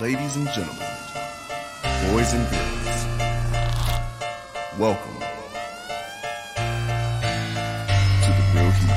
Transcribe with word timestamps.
ladies 0.00 0.36
and 0.36 0.46
gentlemen, 0.50 0.86
boys 2.12 2.32
and 2.32 2.48
girls, 2.50 3.06
welcome 4.78 5.18
to 8.22 8.30
the 8.30 8.44
Real 8.54 8.70
Heat. 8.70 8.94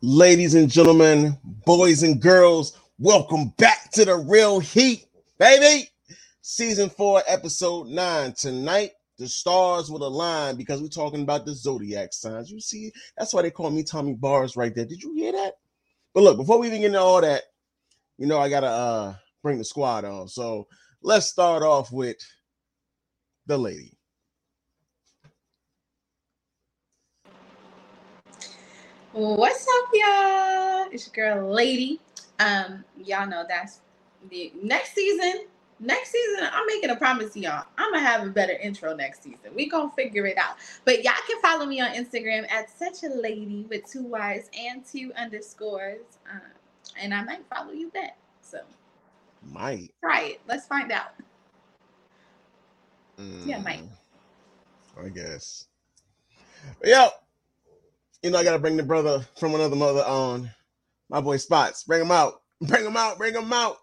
Ladies 0.00 0.54
and 0.54 0.70
gentlemen, 0.70 1.36
boys 1.66 2.02
and 2.02 2.20
girls, 2.20 2.78
welcome 2.98 3.48
back 3.58 3.90
to 3.92 4.06
the 4.06 4.16
Real 4.16 4.58
Heat, 4.58 5.06
baby. 5.38 5.90
Season 6.40 6.88
four, 6.88 7.22
episode 7.26 7.88
nine. 7.88 8.32
Tonight, 8.32 8.92
the 9.18 9.28
stars 9.28 9.90
will 9.90 10.06
align 10.06 10.56
because 10.56 10.82
we're 10.82 10.88
talking 10.88 11.22
about 11.22 11.46
the 11.46 11.54
zodiac 11.54 12.12
signs. 12.12 12.50
You 12.50 12.60
see, 12.60 12.92
that's 13.16 13.32
why 13.32 13.42
they 13.42 13.50
call 13.50 13.70
me 13.70 13.82
Tommy 13.82 14.14
Bars 14.14 14.56
right 14.56 14.74
there. 14.74 14.84
Did 14.84 15.02
you 15.02 15.14
hear 15.14 15.32
that? 15.32 15.54
But 16.14 16.22
look, 16.22 16.36
before 16.36 16.58
we 16.58 16.66
even 16.66 16.80
get 16.80 16.86
into 16.88 17.00
all 17.00 17.20
that, 17.20 17.42
you 18.18 18.26
know, 18.26 18.38
I 18.38 18.48
gotta 18.48 18.66
uh 18.68 19.14
bring 19.42 19.58
the 19.58 19.64
squad 19.64 20.04
on. 20.04 20.28
So 20.28 20.66
let's 21.02 21.26
start 21.26 21.62
off 21.62 21.92
with 21.92 22.16
the 23.46 23.58
lady. 23.58 23.96
What's 29.12 29.66
up, 29.66 29.90
y'all? 29.94 30.88
It's 30.92 31.10
your 31.16 31.36
girl, 31.36 31.50
Lady. 31.54 32.00
Um, 32.38 32.84
y'all 33.02 33.26
know 33.26 33.46
that's 33.48 33.80
the 34.28 34.52
next 34.62 34.94
season. 34.94 35.46
Next 35.78 36.10
season, 36.10 36.48
I'm 36.50 36.66
making 36.66 36.88
a 36.90 36.96
promise 36.96 37.34
to 37.34 37.40
y'all. 37.40 37.64
I'm 37.76 37.92
gonna 37.92 38.04
have 38.04 38.26
a 38.26 38.30
better 38.30 38.54
intro 38.54 38.94
next 38.94 39.22
season. 39.22 39.54
We 39.54 39.68
gonna 39.68 39.90
figure 39.90 40.24
it 40.26 40.38
out. 40.38 40.56
But 40.86 41.04
y'all 41.04 41.12
can 41.28 41.40
follow 41.42 41.66
me 41.66 41.80
on 41.80 41.90
Instagram 41.90 42.50
at 42.50 42.70
such 42.70 43.04
a 43.04 43.14
lady 43.14 43.66
with 43.68 43.90
two 43.90 44.04
Y's 44.04 44.48
and 44.58 44.84
two 44.86 45.12
underscores. 45.16 46.00
Um, 46.30 46.40
and 46.98 47.12
I 47.12 47.22
might 47.24 47.44
follow 47.54 47.72
you 47.72 47.90
back. 47.90 48.16
So 48.40 48.60
Might. 49.42 49.90
try 50.00 50.22
it. 50.22 50.40
Let's 50.48 50.66
find 50.66 50.90
out. 50.92 51.12
Yeah, 53.44 53.60
Mike. 53.60 53.80
Mm, 53.80 55.04
I 55.04 55.08
guess. 55.10 55.66
But 56.80 56.88
yo, 56.88 57.08
you 58.22 58.30
know 58.30 58.38
I 58.38 58.44
gotta 58.44 58.58
bring 58.58 58.78
the 58.78 58.82
brother 58.82 59.26
from 59.38 59.54
another 59.54 59.76
mother 59.76 60.04
on. 60.04 60.50
My 61.10 61.20
boy 61.20 61.36
Spots. 61.36 61.84
Bring 61.84 62.00
him 62.00 62.10
out. 62.10 62.40
Bring 62.62 62.84
him 62.84 62.96
out. 62.96 63.18
Bring 63.18 63.34
him 63.34 63.52
out. 63.52 63.76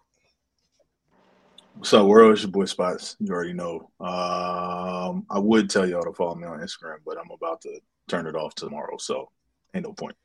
What's 1.76 1.92
up, 1.92 2.06
world? 2.06 2.32
It's 2.32 2.42
your 2.42 2.52
boy 2.52 2.66
Spots. 2.66 3.16
You 3.18 3.32
already 3.32 3.52
know. 3.52 3.90
Um, 3.98 5.26
I 5.28 5.38
would 5.38 5.68
tell 5.68 5.86
y'all 5.86 6.04
to 6.04 6.12
follow 6.12 6.36
me 6.36 6.46
on 6.46 6.60
Instagram, 6.60 6.98
but 7.04 7.18
I'm 7.18 7.30
about 7.32 7.60
to 7.62 7.80
turn 8.08 8.28
it 8.28 8.36
off 8.36 8.54
tomorrow, 8.54 8.96
so 8.96 9.28
ain't 9.74 9.84
no 9.84 9.92
point. 9.92 10.16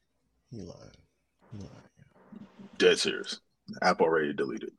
You 0.52 0.60
lying. 0.60 0.92
He 1.52 1.58
lying. 1.58 1.72
Dead 2.78 3.00
serious. 3.00 3.42
The 3.68 3.84
app 3.84 4.00
already 4.00 4.32
deleted. 4.32 4.72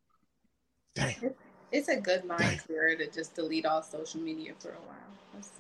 Dang. 0.95 1.35
It's 1.73 1.89
a 1.89 1.97
good 1.97 2.25
mind 2.25 2.41
Dang. 2.41 2.59
clear 2.59 2.97
to 2.97 3.11
just 3.11 3.35
delete 3.35 3.67
all 3.67 3.83
social 3.83 4.21
media 4.21 4.53
for 4.59 4.71
a 4.71 4.73
while. 4.73 5.39
It's, 5.39 5.51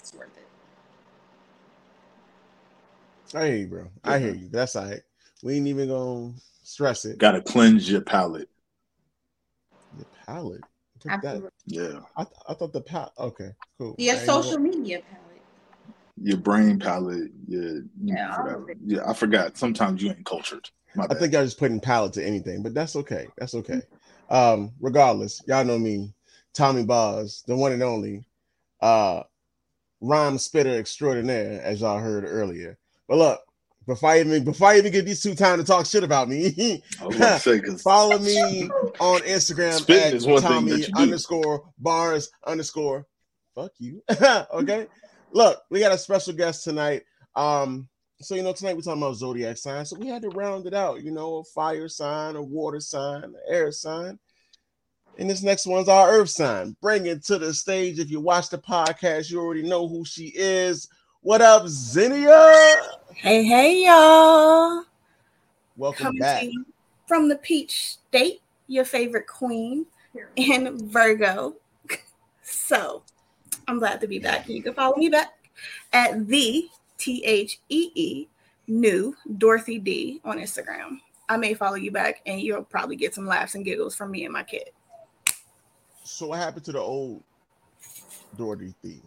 it's 0.00 0.12
worth 0.12 0.36
it. 0.36 0.46
I 3.36 3.46
hear 3.46 3.56
you, 3.56 3.66
bro. 3.68 3.86
I 4.02 4.18
hear 4.18 4.34
you. 4.34 4.48
That's 4.48 4.74
all 4.74 4.86
right. 4.86 5.02
We 5.42 5.56
ain't 5.56 5.68
even 5.68 5.88
gonna 5.88 6.32
stress 6.62 7.04
it. 7.04 7.18
Got 7.18 7.32
to 7.32 7.40
cleanse 7.40 7.88
your 7.88 8.02
palate. 8.02 8.49
The 9.98 10.04
palette. 10.26 10.60
Took 11.00 11.22
that. 11.22 11.42
Yeah, 11.66 12.00
I, 12.16 12.24
th- 12.24 12.34
I 12.48 12.54
thought 12.54 12.72
the 12.72 12.80
palette. 12.82 13.12
Okay, 13.18 13.50
cool. 13.78 13.94
Your 13.98 14.16
I 14.16 14.18
social 14.18 14.58
gonna- 14.58 14.68
media 14.68 15.00
palette. 15.10 15.42
your 16.22 16.36
brain 16.36 16.78
palette. 16.78 17.30
Your, 17.48 17.82
Yeah, 18.02 18.26
know, 18.28 18.32
all 18.36 18.42
whatever. 18.44 18.62
of 18.64 18.68
it. 18.70 18.78
Yeah, 18.84 19.00
I 19.08 19.14
forgot. 19.14 19.56
Sometimes 19.56 20.02
you 20.02 20.10
ain't 20.10 20.26
cultured. 20.26 20.68
My 20.94 21.06
I 21.08 21.14
think 21.14 21.34
I 21.34 21.42
just 21.44 21.58
putting 21.58 21.80
palette 21.80 22.12
to 22.14 22.24
anything, 22.26 22.62
but 22.62 22.74
that's 22.74 22.96
okay. 22.96 23.28
That's 23.38 23.54
okay. 23.54 23.80
Um, 24.28 24.72
regardless, 24.80 25.40
y'all 25.46 25.64
know 25.64 25.78
me, 25.78 26.12
Tommy 26.52 26.84
Bars, 26.84 27.42
the 27.46 27.56
one 27.56 27.72
and 27.72 27.82
only 27.82 28.24
uh 28.80 29.22
rhyme 30.00 30.38
spitter 30.38 30.78
extraordinaire, 30.78 31.62
as 31.62 31.80
y'all 31.80 31.98
heard 31.98 32.24
earlier. 32.26 32.76
But 33.08 33.18
look, 33.18 33.40
before 33.90 34.10
I 34.10 34.20
even 34.20 34.44
before 34.44 34.68
I 34.68 34.78
even 34.78 34.92
give 34.92 35.04
these 35.04 35.20
two 35.20 35.34
time 35.34 35.58
to 35.58 35.64
talk 35.64 35.84
shit 35.84 36.04
about 36.04 36.28
me, 36.28 36.80
I 37.00 37.06
was 37.06 37.16
about 37.16 37.40
to 37.42 37.60
say 37.60 37.76
follow 37.82 38.18
me 38.18 38.70
on 39.00 39.20
Instagram 39.22 39.72
Spitting 39.80 40.08
at 40.08 40.14
is 40.14 40.26
one 40.26 40.40
thing 40.40 40.50
Tommy 40.50 40.70
that 40.70 40.78
you 40.78 40.94
do. 40.94 41.02
underscore 41.02 41.64
bars 41.76 42.30
underscore. 42.46 43.06
Fuck 43.54 43.72
you. 43.78 44.00
okay. 44.52 44.86
Look, 45.32 45.60
we 45.70 45.80
got 45.80 45.92
a 45.92 45.98
special 45.98 46.34
guest 46.34 46.62
tonight. 46.62 47.02
Um, 47.34 47.88
so 48.20 48.36
you 48.36 48.42
know, 48.42 48.52
tonight 48.52 48.76
we're 48.76 48.82
talking 48.82 49.02
about 49.02 49.16
zodiac 49.16 49.56
signs. 49.56 49.90
So 49.90 49.96
we 49.98 50.06
had 50.06 50.22
to 50.22 50.28
round 50.28 50.66
it 50.66 50.74
out, 50.74 51.02
you 51.02 51.10
know, 51.10 51.38
a 51.38 51.44
fire 51.44 51.88
sign, 51.88 52.36
a 52.36 52.42
water 52.42 52.80
sign, 52.80 53.24
an 53.24 53.34
air 53.48 53.72
sign. 53.72 54.20
And 55.18 55.28
this 55.28 55.42
next 55.42 55.66
one's 55.66 55.88
our 55.88 56.10
earth 56.10 56.30
sign. 56.30 56.76
Bring 56.80 57.06
it 57.06 57.24
to 57.24 57.38
the 57.38 57.52
stage. 57.52 57.98
If 57.98 58.08
you 58.08 58.20
watch 58.20 58.50
the 58.50 58.58
podcast, 58.58 59.30
you 59.30 59.40
already 59.40 59.62
know 59.62 59.88
who 59.88 60.04
she 60.04 60.32
is. 60.32 60.88
What 61.22 61.42
up, 61.42 61.66
Xenia? 61.66 62.80
Hey, 63.14 63.44
hey, 63.44 63.84
y'all. 63.84 64.84
Welcome 65.76 66.06
Coming 66.06 66.20
back. 66.20 66.44
from 67.06 67.28
the 67.28 67.36
Peach 67.36 67.98
State, 68.08 68.40
your 68.66 68.84
favorite 68.84 69.26
queen 69.26 69.86
in 70.36 70.88
Virgo. 70.88 71.56
So 72.42 73.04
I'm 73.68 73.78
glad 73.78 74.00
to 74.00 74.08
be 74.08 74.18
back. 74.18 74.48
You 74.48 74.60
can 74.60 74.74
follow 74.74 74.96
me 74.96 75.08
back 75.08 75.34
at 75.92 76.26
the 76.26 76.68
T 76.98 77.22
H 77.24 77.60
E 77.68 77.90
E 77.94 78.28
new 78.66 79.16
Dorothy 79.38 79.78
D 79.78 80.20
on 80.24 80.38
Instagram. 80.38 80.98
I 81.28 81.36
may 81.36 81.54
follow 81.54 81.76
you 81.76 81.92
back 81.92 82.22
and 82.26 82.40
you'll 82.40 82.64
probably 82.64 82.96
get 82.96 83.14
some 83.14 83.26
laughs 83.26 83.54
and 83.54 83.64
giggles 83.64 83.94
from 83.94 84.10
me 84.10 84.24
and 84.24 84.32
my 84.32 84.42
kid. 84.42 84.70
So 86.02 86.28
what 86.28 86.40
happened 86.40 86.64
to 86.64 86.72
the 86.72 86.80
old 86.80 87.22
Dorothy 88.36 88.74
theme? 88.82 89.02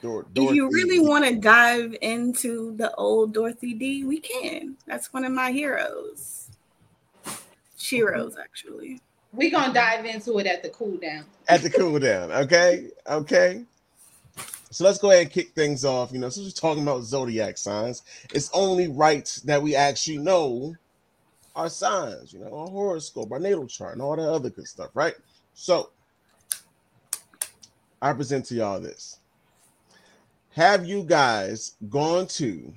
Dor- 0.00 0.26
If 0.34 0.54
you 0.54 0.70
really 0.70 1.00
want 1.00 1.24
to 1.24 1.34
dive 1.34 1.96
into 2.02 2.76
the 2.76 2.94
old 2.94 3.34
Dorothy 3.34 3.74
D, 3.74 4.04
we 4.04 4.20
can. 4.20 4.76
That's 4.86 5.12
one 5.12 5.24
of 5.24 5.32
my 5.32 5.50
heroes. 5.50 6.50
Sheroes, 7.76 8.34
actually. 8.40 9.00
We're 9.32 9.50
gonna 9.50 9.74
dive 9.74 10.04
into 10.04 10.38
it 10.38 10.46
at 10.46 10.62
the 10.62 10.70
cool 10.70 10.96
down. 10.96 11.24
at 11.48 11.62
the 11.62 11.70
cool 11.70 11.98
down. 11.98 12.32
Okay, 12.32 12.88
okay. 13.06 13.64
So 14.70 14.84
let's 14.84 14.98
go 14.98 15.10
ahead 15.10 15.22
and 15.22 15.30
kick 15.30 15.54
things 15.54 15.84
off. 15.84 16.12
You 16.12 16.18
know, 16.18 16.28
since 16.28 16.46
we're 16.46 16.52
talking 16.52 16.82
about 16.82 17.02
zodiac 17.02 17.58
signs, 17.58 18.02
it's 18.32 18.50
only 18.52 18.88
right 18.88 19.26
that 19.44 19.62
we 19.62 19.74
actually 19.74 20.18
know 20.18 20.74
our 21.56 21.68
signs. 21.68 22.32
You 22.32 22.40
know, 22.40 22.54
our 22.54 22.68
horoscope, 22.68 23.32
our 23.32 23.38
natal 23.38 23.66
chart, 23.66 23.94
and 23.94 24.02
all 24.02 24.16
that 24.16 24.28
other 24.28 24.50
good 24.50 24.66
stuff, 24.66 24.90
right? 24.94 25.14
So 25.54 25.90
I 28.00 28.12
present 28.12 28.44
to 28.46 28.54
y'all 28.54 28.80
this. 28.80 29.17
Have 30.58 30.86
you 30.86 31.04
guys 31.04 31.76
gone 31.88 32.26
to 32.26 32.74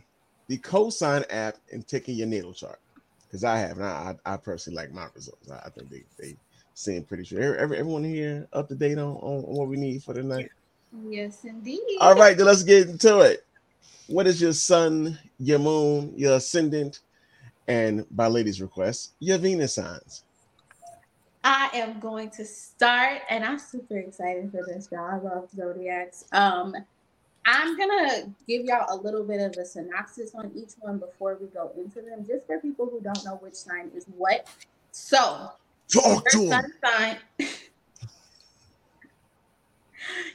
the 0.48 0.60
cosign 0.60 1.26
app 1.32 1.56
and 1.72 1.88
taken 1.88 2.14
your 2.14 2.28
natal 2.28 2.54
chart? 2.54 2.78
Because 3.26 3.44
I 3.44 3.58
have, 3.58 3.78
and 3.78 3.86
I, 3.88 4.16
I 4.28 4.34
I 4.34 4.38
personally 4.38 4.76
like 4.78 4.94
my 4.94 5.08
results. 5.16 5.50
I, 5.50 5.56
I 5.66 5.70
think 5.72 5.90
they 5.90 6.04
they 6.20 6.38
seem 6.76 7.04
pretty 7.06 7.24
sure. 7.24 7.42
Every, 7.42 7.58
every- 7.58 7.78
everyone 7.80 8.04
here 8.04 8.48
up 8.54 8.68
to 8.68 8.76
date 8.76 9.00
on, 9.00 9.16
on 9.16 9.42
what 9.42 9.68
we 9.68 9.78
need 9.78 10.04
for 10.04 10.14
tonight. 10.14 10.50
Yes, 11.10 11.44
indeed. 11.44 11.82
All 12.00 12.14
right, 12.14 12.38
then 12.38 12.46
let's 12.46 12.62
get 12.62 12.88
into 12.88 13.22
it. 13.22 13.48
What 14.06 14.28
is 14.28 14.40
your 14.40 14.54
sun, 14.54 15.18
your 15.40 15.58
moon, 15.58 16.14
your 16.16 16.36
ascendant, 16.36 17.00
and 17.68 18.06
by 18.12 18.28
ladies' 18.28 18.62
request, 18.62 19.16
your 19.20 19.40
Venus 19.40 19.74
signs? 19.74 20.24
I 21.44 21.72
am 21.74 22.00
going 22.00 22.30
to 22.30 22.46
start, 22.46 23.24
and 23.28 23.44
I'm 23.44 23.58
super 23.58 23.98
excited 23.98 24.52
for 24.52 24.64
this, 24.68 24.88
y'all. 24.92 25.10
I 25.10 25.18
love 25.18 25.50
zodiacs. 25.50 26.26
Um, 26.32 26.76
I'm 27.46 27.78
gonna 27.78 28.34
give 28.48 28.66
y'all 28.66 28.86
a 28.90 28.98
little 29.02 29.24
bit 29.24 29.42
of 29.42 29.58
a 29.58 29.66
synopsis 29.66 30.36
on 30.36 30.52
each 30.56 30.72
one 30.80 31.00
before 31.00 31.38
we 31.42 31.48
go 31.48 31.72
into 31.78 32.02
them, 32.02 32.26
just 32.26 32.46
for 32.46 32.60
people 32.60 32.86
who 32.86 33.02
don't 33.02 33.24
know 33.26 33.38
which 33.42 33.56
sign 33.56 33.92
is 33.96 34.06
what. 34.16 34.48
So, 34.92 35.52
Talk 35.92 36.24
your 36.34 36.48
sun 36.48 36.74
sign. 36.84 37.18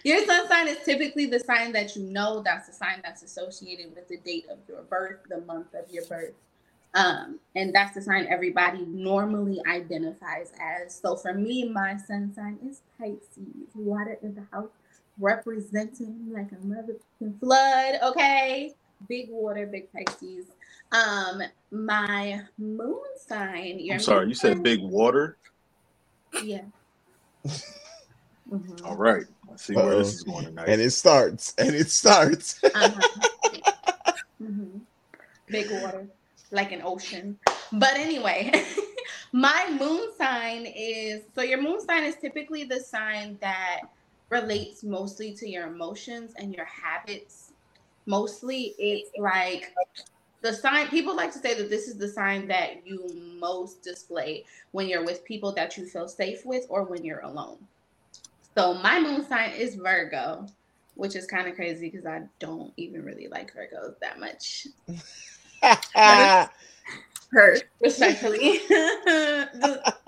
Your 0.05 0.25
sun 0.25 0.47
sign 0.49 0.69
is 0.69 0.79
typically 0.85 1.27
the 1.27 1.41
sign 1.41 1.73
that 1.73 1.97
you 1.97 2.03
know. 2.05 2.41
That's 2.41 2.69
the 2.69 2.73
sign 2.73 3.01
that's 3.03 3.23
associated 3.23 3.95
with 3.95 4.07
the 4.09 4.19
date 4.19 4.47
of 4.49 4.59
your 4.69 4.83
birth, 4.83 5.19
the 5.29 5.41
month 5.41 5.75
of 5.75 5.91
your 5.91 6.05
birth. 6.07 6.35
Um, 6.95 7.41
and 7.55 7.75
that's 7.75 7.95
the 7.95 8.01
sign 8.01 8.27
everybody 8.31 8.85
normally 8.87 9.61
identifies 9.69 10.53
as. 10.61 10.95
So 10.95 11.17
for 11.17 11.35
me, 11.35 11.69
my 11.69 11.97
sun 11.97 12.33
sign 12.35 12.59
is 12.67 12.81
Pisces, 12.99 13.75
water 13.75 14.19
in 14.23 14.35
the 14.35 14.47
house, 14.53 14.71
representing 15.19 16.29
like 16.33 16.51
a 16.53 16.57
motherfucking 16.57 17.39
flood. 17.41 17.95
Okay, 18.03 18.73
big 19.09 19.31
water, 19.31 19.67
big 19.67 19.89
Pisces. 19.93 20.47
Um, 20.93 21.43
my 21.71 22.43
moon 22.59 23.01
sign. 23.27 23.79
Your 23.81 23.95
I'm 23.95 24.01
sorry. 24.01 24.21
moon 24.21 24.29
You 24.31 24.35
said 24.35 24.53
sign- 24.55 24.63
big 24.63 24.81
water. 24.83 25.37
Yeah. 26.43 26.63
Mhm. 28.51 28.83
All 28.85 28.97
right. 28.97 29.25
Let's 29.49 29.65
see 29.65 29.75
where 29.75 29.87
Uh-oh. 29.87 29.99
this 29.99 30.15
is 30.15 30.23
going 30.23 30.45
tonight. 30.47 30.69
And 30.69 30.81
it 30.81 30.91
starts, 30.91 31.55
and 31.59 31.75
it 31.75 31.91
starts. 31.91 32.63
Uh-huh. 32.63 33.01
Mhm. 34.43 34.81
big 35.47 35.71
water, 35.83 36.07
like 36.51 36.71
an 36.71 36.83
ocean. 36.85 37.39
But 37.73 37.95
anyway, 37.95 38.53
my 39.33 39.75
moon 39.81 40.11
sign 40.19 40.67
is 40.67 41.23
so 41.35 41.41
your 41.41 41.61
moon 41.61 41.81
sign 41.81 42.05
is 42.05 42.17
typically 42.17 42.65
the 42.65 42.79
sign 42.81 43.39
that 43.41 43.81
relates 44.31 44.83
mostly 44.83 45.35
to 45.35 45.49
your 45.49 45.67
emotions 45.67 46.33
and 46.37 46.55
your 46.55 46.67
habits. 46.67 47.53
Mostly, 48.07 48.75
it's 48.79 49.11
like 49.19 49.75
the 50.43 50.53
sign 50.53 50.89
people 50.89 51.17
like 51.17 51.33
to 51.33 51.39
say 51.39 51.55
that 51.55 51.71
this 51.71 51.89
is 51.89 51.97
the 51.97 52.09
sign 52.09 52.47
that 52.49 52.87
you 52.87 53.07
most 53.41 53.83
display 53.83 54.45
when 54.73 54.89
you're 54.89 55.05
with 55.05 55.25
people 55.25 55.53
that 55.53 55.77
you 55.77 55.87
feel 55.87 56.09
safe 56.09 56.45
with 56.45 56.67
or 56.69 56.85
when 56.85 57.05
you're 57.05 57.21
alone. 57.21 57.59
So 58.57 58.75
my 58.75 59.01
moon 59.01 59.27
sign 59.27 59.53
is 59.53 59.75
Virgo, 59.75 60.47
which 60.95 61.15
is 61.15 61.27
kind 61.27 61.49
of 61.49 61.55
crazy 61.55 61.91
because 61.91 62.07
I 62.07 62.23
don't 62.39 62.73
even 62.77 63.05
really 63.05 63.29
like 63.29 63.53
Virgos 63.55 63.99
that 64.01 64.19
much. 64.19 64.67
Her. 67.37 67.59
Respectfully. 67.83 68.61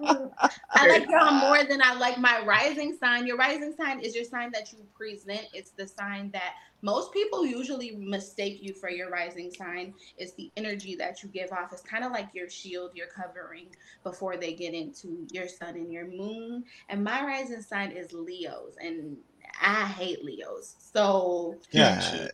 I 0.00 0.86
like 0.88 1.06
y'all 1.10 1.32
more 1.32 1.62
than 1.64 1.82
I 1.82 1.94
like 1.98 2.16
my 2.16 2.42
rising 2.46 2.96
sign. 2.98 3.26
Your 3.26 3.36
rising 3.36 3.74
sign 3.76 4.00
is 4.00 4.14
your 4.14 4.24
sign 4.24 4.50
that 4.54 4.72
you 4.72 4.78
present. 4.94 5.42
It's 5.52 5.72
the 5.72 5.86
sign 5.86 6.30
that 6.32 6.54
most 6.80 7.12
people 7.12 7.44
usually 7.44 7.96
mistake 7.96 8.60
you 8.62 8.72
for 8.72 8.88
your 8.88 9.10
rising 9.10 9.50
sign. 9.50 9.92
It's 10.16 10.32
the 10.34 10.50
energy 10.56 10.96
that 10.96 11.22
you 11.22 11.28
give 11.28 11.52
off. 11.52 11.70
It's 11.70 11.82
kind 11.82 12.02
of 12.02 12.12
like 12.12 12.30
your 12.32 12.48
shield, 12.48 12.92
your 12.94 13.08
covering 13.08 13.66
before 14.04 14.38
they 14.38 14.54
get 14.54 14.72
into 14.72 15.26
your 15.30 15.48
sun 15.48 15.74
and 15.74 15.92
your 15.92 16.06
moon. 16.06 16.64
And 16.88 17.04
my 17.04 17.22
rising 17.22 17.60
sign 17.60 17.90
is 17.90 18.14
Leo's, 18.14 18.76
and 18.80 19.18
I 19.60 19.84
hate 19.84 20.24
Leos. 20.24 20.76
So 20.78 21.56
God. 21.74 22.30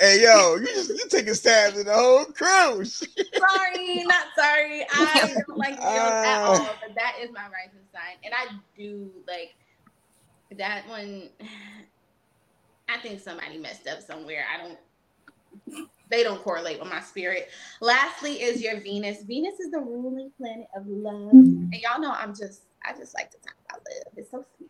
Hey 0.00 0.22
yo, 0.22 0.56
you 0.56 0.66
just 0.66 0.90
you 0.90 1.08
taking 1.08 1.34
stabs 1.34 1.78
at 1.78 1.86
the 1.86 1.94
whole 1.94 2.24
crew. 2.26 2.84
sorry, 3.38 4.04
not 4.04 4.26
sorry. 4.36 4.84
I 4.90 5.32
don't 5.48 5.58
like 5.58 5.82
Leos 5.82 6.16
at 6.24 6.40
Uh. 6.44 6.46
all, 6.46 6.78
but 6.80 6.94
that 6.96 7.16
is 7.22 7.30
my 7.32 7.44
rising 7.44 7.86
sign, 7.92 8.16
and 8.24 8.34
I 8.34 8.46
do 8.76 9.10
like 9.28 9.50
that 10.58 10.88
one. 10.88 11.30
I 12.88 12.98
think 12.98 13.20
somebody 13.20 13.58
messed 13.58 13.86
up 13.88 14.00
somewhere. 14.02 14.44
I 14.52 14.62
don't. 14.66 14.78
They 16.10 16.24
don't 16.24 16.42
correlate 16.42 16.80
with 16.80 16.90
my 16.90 17.00
spirit. 17.00 17.50
Lastly, 17.80 18.42
is 18.42 18.62
your 18.62 18.80
Venus. 18.80 19.22
Venus 19.24 19.60
is 19.60 19.70
the 19.70 19.80
ruling 19.80 20.32
planet 20.38 20.66
of 20.76 20.84
love, 20.86 21.46
and 21.72 21.82
y'all 21.82 22.00
know 22.00 22.12
I'm 22.12 22.34
just. 22.34 22.62
I 22.84 22.92
just 22.94 23.14
like 23.14 23.30
to 23.32 23.38
talk 23.38 23.56
about 23.68 23.80
love. 23.80 24.14
It's 24.16 24.30
so 24.30 24.44
sweet. 24.56 24.69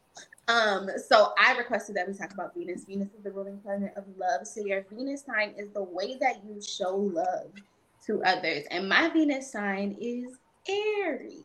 Um, 0.51 0.91
so 1.09 1.33
I 1.39 1.57
requested 1.57 1.95
that 1.97 2.09
we 2.09 2.15
talk 2.15 2.33
about 2.33 2.55
Venus. 2.55 2.85
Venus 2.85 3.09
is 3.17 3.23
the 3.23 3.31
ruling 3.31 3.59
planet 3.59 3.93
of 3.97 4.05
love. 4.19 4.47
So 4.47 4.61
your 4.61 4.85
Venus 4.91 5.25
sign 5.25 5.55
is 5.57 5.69
the 5.71 5.83
way 5.83 6.17
that 6.21 6.43
you 6.45 6.61
show 6.61 6.97
love 6.97 7.53
to 8.07 8.23
others. 8.25 8.65
And 8.71 8.89
my 8.89 9.11
Venus 9.11 9.53
sign 9.53 9.97
is 10.01 10.39
Aries. 10.69 11.45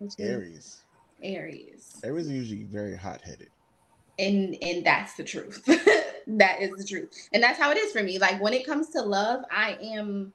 Is 0.00 0.16
Aries. 0.18 0.82
Aries. 1.22 2.00
Aries 2.02 2.28
are 2.28 2.34
usually 2.34 2.64
very 2.64 2.96
hot 2.96 3.20
headed. 3.20 3.48
And 4.18 4.56
and 4.60 4.84
that's 4.84 5.14
the 5.14 5.24
truth. 5.24 5.62
that 6.26 6.62
is 6.62 6.70
the 6.76 6.84
truth. 6.84 7.28
And 7.32 7.42
that's 7.42 7.60
how 7.60 7.70
it 7.70 7.78
is 7.78 7.92
for 7.92 8.02
me. 8.02 8.18
Like 8.18 8.42
when 8.42 8.52
it 8.52 8.66
comes 8.66 8.88
to 8.90 9.02
love, 9.02 9.44
I 9.52 9.78
am 9.80 10.32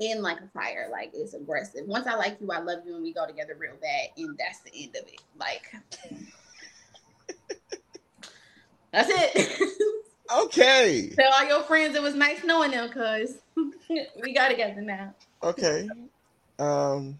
in 0.00 0.22
like 0.22 0.40
a 0.40 0.48
fire. 0.48 0.88
Like 0.90 1.10
it's 1.14 1.34
aggressive. 1.34 1.86
Once 1.86 2.06
I 2.06 2.14
like 2.14 2.38
you, 2.40 2.50
I 2.50 2.60
love 2.60 2.80
you, 2.86 2.94
and 2.94 3.02
we 3.02 3.12
go 3.12 3.26
together 3.26 3.56
real 3.58 3.76
bad, 3.80 4.08
and 4.16 4.38
that's 4.38 4.60
the 4.60 4.70
end 4.74 4.96
of 4.96 5.06
it. 5.08 5.20
Like 5.38 5.62
that's 8.92 9.10
it. 9.10 9.62
Okay. 10.30 11.10
Tell 11.18 11.32
all 11.32 11.48
your 11.48 11.62
friends 11.62 11.96
it 11.96 12.02
was 12.02 12.14
nice 12.14 12.44
knowing 12.44 12.72
them, 12.72 12.90
cause 12.90 13.38
we 14.22 14.34
got 14.34 14.48
together 14.48 14.82
now. 14.82 15.14
Okay. 15.42 15.88
Um 16.58 17.18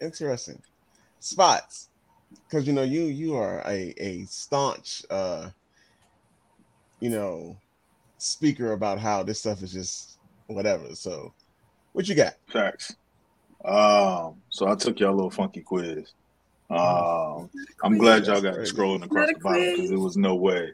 interesting. 0.00 0.60
Spots. 1.20 1.90
Because 2.48 2.66
you 2.66 2.72
know 2.72 2.82
you 2.82 3.04
you 3.04 3.36
are 3.36 3.62
a, 3.66 3.94
a 3.98 4.24
staunch 4.24 5.04
uh 5.10 5.50
you 6.98 7.10
know 7.10 7.56
speaker 8.18 8.72
about 8.72 8.98
how 8.98 9.22
this 9.22 9.38
stuff 9.38 9.62
is 9.62 9.72
just 9.72 10.18
whatever. 10.48 10.94
So 10.96 11.32
what 11.94 12.08
you 12.08 12.14
got? 12.14 12.34
Facts. 12.52 12.96
Um, 13.64 14.42
so 14.50 14.68
I 14.68 14.74
took 14.74 15.00
y'all 15.00 15.14
a 15.14 15.16
little 15.16 15.30
funky 15.30 15.62
quiz. 15.62 16.12
Um, 16.68 17.48
I'm 17.82 17.96
glad 17.96 18.26
y'all 18.26 18.42
got 18.42 18.56
scrolling 18.56 19.04
across 19.04 19.28
the 19.28 19.38
bottom 19.40 19.60
because 19.60 19.76
quiz. 19.76 19.90
there 19.90 19.98
was 20.00 20.16
no 20.16 20.34
way, 20.34 20.72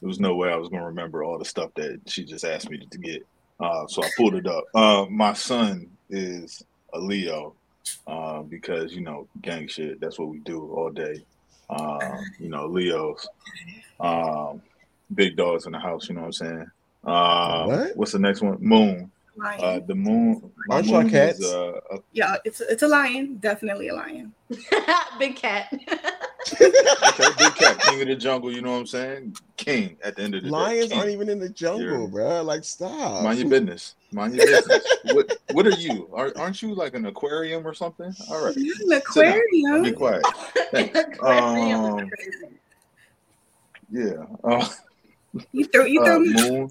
there 0.00 0.08
was 0.08 0.18
no 0.18 0.34
way 0.34 0.50
I 0.50 0.56
was 0.56 0.68
gonna 0.68 0.86
remember 0.86 1.22
all 1.22 1.38
the 1.38 1.44
stuff 1.44 1.70
that 1.76 2.00
she 2.06 2.24
just 2.24 2.44
asked 2.44 2.70
me 2.70 2.78
to 2.90 2.98
get. 2.98 3.24
Uh, 3.60 3.86
so 3.86 4.02
I 4.02 4.08
pulled 4.16 4.34
it 4.34 4.46
up. 4.46 4.64
Uh, 4.74 5.06
my 5.10 5.34
son 5.34 5.88
is 6.08 6.62
a 6.94 6.98
Leo, 6.98 7.54
uh, 8.06 8.42
because 8.42 8.94
you 8.94 9.02
know 9.02 9.28
gang 9.42 9.68
shit. 9.68 10.00
That's 10.00 10.18
what 10.18 10.28
we 10.28 10.38
do 10.40 10.72
all 10.72 10.90
day. 10.90 11.22
Um, 11.68 12.00
you 12.40 12.48
know 12.48 12.66
Leos, 12.66 13.28
um, 14.00 14.62
big 15.14 15.36
dogs 15.36 15.66
in 15.66 15.72
the 15.72 15.78
house. 15.78 16.08
You 16.08 16.14
know 16.14 16.22
what 16.22 16.26
I'm 16.28 16.32
saying? 16.32 16.70
Um, 17.04 17.66
What? 17.66 17.96
What's 17.96 18.12
the 18.12 18.18
next 18.18 18.40
one? 18.40 18.56
Moon. 18.60 19.10
Lion. 19.38 19.60
Uh, 19.62 19.80
the 19.86 19.94
moon. 19.94 20.52
my 20.66 20.76
Aren't 20.76 20.86
y'all 20.88 21.00
moon 21.02 21.10
cats? 21.10 21.38
Is, 21.40 21.52
uh, 21.52 21.80
a 21.92 21.98
yeah, 22.12 22.36
it's 22.44 22.60
it's 22.60 22.82
a 22.82 22.88
lion. 22.88 23.36
Definitely 23.38 23.88
a 23.88 23.94
lion. 23.94 24.32
Big 25.18 25.36
cat. 25.36 25.72
Okay, 26.60 27.28
big 27.36 27.54
cat, 27.56 27.78
king 27.80 28.00
of 28.00 28.08
the 28.08 28.16
jungle. 28.16 28.50
You 28.50 28.62
know 28.62 28.70
what 28.72 28.78
I'm 28.78 28.86
saying? 28.86 29.36
King 29.58 29.98
at 30.02 30.16
the 30.16 30.22
end 30.22 30.34
of 30.34 30.44
the 30.44 30.48
Lions 30.50 30.88
day. 30.88 30.96
aren't 30.96 31.10
even 31.10 31.28
in 31.28 31.38
the 31.38 31.48
jungle, 31.50 32.02
Yeah. 32.04 32.06
bro. 32.06 32.42
Like 32.42 32.64
stop. 32.64 33.22
Mind 33.22 33.40
your 33.40 33.50
business. 33.50 33.96
Mind 34.12 34.34
your 34.34 34.46
business. 34.46 34.86
what 35.12 35.36
What 35.52 35.66
are 35.66 35.70
you? 35.72 36.08
Are, 36.14 36.32
aren't 36.38 36.62
you 36.62 36.74
like 36.74 36.94
an 36.94 37.04
aquarium 37.06 37.66
or 37.66 37.74
something? 37.74 38.10
All 38.30 38.44
right, 38.46 38.56
an 38.56 38.92
aquarium. 38.92 39.82
be 39.82 39.92
quiet. 39.92 40.24
Thanks. 40.70 40.98
Um, 41.22 42.08
Yeah. 43.90 44.24
Uh, 44.44 44.66
You 45.52 45.64
throw 45.66 45.84
you 45.84 46.00
uh, 46.00 46.04
throw 46.04 46.18
me. 46.20 46.32
moon. 46.50 46.70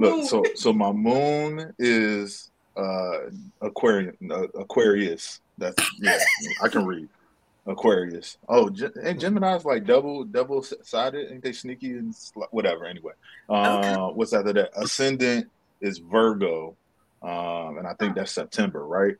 Look, 0.00 0.28
so 0.28 0.42
so 0.54 0.72
my 0.72 0.92
moon 0.92 1.72
is 1.78 2.50
uh 2.76 3.18
Aquarium 3.60 4.16
uh, 4.30 4.46
Aquarius. 4.58 5.40
That's 5.58 5.76
yeah. 6.00 6.18
I 6.62 6.68
can 6.68 6.86
read 6.86 7.08
Aquarius. 7.66 8.38
Oh, 8.48 8.70
Ge- 8.70 8.92
and 9.02 9.20
Gemini's 9.20 9.64
like 9.64 9.84
double 9.84 10.24
double 10.24 10.62
sided. 10.82 11.30
Ain't 11.32 11.42
they 11.42 11.52
sneaky 11.52 11.90
and 11.90 12.14
sl- 12.14 12.44
whatever? 12.50 12.86
Anyway, 12.86 13.12
uh, 13.48 14.08
what's 14.08 14.32
after 14.32 14.52
that? 14.54 14.70
Ascendant 14.74 15.48
is 15.80 15.98
Virgo, 15.98 16.76
um, 17.22 17.78
and 17.78 17.86
I 17.86 17.94
think 17.98 18.14
that's 18.14 18.32
September, 18.32 18.86
right? 18.86 19.16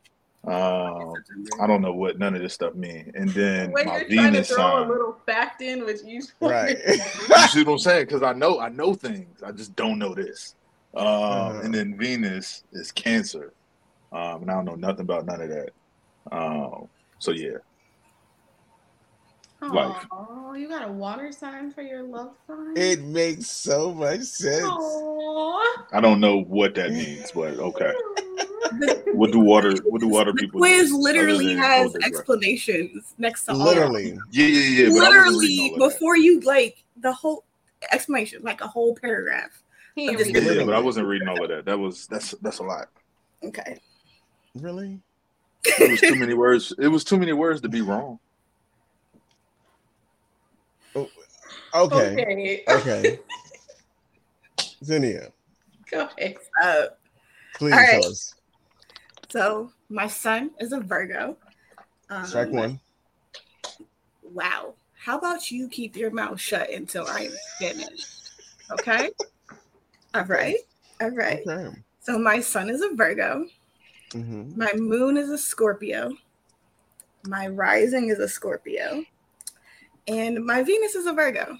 Um, 0.46 1.12
I 1.60 1.66
don't 1.66 1.82
know 1.82 1.92
what 1.92 2.18
none 2.18 2.34
of 2.34 2.40
this 2.40 2.54
stuff 2.54 2.74
mean. 2.74 3.12
And 3.14 3.28
then 3.30 3.72
When 3.72 3.86
my 3.86 3.98
you're 3.98 4.08
trying 4.08 4.08
to 4.08 4.32
Venus 4.32 4.48
throw 4.48 4.56
sign. 4.56 4.88
a 4.88 4.88
little 4.90 5.16
fact 5.26 5.60
in, 5.60 5.84
which 5.84 5.98
you 6.02 6.22
Right. 6.40 6.78
you 6.88 7.46
see 7.48 7.62
what 7.62 7.74
I'm 7.74 7.78
saying? 7.78 8.06
Because 8.06 8.22
I 8.22 8.32
know 8.32 8.58
I 8.58 8.70
know 8.70 8.94
things. 8.94 9.42
I 9.42 9.52
just 9.52 9.76
don't 9.76 9.98
know 9.98 10.14
this. 10.14 10.54
Um, 10.94 11.06
Uh-huh. 11.06 11.60
And 11.62 11.74
then 11.74 11.96
Venus 11.96 12.64
is 12.72 12.90
Cancer, 12.92 13.52
um, 14.12 14.42
and 14.42 14.50
I 14.50 14.54
don't 14.54 14.64
know 14.64 14.74
nothing 14.74 15.02
about 15.02 15.24
none 15.26 15.40
of 15.40 15.48
that. 15.48 15.70
Um, 16.32 16.88
so 17.18 17.30
yeah, 17.32 17.58
life. 19.72 20.06
Oh, 20.10 20.54
you 20.54 20.68
got 20.68 20.88
a 20.88 20.92
water 20.92 21.30
sign 21.32 21.70
for 21.70 21.82
your 21.82 22.02
love 22.02 22.32
sign? 22.46 22.76
it 22.76 23.02
makes 23.02 23.46
so 23.46 23.92
much 23.94 24.20
sense. 24.22 24.64
Aw. 24.64 25.86
I 25.92 26.00
don't 26.00 26.20
know 26.20 26.42
what 26.42 26.74
that 26.74 26.90
means, 26.92 27.30
but 27.32 27.56
okay. 27.58 27.92
What 29.14 29.32
do 29.32 29.40
water? 29.40 29.74
What 29.84 30.00
do 30.00 30.08
water 30.08 30.32
The 30.32 30.38
people? 30.40 30.60
quiz 30.60 30.88
do 30.90 30.94
other 30.94 31.02
literally 31.02 31.54
has 31.56 31.82
hold 31.82 31.94
their 31.94 32.08
explanations 32.08 33.14
next 33.18 33.44
to 33.46 33.52
all. 33.52 33.58
Literally. 33.58 34.18
Yeah, 34.30 34.46
yeah, 34.46 34.82
yeah. 34.84 34.88
But 34.88 34.94
I 34.94 35.08
wasn't 35.08 35.14
literally 35.14 35.46
reading 35.46 35.60
all 35.60 35.74
of 35.74 35.80
that. 35.80 35.94
before 35.98 36.16
you 36.16 36.40
like 36.40 36.84
the 36.96 37.12
whole 37.12 37.44
explanation, 37.92 38.42
like 38.42 38.60
a 38.60 38.66
whole 38.68 38.94
paragraph. 38.94 39.62
He 40.00 40.08
ain't 40.08 40.18
Just 40.18 40.30
Yeah, 40.30 40.40
yeah, 40.40 40.60
it. 40.62 40.66
but 40.66 40.74
I 40.74 40.78
wasn't 40.78 41.06
reading 41.06 41.28
all 41.28 41.42
of 41.42 41.50
that. 41.50 41.66
That 41.66 41.78
was 41.78 42.06
that's 42.06 42.30
that's 42.40 42.58
a 42.58 42.62
lot. 42.62 42.88
Okay. 43.44 43.76
Really? 44.54 44.98
It 45.64 45.90
was 45.90 46.00
too 46.00 46.14
many 46.16 46.32
words. 46.32 46.72
It 46.78 46.88
was 46.88 47.04
too 47.04 47.18
many 47.18 47.34
words 47.34 47.60
to 47.60 47.68
be 47.68 47.82
wrong. 47.82 48.18
Okay. 50.96 51.04
Okay. 51.74 52.64
Okay. 52.66 53.18
Xenia, 54.84 55.32
Go 55.90 56.08
ahead. 56.16 56.36
Uh, 56.62 56.84
please 57.54 57.74
All 57.74 57.78
right. 57.78 57.90
tell 57.90 58.04
us. 58.04 58.34
so 59.28 59.70
my 59.90 60.06
son 60.06 60.50
is 60.58 60.72
a 60.72 60.80
Virgo. 60.80 61.36
Um, 62.08 62.24
Strike 62.24 62.50
one. 62.50 62.80
Wow. 64.22 64.74
How 64.98 65.18
about 65.18 65.50
you 65.50 65.68
keep 65.68 65.94
your 65.94 66.10
mouth 66.10 66.40
shut 66.40 66.70
until 66.70 67.06
I'm 67.06 67.32
finished? 67.58 68.06
Okay. 68.72 69.10
All 70.14 70.24
right. 70.24 70.56
All 71.00 71.10
right. 71.10 71.40
Okay. 71.46 71.76
So 72.00 72.18
my 72.18 72.40
sun 72.40 72.68
is 72.70 72.82
a 72.82 72.94
Virgo. 72.94 73.46
hmm 74.12 74.52
My 74.56 74.72
moon 74.74 75.16
is 75.16 75.30
a 75.30 75.38
Scorpio. 75.38 76.12
My 77.26 77.46
rising 77.48 78.08
is 78.08 78.18
a 78.18 78.28
Scorpio. 78.28 79.04
And 80.08 80.44
my 80.44 80.62
Venus 80.62 80.94
is 80.94 81.06
a 81.06 81.12
Virgo. 81.12 81.56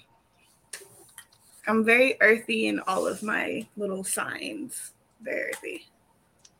I'm 1.67 1.85
very 1.85 2.17
earthy 2.21 2.67
in 2.67 2.79
all 2.87 3.07
of 3.07 3.21
my 3.23 3.65
little 3.77 4.03
signs. 4.03 4.93
Very 5.21 5.51
earthy. 5.53 5.87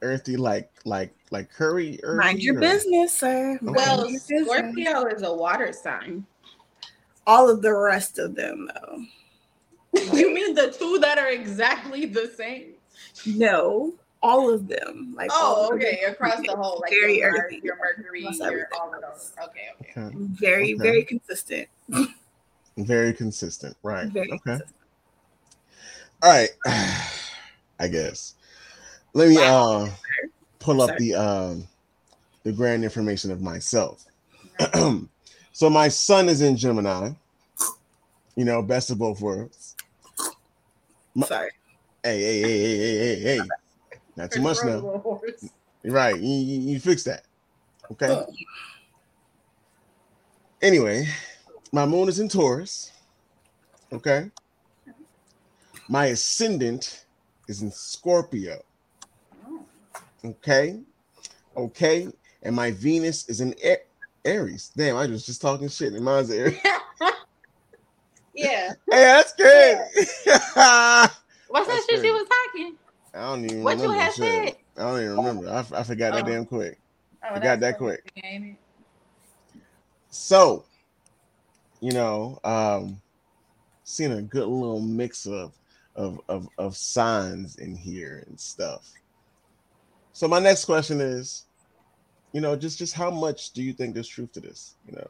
Earthy, 0.03 0.37
like 0.37 0.71
like 0.85 1.13
like 1.31 1.51
curry. 1.51 1.99
Earthy, 2.03 2.17
Mind 2.25 2.43
your 2.43 2.57
or- 2.57 2.61
business, 2.61 3.13
sir. 3.13 3.57
Mind 3.61 3.75
Well, 3.75 3.97
your 4.09 4.19
business. 4.19 4.47
Scorpio 4.47 5.05
is 5.07 5.23
a 5.23 5.33
water 5.33 5.73
sign. 5.73 6.25
All 7.27 7.49
of 7.49 7.61
the 7.61 7.73
rest 7.73 8.17
of 8.19 8.35
them, 8.35 8.69
though. 8.73 9.03
you 10.13 10.33
mean 10.33 10.53
the 10.55 10.71
two 10.77 10.99
that 10.99 11.17
are 11.17 11.29
exactly 11.29 12.05
the 12.05 12.31
same? 12.35 12.73
No, 13.25 13.93
all 14.23 14.53
of 14.53 14.67
them. 14.67 15.13
Like 15.15 15.29
Oh, 15.33 15.69
okay. 15.73 15.99
them. 16.03 16.13
Across 16.13 16.41
the 16.45 16.55
whole, 16.55 16.79
like 16.81 16.91
Very 16.91 17.19
your, 17.19 17.31
earthy. 17.31 17.59
your 17.63 17.77
Mercury, 17.77 18.21
your 18.21 18.69
all 18.79 18.93
of 18.93 19.01
those. 19.01 19.33
Okay, 19.43 19.69
okay. 19.81 20.01
Okay. 20.01 20.15
Very, 20.15 20.73
Okay. 20.73 20.83
very 20.83 21.03
consistent. 21.03 21.67
Very 22.77 23.13
consistent, 23.13 23.75
right? 23.83 24.07
Very 24.07 24.31
okay. 24.31 24.39
consistent. 24.43 24.75
All 26.23 26.31
right. 26.31 26.49
I 27.79 27.87
guess. 27.87 28.35
Let 29.13 29.29
me 29.29 29.37
uh 29.39 29.87
pull 30.59 30.81
up 30.81 30.89
Sorry. 30.89 30.99
the 30.99 31.15
um 31.15 31.67
the 32.43 32.51
grand 32.51 32.83
information 32.83 33.31
of 33.31 33.41
myself. 33.41 34.05
so 35.51 35.69
my 35.69 35.87
son 35.87 36.29
is 36.29 36.41
in 36.41 36.55
Gemini. 36.55 37.11
You 38.35 38.45
know, 38.45 38.61
best 38.61 38.91
of 38.91 38.99
both 38.99 39.19
worlds. 39.19 39.70
Sorry. 41.19 41.51
Hey, 42.03 42.21
hey, 42.21 42.41
hey, 42.41 42.59
hey, 42.59 42.77
hey, 42.77 42.97
hey, 42.97 43.21
hey. 43.23 43.47
Not 44.15 44.31
too 44.31 44.41
much 44.41 44.57
now. 44.63 44.79
row 44.79 44.89
of 44.89 44.95
a 44.95 44.99
horse. 44.99 45.49
You're 45.83 45.93
right. 45.93 46.19
You, 46.19 46.29
you, 46.29 46.59
you 46.73 46.79
fix 46.79 47.03
that. 47.03 47.23
Okay. 47.91 48.23
Anyway, 50.61 51.07
my 51.71 51.85
moon 51.85 52.07
is 52.07 52.19
in 52.19 52.29
Taurus. 52.29 52.91
Okay. 53.91 54.31
My 55.89 56.07
ascendant 56.07 57.05
is 57.47 57.61
in 57.61 57.71
Scorpio. 57.71 58.61
Okay. 60.23 60.79
Okay. 61.57 62.07
And 62.43 62.55
my 62.55 62.71
Venus 62.71 63.27
is 63.27 63.41
in 63.41 63.53
Aries. 64.23 64.71
Damn, 64.75 64.95
I 64.97 65.07
was 65.07 65.25
just 65.25 65.41
talking 65.41 65.67
shit. 65.67 65.93
And 65.93 66.05
mine's 66.05 66.31
Aries. 66.31 66.57
Yeah. 68.33 68.73
hey, 68.89 69.03
that's 69.03 69.33
good. 69.33 69.77
I 70.55 71.09
What's 71.47 71.67
that 71.67 71.75
shit 71.89 71.99
crazy. 71.99 72.07
you 72.07 72.13
was 72.13 72.27
talking? 72.27 72.77
I 73.13 73.19
don't 73.19 73.45
even 73.45 73.63
What 73.63 73.77
you 73.77 73.83
remember. 73.83 74.01
had 74.03 74.13
shit. 74.13 74.55
said? 74.55 74.55
I 74.77 74.81
don't 74.89 74.99
even 75.01 75.17
remember. 75.17 75.49
I, 75.49 75.59
I 75.79 75.83
forgot 75.83 76.13
that 76.13 76.23
Oh. 76.23 76.27
damn 76.27 76.45
quick. 76.45 76.79
Oh, 77.29 77.33
Forgot 77.35 77.59
that 77.59 77.73
so 77.73 77.77
quick. 77.79 78.11
interesting. 78.15 78.57
So, 80.09 80.65
you 81.81 81.91
know, 81.91 82.39
um, 82.43 83.01
seeing 83.83 84.13
a 84.13 84.21
good 84.21 84.47
little 84.47 84.79
mix 84.81 85.25
of 85.25 85.53
of 85.95 86.21
of 86.29 86.47
of 86.57 86.77
signs 86.77 87.57
in 87.57 87.75
here 87.75 88.23
and 88.27 88.39
stuff. 88.39 88.89
So 90.13 90.27
my 90.27 90.39
next 90.39 90.65
question 90.65 91.01
is, 91.01 91.45
you 92.33 92.39
know, 92.41 92.55
just 92.55 92.77
just 92.77 92.93
how 92.93 93.11
much 93.11 93.51
do 93.51 93.61
you 93.61 93.73
think 93.73 93.93
there's 93.93 94.07
truth 94.07 94.31
to 94.33 94.39
this? 94.39 94.75
You 94.87 94.95
know, 94.95 95.07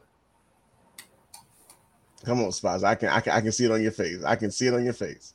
come 2.24 2.42
on, 2.44 2.52
Spies. 2.52 2.82
I 2.84 2.94
can 2.94 3.08
I 3.08 3.20
can 3.20 3.32
I 3.32 3.40
can 3.40 3.52
see 3.52 3.64
it 3.64 3.70
on 3.70 3.82
your 3.82 3.92
face. 3.92 4.22
I 4.24 4.36
can 4.36 4.50
see 4.50 4.66
it 4.66 4.74
on 4.74 4.84
your 4.84 4.92
face. 4.94 5.34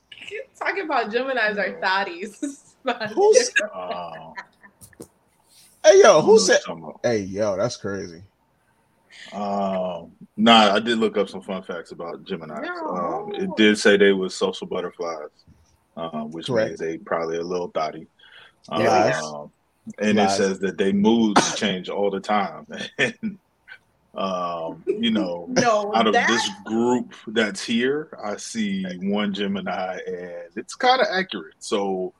Talking 0.59 0.85
about 0.85 1.11
Gemini's 1.11 1.57
are 1.57 1.79
thotties. 1.81 2.39
Who's- 3.13 3.51
Oh, 3.73 4.33
Hey 5.85 6.01
yo, 6.01 6.21
who 6.21 6.37
said? 6.39 6.59
Hey 7.03 7.19
yo, 7.19 7.55
that's 7.55 7.77
crazy. 7.77 8.21
Um, 9.33 10.11
nah, 10.35 10.73
I 10.73 10.79
did 10.79 10.97
look 10.97 11.17
up 11.17 11.29
some 11.29 11.41
fun 11.41 11.63
facts 11.63 11.91
about 11.91 12.23
Gemini. 12.23 12.59
No. 12.61 12.87
Um, 12.87 13.35
it 13.35 13.55
did 13.55 13.77
say 13.77 13.97
they 13.97 14.11
were 14.13 14.29
social 14.29 14.67
butterflies, 14.67 15.29
um, 15.95 16.31
which 16.31 16.47
Correct. 16.47 16.69
means 16.71 16.79
they 16.79 16.97
probably 16.97 17.37
a 17.37 17.41
little 17.43 17.69
thotty. 17.69 18.07
Um, 18.69 18.83
Lies. 18.83 19.21
and 19.99 20.17
Lies. 20.17 20.33
it 20.33 20.37
says 20.37 20.59
that 20.59 20.77
they 20.77 20.91
moods 20.91 21.55
change 21.55 21.89
all 21.89 22.09
the 22.11 22.19
time. 22.19 22.67
and, 22.97 23.39
um, 24.17 24.83
you 24.87 25.11
know, 25.11 25.45
no, 25.49 25.93
out 25.95 26.07
of 26.07 26.13
that, 26.13 26.27
this 26.27 26.49
group 26.65 27.13
that's 27.27 27.63
here, 27.63 28.09
I 28.23 28.35
see 28.37 28.83
one 29.03 29.33
Gemini, 29.33 29.99
and 30.07 30.43
it's 30.55 30.75
kind 30.75 30.99
of 31.01 31.07
accurate. 31.11 31.53
So 31.59 32.13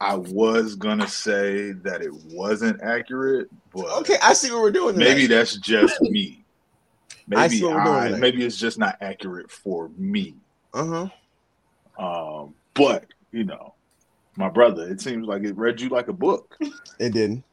I 0.00 0.16
was 0.16 0.74
gonna 0.74 1.06
say 1.08 1.72
that 1.72 2.02
it 2.02 2.12
wasn't 2.32 2.82
accurate, 2.82 3.48
but 3.72 3.86
Okay, 4.00 4.16
I 4.22 4.32
see 4.32 4.50
what 4.50 4.62
we're 4.62 4.72
doing. 4.72 4.96
maybe 4.98 5.22
tonight. 5.28 5.36
that's 5.36 5.56
just 5.58 6.00
me. 6.02 6.40
I 7.34 7.46
Maybe 7.46 7.56
see 7.56 7.64
what 7.64 7.76
we're 7.76 7.84
doing 7.84 8.14
I, 8.14 8.18
maybe 8.18 8.44
it's 8.44 8.58
just 8.58 8.78
not 8.78 8.98
accurate 9.00 9.50
for 9.50 9.88
me. 9.96 10.34
uh 10.74 11.08
huh. 11.96 12.42
Um, 12.44 12.54
but 12.74 13.06
you 13.30 13.44
know, 13.44 13.74
my 14.36 14.48
brother, 14.50 14.88
it 14.90 15.00
seems 15.00 15.26
like 15.26 15.44
it 15.44 15.56
read 15.56 15.80
you 15.80 15.88
like 15.88 16.08
a 16.08 16.12
book, 16.12 16.56
It 16.98 17.12
didn't. 17.12 17.44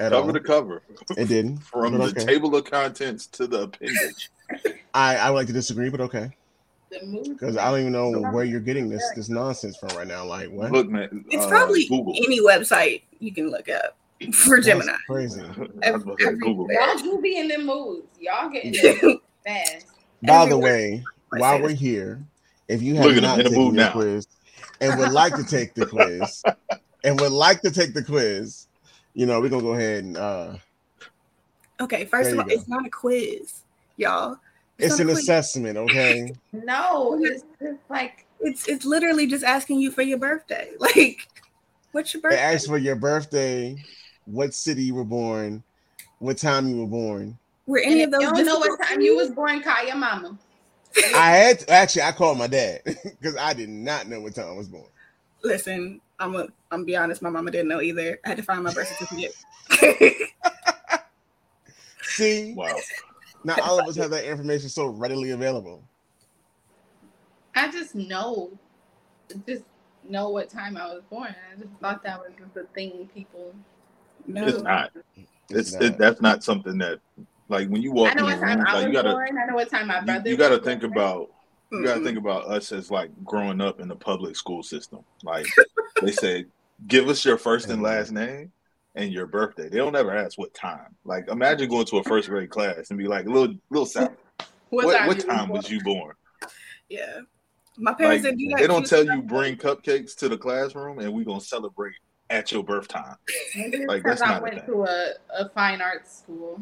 At 0.00 0.12
cover 0.12 0.26
all. 0.28 0.32
to 0.32 0.40
cover, 0.40 0.82
It 1.16 1.26
didn't. 1.28 1.58
from 1.62 1.96
but 1.98 2.14
the 2.14 2.20
okay. 2.22 2.24
table 2.32 2.54
of 2.56 2.64
contents 2.64 3.26
to 3.28 3.46
the 3.46 3.62
appendage. 3.64 4.30
I, 4.94 5.16
I 5.16 5.30
would 5.30 5.36
like 5.36 5.46
to 5.48 5.52
disagree, 5.52 5.90
but 5.90 6.00
okay. 6.00 6.30
Because 6.90 7.56
I 7.56 7.70
don't 7.70 7.80
even 7.80 7.92
know 7.92 8.10
where 8.32 8.42
you're 8.44 8.58
getting 8.58 8.88
this 8.88 9.04
this 9.14 9.28
nonsense 9.28 9.76
from 9.76 9.90
right 9.90 10.08
now. 10.08 10.24
Like 10.24 10.50
what? 10.50 10.72
Look, 10.72 10.88
man, 10.88 11.24
It's 11.30 11.44
uh, 11.44 11.48
probably 11.48 11.86
Google. 11.86 12.14
any 12.16 12.40
website 12.40 13.02
you 13.20 13.32
can 13.32 13.48
look 13.48 13.68
up 13.68 13.96
for 14.34 14.56
That's 14.56 14.66
Gemini. 14.66 14.92
crazy. 15.08 15.40
I 15.84 15.90
was 15.92 16.02
about 16.02 16.18
to 16.18 16.24
say 16.24 16.32
Google. 16.34 16.66
Y'all 16.68 16.96
do 16.98 17.20
be 17.22 17.38
in 17.38 17.46
them 17.46 17.66
moods. 17.66 18.08
Y'all 18.18 18.50
getting 18.50 18.72
them 18.72 19.20
fast. 19.46 19.86
By 20.22 20.46
the 20.46 20.58
way, 20.58 21.04
while 21.36 21.62
we're 21.62 21.70
here, 21.74 22.20
if 22.66 22.82
you 22.82 22.96
have 22.96 23.04
Look 23.04 23.22
not 23.22 23.36
taken 23.36 23.44
the 23.44 23.50
taken 23.50 23.64
mood 23.66 23.74
your 23.76 23.84
now. 23.84 23.92
quiz 23.92 24.26
and 24.80 24.98
would 24.98 25.12
like 25.12 25.34
to 25.36 25.44
take 25.44 25.74
the 25.74 25.86
quiz 25.86 26.42
and 27.04 27.20
would 27.20 27.30
like 27.32 27.60
to 27.62 27.70
take 27.70 27.94
the 27.94 28.02
quiz, 28.02 28.66
you 29.14 29.26
know, 29.26 29.40
we're 29.40 29.48
gonna 29.48 29.62
go 29.62 29.74
ahead 29.74 30.04
and 30.04 30.16
uh 30.16 30.56
Okay, 31.80 32.04
first 32.04 32.30
There 32.30 32.34
of 32.34 32.40
all, 32.40 32.46
go. 32.46 32.54
it's 32.54 32.68
not 32.68 32.86
a 32.86 32.90
quiz, 32.90 33.62
y'all. 33.96 34.36
it's 34.78 34.90
not 34.98 35.00
an 35.00 35.10
assessment, 35.10 35.76
okay? 35.78 36.32
No, 36.52 37.18
it's 37.22 37.44
just 37.60 37.78
like 37.88 38.26
It's 38.40 38.68
it's 38.68 38.84
literally 38.84 39.26
just 39.26 39.44
asking 39.44 39.80
you 39.80 39.90
for 39.90 40.02
your 40.02 40.18
birthday. 40.18 40.72
Like, 40.78 41.26
what's 41.92 42.12
your 42.12 42.20
It 42.20 42.24
birthday? 42.24 42.42
asks 42.42 42.66
for 42.66 42.78
your 42.78 42.96
birthday, 42.96 43.76
what 44.26 44.52
city 44.54 44.82
you 44.84 44.94
were 44.94 45.04
born, 45.04 45.62
what 46.18 46.38
time 46.38 46.68
you 46.68 46.76
were 46.76 46.86
born. 46.86 47.38
Were 47.66 47.78
any 47.78 48.02
and 48.02 48.14
of 48.14 48.20
those? 48.20 48.38
you 48.38 48.44
don't 48.44 48.46
know 48.46 48.58
what 48.58 48.82
time 48.82 49.00
you 49.00 49.16
was 49.16 49.30
born, 49.30 49.62
call 49.62 49.86
your 49.86 49.96
mama. 49.96 50.36
I 51.14 51.30
had 51.30 51.60
to, 51.60 51.70
actually 51.70 52.02
I 52.02 52.12
called 52.12 52.38
my 52.38 52.46
dad 52.46 52.80
because 52.84 53.36
I 53.36 53.54
did 53.54 53.68
not 53.68 54.08
know 54.08 54.20
what 54.20 54.34
time 54.34 54.48
I 54.48 54.52
was 54.56 54.68
born. 54.68 54.84
Listen, 55.42 56.00
I'm 56.18 56.34
a, 56.36 56.48
I'm 56.70 56.84
be 56.84 56.96
honest. 56.96 57.22
My 57.22 57.30
mama 57.30 57.50
didn't 57.50 57.68
know 57.68 57.80
either. 57.80 58.18
I 58.24 58.28
had 58.28 58.36
to 58.38 58.42
find 58.42 58.62
my 58.62 58.72
birth 58.72 58.88
certificate. 58.88 59.34
See, 62.02 62.54
Wow. 62.54 62.76
not 63.44 63.60
all 63.60 63.78
of 63.78 63.88
us 63.88 63.96
have 63.96 64.10
that 64.10 64.24
information 64.24 64.68
so 64.68 64.86
readily 64.88 65.30
available. 65.30 65.82
I 67.54 67.70
just 67.70 67.94
know, 67.94 68.50
just 69.46 69.64
know 70.08 70.28
what 70.30 70.48
time 70.48 70.76
I 70.76 70.86
was 70.86 71.02
born. 71.10 71.34
I 71.52 71.56
just 71.58 71.70
thought 71.80 72.02
that 72.04 72.18
was 72.20 72.30
just 72.38 72.56
a 72.56 72.64
thing 72.74 73.08
people. 73.14 73.54
no, 74.26 74.46
It's 74.46 74.62
not. 74.62 74.90
It's 75.50 75.72
not. 75.72 75.82
it, 75.82 75.98
that's 75.98 76.20
not 76.20 76.44
something 76.44 76.78
that 76.78 77.00
like 77.48 77.68
when 77.68 77.82
you 77.82 77.92
walk 77.92 78.12
I 78.12 78.14
know 78.14 78.24
in 78.24 78.30
the 78.30 78.32
what 78.36 78.40
time 78.40 78.58
room, 78.58 78.66
I 78.66 78.74
like 78.74 78.86
was 78.86 78.86
you 78.86 78.92
gotta 78.92 79.10
born. 79.10 79.38
I 79.42 79.46
know 79.46 79.54
what 79.54 79.68
time 79.70 79.86
my 79.88 80.00
brother. 80.00 80.30
you 80.30 80.36
gotta 80.36 80.56
was 80.56 80.64
think 80.64 80.80
born. 80.82 80.92
about 80.92 81.28
you 81.72 81.82
gotta 81.84 82.00
Mm-mm. 82.00 82.04
think 82.04 82.18
about 82.18 82.44
us 82.46 82.72
as 82.72 82.90
like 82.90 83.10
growing 83.24 83.60
up 83.60 83.80
in 83.80 83.88
the 83.88 83.96
public 83.96 84.36
school 84.36 84.62
system. 84.62 85.00
Like 85.24 85.46
they 86.02 86.12
say, 86.12 86.46
give 86.86 87.08
us 87.08 87.24
your 87.24 87.38
first 87.38 87.68
and 87.68 87.82
last 87.82 88.12
name 88.12 88.52
and 88.94 89.12
your 89.12 89.26
birthday. 89.26 89.68
They 89.68 89.78
don't 89.78 89.96
ever 89.96 90.14
ask 90.16 90.38
what 90.38 90.52
time. 90.54 90.96
Like 91.04 91.28
imagine 91.28 91.68
going 91.68 91.86
to 91.86 91.98
a 91.98 92.04
first 92.04 92.28
grade 92.28 92.50
class 92.50 92.90
and 92.90 92.98
be 92.98 93.06
like, 93.06 93.26
little 93.26 93.54
little 93.70 93.86
Sally, 93.86 94.08
What, 94.70 94.86
what, 94.86 94.96
time, 94.96 95.06
what 95.08 95.20
time 95.20 95.48
was 95.48 95.70
you 95.70 95.80
born? 95.82 96.14
Yeah, 96.88 97.20
my 97.76 97.90
Like 97.92 97.98
parents 97.98 98.22
didn't 98.24 98.38
do 98.38 98.48
that. 98.50 98.58
they 98.58 98.66
don't 98.66 98.86
tell 98.86 99.04
you 99.04 99.22
bring 99.22 99.56
cupcakes 99.56 100.14
to 100.16 100.28
the 100.28 100.38
classroom 100.38 100.98
and 101.00 101.12
we're 101.12 101.24
gonna 101.24 101.40
celebrate 101.40 101.94
at 102.30 102.52
your 102.52 102.62
birth 102.62 102.86
time. 102.88 103.16
Like, 103.56 104.02
because 104.02 104.20
that's 104.20 104.22
I 104.22 104.26
not 104.28 104.38
a 104.40 104.42
went 104.42 104.54
thing. 104.56 104.66
to 104.66 104.84
a, 104.84 105.12
a 105.40 105.48
fine 105.50 105.80
arts 105.82 106.18
school. 106.18 106.60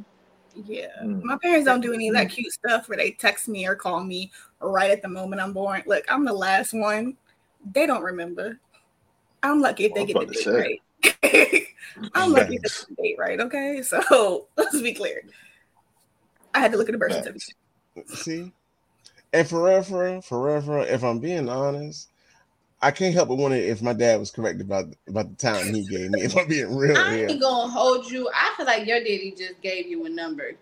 Yeah, 0.54 0.86
Mm. 1.04 1.22
my 1.22 1.36
parents 1.40 1.66
don't 1.66 1.80
do 1.82 1.92
any 1.92 2.08
of 2.08 2.14
that 2.14 2.30
cute 2.30 2.50
stuff 2.52 2.88
where 2.88 2.96
they 2.98 3.12
text 3.12 3.46
me 3.48 3.66
or 3.66 3.76
call 3.76 4.02
me 4.02 4.32
right 4.60 4.90
at 4.90 5.02
the 5.02 5.08
moment 5.08 5.40
I'm 5.40 5.52
born. 5.52 5.82
Look, 5.86 6.04
I'm 6.10 6.24
the 6.24 6.32
last 6.32 6.72
one. 6.72 7.16
They 7.74 7.86
don't 7.86 8.02
remember. 8.02 8.58
I'm 9.42 9.60
lucky 9.60 9.84
if 9.86 9.94
they 9.94 10.02
I 10.02 10.04
get 10.04 10.18
the 10.18 10.26
date 10.26 10.44
to 10.44 10.52
right. 10.52 11.66
I'm 12.14 12.32
lucky 12.32 12.56
if 12.56 12.62
they 12.62 12.68
get 12.68 12.86
the 12.88 12.94
date 13.02 13.16
right. 13.18 13.40
Okay, 13.40 13.82
so 13.86 14.46
let's 14.56 14.80
be 14.80 14.94
clear. 14.94 15.22
I 16.54 16.60
had 16.60 16.72
to 16.72 16.78
look 16.78 16.88
at 16.88 16.92
the 16.92 16.98
birth 16.98 17.12
Facts. 17.12 17.52
certificate. 17.94 18.18
See, 18.18 18.52
and 19.32 19.48
forever, 19.48 20.12
real, 20.12 20.20
for 20.22 20.44
real, 20.44 20.60
for 20.60 20.60
real, 20.60 20.60
for 20.62 20.76
real, 20.76 20.94
if 20.94 21.04
I'm 21.04 21.18
being 21.18 21.48
honest, 21.48 22.08
I 22.80 22.90
can't 22.90 23.14
help 23.14 23.28
but 23.28 23.36
wonder 23.36 23.56
if 23.56 23.82
my 23.82 23.92
dad 23.92 24.20
was 24.20 24.30
correct 24.30 24.60
about 24.60 24.86
about 25.08 25.30
the 25.30 25.36
time 25.36 25.74
he 25.74 25.84
gave 25.84 26.10
me. 26.10 26.22
If 26.22 26.36
I'm 26.36 26.46
being 26.48 26.74
real 26.76 26.96
I 26.96 27.16
here, 27.16 27.28
ain't 27.28 27.40
gonna 27.40 27.70
hold 27.70 28.10
you. 28.10 28.30
I 28.32 28.54
feel 28.56 28.66
like 28.66 28.86
your 28.86 29.00
daddy 29.00 29.34
just 29.36 29.60
gave 29.60 29.88
you 29.88 30.06
a 30.06 30.08
number. 30.08 30.52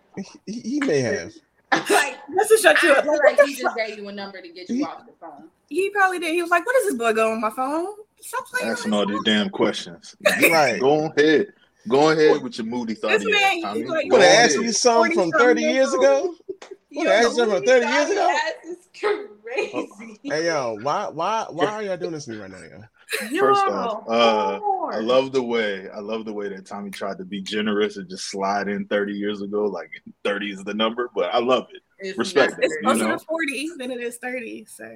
he, 0.46 0.60
he 0.60 0.80
may 0.80 1.00
have. 1.00 1.32
like 1.72 2.16
That's 2.34 2.48
to 2.48 2.58
shut 2.62 2.82
you 2.82 2.94
I 2.94 2.98
up. 2.98 3.04
feel 3.04 3.12
Like, 3.12 3.38
like 3.38 3.48
he 3.48 3.54
just 3.56 3.76
gave 3.76 3.98
you 3.98 4.08
a 4.08 4.12
number 4.12 4.40
to 4.40 4.48
get 4.48 4.68
you 4.70 4.84
off 4.86 5.04
the 5.06 5.12
phone. 5.20 5.50
He 5.68 5.90
probably 5.90 6.18
did. 6.18 6.32
He 6.32 6.40
was 6.40 6.50
like, 6.50 6.64
"What 6.64 6.76
is 6.76 6.84
this 6.86 6.94
boy 6.94 7.12
going 7.12 7.34
on 7.34 7.40
my 7.40 7.50
phone? 7.50 7.86
Stop 8.20 8.46
playing." 8.46 8.72
Asking 8.72 8.92
all 8.92 9.06
these 9.06 9.22
damn 9.24 9.50
questions. 9.50 10.16
Right. 10.50 10.80
Go 10.80 11.12
ahead. 11.16 11.52
Go 11.88 12.10
ahead 12.10 12.42
with 12.42 12.58
your 12.58 12.66
moody 12.66 12.94
thought. 12.94 13.20
This 13.20 13.24
man, 13.24 13.62
Tommy. 13.62 13.80
he's 13.82 13.88
like- 13.90 14.08
Go 14.10 14.16
Want 14.16 14.22
to 14.24 14.28
ahead. 14.28 14.50
ask 14.50 14.60
you 14.60 14.72
something 14.72 15.14
from 15.14 15.30
30 15.32 15.62
years 15.62 15.74
years 15.74 15.94
old. 15.94 16.04
ago? 16.04 16.34
What, 16.92 17.08
ask 17.08 17.36
them 17.36 17.50
from 17.50 17.62
30 17.64 17.86
years 17.86 18.10
ago? 18.10 18.34
That's 18.64 18.88
crazy. 18.98 20.18
Hey 20.22 20.46
yo, 20.46 20.78
why 20.80 21.08
why 21.08 21.44
why 21.50 21.66
are 21.66 21.82
y'all 21.82 21.96
doing 21.98 22.12
this 22.12 22.24
to 22.24 22.30
me 22.30 22.38
right 22.38 22.50
now, 22.50 22.58
yo? 22.58 23.38
First 23.38 23.66
off, 23.66 24.04
uh, 24.08 24.58
I 24.88 24.98
love 25.00 25.32
the 25.32 25.42
way 25.42 25.90
I 25.90 26.00
love 26.00 26.24
the 26.24 26.32
way 26.32 26.48
that 26.48 26.64
Tommy 26.64 26.90
tried 26.90 27.18
to 27.18 27.24
be 27.26 27.42
generous 27.42 27.98
and 27.98 28.08
just 28.08 28.30
slide 28.30 28.68
in 28.68 28.86
30 28.86 29.12
years 29.12 29.42
ago, 29.42 29.64
like 29.64 29.90
30 30.24 30.52
is 30.52 30.64
the 30.64 30.72
number, 30.72 31.10
but 31.14 31.34
I 31.34 31.38
love 31.38 31.66
it. 31.74 31.82
It's 31.98 32.16
respect 32.18 32.52
not 32.52 32.60
it, 32.60 32.64
It's 32.66 32.74
you 32.76 32.80
closer 32.82 33.08
know? 33.08 33.18
to 33.18 33.24
forty 33.24 33.68
than 33.78 33.90
it 33.90 34.00
is 34.00 34.16
thirty. 34.16 34.64
So 34.64 34.90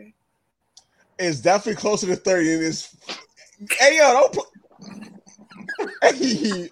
is 1.21 1.41
definitely 1.41 1.81
closer 1.81 2.07
to 2.07 2.17
30 2.17 2.51
than 2.51 2.61
this. 2.61 2.97
Hey, 3.79 3.99
yo, 3.99 4.13
don't. 4.13 4.33
Pl- 4.33 4.47
hey, 6.03 6.71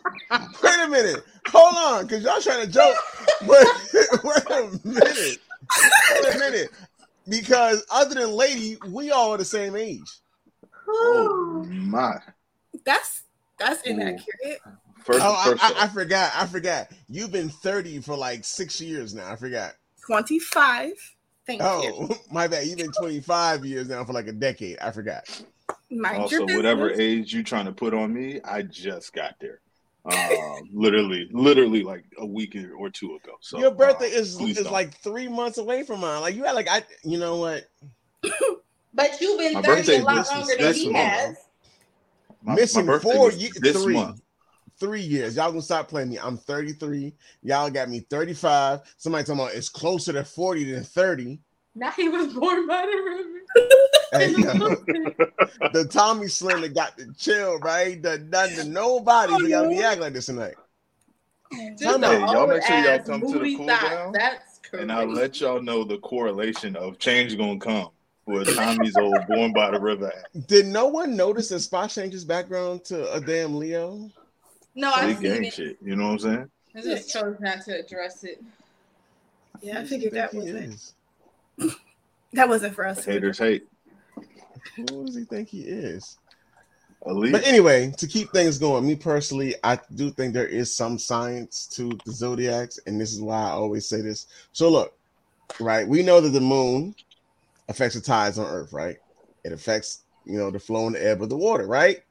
wait 0.62 0.80
a 0.80 0.88
minute. 0.88 1.24
Hold 1.48 1.76
on, 1.76 2.06
because 2.06 2.24
y'all 2.24 2.40
trying 2.40 2.66
to 2.66 2.72
joke. 2.72 2.96
But 3.46 3.66
wait 4.24 4.50
a 4.50 4.80
minute. 4.84 5.38
Wait 6.10 6.34
a 6.34 6.38
minute. 6.38 6.70
Because 7.28 7.84
other 7.88 8.16
than 8.16 8.32
Lady, 8.32 8.78
we 8.88 9.12
all 9.12 9.32
are 9.32 9.38
the 9.38 9.44
same 9.44 9.76
age. 9.76 10.10
Oh, 10.88 11.64
my. 11.68 12.16
That's 12.84 13.22
that's 13.58 13.82
inaccurate. 13.82 14.60
First, 15.04 15.20
oh, 15.22 15.42
first 15.44 15.64
I, 15.64 15.68
I, 15.68 15.84
I, 15.84 15.88
forgot. 15.88 16.32
I 16.34 16.46
forgot. 16.46 16.88
You've 17.08 17.30
been 17.30 17.48
30 17.48 18.00
for 18.00 18.16
like 18.16 18.44
six 18.44 18.80
years 18.80 19.14
now. 19.14 19.30
I 19.30 19.36
forgot. 19.36 19.74
25. 20.04 20.92
Thank 21.48 21.62
oh, 21.64 21.82
you. 21.82 22.16
my 22.30 22.46
bad. 22.46 22.66
You've 22.66 22.76
been 22.76 22.92
25 22.92 23.64
years 23.64 23.88
now 23.88 24.04
for 24.04 24.12
like 24.12 24.26
a 24.26 24.32
decade. 24.32 24.78
I 24.80 24.90
forgot. 24.90 25.24
Mind 25.90 26.22
also, 26.22 26.44
whatever 26.44 26.90
age 26.92 27.32
you're 27.32 27.42
trying 27.42 27.64
to 27.64 27.72
put 27.72 27.94
on 27.94 28.12
me, 28.12 28.40
I 28.44 28.60
just 28.62 29.14
got 29.14 29.34
there. 29.40 29.60
Um, 30.04 30.68
literally, 30.72 31.26
literally 31.32 31.82
like 31.82 32.04
a 32.18 32.26
week 32.26 32.54
or 32.78 32.90
two 32.90 33.16
ago. 33.16 33.32
So 33.40 33.58
your 33.58 33.70
birthday 33.70 34.14
uh, 34.14 34.20
is 34.20 34.38
is 34.38 34.58
don't. 34.58 34.72
like 34.72 34.94
three 34.98 35.26
months 35.26 35.56
away 35.56 35.84
from 35.84 36.00
mine. 36.00 36.20
Like 36.20 36.34
you 36.34 36.44
had 36.44 36.52
like 36.52 36.68
I, 36.68 36.82
you 37.02 37.18
know 37.18 37.36
what? 37.36 37.64
but 38.92 39.18
you've 39.18 39.38
been 39.38 39.54
my 39.54 39.62
30 39.62 39.96
a 39.96 40.02
lot 40.02 40.28
longer 40.30 40.54
than 40.58 40.74
he 40.74 40.92
has. 40.92 41.36
My, 42.42 42.54
missing 42.56 42.84
my 42.84 42.98
four 42.98 43.32
years, 43.32 43.58
three. 43.58 43.94
Month 43.94 44.20
three 44.78 45.00
years. 45.00 45.36
Y'all 45.36 45.50
gonna 45.50 45.62
stop 45.62 45.88
playing 45.88 46.10
me. 46.10 46.18
I'm 46.18 46.36
33. 46.36 47.14
Y'all 47.42 47.70
got 47.70 47.88
me 47.88 48.00
35. 48.00 48.80
Somebody 48.96 49.24
talking 49.24 49.40
about 49.40 49.54
it's 49.54 49.68
closer 49.68 50.12
to 50.12 50.24
40 50.24 50.72
than 50.72 50.84
30. 50.84 51.40
Now 51.74 51.90
he 51.92 52.08
was 52.08 52.32
born 52.32 52.66
by 52.66 52.82
the 52.82 53.02
river. 53.02 53.24
Hey, 54.10 54.32
the 55.72 55.86
Tommy 55.90 56.28
Slim 56.28 56.62
that 56.62 56.74
got 56.74 56.96
the 56.96 57.12
chill, 57.18 57.58
right? 57.58 58.02
The 58.02 58.16
done 58.16 58.48
to 58.50 58.64
nobody. 58.64 59.34
Oh, 59.34 59.36
We 59.36 59.50
gotta 59.50 59.68
be 59.68 59.82
acting 59.82 60.00
like 60.00 60.14
this 60.14 60.26
tonight. 60.26 60.54
Just 61.78 61.82
Time 61.82 62.00
the 62.00 62.32
y'all 62.32 62.46
make 62.46 62.62
sure 62.62 62.78
y'all 62.78 62.98
come 63.00 63.20
to 63.20 63.26
the 63.26 63.32
moody 63.34 63.56
cool 63.56 63.66
thoughts. 63.66 63.84
down, 63.84 64.12
That's 64.12 64.60
crazy. 64.60 64.82
and 64.82 64.92
I'll 64.92 65.12
let 65.12 65.40
y'all 65.42 65.60
know 65.60 65.84
the 65.84 65.98
correlation 65.98 66.74
of 66.76 66.98
change 66.98 67.36
gonna 67.36 67.58
come 67.58 67.88
with 68.24 68.54
Tommy's 68.56 68.96
old 68.96 69.26
"Born 69.26 69.52
by 69.52 69.70
the 69.72 69.80
River" 69.80 70.10
Did 70.46 70.66
no 70.66 70.86
one 70.86 71.14
notice 71.14 71.48
that 71.50 71.60
Spot 71.60 71.90
changed 71.90 72.12
his 72.14 72.24
background 72.24 72.84
to 72.86 73.12
a 73.12 73.20
damn 73.20 73.56
Leo? 73.56 74.10
No, 74.78 74.92
Big 74.94 75.04
I've 75.04 75.16
seen 75.18 75.32
gang 75.32 75.44
it. 75.44 75.52
shit. 75.54 75.76
You 75.82 75.96
know 75.96 76.06
what 76.06 76.12
I'm 76.12 76.18
saying? 76.20 76.50
I 76.76 76.80
just 76.82 77.12
chose 77.12 77.36
not 77.40 77.62
to 77.64 77.80
address 77.80 78.22
it. 78.22 78.42
Yeah, 79.60 79.78
I 79.78 79.80
Who 79.80 79.86
figured 79.86 80.12
that 80.12 80.32
wasn't 80.32 80.56
is? 80.56 80.94
that 82.32 82.48
wasn't 82.48 82.74
for 82.74 82.86
us. 82.86 83.04
to 83.04 83.10
Haters 83.10 83.38
hate. 83.38 83.66
Who 84.76 85.04
does 85.04 85.16
he 85.16 85.24
think 85.24 85.48
he 85.48 85.62
is? 85.62 86.16
Elite. 87.06 87.32
But 87.32 87.44
anyway, 87.44 87.92
to 87.98 88.06
keep 88.06 88.30
things 88.30 88.58
going, 88.58 88.86
me 88.86 88.94
personally, 88.94 89.56
I 89.64 89.80
do 89.94 90.10
think 90.10 90.32
there 90.32 90.46
is 90.46 90.74
some 90.74 90.96
science 90.96 91.66
to 91.74 91.90
the 92.04 92.12
zodiacs, 92.12 92.78
and 92.86 93.00
this 93.00 93.12
is 93.12 93.20
why 93.20 93.36
I 93.36 93.50
always 93.50 93.88
say 93.88 94.00
this. 94.00 94.26
So 94.52 94.68
look, 94.70 94.96
right? 95.58 95.88
We 95.88 96.04
know 96.04 96.20
that 96.20 96.30
the 96.30 96.40
moon 96.40 96.94
affects 97.68 97.96
the 97.96 98.00
tides 98.00 98.38
on 98.38 98.46
Earth, 98.46 98.72
right? 98.72 98.98
It 99.44 99.52
affects, 99.52 100.04
you 100.24 100.38
know, 100.38 100.50
the 100.52 100.60
flow 100.60 100.86
and 100.86 100.94
the 100.94 101.04
ebb 101.04 101.22
of 101.22 101.30
the 101.30 101.36
water, 101.36 101.66
right? 101.66 102.02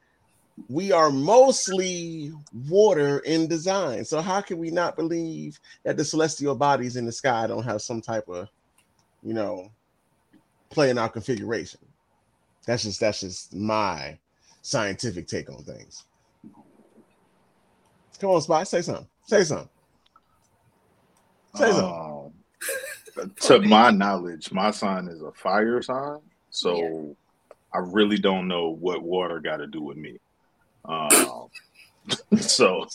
We 0.68 0.92
are 0.92 1.10
mostly 1.10 2.32
water 2.68 3.18
in 3.20 3.46
design. 3.46 4.04
So 4.04 4.20
how 4.20 4.40
can 4.40 4.58
we 4.58 4.70
not 4.70 4.96
believe 4.96 5.60
that 5.84 5.96
the 5.96 6.04
celestial 6.04 6.54
bodies 6.54 6.96
in 6.96 7.06
the 7.06 7.12
sky 7.12 7.46
don't 7.46 7.64
have 7.64 7.82
some 7.82 8.00
type 8.00 8.28
of, 8.28 8.48
you 9.22 9.34
know, 9.34 9.70
play 10.70 10.90
in 10.90 10.98
our 10.98 11.08
configuration? 11.08 11.80
That's 12.66 12.82
just 12.82 13.00
that's 13.00 13.20
just 13.20 13.54
my 13.54 14.18
scientific 14.62 15.26
take 15.26 15.50
on 15.50 15.62
things. 15.64 16.04
Come 18.18 18.30
on, 18.30 18.42
Spot, 18.42 18.66
say 18.66 18.82
something. 18.82 19.06
Say 19.26 19.44
something. 19.44 19.68
Say 21.54 21.70
something. 21.70 22.32
Um, 23.16 23.30
to 23.40 23.60
my 23.60 23.90
knowledge, 23.90 24.52
my 24.52 24.70
sign 24.70 25.08
is 25.08 25.22
a 25.22 25.32
fire 25.32 25.80
sign, 25.82 26.18
so 26.50 27.16
I 27.72 27.78
really 27.78 28.18
don't 28.18 28.48
know 28.48 28.68
what 28.68 29.02
water 29.02 29.40
got 29.40 29.58
to 29.58 29.66
do 29.66 29.80
with 29.80 29.96
me. 29.96 30.18
Um, 30.88 31.48
so 32.40 32.86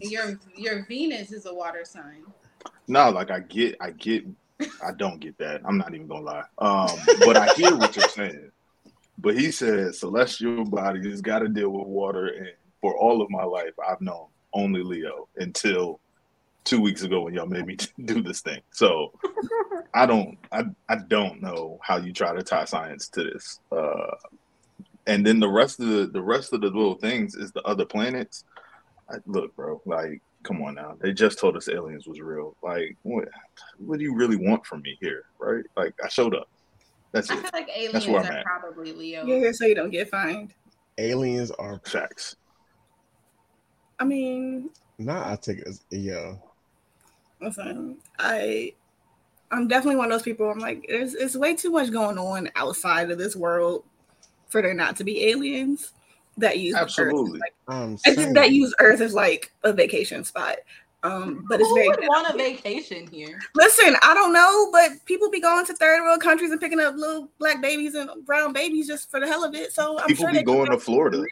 Your 0.00 0.38
your 0.56 0.84
Venus 0.86 1.32
is 1.32 1.46
a 1.46 1.54
water 1.54 1.84
sign. 1.84 2.24
no, 2.88 3.10
like 3.10 3.30
I 3.30 3.40
get, 3.40 3.76
I 3.80 3.90
get, 3.90 4.24
I 4.60 4.92
don't 4.96 5.20
get 5.20 5.36
that. 5.38 5.60
I'm 5.64 5.78
not 5.78 5.94
even 5.94 6.06
gonna 6.06 6.22
lie. 6.24 6.44
Um, 6.58 6.98
but 7.24 7.36
I 7.36 7.52
hear 7.54 7.76
what 7.76 7.94
you're 7.96 8.08
saying. 8.08 8.50
But 9.18 9.36
he 9.36 9.50
said 9.50 9.94
celestial 9.94 10.64
bodies 10.64 11.20
got 11.20 11.40
to 11.40 11.48
deal 11.48 11.70
with 11.70 11.86
water, 11.86 12.28
and 12.28 12.48
for 12.80 12.96
all 12.96 13.20
of 13.20 13.28
my 13.30 13.44
life, 13.44 13.72
I've 13.86 14.00
known 14.00 14.28
only 14.52 14.82
Leo 14.82 15.28
until 15.36 16.00
two 16.64 16.80
weeks 16.80 17.02
ago 17.02 17.22
when 17.22 17.34
y'all 17.34 17.46
made 17.46 17.66
me 17.66 17.76
do 18.04 18.22
this 18.22 18.40
thing. 18.40 18.60
So 18.72 19.12
I 19.94 20.06
don't, 20.06 20.38
I, 20.52 20.64
I 20.88 20.96
don't 21.08 21.42
know 21.42 21.78
how 21.82 21.96
you 21.96 22.12
try 22.12 22.34
to 22.34 22.42
tie 22.42 22.64
science 22.64 23.08
to 23.10 23.24
this. 23.24 23.60
Uh, 23.72 24.14
and 25.08 25.26
then 25.26 25.40
the 25.40 25.48
rest 25.48 25.80
of 25.80 25.88
the 25.88 26.06
the 26.06 26.22
rest 26.22 26.52
of 26.52 26.60
the 26.60 26.68
little 26.68 26.94
things 26.94 27.34
is 27.34 27.50
the 27.50 27.62
other 27.62 27.84
planets. 27.84 28.44
I, 29.10 29.16
look, 29.26 29.56
bro, 29.56 29.80
like, 29.86 30.20
come 30.42 30.62
on 30.62 30.74
now. 30.74 30.94
They 31.00 31.12
just 31.12 31.38
told 31.38 31.56
us 31.56 31.68
aliens 31.68 32.06
was 32.06 32.20
real. 32.20 32.54
Like, 32.62 32.94
what, 33.02 33.26
what 33.78 33.98
do 33.98 34.04
you 34.04 34.14
really 34.14 34.36
want 34.36 34.66
from 34.66 34.82
me 34.82 34.98
here, 35.00 35.24
right? 35.38 35.64
Like, 35.76 35.94
I 36.04 36.08
showed 36.08 36.34
up. 36.34 36.48
That's 37.12 37.30
I 37.30 37.34
it. 37.34 37.40
feel 37.40 37.50
like 37.54 37.66
That's 37.68 37.78
aliens 37.78 38.06
where 38.06 38.20
I'm 38.20 38.26
are 38.26 38.38
at. 38.38 38.44
probably 38.44 38.92
Leo. 38.92 39.24
You're 39.24 39.38
here 39.38 39.52
so 39.54 39.64
you 39.64 39.74
don't 39.74 39.90
get 39.90 40.10
fined. 40.10 40.52
Aliens 40.98 41.50
are 41.52 41.80
Facts. 41.86 42.36
I 43.98 44.04
mean, 44.04 44.70
nah, 44.98 45.32
I 45.32 45.36
take 45.36 45.58
it 45.58 45.68
as 45.68 45.80
yeah. 45.90 46.34
listen, 47.40 47.96
I 48.18 48.74
I'm 49.50 49.66
definitely 49.66 49.96
one 49.96 50.06
of 50.06 50.12
those 50.12 50.22
people. 50.22 50.50
I'm 50.50 50.58
like, 50.58 50.84
there's 50.88 51.14
it's 51.14 51.34
way 51.34 51.54
too 51.56 51.70
much 51.70 51.90
going 51.90 52.18
on 52.18 52.50
outside 52.54 53.10
of 53.10 53.18
this 53.18 53.34
world 53.34 53.84
for 54.48 54.62
there 54.62 54.74
not 54.74 54.96
to 54.96 55.04
be 55.04 55.26
aliens 55.28 55.92
that 56.36 56.58
use 56.58 56.74
Earth 56.76 57.12
like, 57.12 57.54
I'm 57.66 57.94
I 57.94 57.96
saying, 57.96 58.16
think 58.16 58.34
that 58.36 58.52
use 58.52 58.74
Earth 58.78 59.00
as 59.00 59.12
like 59.14 59.52
a 59.64 59.72
vacation 59.72 60.24
spot. 60.24 60.56
Um, 61.04 61.44
but 61.48 61.60
it's 61.60 61.68
Who 61.68 61.76
very 61.76 61.88
would 61.88 62.00
want 62.08 62.34
a 62.34 62.36
vacation 62.36 63.06
here? 63.08 63.38
listen. 63.54 63.94
I 64.02 64.14
don't 64.14 64.32
know, 64.32 64.68
but 64.72 64.90
people 65.04 65.30
be 65.30 65.40
going 65.40 65.64
to 65.66 65.74
third 65.74 66.02
world 66.02 66.20
countries 66.20 66.50
and 66.50 66.60
picking 66.60 66.80
up 66.80 66.96
little 66.96 67.28
black 67.38 67.60
babies 67.62 67.94
and 67.94 68.10
brown 68.26 68.52
babies 68.52 68.88
just 68.88 69.08
for 69.10 69.20
the 69.20 69.26
hell 69.28 69.44
of 69.44 69.54
it. 69.54 69.72
So 69.72 69.98
I'm 70.00 70.08
People 70.08 70.24
sure 70.24 70.30
be 70.32 70.38
they 70.38 70.42
going 70.44 70.70
to 70.70 70.78
Florida. 70.78 71.24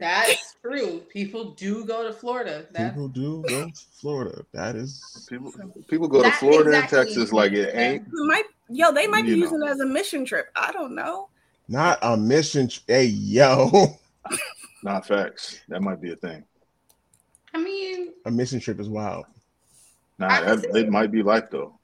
That's 0.00 0.54
true. 0.62 1.00
People 1.08 1.52
do 1.52 1.84
go 1.84 2.06
to 2.06 2.12
Florida. 2.12 2.66
That's 2.72 2.90
people 2.94 3.08
do 3.08 3.42
go 3.48 3.66
to 3.66 3.72
Florida. 4.00 4.44
That 4.52 4.76
is 4.76 5.26
People 5.28 5.52
people 5.88 6.06
go 6.08 6.22
to 6.22 6.30
Florida 6.32 6.70
exactly- 6.70 6.98
and 6.98 7.08
Texas 7.08 7.32
like 7.32 7.52
it 7.52 7.74
ain't. 7.74 8.04
might 8.12 8.44
yo 8.68 8.92
they 8.92 9.06
might 9.08 9.22
be 9.24 9.30
You 9.30 9.36
know. 9.38 9.42
using 9.44 9.62
it 9.62 9.68
as 9.70 9.80
a 9.80 9.86
mission 9.86 10.24
trip. 10.24 10.50
I 10.54 10.70
don't 10.72 10.94
know. 10.94 11.28
Not 11.68 11.98
a 12.02 12.16
mission. 12.16 12.68
tr- 12.68 12.80
Hey 12.86 13.06
yo, 13.06 13.98
Not 14.82 15.06
facts. 15.06 15.60
That 15.68 15.82
might 15.82 16.00
be 16.00 16.12
a 16.12 16.16
thing. 16.16 16.44
I 17.54 17.62
mean, 17.62 18.12
a 18.24 18.30
mission 18.30 18.60
trip 18.60 18.78
is 18.80 18.88
wild. 18.88 19.26
Nah, 20.18 20.28
that 20.28 20.62
can 20.62 20.76
it 20.76 20.88
might 20.88 21.10
be 21.10 21.22
life 21.22 21.44
though. 21.50 21.78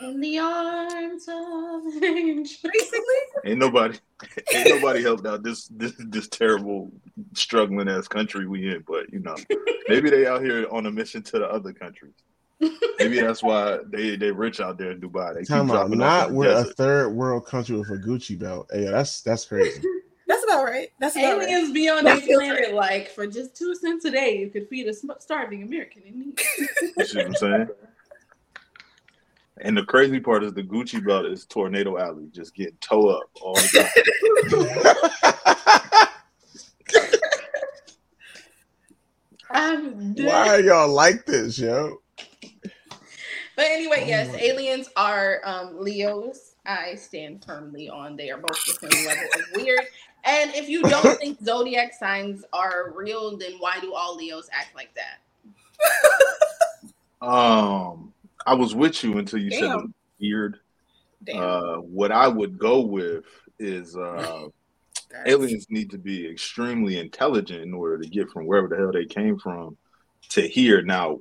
in 0.00 0.20
the 0.20 0.38
arms 0.38 1.26
of 1.28 1.84
an 1.86 2.04
angel. 2.04 2.70
Basically, 2.72 3.00
Ain't 3.44 3.58
nobody 3.58 3.98
ain't 4.54 4.68
nobody 4.68 5.02
helped 5.02 5.26
out 5.26 5.42
this 5.42 5.68
this 5.68 5.92
this 5.98 6.28
terrible 6.28 6.90
struggling 7.34 7.88
ass 7.88 8.08
country 8.08 8.46
we 8.46 8.68
in. 8.74 8.84
But 8.86 9.12
you 9.12 9.20
know, 9.20 9.36
maybe 9.88 10.08
they 10.10 10.26
out 10.26 10.42
here 10.42 10.66
on 10.70 10.86
a 10.86 10.90
mission 10.90 11.22
to 11.22 11.38
the 11.38 11.46
other 11.46 11.72
countries. 11.72 12.14
Maybe 12.98 13.20
that's 13.20 13.42
why 13.42 13.78
they 13.90 14.16
they 14.16 14.30
rich 14.30 14.60
out 14.60 14.78
there 14.78 14.90
in 14.90 15.00
Dubai. 15.00 15.34
They 15.34 15.40
keep 15.40 15.48
Time 15.48 15.70
out. 15.70 15.74
dropping 15.74 15.98
Not 15.98 16.30
in 16.30 16.36
we're 16.36 16.50
a 16.50 16.64
third 16.64 17.10
world 17.10 17.46
country 17.46 17.76
with 17.76 17.90
a 17.90 17.98
Gucci 17.98 18.38
belt. 18.38 18.68
Hey, 18.72 18.84
that's 18.84 19.20
that's 19.20 19.44
crazy. 19.44 19.82
that's 20.26 20.42
about 20.44 20.64
right. 20.64 20.88
That's 20.98 21.16
about 21.16 21.38
right. 21.38 21.48
Aliens 21.48 21.72
be 21.72 21.88
on 21.90 22.04
That 22.04 22.16
this 22.16 22.26
feels 22.26 22.42
planet 22.42 22.74
like 22.74 23.10
for 23.10 23.26
just 23.26 23.54
two 23.54 23.74
cents 23.74 24.06
a 24.06 24.10
day, 24.10 24.38
you 24.38 24.48
could 24.48 24.68
feed 24.68 24.86
a 24.88 24.94
starving 25.20 25.62
American 25.64 26.02
in 26.06 26.18
need. 26.18 26.40
You 26.96 27.04
see 27.04 27.18
what 27.18 27.26
I'm 27.26 27.34
saying? 27.34 27.68
And 29.62 29.76
the 29.76 29.84
crazy 29.84 30.20
part 30.20 30.44
is 30.44 30.52
the 30.52 30.62
Gucci 30.62 31.04
belt 31.04 31.26
is 31.26 31.46
Tornado 31.46 31.98
Alley, 31.98 32.28
just 32.30 32.54
getting 32.54 32.76
toe 32.80 33.08
up 33.08 33.30
all 33.40 33.54
the 33.54 33.88
time. 34.52 36.08
I'm 39.50 40.12
dead. 40.14 40.26
Why 40.26 40.48
are 40.48 40.60
y'all 40.60 40.92
like 40.92 41.24
this, 41.24 41.58
yo? 41.58 42.02
But 43.56 43.66
anyway, 43.66 44.02
Oh 44.02 44.06
yes, 44.06 44.34
aliens 44.34 44.90
are 44.96 45.40
um, 45.44 45.80
Leos. 45.80 46.54
I 46.66 46.94
stand 46.94 47.44
firmly 47.44 47.88
on 47.88 48.16
they 48.16 48.30
are 48.30 48.38
both 48.38 48.64
the 48.66 48.88
same 48.90 49.06
level 49.06 49.24
of 49.24 49.62
weird. 49.62 49.80
And 50.24 50.54
if 50.54 50.68
you 50.68 50.82
don't 50.82 51.18
think 51.20 51.42
zodiac 51.42 51.94
signs 51.94 52.44
are 52.52 52.92
real, 52.94 53.36
then 53.36 53.52
why 53.58 53.80
do 53.80 53.94
all 53.94 54.16
Leos 54.16 54.48
act 54.52 54.74
like 54.74 54.90
that? 54.94 55.20
um, 57.26 58.12
I 58.46 58.54
was 58.54 58.74
with 58.74 59.02
you 59.02 59.18
until 59.18 59.40
you 59.40 59.50
said 59.50 59.64
it 59.64 59.76
was 59.76 59.90
weird. 60.20 60.58
Damn. 61.24 61.42
Uh, 61.42 61.76
what 61.80 62.12
I 62.12 62.28
would 62.28 62.58
go 62.58 62.80
with 62.80 63.24
is 63.58 63.96
uh, 63.96 64.48
aliens 65.26 65.66
need 65.70 65.90
to 65.90 65.98
be 65.98 66.28
extremely 66.28 66.98
intelligent 66.98 67.62
in 67.62 67.72
order 67.72 67.98
to 67.98 68.08
get 68.08 68.30
from 68.30 68.46
wherever 68.46 68.68
the 68.68 68.76
hell 68.76 68.92
they 68.92 69.06
came 69.06 69.38
from 69.38 69.76
to 70.30 70.46
here. 70.46 70.82
Now, 70.82 71.20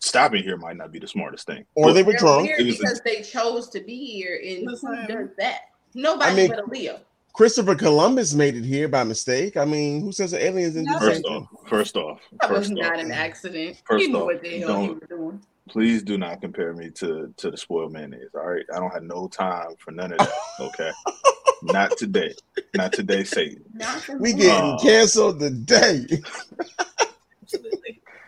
stopping 0.00 0.42
here 0.42 0.56
might 0.56 0.76
not 0.76 0.92
be 0.92 0.98
the 0.98 1.06
smartest 1.08 1.46
thing. 1.46 1.64
Or 1.74 1.92
they 1.92 2.02
were 2.02 2.14
drunk. 2.14 2.46
weird 2.48 2.60
It 2.60 2.66
was 2.66 2.76
a- 2.76 2.78
because 2.80 3.00
they 3.02 3.22
chose 3.22 3.68
to 3.70 3.80
be 3.80 4.04
here, 4.06 4.40
and 4.42 4.68
who 4.68 5.06
does 5.06 5.28
that? 5.38 5.60
Nobody 5.94 6.30
I 6.30 6.34
mean- 6.34 6.48
but 6.50 6.60
a 6.60 6.66
Leo. 6.66 7.00
Christopher 7.32 7.74
Columbus 7.74 8.32
made 8.32 8.54
it 8.54 8.62
here 8.64 8.86
by 8.86 9.02
mistake. 9.02 9.56
I 9.56 9.64
mean, 9.64 10.02
who 10.02 10.12
says 10.12 10.30
the 10.30 10.44
aliens 10.44 10.74
didn't 10.74 10.86
do 10.86 10.94
the 10.94 11.00
First 11.00 11.24
off, 11.24 11.46
first 11.68 11.96
off, 11.96 12.20
That 12.40 12.48
was 12.50 12.68
first 12.68 12.72
not 12.74 13.00
an 13.00 13.10
accident. 13.10 13.82
First 13.84 14.04
he 14.04 14.10
knew 14.12 14.18
off, 14.18 14.24
what 14.26 14.40
the 14.42 14.60
hell 14.60 14.80
he 14.80 14.86
don't- 14.86 15.00
was 15.00 15.08
doing. 15.08 15.42
please 15.68 16.02
do 16.04 16.16
not 16.16 16.40
compare 16.40 16.72
me 16.74 16.90
to 16.90 17.34
to 17.38 17.50
the 17.50 17.56
spoiled 17.56 17.92
mayonnaise. 17.92 18.28
All 18.36 18.46
right, 18.46 18.64
I 18.72 18.78
don't 18.78 18.92
have 18.92 19.02
no 19.02 19.26
time 19.26 19.74
for 19.80 19.90
none 19.90 20.12
of 20.12 20.18
that. 20.18 20.32
Okay, 20.60 20.92
not 21.64 21.96
today, 21.96 22.32
not 22.74 22.92
today, 22.92 23.24
Satan. 23.24 23.64
Not 23.74 24.08
We 24.20 24.32
getting 24.32 24.50
Uh, 24.74 24.78
canceled 24.78 25.40
today. 25.40 26.06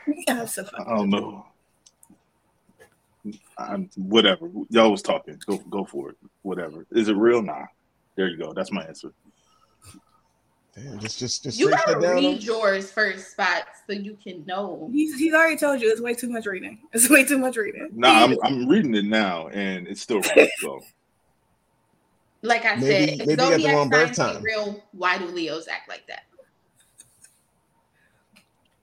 Absolutely. 0.29 0.29
Yeah, 0.29 0.45
so 0.45 0.67
I 0.93 0.97
don't 0.97 1.11
know. 1.11 1.47
I'm 3.59 3.91
whatever. 3.97 4.51
Y'all 4.71 4.91
was 4.91 5.03
talking. 5.03 5.41
Go 5.47 5.57
go 5.71 5.85
for 5.85 6.11
it. 6.11 6.17
Whatever. 6.43 6.87
Is 6.93 7.09
it 7.09 7.17
real? 7.17 7.43
Nah. 7.43 7.65
There 8.15 8.29
you 8.29 8.37
go. 8.39 8.53
That's 8.53 8.71
my 8.71 8.85
answer. 8.85 9.13
Damn, 10.75 10.99
just 11.01 11.19
just 11.19 11.43
just 11.43 11.59
You 11.59 11.71
gotta 11.71 11.99
down. 12.01 12.15
read 12.17 12.43
yours 12.43 12.91
first, 12.91 13.31
spots, 13.33 13.81
so 13.87 13.95
you 13.95 14.17
can 14.23 14.45
know. 14.45 14.89
He's, 14.93 15.19
he's 15.19 15.33
already 15.33 15.57
told 15.57 15.81
you 15.81 15.91
it's 15.91 16.03
way 16.03 16.13
too 16.15 16.29
much 16.29 16.45
reading. 16.47 16.79
It's 16.93 17.09
way 17.11 17.25
too 17.25 17.39
much 17.39 17.57
reading. 17.57 17.89
Nah, 17.95 18.11
I'm 18.25 18.37
I'm 18.45 18.69
reading 18.69 18.95
it 18.95 19.07
now, 19.07 19.49
and 19.49 19.89
it's 19.89 20.03
still 20.03 20.21
wrong. 20.21 20.49
So 20.61 20.81
Like 22.43 22.65
I 22.67 22.77
Maybe- 22.77 23.17
said, 23.17 23.19
maybe 23.19 23.23
if 23.23 23.29
you 23.31 23.37
got 23.37 23.61
the 23.61 23.69
wrong 23.75 23.89
birth 23.89 24.13
time. 24.15 24.43
real, 24.43 24.85
why 24.93 25.17
do 25.19 25.25
Leos 25.27 25.67
act 25.67 25.89
like 25.89 26.07
that? 26.09 26.25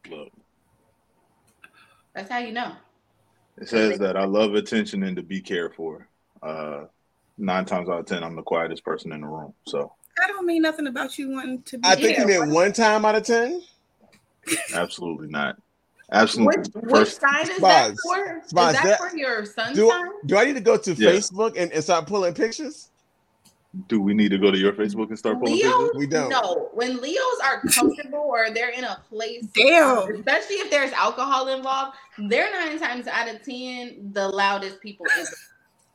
look, 0.10 0.33
That's 2.16 2.30
how 2.30 2.40
you 2.40 2.52
know. 2.52 2.74
it 3.58 3.68
says 3.70 3.98
that 4.00 4.16
I 4.18 4.26
love 4.26 4.54
attention 4.56 5.04
and 5.04 5.16
to 5.18 5.24
be 5.24 5.42
cared 5.42 5.74
for. 5.76 6.08
Uh, 6.42 6.86
nine 7.38 7.66
times 7.66 7.90
out 7.90 8.00
of 8.00 8.06
ten, 8.06 8.24
I'm 8.24 8.36
the 8.36 8.42
quietest 8.44 8.84
person 8.84 9.12
in 9.12 9.22
the 9.22 9.28
room. 9.28 9.54
So 9.68 9.92
I 10.24 10.28
don't 10.28 10.46
mean 10.46 10.62
nothing 10.62 10.88
about 10.88 11.18
you 11.18 11.32
wanting 11.32 11.62
to 11.64 11.78
be. 11.78 11.88
I 11.88 11.96
think 11.96 12.18
you 12.18 12.28
he 12.28 12.38
meant 12.40 12.52
one 12.52 12.74
time 12.74 13.06
out 13.06 13.16
of 13.16 13.24
ten. 13.24 13.62
absolutely 14.74 15.28
not. 15.28 15.58
Absolutely. 16.12 16.58
Which, 16.76 16.92
which 16.92 17.14
sign 17.16 17.42
is 17.50 17.58
that 17.60 17.96
Spies. 17.96 17.98
for? 18.06 18.38
Is 18.46 18.52
that, 18.52 18.84
that- 18.84 19.00
for 19.00 19.18
your 19.18 19.46
sun 19.46 19.74
Do 19.74 19.90
sign? 19.90 20.06
do 20.26 20.38
I 20.38 20.46
need 20.46 20.56
to 20.56 20.62
go 20.62 20.78
to 20.78 20.94
Yeah. 20.94 21.12
Facebook 21.12 21.56
and, 21.58 21.72
and 21.72 21.84
start 21.84 22.06
pulling 22.08 22.34
pictures? 22.34 22.90
Do 23.88 24.00
we 24.00 24.14
need 24.14 24.30
to 24.30 24.38
go 24.38 24.52
to 24.52 24.58
your 24.58 24.74
Facebook 24.74 25.10
and 25.10 25.18
start 25.18 25.40
pulling 25.40 25.56
Leo, 25.56 25.70
pictures? 25.72 25.92
We 25.96 26.08
don't. 26.08 26.30
No, 26.30 26.70
when 26.74 27.02
Leos 27.02 27.40
are 27.44 27.60
comfortable 27.74 28.20
or 28.20 28.52
they're 28.54 28.70
in 28.70 28.84
a 28.84 29.00
place, 29.10 29.46
Damn. 29.56 29.98
especially 30.16 30.58
if 30.58 30.70
there's 30.70 30.92
alcohol 30.94 31.48
involved, 31.48 31.96
they're 32.30 32.52
nine 32.52 32.80
times 32.80 33.08
out 33.08 33.28
of 33.34 33.42
ten 33.44 34.12
the 34.14 34.28
loudest 34.30 34.80
people. 34.82 35.06
In 35.18 35.24
the 35.24 35.32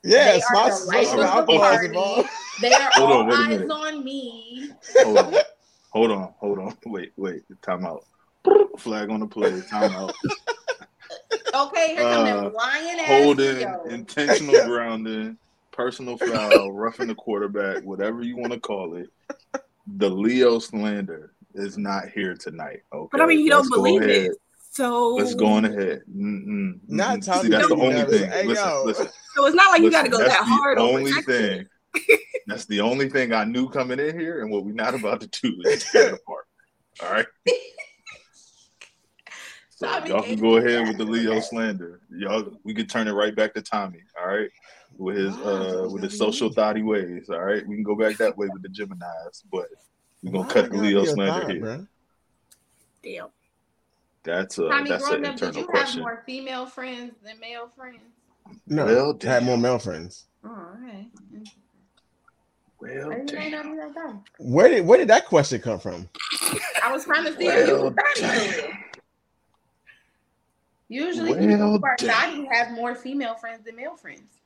Yeah, 0.05 0.33
They 0.33 0.37
are 0.38 0.41
spots. 0.41 0.81
the 0.87 0.87
life 0.97 1.07
of 1.09 1.12
of 1.14 1.19
the 1.21 1.27
alcohol 1.27 1.59
party. 1.61 1.87
involved. 1.87 2.29
They 2.61 2.73
are 2.73 2.91
Hold 2.95 3.11
all 3.12 3.33
on, 3.33 3.53
eyes 3.53 3.71
on 3.71 4.05
me. 4.05 4.71
Hold 5.05 5.19
on. 5.19 5.35
Hold 5.91 6.11
on. 6.11 6.35
Hold 6.38 6.59
on. 6.59 6.77
Wait, 6.87 7.12
wait. 7.17 7.43
Time 7.62 7.85
out. 7.87 8.05
Flag 8.79 9.11
on 9.11 9.21
the 9.21 9.27
play. 9.29 9.61
Time 9.71 9.93
out. 9.93 10.12
Okay, 11.55 11.88
here 11.95 12.03
come 12.03 12.23
Uh, 12.23 12.25
them 12.43 12.53
lying 12.53 12.99
ass 13.01 13.07
Holding, 13.07 13.57
Leos. 13.59 13.87
intentional 13.91 14.67
grounding, 14.67 15.37
personal 15.79 16.19
foul, 16.19 16.73
roughing 16.73 17.07
the 17.07 17.14
quarterback, 17.14 17.85
whatever 17.85 18.23
you 18.25 18.37
want 18.37 18.53
to 18.53 18.59
call 18.59 18.97
it. 18.97 19.09
The 19.87 20.11
Leo 20.11 20.59
slander 20.59 21.35
is 21.55 21.79
not 21.79 22.09
here 22.09 22.35
tonight. 22.35 22.81
Okay. 22.93 23.09
But 23.12 23.21
I 23.21 23.27
mean, 23.27 23.38
you 23.47 23.55
Let's 23.55 23.69
don't 23.71 23.79
believe 23.79 24.03
ahead. 24.03 24.27
it. 24.27 24.33
So 24.73 25.14
Let's 25.14 25.37
go 25.37 25.47
on 25.47 25.64
ahead. 25.64 26.03
Mm-mm, 26.14 26.81
Not 26.88 27.19
mm-mm. 27.19 27.25
Tommy 27.25 27.43
See, 27.45 27.49
that's 27.49 27.69
the 27.69 27.77
only 27.77 27.95
Davis. 27.95 28.21
thing. 28.21 28.31
Hey, 28.31 28.45
listen, 28.45 28.87
listen. 28.87 29.09
So 29.37 29.47
it's 29.47 29.55
not 29.55 29.71
like 29.71 29.83
you 29.83 29.91
got 29.91 30.03
to 30.03 30.11
go 30.11 30.19
that's 30.19 30.31
that 30.31 30.41
the 30.41 30.45
hard 30.47 30.79
only 30.79 31.12
it. 31.12 31.25
thing. 31.25 31.67
That's 32.49 32.67
the 32.67 32.81
only 32.81 33.09
thing 33.09 33.33
I 33.33 33.45
knew 33.45 33.69
coming 33.69 34.01
in 34.01 34.19
here, 34.19 34.43
and 34.43 34.51
what 34.51 34.64
we're 34.64 34.73
not 34.73 34.95
about 34.95 35.21
to 35.21 35.29
do 35.29 35.61
is 35.64 35.85
tear 35.93 36.09
it 36.09 36.14
apart. 36.14 36.47
All 37.03 37.12
right. 37.12 37.27
So 39.71 39.87
y'all 40.07 40.23
can 40.23 40.41
go 40.41 40.57
ahead 40.57 40.88
with 40.88 40.99
the 40.99 41.05
Leo 41.05 41.38
slander. 41.38 42.01
Y'all, 42.11 42.53
we 42.64 42.75
can 42.75 42.87
turn 42.87 43.07
it 43.07 43.12
right 43.12 43.35
back 43.35 43.55
to 43.55 43.62
Tommy. 43.62 44.01
All 44.21 44.27
right, 44.27 44.51
with 44.99 45.17
his 45.17 45.37
uh 45.39 45.89
with 45.91 46.03
his 46.03 46.19
social 46.19 46.53
thoughty 46.53 46.83
ways. 46.83 47.31
All 47.31 47.41
right, 47.41 47.67
we 47.67 47.77
can 47.77 47.85
go 47.85 47.95
back 47.97 48.17
that 48.19 48.37
way 48.37 48.49
with 48.53 48.63
the 48.63 48.69
Gemini's, 48.69 49.45
but 49.51 49.67
we're 50.23 50.33
gonna 50.33 50.45
Why 50.47 50.53
cut 50.53 50.65
I 50.67 50.69
the 50.69 50.77
Leo 50.77 51.01
be 51.03 51.07
slander 51.07 51.41
thought, 51.41 51.51
here. 51.51 51.61
bruh? 51.63 51.87
Damn. 53.03 53.27
That's 54.25 54.59
uh 54.59 54.69
Tommy, 54.69 54.89
that's 54.91 55.05
an 55.05 55.09
growing 55.21 55.25
up, 55.27 55.37
did 55.37 55.43
internal 55.49 55.61
you 55.61 55.67
have 55.67 55.71
question. 55.71 56.01
more 56.03 56.23
female 56.27 56.67
friends 56.67 57.15
than 57.25 57.39
male 57.41 57.69
friends? 57.75 58.01
No, 58.67 58.85
Well, 58.87 59.19
I 59.23 59.27
had 59.27 59.45
more 59.45 59.57
male 59.59 59.79
friends. 59.79 60.25
Oh, 60.45 60.69
okay. 60.85 61.07
Well, 62.81 63.09
Maybe 63.11 63.25
they 63.27 63.51
damn. 63.51 63.51
don't 63.65 63.73
be 63.73 63.79
like 63.79 63.95
that. 63.95 64.17
Where 64.39 64.69
did 64.69 64.87
where 64.87 64.99
did 64.99 65.09
that 65.09 65.27
question 65.27 65.61
come 65.61 65.79
from? 65.79 66.09
I 66.83 66.93
was 66.93 67.05
trying 67.05 67.25
to 67.25 67.37
see 67.37 67.47
if 67.47 67.69
you 67.69 67.83
were 67.83 67.91
back 67.91 68.15
to 68.17 68.73
Usually, 70.91 71.33
Well, 71.33 71.41
people 71.41 71.79
who 71.79 71.85
are 71.85 71.97
damn. 71.99 72.09
naughty 72.47 72.49
have 72.57 72.71
more 72.73 72.95
female 72.95 73.35
friends 73.35 73.65
than 73.65 73.77
male 73.77 73.95
friends. 73.97 74.38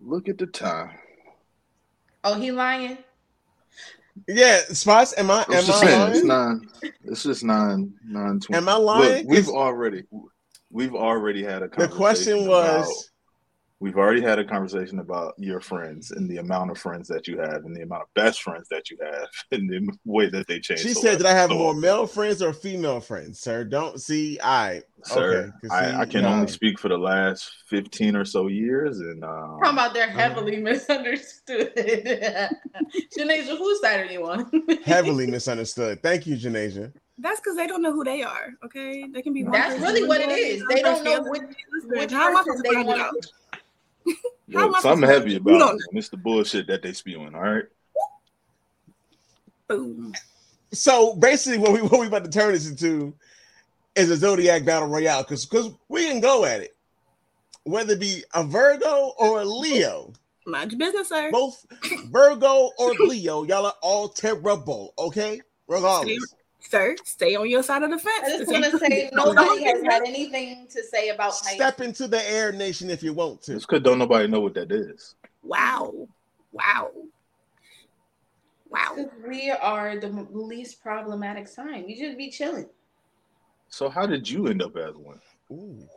Look 0.00 0.28
at 0.28 0.38
the 0.38 0.46
time. 0.46 0.90
Oh, 2.24 2.34
he 2.40 2.50
lying? 2.52 2.98
Yeah, 4.28 4.60
spots. 4.70 5.14
Am 5.16 5.30
I 5.30 5.44
I'm 5.48 5.54
am 5.54 5.64
just 5.64 5.82
I 5.82 5.86
saying, 5.86 6.10
it's 6.12 6.24
lying? 6.24 6.60
nine. 6.82 6.90
It's 7.04 7.22
just 7.22 7.44
nine 7.44 7.94
nine 8.06 8.40
twenty. 8.40 8.56
Am 8.56 8.68
I 8.68 8.74
lying? 8.74 9.18
Look, 9.24 9.28
we've 9.28 9.48
already 9.48 10.04
we've 10.70 10.94
already 10.94 11.42
had 11.42 11.62
a 11.62 11.68
conversation. 11.68 11.90
The 11.90 11.96
conversation. 11.96 11.98
question 11.98 12.46
about- 12.48 12.80
was 12.80 13.10
we've 13.80 13.96
already 13.96 14.20
had 14.20 14.38
a 14.38 14.44
conversation 14.44 14.98
about 14.98 15.32
your 15.38 15.58
friends 15.60 16.10
and 16.10 16.28
the 16.28 16.36
amount 16.36 16.70
of 16.70 16.76
friends 16.78 17.08
that 17.08 17.26
you 17.26 17.38
have 17.38 17.64
and 17.64 17.74
the 17.74 17.80
amount 17.82 18.02
of 18.02 18.12
best 18.14 18.42
friends 18.42 18.68
that 18.70 18.90
you 18.90 18.98
have 19.02 19.26
and 19.52 19.68
the 19.70 19.90
way 20.04 20.28
that 20.28 20.46
they 20.46 20.60
change. 20.60 20.80
she 20.80 20.92
so 20.92 21.00
said 21.00 21.18
that 21.18 21.26
I 21.26 21.32
have 21.32 21.48
So, 21.50 21.56
more 21.58 21.74
male 21.74 22.06
friends 22.06 22.42
or 22.42 22.52
female 22.52 23.00
friends, 23.00 23.40
sir. 23.40 23.64
Don't 23.64 24.00
see 24.00 24.38
I 24.42 24.82
Sir, 25.02 25.44
okay, 25.44 25.50
'cause 25.62 25.70
I, 25.70 26.00
I 26.02 26.04
can 26.04 26.22
no. 26.24 26.28
only 26.28 26.46
speak 26.48 26.78
for 26.78 26.88
the 26.88 26.98
last 26.98 27.50
fifteen 27.68 28.14
or 28.14 28.26
so 28.26 28.48
years, 28.48 28.98
and 29.00 29.24
um, 29.24 29.58
Talking 29.62 29.72
about 29.72 29.94
they're 29.94 30.10
heavily 30.10 30.58
misunderstood. 30.58 31.72
Janasia, 33.18 33.56
whose 33.56 33.80
side 33.80 34.00
are 34.00 34.12
you 34.12 34.26
on? 34.28 34.50
heavily 34.84 35.26
misunderstood. 35.26 36.02
Thank 36.02 36.26
you, 36.26 36.36
Janasia. 36.36 36.92
That's 37.16 37.40
because 37.40 37.56
they 37.56 37.66
don't 37.66 37.80
know 37.80 37.92
who 37.94 38.04
they 38.04 38.22
are. 38.22 38.48
Okay, 38.62 39.06
they 39.10 39.22
can 39.22 39.32
be. 39.32 39.42
That's 39.42 39.80
really 39.80 40.06
what 40.06 40.20
it 40.20 40.28
boy, 40.28 40.34
is. 40.34 40.60
one 40.60 40.74
They 40.74 40.82
don't 40.82 41.02
know 41.04 41.24
the 41.24 41.30
which- 41.30 41.40
other. 41.40 41.54
Listen, 41.72 41.90
which 41.98 42.12
how 42.12 42.28
am 42.28 42.36
I 42.36 42.42
person 42.42 42.56
supposed 42.58 42.64
they 42.64 42.68
to 42.68 42.74
find 42.74 42.86
want 42.88 43.00
out? 43.00 43.14
To- 44.06 44.14
How 44.54 44.60
am 44.64 44.66
look, 44.68 44.76
I 44.76 44.80
something 44.80 45.08
heavy 45.08 45.36
about 45.36 45.58
them. 45.72 45.78
It's 45.92 46.08
the 46.08 46.16
bullshit 46.16 46.66
that 46.68 46.82
they 46.82 46.92
spewing. 46.92 47.34
All 47.34 47.40
right, 47.40 47.64
Boom. 49.68 50.14
So 50.72 51.14
basically, 51.16 51.58
what 51.58 51.72
we 51.72 51.80
what 51.88 52.00
we 52.00 52.06
about 52.06 52.24
to 52.24 52.30
turn 52.30 52.52
this 52.52 52.68
into 52.68 53.14
is 53.94 54.10
a 54.10 54.16
zodiac 54.16 54.64
battle 54.64 54.88
royale 54.88 55.22
because 55.22 55.46
because 55.46 55.70
we 55.88 56.06
can 56.06 56.20
go 56.20 56.44
at 56.44 56.60
it, 56.60 56.76
whether 57.64 57.92
it 57.94 58.00
be 58.00 58.22
a 58.34 58.44
Virgo 58.44 59.12
or 59.18 59.40
a 59.40 59.44
Leo, 59.44 60.12
Mind 60.46 60.72
your 60.72 60.78
business, 60.78 61.08
sir. 61.08 61.30
both 61.30 61.64
Virgo 62.10 62.70
or 62.78 62.92
Leo, 63.00 63.44
y'all 63.44 63.66
are 63.66 63.74
all 63.82 64.08
terrible. 64.08 64.94
Okay, 64.98 65.40
regardless. 65.68 66.34
Sir, 66.60 66.96
stay 67.04 67.34
on 67.36 67.48
your 67.48 67.62
side 67.62 67.82
of 67.82 67.90
the 67.90 67.98
fence. 67.98 68.22
I 68.24 68.28
just 68.28 68.38
This 68.40 68.48
want 68.48 68.64
to 68.64 68.78
say 68.78 69.10
nobody 69.12 69.64
has 69.64 69.82
had 69.82 70.02
anything 70.02 70.66
to 70.70 70.82
say 70.84 71.08
about 71.08 71.32
Pisces. 71.32 71.54
Step 71.54 71.80
into 71.80 72.06
the 72.06 72.22
air 72.30 72.52
nation 72.52 72.90
if 72.90 73.02
you 73.02 73.12
want 73.12 73.42
to. 73.42 73.56
it's 73.56 73.66
because 73.66 73.82
don't 73.82 73.98
nobody 73.98 74.28
know 74.28 74.40
what 74.40 74.54
that 74.54 74.70
is. 74.70 75.16
Wow. 75.42 76.08
Wow. 76.52 76.90
Wow. 78.68 78.96
We 79.26 79.50
are 79.50 79.98
the 79.98 80.26
least 80.30 80.82
problematic 80.82 81.48
sign. 81.48 81.88
You 81.88 81.96
just 81.96 82.16
be 82.16 82.30
chilling. 82.30 82.68
So 83.68 83.88
how 83.88 84.06
did 84.06 84.28
you 84.28 84.48
end 84.48 84.62
up 84.62 84.76
as 84.76 84.94
one? 84.94 85.20
Ooh. 85.52 85.88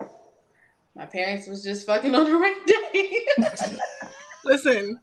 My 0.96 1.06
parents 1.06 1.48
was 1.48 1.64
just 1.64 1.86
fucking 1.86 2.14
on 2.14 2.26
the 2.26 2.38
right 2.38 2.66
day. 2.66 3.26
Listen, 4.46 5.00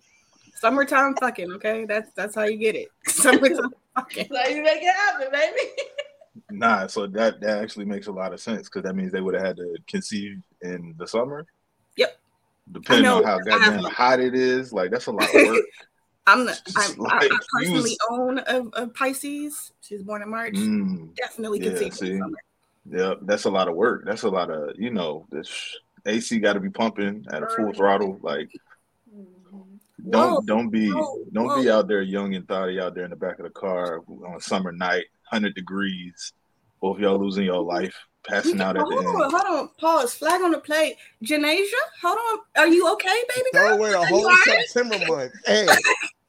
summertime 0.54 1.16
fucking, 1.16 1.52
okay? 1.54 1.84
That's 1.84 2.10
that's 2.14 2.34
how 2.34 2.44
you 2.44 2.56
get 2.58 2.76
it. 2.76 2.88
Summertime 3.06 3.70
fucking. 3.94 4.26
so 4.30 4.48
you 4.48 4.62
make 4.62 4.82
it 4.82 4.94
happen, 4.94 5.28
baby. 5.32 5.68
Nah, 6.52 6.86
so 6.88 7.06
that 7.08 7.40
that 7.40 7.62
actually 7.62 7.84
makes 7.84 8.06
a 8.08 8.12
lot 8.12 8.32
of 8.32 8.40
sense 8.40 8.68
because 8.68 8.82
that 8.84 8.94
means 8.96 9.12
they 9.12 9.20
would 9.20 9.34
have 9.34 9.44
had 9.44 9.56
to 9.56 9.76
conceive 9.88 10.40
in 10.62 10.94
the 10.98 11.06
summer. 11.06 11.44
Yep. 11.96 12.18
Depending 12.72 13.04
know, 13.04 13.18
on 13.18 13.24
how 13.24 13.34
I 13.34 13.36
have- 13.36 13.44
goddamn 13.74 13.84
hot 13.84 14.20
it 14.20 14.34
is, 14.34 14.72
like 14.72 14.90
that's 14.90 15.06
a 15.06 15.12
lot 15.12 15.28
of 15.28 15.34
work. 15.34 15.64
I'm 16.26 16.46
the 16.46 16.52
I'm, 16.76 17.06
I, 17.06 17.16
I 17.30 17.38
personally 17.52 17.90
use- 17.90 17.98
own 18.10 18.38
a, 18.38 18.62
a 18.74 18.86
Pisces. 18.88 19.72
She's 19.80 20.02
born 20.02 20.22
in 20.22 20.30
March. 20.30 20.54
Mm, 20.54 21.14
Definitely 21.16 21.60
Yeah, 21.60 21.70
conceived 21.70 21.92
in 21.92 21.92
see? 21.98 22.12
the 22.12 22.18
summer. 22.18 22.36
yeah, 22.90 23.14
that's 23.22 23.44
a 23.44 23.50
lot 23.50 23.68
of 23.68 23.74
work. 23.74 24.04
That's 24.06 24.22
a 24.22 24.28
lot 24.28 24.50
of 24.50 24.76
you 24.78 24.90
know. 24.90 25.26
This 25.30 25.78
AC 26.06 26.38
got 26.40 26.54
to 26.54 26.60
be 26.60 26.70
pumping 26.70 27.26
at 27.32 27.42
a 27.42 27.46
full 27.48 27.72
throttle. 27.72 28.18
Like. 28.22 28.50
Don't 30.08 30.30
Whoa, 30.30 30.40
don't 30.44 30.70
be 30.70 30.90
whoa, 30.90 31.24
don't 31.32 31.62
be 31.62 31.70
out 31.70 31.88
there 31.88 32.02
young 32.02 32.34
and 32.34 32.46
thotty 32.48 32.80
out 32.80 32.94
there 32.94 33.04
in 33.04 33.10
the 33.10 33.16
back 33.16 33.38
of 33.38 33.44
the 33.44 33.50
car 33.50 34.00
on 34.08 34.36
a 34.36 34.40
summer 34.40 34.72
night, 34.72 35.04
hundred 35.24 35.54
degrees. 35.54 36.32
Both 36.80 36.98
y'all 36.98 37.18
losing 37.18 37.44
your 37.44 37.62
life, 37.62 37.94
passing 38.26 38.60
out 38.62 38.76
at 38.76 38.86
the 38.88 38.94
hold 38.94 39.04
on, 39.06 39.22
end. 39.22 39.32
hold 39.32 39.60
on, 39.60 39.68
pause. 39.78 40.14
Flag 40.14 40.40
on 40.42 40.50
the 40.52 40.58
plate. 40.60 40.96
Janasia, 41.24 41.66
hold 42.02 42.16
on. 42.16 42.38
Are 42.56 42.68
you 42.68 42.90
okay, 42.94 43.08
baby 43.28 43.48
Throw 43.52 43.66
girl? 43.68 43.74
away 43.76 43.90
the 43.90 43.98
Are 43.98 44.06
whole 44.06 44.20
you 44.20 44.24
all 44.26 44.30
right? 44.54 44.66
September 44.66 44.98
month. 45.06 45.32
Hey, 45.46 45.68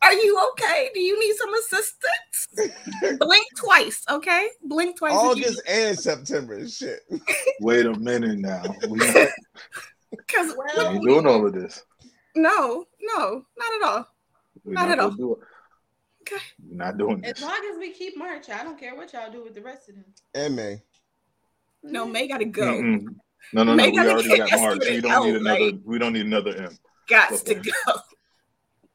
Are 0.04 0.14
you 0.14 0.50
okay? 0.54 0.90
Do 0.94 1.00
you 1.00 1.18
need 1.20 1.36
some 1.36 1.54
assistance? 1.54 3.18
Blink 3.20 3.46
twice, 3.56 4.04
okay? 4.10 4.50
Blink 4.64 4.98
twice. 4.98 5.14
if 5.14 5.22
you- 5.22 5.30
August 5.30 5.62
and 5.70 5.98
September 5.98 6.68
shit. 6.68 7.00
Wait 7.62 7.86
a 7.86 7.94
minute 8.00 8.40
now. 8.40 8.64
We, 8.90 9.00
Because 10.12 10.48
we 10.48 10.56
Well, 10.76 10.92
ain't 10.92 11.04
doing 11.06 11.28
all 11.28 11.46
of 11.46 11.54
this. 11.54 11.84
No, 12.36 12.86
no, 13.02 13.46
not 13.58 13.74
at 13.76 13.82
all. 13.88 14.08
We're 14.64 14.74
Not 14.74 14.92
at 14.92 15.00
all. 15.00 15.12
do. 15.12 15.40
Okay. 16.22 16.38
We're 16.70 16.78
not 16.78 16.98
doing 16.98 17.24
As 17.26 17.42
long 17.42 17.60
as 17.72 17.78
we 17.80 17.92
keep 17.92 18.16
March, 18.18 18.50
I 18.50 18.64
don't 18.64 18.80
care 18.80 18.96
what 18.96 19.12
y'all 19.14 19.32
do 19.32 19.44
with 19.44 19.56
the 19.56 19.62
rest 19.62 19.90
of 19.90 19.96
them. 19.96 20.06
And 20.36 20.56
May. 20.56 20.82
No, 21.84 22.06
May 22.06 22.28
gotta 22.28 22.46
go. 22.46 22.62
Mm-mm. 22.62 23.06
No, 23.54 23.64
no, 23.64 23.72
no. 23.72 23.76
May 23.76 23.90
We 23.90 23.98
gotta 23.98 24.12
already 24.12 24.28
get 24.30 24.50
got 24.52 24.60
March. 24.60 24.80
We 24.88 25.02
don't 25.02 25.26
need 25.26 25.36
another. 25.36 25.60
like- 25.66 25.80
We 25.84 25.98
don't 26.00 26.14
need 26.14 26.26
another 26.28 26.56
M. 26.56 26.78
Got 27.10 27.34
to 27.46 27.56
go. 27.56 27.72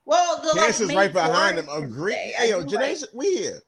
Well, 0.04 0.40
the 0.40 0.48
like, 0.48 0.56
Cancer's 0.66 0.88
May 0.88 0.96
right 0.96 1.12
behind 1.12 1.58
them. 1.58 1.66
4th 1.66 1.82
Agree. 1.82 2.14
Hey, 2.14 2.50
yo, 2.50 2.60
I 2.60 2.64
do 2.64 2.76
like- 2.76 2.98
we 3.12 3.36
here. 3.38 3.60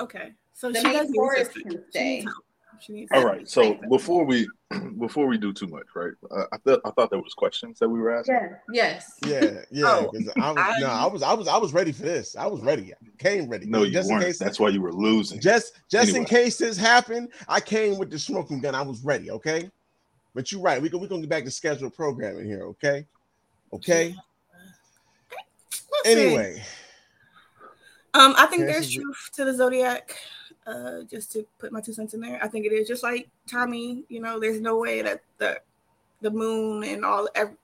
Okay. 0.00 0.32
So 0.54 0.70
The 0.70 0.78
she 0.78 0.86
May 0.86 0.92
does 0.92 1.08
need 1.10 1.16
forest 1.16 1.50
assistance. 1.56 1.84
She 1.92 2.02
needs 2.02 2.24
help. 2.24 2.44
She 2.80 2.92
needs 2.92 3.10
All 3.12 3.20
help. 3.20 3.32
right. 3.32 3.48
So 3.48 3.74
before 3.90 4.24
we 4.24 4.48
before 4.98 5.26
we 5.26 5.38
do 5.38 5.52
too 5.52 5.66
much, 5.66 5.86
right? 5.94 6.12
Uh, 6.30 6.44
I 6.52 6.56
thought 6.58 6.80
I 6.84 6.90
thought 6.90 7.10
there 7.10 7.20
was 7.20 7.34
questions 7.34 7.78
that 7.78 7.88
we 7.88 8.00
were 8.00 8.14
asking. 8.16 8.34
Yes. 8.72 9.12
Yes. 9.24 9.42
Yeah, 9.44 9.60
yeah. 9.70 9.84
Oh, 9.86 10.10
'cause 10.10 10.28
I 10.36 10.50
was 10.52 10.58
I- 10.58 10.80
no, 10.80 10.86
I 10.86 11.06
was 11.06 11.22
I 11.22 11.32
was 11.34 11.48
I 11.48 11.56
was 11.56 11.72
ready 11.72 11.92
for 11.92 12.02
this. 12.02 12.36
I 12.36 12.46
was 12.46 12.60
ready. 12.62 12.92
I 12.92 12.96
came 13.18 13.48
ready. 13.48 13.66
No, 13.66 13.82
you 13.82 13.92
just 13.92 14.10
weren't. 14.10 14.22
in 14.22 14.28
case 14.28 14.38
That's 14.38 14.58
why 14.60 14.68
you 14.68 14.80
were 14.82 14.92
losing. 14.92 15.40
just 15.40 15.80
just 15.90 16.10
in 16.10 16.16
Anyway. 16.16 16.28
case 16.28 16.58
this 16.58 16.76
happened, 16.76 17.28
I 17.48 17.60
came 17.60 17.98
with 17.98 18.10
the 18.10 18.18
smoking 18.18 18.60
gun. 18.60 18.74
I 18.74 18.82
was 18.82 19.02
ready, 19.04 19.30
okay? 19.30 19.70
But 20.34 20.50
you're 20.50 20.62
right. 20.62 20.80
We 20.80 20.88
can 20.90 21.00
we 21.00 21.08
gonna 21.08 21.20
get 21.20 21.30
back 21.30 21.44
to 21.44 21.50
scheduled 21.50 21.94
programming 21.94 22.46
here, 22.46 22.62
okay? 22.68 23.06
Okay. 23.72 24.14
Listen, 26.04 26.18
Anyway, 26.18 26.62
Um, 28.14 28.34
I 28.36 28.46
think 28.46 28.62
Okay, 28.64 28.72
there's 28.72 28.92
truth 28.92 29.30
to 29.34 29.44
the 29.46 29.54
zodiac. 29.54 30.14
Uh, 30.64 31.02
just 31.10 31.32
to 31.32 31.44
put 31.58 31.72
my 31.72 31.80
two 31.80 31.92
cents 31.92 32.14
in 32.14 32.20
there, 32.20 32.38
I 32.42 32.46
think 32.46 32.64
it 32.66 32.72
is 32.72 32.86
just 32.86 33.02
like 33.02 33.28
Tommy. 33.50 34.04
You 34.08 34.20
know, 34.20 34.38
there's 34.38 34.60
no 34.60 34.78
way 34.78 35.02
that 35.02 35.22
the 35.38 35.60
the 36.20 36.30
moon 36.30 36.84
and 36.84 37.04
all 37.04 37.28
ev- 37.34 37.56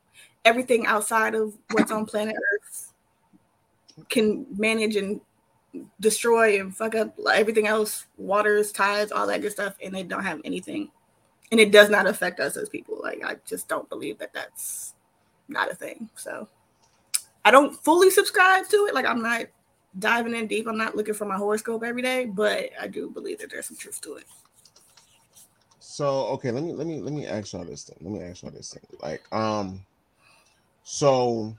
everything 0.44 0.84
outside 0.86 1.36
of 1.36 1.54
what's 1.70 1.92
on 1.92 2.06
planet 2.06 2.34
Earth 2.54 2.92
can 4.08 4.46
manage 4.56 4.96
and 4.96 5.20
destroy 6.00 6.58
and 6.60 6.76
fuck 6.76 6.94
up 6.94 7.14
everything 7.32 7.66
else, 7.68 8.06
waters, 8.16 8.72
tides, 8.72 9.12
all 9.12 9.26
that 9.26 9.42
good 9.42 9.52
stuff, 9.52 9.76
and 9.82 9.94
they 9.94 10.02
don't 10.02 10.24
have 10.24 10.40
anything, 10.44 10.90
and 11.52 11.60
it 11.60 11.70
does 11.70 11.90
not 11.90 12.06
affect 12.06 12.40
us 12.40 12.56
as 12.56 12.68
people. 12.68 12.98
Like 13.00 13.22
I 13.24 13.36
just 13.46 13.68
don't 13.68 13.88
believe 13.88 14.18
that 14.18 14.32
that's 14.32 14.94
not 15.48 15.70
a 15.70 15.74
thing. 15.74 16.08
So 16.16 16.48
I 17.44 17.50
don't 17.50 17.76
fully 17.84 18.10
subscribe 18.10 18.68
to 18.68 18.86
it. 18.86 18.94
Like 18.94 19.06
I'm 19.06 19.22
not 19.22 19.46
diving 19.96 20.34
in 20.34 20.46
deep. 20.46 20.66
I'm 20.66 20.76
not 20.76 20.96
looking 20.96 21.14
for 21.14 21.24
my 21.24 21.36
horoscope 21.36 21.84
every 21.84 22.02
day, 22.02 22.26
but 22.26 22.70
I 22.80 22.88
do 22.88 23.10
believe 23.10 23.38
that 23.38 23.50
there's 23.50 23.66
some 23.66 23.76
truth 23.76 24.00
to 24.02 24.14
it. 24.14 24.24
so 25.80 26.26
okay, 26.26 26.50
let 26.50 26.62
me 26.62 26.72
let 26.72 26.86
me 26.86 27.00
let 27.00 27.12
me 27.12 27.26
ask 27.26 27.52
y'all 27.52 27.64
this 27.64 27.84
thing. 27.84 27.96
Let 28.00 28.12
me 28.12 28.26
ask 28.26 28.42
y'all 28.42 28.50
this 28.50 28.72
thing. 28.72 28.82
Like, 29.00 29.22
um, 29.32 29.84
so 30.82 31.56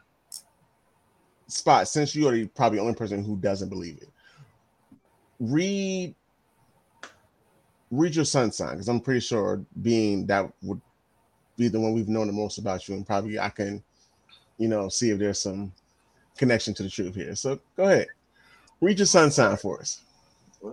spot, 1.47 1.87
since 1.87 2.15
you're 2.15 2.31
the 2.31 2.45
probably 2.47 2.77
the 2.77 2.83
only 2.83 2.95
person 2.95 3.23
who 3.23 3.37
doesn't 3.37 3.69
believe 3.69 3.97
it, 4.01 4.09
read 5.39 6.15
read 7.91 8.15
your 8.15 8.25
sun 8.25 8.51
sign 8.51 8.73
because 8.73 8.87
I'm 8.87 8.99
pretty 8.99 9.21
sure 9.21 9.65
being 9.81 10.25
that 10.27 10.51
would 10.61 10.81
be 11.57 11.67
the 11.67 11.79
one 11.79 11.93
we've 11.93 12.07
known 12.07 12.27
the 12.27 12.33
most 12.33 12.57
about 12.57 12.87
you, 12.87 12.95
and 12.95 13.05
probably 13.05 13.39
I 13.39 13.49
can, 13.49 13.83
you 14.57 14.67
know, 14.67 14.89
see 14.89 15.09
if 15.09 15.19
there's 15.19 15.41
some 15.41 15.73
connection 16.37 16.73
to 16.75 16.83
the 16.83 16.89
truth 16.89 17.15
here. 17.15 17.35
So 17.35 17.59
go 17.75 17.83
ahead, 17.83 18.07
read 18.81 18.99
your 18.99 19.05
sun 19.05 19.31
sign 19.31 19.57
for 19.57 19.79
us. 19.79 20.01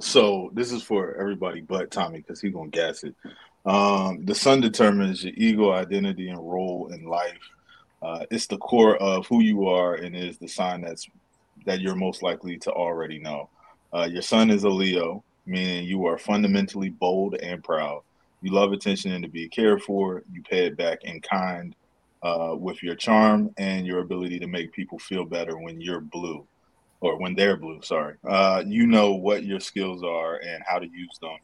So 0.00 0.50
this 0.52 0.72
is 0.72 0.82
for 0.82 1.14
everybody 1.14 1.60
but 1.60 1.90
Tommy 1.90 2.18
because 2.18 2.40
he's 2.40 2.52
gonna 2.52 2.70
gas 2.70 3.04
it. 3.04 3.14
Um, 3.64 4.24
the 4.24 4.34
sun 4.34 4.60
determines 4.60 5.24
your 5.24 5.32
ego, 5.36 5.72
identity, 5.72 6.28
and 6.28 6.38
role 6.38 6.90
in 6.92 7.04
life. 7.04 7.38
Uh, 8.02 8.24
it's 8.30 8.46
the 8.46 8.58
core 8.58 8.96
of 8.96 9.26
who 9.26 9.42
you 9.42 9.66
are, 9.66 9.94
and 9.94 10.14
is 10.16 10.38
the 10.38 10.48
sign 10.48 10.82
that's 10.82 11.08
that 11.64 11.80
you're 11.80 11.96
most 11.96 12.22
likely 12.22 12.58
to 12.58 12.70
already 12.70 13.18
know. 13.18 13.48
Uh, 13.92 14.08
your 14.10 14.22
sun 14.22 14.50
is 14.50 14.64
a 14.64 14.68
Leo, 14.68 15.24
meaning 15.46 15.84
you 15.84 16.06
are 16.06 16.18
fundamentally 16.18 16.90
bold 16.90 17.34
and 17.36 17.62
proud. 17.64 18.02
You 18.42 18.52
love 18.52 18.72
attention 18.72 19.12
and 19.12 19.24
to 19.24 19.30
be 19.30 19.48
cared 19.48 19.82
for. 19.82 20.22
You 20.32 20.42
pay 20.42 20.66
it 20.66 20.76
back 20.76 21.02
in 21.04 21.20
kind 21.20 21.74
uh, 22.22 22.54
with 22.56 22.82
your 22.82 22.94
charm 22.94 23.52
and 23.56 23.86
your 23.86 24.00
ability 24.00 24.38
to 24.40 24.46
make 24.46 24.72
people 24.72 24.98
feel 24.98 25.24
better 25.24 25.56
when 25.58 25.80
you're 25.80 26.00
blue 26.00 26.46
or 27.00 27.18
when 27.18 27.34
they're 27.34 27.56
blue, 27.56 27.80
sorry. 27.82 28.16
Uh, 28.26 28.62
you 28.66 28.86
know 28.86 29.12
what 29.12 29.44
your 29.44 29.60
skills 29.60 30.02
are 30.02 30.36
and 30.36 30.62
how 30.66 30.78
to 30.78 30.86
use 30.86 31.18
them. 31.20 31.36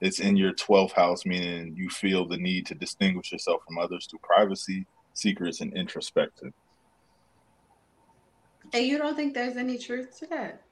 It's 0.00 0.20
in 0.20 0.36
your 0.36 0.52
12th 0.52 0.92
house, 0.92 1.26
meaning 1.26 1.74
you 1.76 1.88
feel 1.88 2.26
the 2.26 2.36
need 2.36 2.66
to 2.66 2.74
distinguish 2.74 3.32
yourself 3.32 3.62
from 3.66 3.78
others 3.78 4.06
through 4.06 4.20
privacy, 4.22 4.86
secrets, 5.14 5.60
and 5.60 5.76
introspection. 5.76 6.52
And 8.72 8.86
you 8.86 8.98
don't 8.98 9.16
think 9.16 9.34
there's 9.34 9.56
any 9.56 9.78
truth 9.78 10.18
to 10.18 10.26
that? 10.26 10.62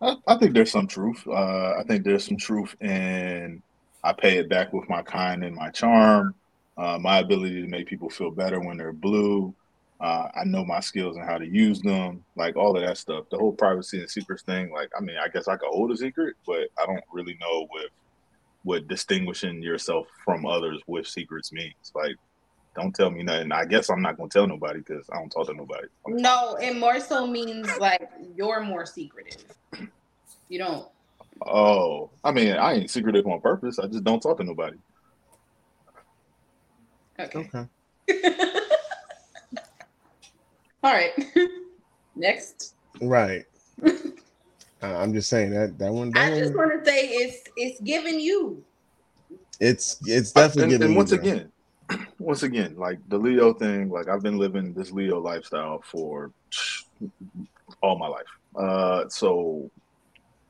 I, 0.00 0.16
I 0.26 0.36
think 0.36 0.54
there's 0.54 0.70
some 0.70 0.86
truth. 0.86 1.22
Uh, 1.26 1.74
I 1.78 1.84
think 1.86 2.04
there's 2.04 2.24
some 2.24 2.36
truth 2.36 2.74
in 2.80 3.62
I 4.04 4.12
pay 4.12 4.38
it 4.38 4.48
back 4.48 4.72
with 4.72 4.88
my 4.88 5.02
kind 5.02 5.44
and 5.44 5.54
my 5.54 5.70
charm, 5.70 6.34
uh, 6.76 6.98
my 6.98 7.18
ability 7.18 7.62
to 7.62 7.68
make 7.68 7.86
people 7.86 8.10
feel 8.10 8.30
better 8.30 8.60
when 8.60 8.76
they're 8.76 8.92
blue. 8.92 9.54
Uh, 10.02 10.28
I 10.34 10.42
know 10.44 10.64
my 10.64 10.80
skills 10.80 11.16
and 11.16 11.24
how 11.24 11.38
to 11.38 11.46
use 11.46 11.80
them, 11.80 12.24
like 12.34 12.56
all 12.56 12.76
of 12.76 12.82
that 12.84 12.98
stuff. 12.98 13.26
The 13.30 13.38
whole 13.38 13.52
privacy 13.52 14.00
and 14.00 14.10
secrets 14.10 14.42
thing, 14.42 14.72
like 14.72 14.90
I 14.98 15.00
mean, 15.00 15.16
I 15.16 15.28
guess 15.28 15.46
I 15.46 15.56
could 15.56 15.68
hold 15.68 15.92
a 15.92 15.96
secret, 15.96 16.34
but 16.44 16.68
I 16.76 16.86
don't 16.86 17.04
really 17.12 17.38
know 17.40 17.66
what 17.70 17.86
what 18.64 18.88
distinguishing 18.88 19.62
yourself 19.62 20.08
from 20.24 20.44
others 20.44 20.80
with 20.88 21.06
secrets 21.06 21.52
means. 21.52 21.92
Like, 21.94 22.16
don't 22.74 22.92
tell 22.92 23.12
me 23.12 23.22
nothing. 23.22 23.52
I 23.52 23.64
guess 23.64 23.90
I'm 23.90 24.02
not 24.02 24.16
gonna 24.16 24.28
tell 24.28 24.48
nobody 24.48 24.80
because 24.80 25.08
I 25.12 25.18
don't 25.18 25.30
talk 25.30 25.46
to 25.46 25.54
nobody. 25.54 25.86
No, 26.08 26.56
it 26.56 26.76
more 26.76 26.98
so 26.98 27.24
means 27.24 27.68
like 27.78 28.10
you're 28.34 28.60
more 28.60 28.86
secretive. 28.86 29.44
You 30.48 30.58
don't. 30.58 30.88
Oh, 31.46 32.10
I 32.24 32.32
mean, 32.32 32.54
I 32.54 32.74
ain't 32.74 32.90
secretive 32.90 33.26
on 33.28 33.40
purpose. 33.40 33.78
I 33.78 33.86
just 33.86 34.02
don't 34.02 34.20
talk 34.20 34.38
to 34.38 34.44
nobody. 34.44 34.78
Okay. 37.20 37.66
Okay. 38.08 38.48
All 40.82 40.92
right. 40.92 41.12
Next. 42.16 42.74
Right. 43.00 43.44
Uh, 44.84 44.96
I'm 44.98 45.12
just 45.12 45.30
saying 45.30 45.52
that 45.52 45.78
that 45.78 45.92
one. 45.92 46.10
That 46.10 46.32
I 46.32 46.38
just 46.40 46.56
one 46.56 46.68
want 46.70 46.84
to 46.84 46.90
say 46.90 47.06
it's 47.06 47.44
it's 47.56 47.80
giving 47.82 48.18
you. 48.18 48.64
it's 49.60 49.96
it's 50.04 50.32
definitely 50.32 50.62
and, 50.62 50.70
giving. 50.72 50.84
and 50.86 50.92
you 50.92 50.96
once 50.96 51.10
the- 51.10 51.20
again, 51.20 51.52
once 52.18 52.42
again, 52.42 52.74
like 52.76 52.98
the 53.06 53.16
Leo 53.16 53.52
thing, 53.52 53.90
like 53.90 54.08
I've 54.08 54.24
been 54.24 54.38
living 54.38 54.74
this 54.74 54.90
Leo 54.90 55.20
lifestyle 55.20 55.82
for 55.84 56.32
all 57.80 57.96
my 57.96 58.08
life. 58.08 58.26
Uh, 58.58 59.08
so 59.08 59.70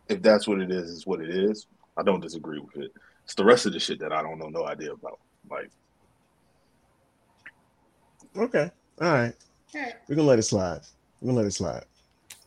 if 0.08 0.22
that's 0.22 0.48
what 0.48 0.62
it 0.62 0.70
is, 0.70 0.88
is 0.88 1.06
what 1.06 1.20
it 1.20 1.28
is. 1.28 1.66
I 1.98 2.02
don't 2.02 2.20
disagree 2.20 2.58
with 2.58 2.82
it. 2.82 2.90
It's 3.24 3.34
the 3.34 3.44
rest 3.44 3.66
of 3.66 3.74
the 3.74 3.80
shit 3.80 4.00
that 4.00 4.12
I 4.14 4.22
don't 4.22 4.38
know 4.38 4.48
no 4.48 4.66
idea 4.66 4.94
about. 4.94 5.18
Like, 5.50 5.70
Okay. 8.34 8.70
All 9.00 9.12
right. 9.12 9.34
All 9.74 9.80
right. 9.80 9.94
We're 10.08 10.16
gonna 10.16 10.28
let 10.28 10.38
it 10.38 10.42
slide. 10.42 10.80
We're 11.20 11.28
gonna 11.28 11.38
let 11.38 11.46
it 11.46 11.52
slide. 11.52 11.84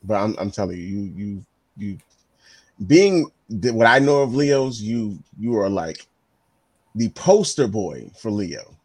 But 0.03 0.15
I'm 0.15 0.35
I'm 0.37 0.51
telling 0.51 0.77
you, 0.77 0.83
you 0.83 1.13
you 1.15 1.45
you 1.77 1.97
being 2.87 3.29
the, 3.49 3.71
what 3.71 3.87
I 3.87 3.99
know 3.99 4.21
of 4.21 4.35
Leos, 4.35 4.81
you 4.81 5.19
you 5.39 5.57
are 5.57 5.69
like 5.69 6.05
the 6.93 7.09
poster 7.09 7.67
boy 7.67 8.11
for 8.19 8.31
Leo. 8.31 8.75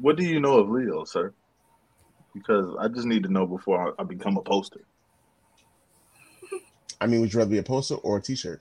what 0.00 0.16
do 0.16 0.24
you 0.24 0.40
know 0.40 0.58
of 0.58 0.68
Leo, 0.68 1.04
sir? 1.04 1.32
Because 2.34 2.76
I 2.78 2.88
just 2.88 3.06
need 3.06 3.22
to 3.24 3.32
know 3.32 3.46
before 3.46 3.94
I, 3.98 4.02
I 4.02 4.04
become 4.04 4.36
a 4.36 4.42
poster. 4.42 4.80
I 7.00 7.06
mean, 7.06 7.20
would 7.20 7.32
you 7.32 7.38
rather 7.38 7.50
be 7.50 7.58
a 7.58 7.62
poster 7.62 7.94
or 7.96 8.18
a 8.18 8.22
T-shirt? 8.22 8.60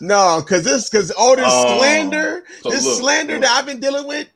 No, 0.00 0.40
because 0.40 0.64
this, 0.64 0.88
because 0.88 1.10
all 1.10 1.34
this 1.36 1.44
Oh, 1.48 1.78
slander, 1.78 2.44
so 2.60 2.70
this 2.70 2.84
look, 2.84 3.00
slander 3.00 3.34
look. 3.34 3.42
that 3.42 3.50
I've 3.50 3.66
been 3.66 3.80
dealing 3.80 4.06
with 4.06 4.28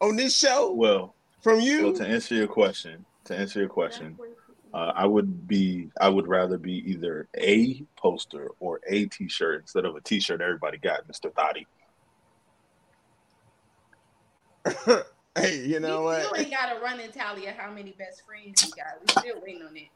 on 0.00 0.16
this 0.16 0.36
show 0.36 0.72
Well, 0.72 1.14
from 1.40 1.60
you. 1.60 1.84
well, 1.84 1.92
to 1.94 2.06
answer 2.06 2.34
your 2.34 2.46
question, 2.46 3.04
to 3.24 3.36
answer 3.36 3.60
your 3.60 3.68
question, 3.68 4.18
uh, 4.74 4.92
I 4.94 5.06
would 5.06 5.46
be, 5.48 5.88
I 6.00 6.08
would 6.08 6.26
rather 6.26 6.58
be 6.58 6.90
either 6.90 7.28
a 7.38 7.82
poster 7.96 8.50
or 8.60 8.80
a 8.86 9.06
T-shirt 9.06 9.62
instead 9.62 9.84
of 9.84 9.96
a 9.96 10.00
T-shirt 10.00 10.40
everybody 10.40 10.78
got, 10.78 11.06
Mister 11.08 11.30
Thotty. 11.30 11.66
hey, 15.36 15.64
you 15.64 15.80
know 15.80 16.00
we 16.00 16.04
what? 16.04 16.24
still 16.24 16.36
ain't 16.36 16.50
got 16.50 16.76
a 16.76 16.80
running 16.80 17.10
tally 17.10 17.46
of 17.46 17.54
how 17.56 17.70
many 17.70 17.92
best 17.98 18.22
friends 18.26 18.62
you 18.64 18.72
got. 18.76 19.00
We 19.00 19.30
still 19.30 19.42
waiting 19.42 19.62
on 19.62 19.76
it. 19.76 19.88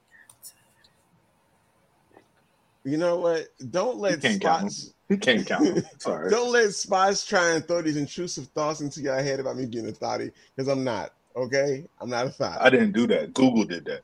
You 2.87 2.99
know 2.99 3.17
what? 3.17 3.49
Don't 3.71 3.99
let 3.99 4.21
can't 4.21 4.41
count 4.41 4.71
spots. 4.71 4.95
He 5.09 5.17
can't 5.17 5.45
count. 5.45 5.85
Sorry. 5.99 6.31
Don't 6.31 6.53
let 6.53 6.73
spots 6.73 7.27
try 7.27 7.51
and 7.51 7.67
throw 7.67 7.83
these 7.83 7.97
intrusive 7.97 8.47
thoughts 8.55 8.81
into 8.81 9.01
your 9.01 9.21
head 9.21 9.41
about 9.41 9.57
me 9.57 9.67
being 9.67 9.89
a 9.89 9.93
thotty, 9.93 10.31
because 10.55 10.69
I'm 10.69 10.85
not. 10.85 11.11
Okay, 11.35 11.85
I'm 12.01 12.09
not 12.09 12.27
a 12.27 12.31
thought. 12.31 12.61
I 12.61 12.71
didn't 12.71 12.93
do 12.93 13.09
that. 13.09 13.35
Google 13.35 13.65
did 13.65 13.87
that. 13.87 14.03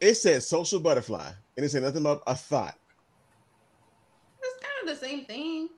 It 0.00 0.14
said 0.14 0.42
social 0.42 0.80
butterfly, 0.80 1.30
and 1.56 1.66
it 1.66 1.68
said 1.68 1.82
nothing 1.82 2.00
about 2.00 2.22
a 2.26 2.34
thought. 2.34 2.78
It's 4.42 4.64
kind 4.64 4.88
of 4.88 4.98
the 4.98 5.06
same 5.06 5.26
thing. 5.26 5.68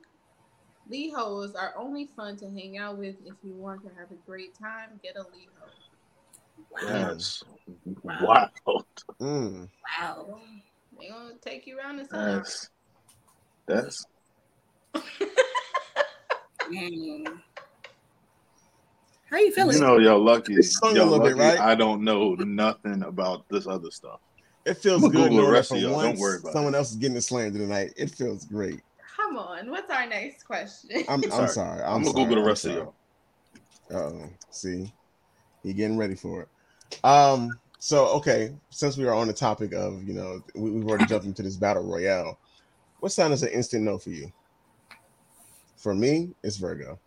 Lehos 0.88 1.56
are 1.56 1.74
only 1.76 2.06
fun 2.16 2.36
to 2.36 2.44
hang 2.48 2.78
out 2.78 2.96
with 2.96 3.16
if 3.26 3.34
you 3.42 3.54
want 3.54 3.82
to 3.82 3.88
have 3.98 4.12
a 4.12 4.16
great 4.24 4.56
time. 4.56 5.00
Get 5.02 5.16
a 5.16 5.24
Leho. 5.24 5.68
That's 6.86 7.42
wild. 8.04 8.52
Mm. 9.20 9.68
Wow. 10.00 10.38
They 10.98 11.08
gonna 11.08 11.34
take 11.40 11.66
you 11.66 11.78
around 11.78 11.98
the 11.98 12.04
sun. 12.06 12.36
That's 12.36 12.68
that's 13.66 14.04
Mm. 16.70 17.40
How 19.30 19.38
you 19.38 19.52
feeling? 19.52 19.74
you 19.76 19.80
know 19.80 19.98
y'all 19.98 20.22
lucky. 20.22 20.54
It 20.54 20.64
stung 20.64 20.92
a 20.92 20.96
Y'all 20.96 21.06
little 21.06 21.24
lucky 21.24 21.34
bit, 21.34 21.40
right? 21.42 21.60
I 21.60 21.74
don't 21.74 22.02
know 22.02 22.34
nothing 22.34 23.02
about 23.02 23.44
this 23.48 23.66
other 23.66 23.90
stuff. 23.90 24.20
It 24.64 24.74
feels 24.74 25.02
I'm 25.02 25.10
good 25.10 25.30
Google 25.30 25.36
the 25.36 25.42
knowing 25.42 25.52
rest 25.52 25.72
of 25.72 25.78
y'all. 25.78 26.00
Don't 26.00 26.18
worry 26.18 26.38
about 26.40 26.52
someone 26.52 26.74
else 26.74 26.90
is 26.90 26.96
getting 26.96 27.14
the 27.14 27.22
slander 27.22 27.58
tonight. 27.58 27.92
It 27.96 28.10
feels 28.10 28.44
great. 28.44 28.80
Come 29.16 29.36
on, 29.36 29.70
what's 29.70 29.90
our 29.90 30.06
next 30.06 30.44
question? 30.44 31.04
I'm, 31.08 31.22
I'm 31.24 31.30
Sorry. 31.30 31.48
sorry. 31.48 31.82
I'm, 31.82 31.96
I'm, 31.96 32.02
gonna 32.02 32.12
sorry. 32.12 32.24
Google 32.24 32.34
the 32.36 32.40
I'm 32.42 32.46
rest 32.46 32.64
of 32.66 32.72
y'all. 32.74 32.94
Uh-oh. 33.90 34.30
See, 34.50 34.92
you're 35.62 35.74
getting 35.74 35.96
ready 35.96 36.14
for 36.14 36.42
it. 36.42 37.04
Um. 37.04 37.50
So 37.78 38.06
okay, 38.16 38.54
since 38.70 38.96
we 38.96 39.06
are 39.06 39.14
on 39.14 39.28
the 39.28 39.32
topic 39.32 39.72
of 39.72 40.02
you 40.02 40.14
know 40.14 40.40
we, 40.54 40.70
we've 40.70 40.86
already 40.88 41.06
jumped 41.06 41.26
into 41.26 41.42
this 41.42 41.56
battle 41.56 41.84
royale, 41.84 42.38
what 43.00 43.12
sign 43.12 43.32
is 43.32 43.42
an 43.42 43.50
instant 43.50 43.84
no 43.84 43.98
for 43.98 44.10
you? 44.10 44.32
For 45.76 45.94
me, 45.94 46.34
it's 46.42 46.56
Virgo. 46.56 46.98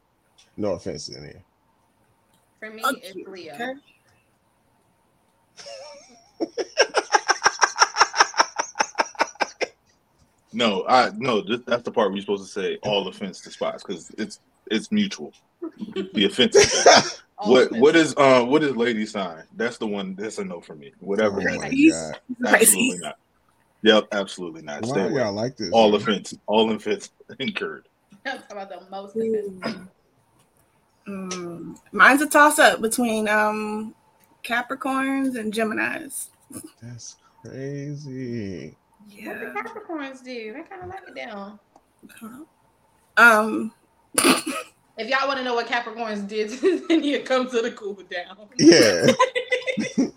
No 0.55 0.71
offense 0.73 1.09
in 1.09 1.23
here. 1.23 1.43
For 2.59 2.69
me, 2.69 2.83
Okay, 2.85 3.01
it's 3.03 3.27
Leo. 3.27 3.53
okay. 3.53 3.73
No, 10.53 10.85
I 10.87 11.11
no. 11.15 11.41
This, 11.41 11.61
that's 11.65 11.83
the 11.83 11.91
part 11.91 12.11
we're 12.11 12.21
supposed 12.21 12.43
to 12.45 12.49
say. 12.51 12.77
All 12.83 13.07
offense 13.07 13.39
to 13.41 13.51
spots 13.51 13.83
because 13.83 14.09
it's 14.17 14.39
it's 14.69 14.91
mutual. 14.91 15.33
The 16.13 16.25
offensive. 16.25 17.21
thing. 17.41 17.47
All 17.47 17.51
what 17.51 17.67
of 17.67 17.75
it. 17.75 17.79
what 17.81 17.95
is 17.95 18.13
uh 18.17 18.43
what 18.43 18.63
is 18.63 18.75
lady 18.75 19.05
sign? 19.05 19.43
That's 19.55 19.77
the 19.77 19.87
one. 19.87 20.15
That's 20.15 20.37
a 20.37 20.45
no 20.45 20.61
for 20.61 20.75
me. 20.75 20.93
Whatever. 20.99 21.41
Oh 21.41 21.43
that 21.43 21.59
my 22.41 22.49
Absolutely 22.49 22.97
not. 22.99 23.15
Yep, 23.83 24.07
absolutely 24.11 24.61
not. 24.61 24.83
Why 24.83 24.89
Stay 24.89 25.01
are 25.01 25.09
away. 25.09 25.21
y'all 25.21 25.33
like 25.33 25.57
this? 25.57 25.69
All 25.71 25.91
man? 25.91 26.01
offense. 26.01 26.33
All 26.45 26.71
offense 26.71 27.09
incurred. 27.39 27.87
I'm 28.25 28.37
talking 28.39 28.57
about 28.57 28.69
the 28.69 28.89
most 28.89 29.15
Ooh. 29.15 29.21
offensive. 29.61 29.87
Mm. 31.07 31.77
Mine's 31.91 32.21
a 32.21 32.27
toss 32.27 32.59
up 32.59 32.79
between 32.81 33.27
um 33.27 33.95
Capricorns 34.43 35.35
and 35.37 35.51
Geminis. 35.51 36.27
That's 36.81 37.15
crazy. 37.43 38.77
What 39.23 39.39
the 39.39 39.45
Yeah. 39.45 39.53
Capricorns 39.63 40.23
do? 40.23 40.55
I 40.57 40.61
kind 40.61 40.83
of 40.83 40.89
like 40.89 40.99
it 41.07 41.15
down. 41.15 41.59
Um 43.17 43.73
If 45.01 45.09
y'all 45.09 45.27
want 45.27 45.39
to 45.39 45.43
know 45.43 45.55
what 45.55 45.67
Capricorns 45.67 46.27
did, 46.27 46.49
then 46.87 47.03
you 47.03 47.21
come 47.21 47.49
to 47.49 47.61
the 47.61 47.71
cool 47.71 47.97
down. 48.09 48.37
Yeah. 48.59 49.07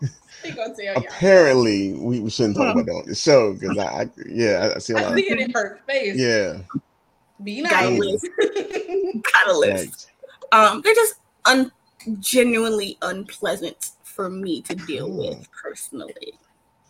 He 0.44 0.53
tell 0.53 0.75
y'all. 0.79 0.97
Apparently, 0.99 1.94
we, 1.94 2.20
we 2.20 2.29
shouldn't 2.29 2.57
talk 2.57 2.75
about 2.75 2.85
that 2.85 2.92
on 2.92 3.07
the 3.07 3.14
show 3.14 3.55
because 3.55 3.79
I, 3.79 4.03
I 4.03 4.11
yeah 4.27 4.70
I, 4.73 4.75
I 4.75 4.79
see 4.79 4.92
a 4.92 4.99
I 4.99 5.03
lot. 5.05 5.14
see 5.16 5.31
it 5.31 5.40
in 5.40 5.51
her 5.53 5.81
face. 5.87 6.16
Yeah. 6.18 6.59
Be 7.42 7.62
Got 7.62 7.87
a 7.87 7.90
nice. 7.92 7.99
list. 7.99 8.29
got 9.23 9.49
a 9.49 9.57
list. 9.59 10.11
Um 10.53 10.83
they're 10.85 10.94
just 10.94 11.14
un- 11.47 11.73
genuinely 12.20 12.99
unpleasant 13.01 13.92
for 14.03 14.29
me 14.29 14.61
to 14.62 14.75
deal 14.75 15.09
Hmm. 15.11 15.16
with 15.16 15.49
personally. 15.51 16.35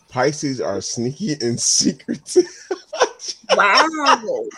Pisces 0.09 0.61
are 0.61 0.81
sneaky 0.81 1.37
and 1.41 1.61
secretive. 1.61 2.49
Wow. 3.57 4.49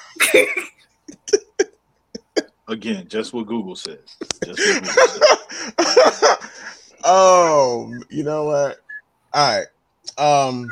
Again, 2.69 3.07
just 3.09 3.33
what 3.33 3.47
Google 3.47 3.77
says. 3.77 4.17
What 4.45 4.57
Google 4.57 4.85
says. 4.87 5.21
oh, 7.05 7.93
you 8.11 8.25
know 8.25 8.45
what? 8.45 8.79
All 9.33 9.59
right. 9.59 9.67
Um, 10.19 10.69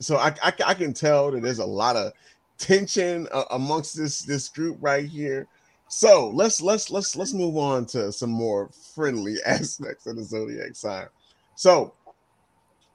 so 0.00 0.16
I, 0.16 0.34
I 0.42 0.52
I 0.66 0.74
can 0.74 0.92
tell 0.92 1.30
that 1.30 1.42
there's 1.42 1.58
a 1.58 1.64
lot 1.64 1.96
of 1.96 2.12
tension 2.58 3.28
uh, 3.32 3.44
amongst 3.50 3.96
this 3.96 4.22
this 4.22 4.48
group 4.48 4.76
right 4.80 5.06
here. 5.06 5.46
So 5.88 6.30
let's 6.30 6.60
let's 6.60 6.90
let's 6.90 7.16
let's 7.16 7.32
move 7.32 7.56
on 7.56 7.86
to 7.86 8.12
some 8.12 8.30
more 8.30 8.70
friendly 8.94 9.36
aspects 9.46 10.06
of 10.06 10.16
the 10.16 10.24
zodiac 10.24 10.74
sign. 10.74 11.06
So, 11.54 11.94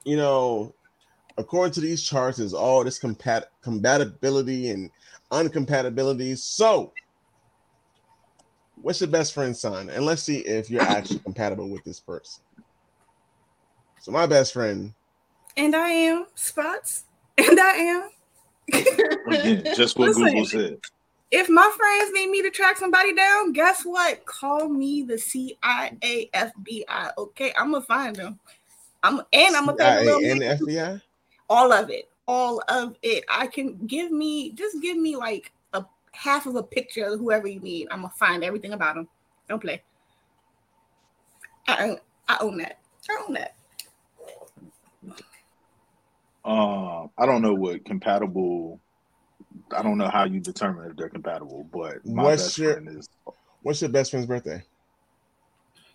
you 0.04 0.18
know, 0.18 0.74
according 1.38 1.74
to 1.74 1.82
these 1.82 2.04
charts, 2.04 2.38
there's 2.38 2.54
all 2.54 2.84
this 2.84 3.00
compat- 3.00 3.46
compatibility 3.62 4.70
and 4.70 4.92
uncompatibility. 5.32 6.38
So, 6.38 6.92
what's 8.82 9.02
your 9.02 9.10
best 9.10 9.34
friend's 9.34 9.60
sign? 9.60 9.90
And 9.90 10.06
let's 10.06 10.24
see 10.24 10.40
if 10.40 10.70
you're 10.70 10.82
actually 10.82 11.20
compatible 11.20 11.70
with 11.70 11.84
this 11.84 12.00
person. 12.00 12.44
So, 14.00 14.12
my 14.12 14.26
best 14.26 14.54
friend, 14.54 14.94
and 15.58 15.76
I 15.76 15.90
am 15.90 16.26
spots. 16.36 17.04
And 17.38 17.60
I 17.60 17.72
am. 17.76 18.10
Just 19.76 19.98
what 19.98 20.10
Listen. 20.10 20.24
Google 20.26 20.46
said. 20.46 20.78
if 21.32 21.50
my 21.50 21.72
friends 21.76 22.12
need 22.14 22.30
me 22.30 22.42
to 22.42 22.50
track 22.50 22.78
somebody 22.78 23.14
down, 23.14 23.52
guess 23.54 23.84
what? 23.84 24.26
Call 24.26 24.70
me 24.70 25.04
the 25.04 25.18
CIA 25.18 26.30
FBI. 26.34 27.12
Okay, 27.18 27.54
I'm 27.58 27.72
gonna 27.72 27.86
find 27.86 28.16
them. 28.16 28.40
I'm 29.04 29.22
and 29.34 29.56
I'm 29.56 29.66
gonna 29.66 29.78
pay 29.78 29.86
a 29.86 30.00
CIA 30.00 30.06
little 30.06 30.32
and 30.32 30.42
the 30.42 30.66
FBI. 30.66 31.02
all 31.50 31.72
of 31.72 31.90
it, 31.90 32.10
all 32.28 32.62
of 32.68 32.96
it. 33.02 33.24
I 33.30 33.48
can 33.48 33.78
give 33.86 34.12
me 34.12 34.52
just 34.52 34.82
give 34.82 34.98
me 34.98 35.16
like 35.16 35.52
a 35.52 35.59
half 36.20 36.46
of 36.46 36.56
a 36.56 36.64
picture 36.64 37.06
of 37.06 37.18
whoever 37.20 37.48
you 37.48 37.62
need. 37.62 37.88
I'm 37.90 38.02
gonna 38.02 38.14
find 38.16 38.44
everything 38.44 38.74
about 38.74 38.96
them. 38.96 39.08
Don't 39.48 39.60
play. 39.62 39.82
I 41.68 41.86
own, 41.88 41.98
I 42.28 42.38
own 42.42 42.58
that. 42.58 42.80
I 43.10 43.24
own 43.26 43.34
that. 43.36 43.56
Um, 46.44 47.10
I 47.18 47.26
don't 47.26 47.42
know 47.42 47.54
what 47.54 47.86
compatible. 47.86 48.80
I 49.76 49.82
don't 49.82 49.98
know 49.98 50.10
how 50.10 50.26
you 50.26 50.40
determine 50.40 50.90
if 50.92 50.98
they're 50.98 51.10
compatible, 51.10 51.68
but 51.72 52.06
my 52.06 52.24
What's 52.24 52.44
best 52.44 52.58
your- 52.58 52.74
friend 52.74 52.98
is 53.00 53.08
What's 53.62 53.82
your 53.82 53.90
best 53.90 54.12
friend's 54.12 54.26
birthday? 54.28 54.64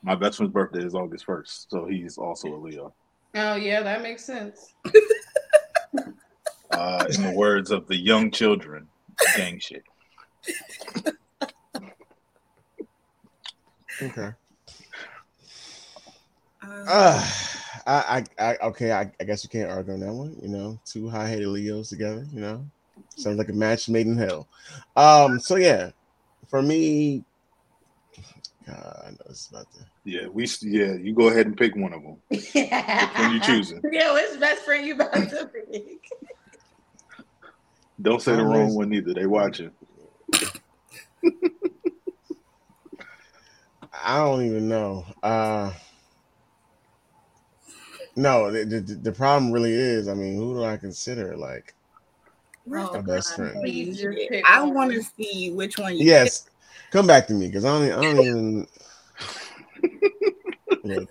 my 0.03 0.15
best 0.15 0.37
friend's 0.37 0.53
birthday 0.53 0.85
is 0.85 0.95
August 0.95 1.25
first, 1.25 1.71
so 1.71 1.87
he's 1.87 2.19
also 2.19 2.49
a 2.55 2.57
Leo. 2.59 2.95
Oh 3.35 3.55
yeah, 3.57 3.83
that 3.83 4.03
makes 4.03 4.25
sense. 4.25 4.75
Uh, 6.71 7.07
in 7.15 7.23
the 7.23 7.33
words 7.37 7.71
of 7.71 7.87
the 7.89 7.97
young 7.97 8.31
children, 8.31 8.89
gang 9.37 9.59
shit. 9.61 9.85
Okay. 14.03 14.31
Um, 16.63 16.85
Uh, 16.89 17.31
I, 17.87 18.25
I, 18.39 18.45
I, 18.45 18.57
okay. 18.69 18.93
I, 18.93 19.11
I 19.21 19.25
guess 19.25 19.45
you 19.45 19.51
can't 19.51 19.71
argue 19.71 19.95
on 19.95 20.01
that 20.01 20.13
one. 20.13 20.37
You 20.41 20.49
know, 20.49 20.81
two 20.85 21.09
high-headed 21.09 21.47
Leos 21.47 21.91
together. 21.91 22.27
You 22.31 22.41
know, 22.41 22.67
sounds 23.17 23.39
like 23.39 23.49
a 23.49 23.53
match 23.53 23.89
made 23.89 24.07
in 24.07 24.17
hell. 24.17 24.49
Um. 24.97 25.39
So 25.39 25.57
yeah, 25.57 25.91
for 26.49 26.63
me, 26.63 27.25
God, 28.67 29.03
I 29.07 29.11
know 29.11 29.17
it's 29.31 29.49
about 29.49 29.71
to. 29.73 29.81
Yeah, 30.05 30.27
we 30.29 30.47
yeah. 30.63 30.95
You 30.95 31.15
go 31.15 31.29
ahead 31.29 31.47
and 31.47 31.57
pick 31.57 31.77
one 31.77 31.93
of 31.93 32.03
them. 32.03 32.21
Yeah. 32.55 33.11
When 33.21 33.33
you 33.33 33.41
choosing, 33.41 33.81
Yeah, 33.93 34.13
which 34.13 34.41
best 34.41 34.63
friend 34.63 34.87
you 34.87 34.95
about 34.95 35.13
to 35.13 35.51
pick? 35.55 36.01
Don't 38.01 38.21
say 38.21 38.35
the 38.35 38.45
wrong 38.45 38.75
one 38.75 38.93
either. 38.93 39.15
They 39.15 39.27
watching. 39.27 39.71
I 44.05 44.19
don't 44.19 44.45
even 44.45 44.69
know. 44.69 45.05
Uh 45.23 45.73
no, 48.17 48.51
the, 48.53 48.65
the, 48.65 48.81
the 48.81 49.13
problem 49.13 49.51
really 49.51 49.73
is, 49.73 50.07
I 50.09 50.15
mean, 50.15 50.37
who 50.37 50.55
do 50.55 50.65
I 50.65 50.77
consider 50.77 51.37
like 51.37 51.75
Oh, 52.67 52.91
my 52.95 53.01
best 53.03 53.31
God, 53.31 53.37
friend? 53.37 53.61
please 53.63 54.01
just 54.01 54.19
pick 54.29 54.45
I 54.49 54.63
want 54.63 54.93
to 54.93 55.03
see 55.03 55.51
which 55.53 55.79
one 55.79 55.97
you 55.97 56.07
Yes, 56.07 56.49
come 56.91 57.07
back 57.07 57.27
to 57.29 57.35
me 57.35 57.47
because 57.49 57.65
I 57.65 57.79
don't, 57.79 57.93
I 57.93 58.03
don't 58.03 58.19
even. 58.21 58.67
Look, 60.85 61.09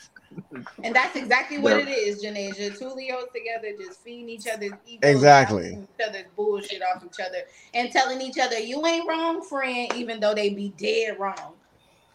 And 0.84 0.96
that's 0.96 1.16
exactly 1.16 1.60
what 1.60 1.74
Yeah. 1.78 1.84
it 1.84 1.90
is, 1.90 2.24
Janasia. 2.24 2.78
Two 2.78 2.90
Leos 2.90 3.28
together, 3.34 3.70
just 3.78 4.02
feeding 4.04 4.30
each 4.30 4.48
other's 4.48 4.74
egos, 4.86 5.10
Exactly. 5.10 5.80
each 5.84 6.08
other's 6.08 6.26
bullshit 6.36 6.82
off 6.82 7.04
each 7.06 7.20
other, 7.26 7.40
and 7.74 7.92
telling 7.92 8.22
each 8.22 8.38
other, 8.40 8.60
"You 8.60 8.86
ain't 8.86 9.08
wrong, 9.08 9.44
friend," 9.44 9.92
even 9.96 10.20
though 10.20 10.34
they 10.36 10.50
be 10.50 10.70
dead 10.78 11.20
wrong. 11.20 11.56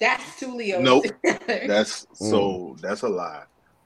That's 0.01 0.39
two 0.39 0.55
Leos. 0.55 0.83
Nope. 0.83 1.05
together. 1.05 1.65
That's 1.69 2.07
Mm. 2.07 2.17
so. 2.17 2.77
That's 2.81 3.03
a 3.03 3.09
lie. 3.09 3.45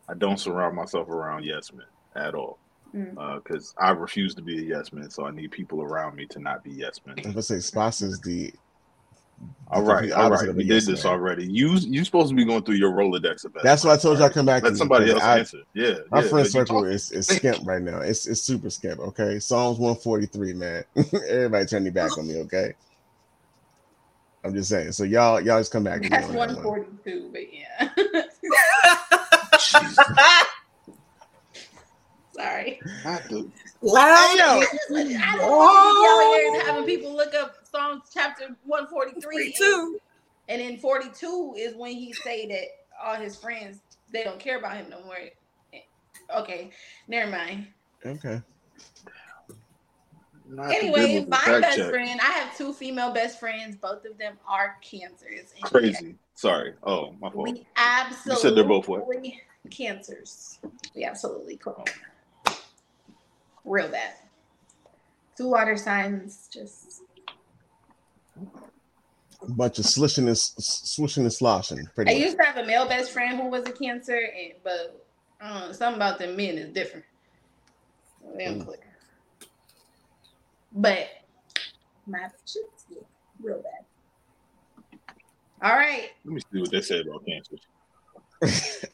I 0.08 0.14
don't 0.14 0.38
surround 0.38 0.76
myself 0.76 1.08
around 1.08 1.44
yes 1.44 1.72
men 1.72 1.86
at 2.16 2.34
all 2.34 2.58
Mm. 2.94 3.42
because 3.42 3.72
I 3.78 3.90
refuse 3.90 4.34
to 4.34 4.42
be 4.42 4.58
a 4.58 4.62
yes 4.62 4.92
man. 4.92 5.10
So 5.10 5.26
I 5.26 5.30
need 5.30 5.50
people 5.52 5.82
around 5.82 6.16
me 6.16 6.26
to 6.26 6.40
not 6.40 6.62
be 6.62 6.72
yes 6.72 7.00
men. 7.06 7.16
I'm 7.24 7.32
gonna 7.32 7.42
say 7.42 7.60
Spots 7.60 8.02
is 8.02 8.20
the. 8.20 8.52
All 9.68 9.80
the 9.82 9.86
right, 9.88 9.94
complete 10.00 10.12
all 10.12 10.26
opposite 10.26 10.40
right. 10.42 10.48
of 10.50 10.56
a 10.56 10.58
We 10.58 10.64
did 10.64 10.82
this 10.84 11.04
man. 11.04 11.12
already. 11.14 11.46
You 11.50 11.70
you 11.76 12.04
supposed 12.04 12.28
to 12.28 12.34
be 12.34 12.44
going 12.44 12.62
through 12.62 12.74
your 12.74 12.92
Rolodex 12.92 13.44
of 13.46 13.54
That's 13.62 13.82
why 13.84 13.92
I 13.92 13.94
friends, 13.94 14.02
told 14.02 14.18
you 14.18 14.24
all 14.24 14.28
I'd 14.28 14.34
come 14.34 14.44
back. 14.46 14.60
to 14.62 14.66
Let 14.66 14.72
you, 14.72 14.76
somebody 14.76 15.10
else 15.10 15.22
I- 15.22 15.38
answer. 15.38 15.58
Yeah, 15.72 15.94
My 16.10 16.20
yeah, 16.22 16.28
friend 16.28 16.46
circle 16.46 16.82
talk- 16.82 16.90
is, 16.92 17.10
is 17.10 17.26
skimp 17.26 17.66
right 17.66 17.80
now. 17.80 18.00
It's 18.00 18.26
it's 18.26 18.42
super 18.42 18.68
skimp. 18.68 19.00
Okay, 19.00 19.38
Psalms 19.38 19.78
143, 19.78 20.52
man. 20.52 20.84
Everybody 21.28 21.64
turn 21.66 21.84
your 21.84 21.92
back 21.94 22.18
on 22.18 22.28
me. 22.28 22.36
Okay. 22.40 22.74
I'm 24.44 24.52
just 24.54 24.68
saying. 24.68 24.92
So 24.92 25.04
y'all 25.04 25.40
y'all 25.40 25.58
just 25.60 25.72
come 25.72 25.84
back. 25.84 26.02
to 26.02 26.08
That's 26.10 26.26
on 26.26 26.32
that 26.32 26.38
one 26.38 26.54
one. 26.56 26.62
forty-two, 26.64 27.30
but 27.32 27.42
yeah. 27.54 27.88
Sorry. 32.34 32.80
not 33.04 33.22
the- 33.28 33.48
Loud. 33.84 34.36
Hey. 34.90 35.16
I 35.16 35.36
don't 35.38 35.50
want 35.50 35.68
to 35.74 36.00
be 36.00 36.08
out 36.08 36.54
here 36.54 36.64
having 36.66 36.84
people 36.84 37.16
look 37.16 37.34
up 37.34 37.56
Psalms 37.72 38.04
chapter 38.12 38.54
one 38.64 38.86
forty-three. 38.86 39.54
Too. 39.56 39.98
And 40.48 40.60
in 40.60 40.76
42 40.78 41.54
is 41.56 41.74
when 41.74 41.92
he 41.92 42.12
say 42.12 42.46
that 42.48 42.66
all 43.02 43.14
his 43.14 43.36
friends 43.36 43.80
they 44.12 44.22
don't 44.22 44.38
care 44.38 44.58
about 44.58 44.76
him 44.76 44.90
no 44.90 45.02
more. 45.04 45.16
Okay, 46.36 46.70
never 47.08 47.30
mind. 47.30 47.66
Okay. 48.04 48.42
not 50.48 50.70
Anyway, 50.70 51.24
my 51.28 51.60
best 51.60 51.78
check. 51.78 51.90
friend, 51.90 52.20
I 52.22 52.30
have 52.32 52.56
two 52.56 52.72
female 52.72 53.12
best 53.12 53.40
friends. 53.40 53.76
Both 53.76 54.04
of 54.04 54.18
them 54.18 54.38
are 54.46 54.76
cancers. 54.82 55.52
And 55.54 55.64
Crazy. 55.64 56.16
Sorry. 56.34 56.74
Oh, 56.82 57.14
my 57.20 57.30
fault. 57.30 57.48
We 57.50 57.66
absolutely 57.76 58.42
said 58.42 58.56
they're 58.56 58.64
both 58.64 58.88
what? 58.88 59.06
cancers. 59.70 60.58
We 60.94 61.04
absolutely 61.04 61.56
cool. 61.56 61.84
Real 63.64 63.88
bad. 63.88 64.14
Two 65.36 65.48
water 65.48 65.76
signs, 65.76 66.48
just 66.52 67.02
A 68.38 69.50
bunch 69.50 69.78
of 69.78 69.86
slishing 69.86 70.24
and 70.28 70.36
s- 70.36 70.54
swishing 70.58 71.24
and 71.24 71.32
sloshing. 71.32 71.80
I 71.80 71.90
Pretty 71.94 72.14
much. 72.14 72.22
used 72.22 72.38
to 72.38 72.44
have 72.44 72.56
a 72.56 72.66
male 72.66 72.86
best 72.86 73.10
friend 73.12 73.38
who 73.40 73.48
was 73.48 73.66
a 73.66 73.72
cancer, 73.72 74.16
and 74.16 74.52
but 74.62 75.04
uh, 75.40 75.72
something 75.72 75.96
about 75.96 76.18
the 76.18 76.28
men 76.28 76.58
is 76.58 76.72
different. 76.72 77.04
They 78.36 78.44
don't 78.44 78.60
Mm. 78.60 78.66
click. 78.66 78.80
But 80.72 81.08
my 82.06 82.28
shit's 82.46 82.86
yeah, 82.88 82.98
real 83.42 83.62
bad. 83.62 83.84
All 85.62 85.76
right. 85.76 86.10
Let 86.24 86.34
me 86.34 86.40
see 86.40 86.60
what 86.60 86.70
they 86.70 86.80
said 86.80 87.06
about 87.06 87.24
cancer. 87.26 87.56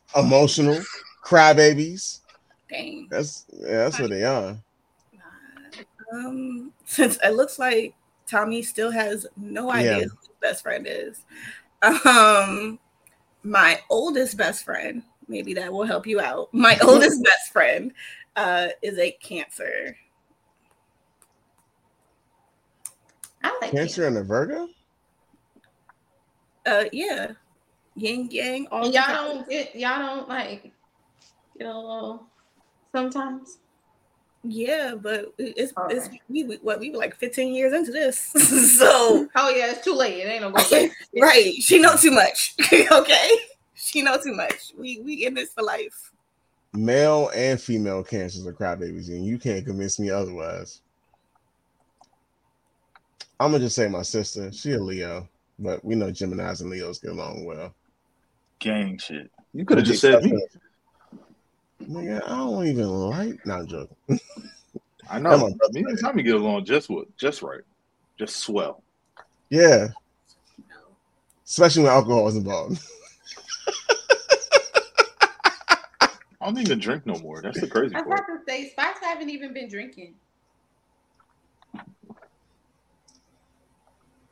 Emotional 0.16 0.80
crybabies. 1.24 2.20
Dang. 2.70 3.06
That's 3.10 3.44
yeah, 3.52 3.84
that's 3.84 3.98
what 3.98 4.10
they 4.10 4.24
are. 4.24 4.58
Um, 6.12 6.72
since 6.84 7.18
it 7.22 7.30
looks 7.34 7.58
like 7.58 7.94
Tommy 8.28 8.62
still 8.62 8.90
has 8.90 9.26
no 9.36 9.70
idea 9.70 9.98
Yeah. 9.98 10.04
who 10.04 10.16
his 10.18 10.28
best 10.40 10.62
friend 10.62 10.86
is. 10.88 11.24
Um, 11.82 12.78
my 13.42 13.80
oldest 13.88 14.36
best 14.36 14.64
friend, 14.64 15.02
maybe 15.28 15.54
that 15.54 15.72
will 15.72 15.84
help 15.84 16.06
you 16.06 16.20
out. 16.20 16.52
My 16.52 16.78
oldest 16.82 17.22
best 17.24 17.52
friend 17.52 17.92
uh 18.36 18.68
is 18.82 18.98
a 18.98 19.10
cancer. 19.22 19.96
I 23.42 23.56
like 23.60 23.70
Cancer 23.70 24.06
and 24.06 24.16
a 24.18 24.22
Virgo. 24.22 24.68
Uh 26.66 26.84
yeah. 26.92 27.32
Yin 27.96 28.28
yang 28.30 28.66
all 28.70 28.84
And 28.84 28.94
y'all 28.94 29.06
don't 29.34 29.48
get 29.48 29.74
y'all 29.74 29.98
don't 29.98 30.28
like 30.28 30.72
get 31.58 31.66
a 31.66 31.78
little 31.78 32.26
sometimes. 32.92 33.58
Yeah, 34.50 34.94
but 34.94 35.34
it's 35.36 35.74
All 35.76 35.88
it's 35.88 36.08
we, 36.28 36.44
we 36.44 36.56
what 36.56 36.80
we 36.80 36.90
were 36.90 36.96
like 36.96 37.14
15 37.16 37.54
years 37.54 37.74
into 37.74 37.92
this. 37.92 38.18
so 38.78 39.28
Oh 39.34 39.50
yeah, 39.50 39.70
it's 39.72 39.84
too 39.84 39.94
late. 39.94 40.18
It 40.18 40.28
ain't 40.28 40.42
no 40.42 40.50
go 40.50 40.88
right, 41.20 41.54
she 41.60 41.78
know 41.78 41.96
too 41.96 42.10
much. 42.10 42.54
okay. 42.90 43.30
She 43.74 44.00
know 44.00 44.16
too 44.16 44.34
much. 44.34 44.72
We 44.76 45.00
we 45.00 45.26
in 45.26 45.34
this 45.34 45.52
for 45.52 45.62
life. 45.62 46.12
Male 46.72 47.30
and 47.34 47.60
female 47.60 48.02
cancers 48.02 48.46
are 48.46 48.52
crybabies, 48.52 49.08
and 49.08 49.24
you 49.24 49.38
can't 49.38 49.64
convince 49.64 49.98
me 49.98 50.10
otherwise. 50.10 50.80
I'm 53.38 53.52
gonna 53.52 53.64
just 53.64 53.76
say 53.76 53.88
my 53.88 54.02
sister. 54.02 54.50
She 54.50 54.72
a 54.72 54.80
Leo, 54.80 55.28
but 55.58 55.84
we 55.84 55.94
know 55.94 56.10
Gemini's 56.10 56.62
and 56.62 56.70
Leos 56.70 56.98
get 56.98 57.12
along 57.12 57.44
well. 57.44 57.74
Gang 58.60 58.98
shit. 58.98 59.30
You 59.52 59.64
could 59.66 59.78
have 59.78 59.86
just 59.86 60.00
said 60.00 60.22
me. 60.24 60.32
Nigga, 61.82 62.22
I 62.24 62.36
don't 62.36 62.66
even 62.66 62.88
like. 62.88 63.46
Not 63.46 63.66
joking. 63.66 64.20
I 65.10 65.18
know. 65.20 65.30
on. 65.30 65.58
Me 65.72 65.82
and 65.82 65.98
Tommy 66.00 66.22
get 66.22 66.34
along 66.34 66.64
just 66.64 66.90
what, 66.90 67.14
just 67.16 67.42
right, 67.42 67.62
just 68.18 68.36
swell. 68.36 68.82
Yeah, 69.50 69.88
especially 71.46 71.84
when 71.84 71.92
alcohol 71.92 72.28
is 72.28 72.36
involved. 72.36 72.80
I 76.40 76.46
don't 76.46 76.58
even 76.58 76.78
drink 76.78 77.04
no 77.04 77.14
more. 77.18 77.42
That's 77.42 77.60
the 77.60 77.66
crazy 77.66 77.94
part. 77.94 78.06
I 78.06 78.08
was 78.08 78.20
part. 78.20 78.28
about 78.30 78.46
to 78.46 78.50
say 78.50 78.70
Spots 78.70 79.00
haven't 79.02 79.30
even 79.30 79.52
been 79.52 79.68
drinking. 79.68 80.14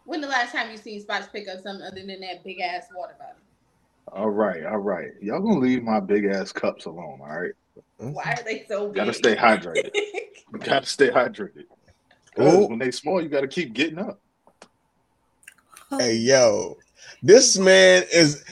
When 0.05 0.21
the 0.21 0.29
last 0.29 0.53
time 0.53 0.71
you 0.71 0.77
seen 0.77 1.01
Spots 1.01 1.29
pick 1.33 1.49
up 1.49 1.61
something 1.61 1.85
other 1.85 2.07
than 2.07 2.21
that 2.21 2.45
big 2.45 2.61
ass 2.61 2.87
water 2.95 3.17
bottle? 3.19 3.35
All 4.13 4.31
right, 4.31 4.65
all 4.65 4.79
right. 4.79 5.11
Y'all 5.21 5.41
gonna 5.41 5.59
leave 5.59 5.83
my 5.83 6.01
big 6.01 6.25
ass 6.27 6.53
cups 6.53 6.87
alone, 6.87 7.19
all 7.21 7.41
right? 7.41 7.53
Why 7.99 8.37
are 8.39 8.45
they 8.45 8.65
so 8.69 8.87
big? 8.89 8.95
Gotta 8.97 9.13
stay 9.13 9.35
hydrated. 9.37 9.91
You 10.53 10.59
gotta 10.61 10.87
stay 10.87 11.09
hydrated. 11.11 11.65
Oh. 12.39 12.67
when 12.69 12.79
they 12.79 12.91
small, 12.91 13.21
you 13.23 13.29
gotta 13.29 13.49
keep 13.49 13.73
getting 13.73 13.99
up. 13.99 14.21
Hey 15.91 16.15
yo, 16.17 16.77
this 17.23 17.59
man 17.59 18.05
is. 18.13 18.45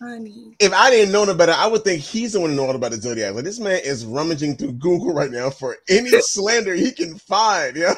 honey. 0.00 0.54
If 0.58 0.72
I 0.72 0.90
didn't 0.90 1.12
know 1.12 1.24
no 1.24 1.34
better, 1.34 1.52
I 1.52 1.66
would 1.66 1.82
think 1.84 2.02
he's 2.02 2.32
the 2.34 2.40
one 2.40 2.50
to 2.50 2.56
know 2.56 2.66
all 2.66 2.76
about 2.76 2.90
the 2.92 2.98
zodiac. 3.00 3.34
Like 3.34 3.44
this 3.44 3.58
man 3.60 3.80
is 3.84 4.04
rummaging 4.04 4.56
through 4.56 4.72
Google 4.72 5.12
right 5.14 5.30
now 5.30 5.50
for 5.50 5.76
any 5.88 6.10
slander 6.20 6.74
he 6.74 6.92
can 6.92 7.18
find. 7.18 7.76
Yeah. 7.76 7.94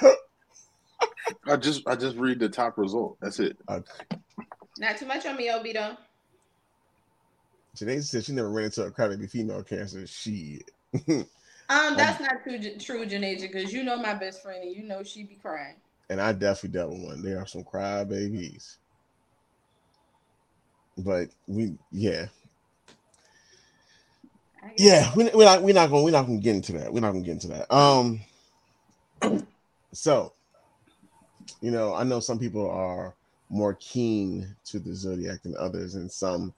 I 1.47 1.57
just 1.57 1.87
I 1.87 1.95
just 1.97 2.17
read 2.17 2.39
the 2.39 2.49
top 2.49 2.79
result. 2.79 3.17
That's 3.21 3.39
it. 3.41 3.57
Uh, 3.69 3.81
Not 4.79 4.97
too 4.99 5.07
much 5.07 5.27
on 5.27 5.37
me, 5.37 5.49
Obito. 5.49 5.97
Janae 7.77 8.03
said 8.03 8.25
she 8.25 8.33
never 8.33 8.51
ran 8.51 8.67
into 8.67 8.85
a 8.85 8.91
crybaby 8.91 9.31
female 9.31 9.63
cancer. 9.63 10.07
She. 10.07 10.61
Um, 11.69 11.97
that's 11.97 12.21
not 12.21 12.43
true, 12.43 12.59
true, 12.79 13.07
Janaja, 13.07 13.43
because 13.43 13.73
you 13.73 13.83
know 13.83 13.97
my 13.97 14.13
best 14.13 14.43
friend 14.43 14.63
and 14.63 14.77
you 14.77 14.83
know 14.83 15.03
she 15.03 15.23
be 15.23 15.37
crying. 15.37 15.77
and 16.11 16.21
I 16.21 16.33
definitely 16.33 16.79
dealt 16.79 16.91
with 16.91 17.03
one. 17.03 17.23
There 17.23 17.39
are 17.39 17.47
some 17.47 17.65
crybabies. 17.65 18.77
But 20.99 21.29
we, 21.47 21.79
yeah, 21.91 22.27
yeah, 24.77 25.13
we, 25.15 25.29
we're 25.35 25.45
not, 25.45 25.63
we're 25.63 25.75
not 25.75 25.91
going, 25.91 26.05
we're 26.05 26.11
not 26.11 26.27
going 26.27 26.39
to 26.39 26.45
get 26.45 26.55
into 26.55 26.73
that. 26.73 26.93
We're 26.93 27.01
not 27.01 27.13
going 27.13 27.25
to 27.25 27.27
get 27.27 27.43
into 27.43 27.49
that. 27.49 27.75
Um, 27.75 28.21
so, 29.93 30.33
you 31.61 31.71
know, 31.71 31.95
I 31.95 32.05
know 32.05 32.21
some 32.21 32.39
people 32.39 32.71
are 32.71 33.15
more 33.51 33.75
keen 33.75 34.55
to 34.67 34.79
the 34.79 34.95
zodiac 34.95 35.43
than 35.43 35.55
others, 35.59 35.95
and 35.95 36.11
some 36.11 36.55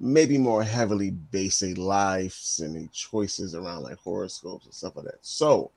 maybe 0.00 0.38
more 0.38 0.62
heavily 0.62 1.10
base 1.10 1.60
their 1.60 1.74
lives 1.74 2.60
and 2.62 2.76
their 2.76 2.88
choices 2.92 3.54
around 3.54 3.82
like 3.84 3.98
horoscopes 3.98 4.66
and 4.66 4.74
stuff 4.74 4.96
like 4.96 5.06
that. 5.06 5.18
So, 5.22 5.70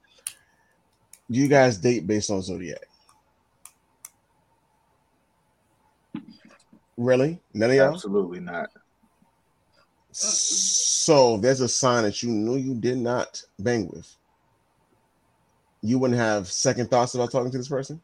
do 1.31 1.39
you 1.39 1.47
guys 1.47 1.77
date 1.77 2.07
based 2.07 2.31
on 2.31 2.41
zodiac? 2.41 2.87
Really? 6.97 7.39
None 7.53 7.69
of 7.71 7.75
y'all? 7.75 7.93
Absolutely 7.93 8.39
not. 8.41 8.69
So 10.11 11.37
there's 11.37 11.61
a 11.61 11.69
sign 11.69 12.03
that 12.03 12.21
you 12.23 12.29
knew 12.29 12.57
you 12.57 12.75
did 12.75 12.97
not 12.97 13.41
bang 13.59 13.87
with. 13.87 14.15
you 15.81 15.99
wouldn't 15.99 16.19
have 16.19 16.47
second 16.51 16.89
thoughts 16.89 17.15
about 17.15 17.31
talking 17.31 17.51
to 17.51 17.57
this 17.57 17.69
person? 17.69 18.01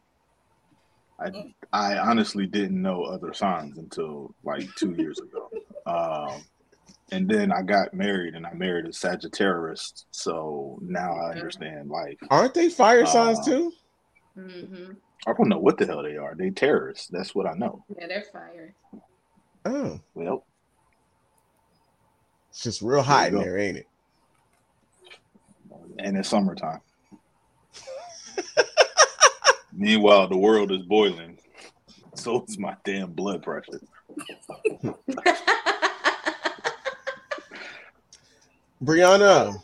I 1.20 1.32
I 1.74 1.97
honestly 1.97 2.45
didn't 2.45 2.82
know 2.82 3.03
other 3.03 3.34
signs 3.34 3.78
until 3.78 4.34
like 4.43 4.74
two 4.76 4.93
years 4.93 5.20
ago. 5.20 5.49
Um, 5.86 6.46
and 7.12 7.30
then 7.30 7.52
I 7.52 7.62
got 7.62 7.94
married, 7.94 8.34
and 8.36 8.46
I 8.46 8.54
married 8.54 8.86
a 8.88 8.94
Sagittarius, 8.94 10.06
so 10.12 10.80
now 10.82 11.14
I 11.16 11.32
understand 11.32 11.90
life. 11.90 12.18
Aren't 12.32 12.54
they 12.56 12.70
fire 12.70 13.06
signs 13.06 13.40
Uh, 13.40 13.44
too? 13.44 13.74
hmm 14.36 14.92
I 15.28 15.34
don't 15.34 15.50
know 15.50 15.60
what 15.60 15.78
the 15.78 15.86
hell 15.88 16.04
they 16.04 16.18
are. 16.18 16.36
They 16.36 16.52
terrorists. 16.52 17.08
That's 17.08 17.34
what 17.34 17.48
I 17.48 17.54
know. 17.54 17.84
Yeah, 18.00 18.08
they're 18.08 18.26
fire. 18.32 18.76
Oh, 19.66 20.00
Well, 20.14 20.46
it's 22.52 22.62
just 22.62 22.82
real 22.84 23.02
hot 23.02 23.30
in 23.30 23.36
there, 23.40 23.58
ain't 23.58 23.78
it? 23.78 23.88
and 25.98 26.18
it's 26.18 26.30
summertime. 26.30 26.82
Meanwhile, 29.74 30.28
the 30.30 30.38
world 30.38 30.72
is 30.72 30.84
boiling. 30.84 31.38
So 32.16 32.46
is 32.48 32.58
my 32.60 32.76
damn 32.86 33.12
blood 33.14 33.42
pressure. 33.44 33.82
Brianna, 38.84 39.56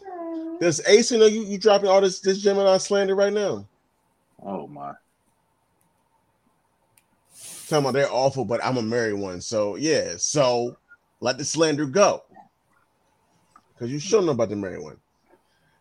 does 0.60 0.82
Ace 0.88 1.12
know 1.12 1.26
you 1.26 1.44
you 1.44 1.58
dropping 1.58 1.90
all 1.90 2.02
this 2.02 2.20
this 2.22 2.40
Gemini 2.40 2.78
slander 2.78 3.16
right 3.16 3.34
now? 3.34 3.68
Oh 4.44 4.68
my. 4.68 4.94
Talking 7.68 7.86
about 7.86 7.94
they're 7.94 8.12
awful, 8.12 8.46
but 8.46 8.64
I'm 8.64 8.78
a 8.78 8.82
married 8.82 9.14
one. 9.20 9.42
So 9.42 9.76
yeah, 9.76 10.14
so 10.18 10.78
let 11.20 11.38
the 11.38 11.46
slander 11.46 11.86
go. 11.86 12.24
Cause 13.80 13.90
you 13.90 14.00
should 14.00 14.24
know 14.26 14.32
about 14.32 14.50
the 14.50 14.56
married 14.56 14.84
one. 14.84 14.98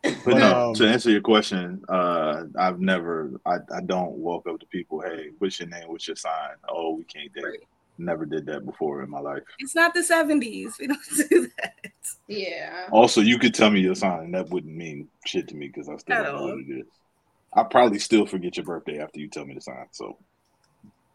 But 0.03 0.25
But, 0.25 0.39
no, 0.39 0.69
um, 0.69 0.75
to 0.75 0.89
answer 0.89 1.11
your 1.11 1.21
question, 1.21 1.83
uh, 1.89 2.45
I've 2.59 2.81
never, 2.81 3.33
I, 3.45 3.57
I 3.75 3.81
don't 3.85 4.13
walk 4.13 4.47
up 4.49 4.59
to 4.61 4.67
people, 4.67 5.01
hey, 5.01 5.31
what's 5.39 5.61
your 5.61 5.69
name? 5.69 5.89
What's 5.89 6.07
your 6.07 6.17
sign? 6.17 6.55
Oh, 6.69 6.95
we 6.95 7.05
can't 7.05 7.33
date. 7.33 7.45
Right. 7.45 7.59
Never 8.01 8.25
did 8.25 8.47
that 8.47 8.65
before 8.65 9.03
in 9.03 9.11
my 9.11 9.21
life. 9.21 9.43
It's 9.59 9.75
not 9.75 9.93
the 9.95 10.01
70s. 10.01 10.79
We 10.79 10.87
don't 10.87 10.99
do 11.31 11.49
that. 11.59 11.93
yeah. 12.29 12.89
Also, 12.91 13.21
you 13.21 13.39
could 13.39 13.55
tell 13.55 13.71
me 13.71 13.81
your 13.81 13.95
sign, 13.95 14.25
and 14.25 14.35
that 14.35 14.49
wouldn't 14.49 14.75
mean 14.75 15.09
shit 15.27 15.49
to 15.49 15.55
me 15.55 15.67
because 15.69 15.89
I 15.89 15.97
still 15.97 16.17
don't 16.17 16.25
know 16.35 16.39
all. 16.39 16.49
what 16.49 16.59
it 16.61 16.79
is. 16.81 16.87
I 17.53 17.63
probably 17.65 17.99
still 17.99 18.27
forget 18.27 18.57
your 18.57 18.65
birthday 18.65 19.01
after 19.01 19.21
you 19.21 19.29
tell 19.29 19.45
me 19.45 19.55
the 19.55 19.61
sign. 19.61 19.87
So 19.91 20.17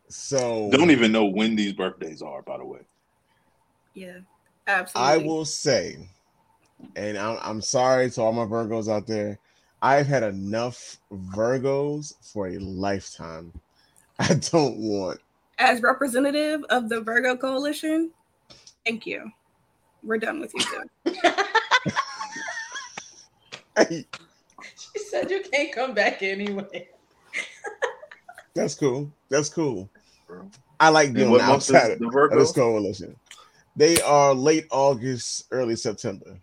So 0.10 0.70
don't 0.72 0.92
even 0.92 1.12
know 1.12 1.26
when 1.26 1.56
these 1.56 1.74
birthdays 1.74 2.22
are, 2.22 2.42
by 2.42 2.58
the 2.58 2.66
way. 2.66 2.82
Yeah, 3.94 4.20
absolutely. 4.68 5.14
I 5.14 5.18
will 5.26 5.46
say, 5.46 5.98
and 6.96 7.18
I'm, 7.18 7.38
I'm 7.42 7.62
sorry 7.62 8.12
to 8.12 8.22
all 8.22 8.34
my 8.34 8.46
Virgos 8.46 8.92
out 8.92 9.08
there. 9.08 9.40
I've 9.82 10.08
had 10.08 10.24
enough 10.24 10.98
Virgos 11.12 12.14
for 12.34 12.48
a 12.48 12.58
lifetime. 12.60 13.54
I 14.20 14.34
don't 14.36 14.78
want. 14.78 15.20
As 15.58 15.82
representative 15.82 16.64
of 16.70 16.90
the 16.90 17.02
Virgo 17.02 17.36
Coalition, 17.38 18.12
thank 18.86 19.06
you. 19.06 19.32
We're 20.04 20.18
done 20.18 20.40
with 20.40 20.54
you 20.54 20.64
too. 20.64 21.16
She 23.78 25.00
said 25.10 25.30
you 25.30 25.44
can't 25.52 25.74
come 25.74 25.94
back 25.94 26.24
anyway. 26.24 26.88
That's 28.56 28.74
cool. 28.76 29.12
That's 29.30 29.50
cool. 29.50 29.90
I 30.80 30.90
like 30.90 31.08
And 31.08 31.16
being 31.16 31.30
what 31.30 31.42
on 31.42 31.48
month 31.48 31.64
is 31.64 31.76
outside 31.76 31.92
of 31.92 32.00
the 32.00 32.08
of 32.08 32.14
Virgo? 32.14 32.40
this 32.40 32.52
coalition. 32.54 33.16
They 33.76 34.02
are 34.02 34.34
late 34.34 34.66
August, 34.72 35.46
early 35.52 35.76
September. 35.76 36.40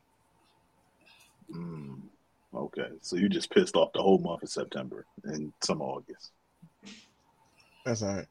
Mm, 1.55 2.01
okay, 2.55 2.89
so 3.01 3.17
you 3.17 3.29
just 3.31 3.51
pissed 3.51 3.77
off 3.77 3.93
the 3.95 4.03
whole 4.03 4.19
month 4.19 4.43
of 4.43 4.51
September 4.51 5.07
and 5.25 5.53
some 5.63 5.81
August. 5.81 6.33
That's 7.87 8.03
all 8.03 8.15
right. 8.17 8.27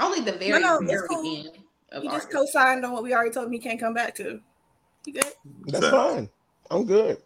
Only 0.00 0.20
the 0.20 0.32
very, 0.32 0.60
No, 0.60 0.78
no, 0.78 0.86
very 0.86 1.08
cool. 1.08 1.36
end 1.36 1.58
of 1.92 2.02
He 2.02 2.08
just 2.08 2.30
co-signed 2.30 2.84
on 2.84 2.92
what 2.92 3.02
we 3.02 3.14
already 3.14 3.30
told 3.30 3.46
him 3.46 3.52
he 3.52 3.58
can't 3.58 3.78
come 3.78 3.94
back 3.94 4.14
to. 4.16 4.40
You 5.06 5.12
good? 5.12 5.32
That's 5.66 5.88
fine. 5.88 6.28
I'm 6.70 6.84
good. 6.84 7.18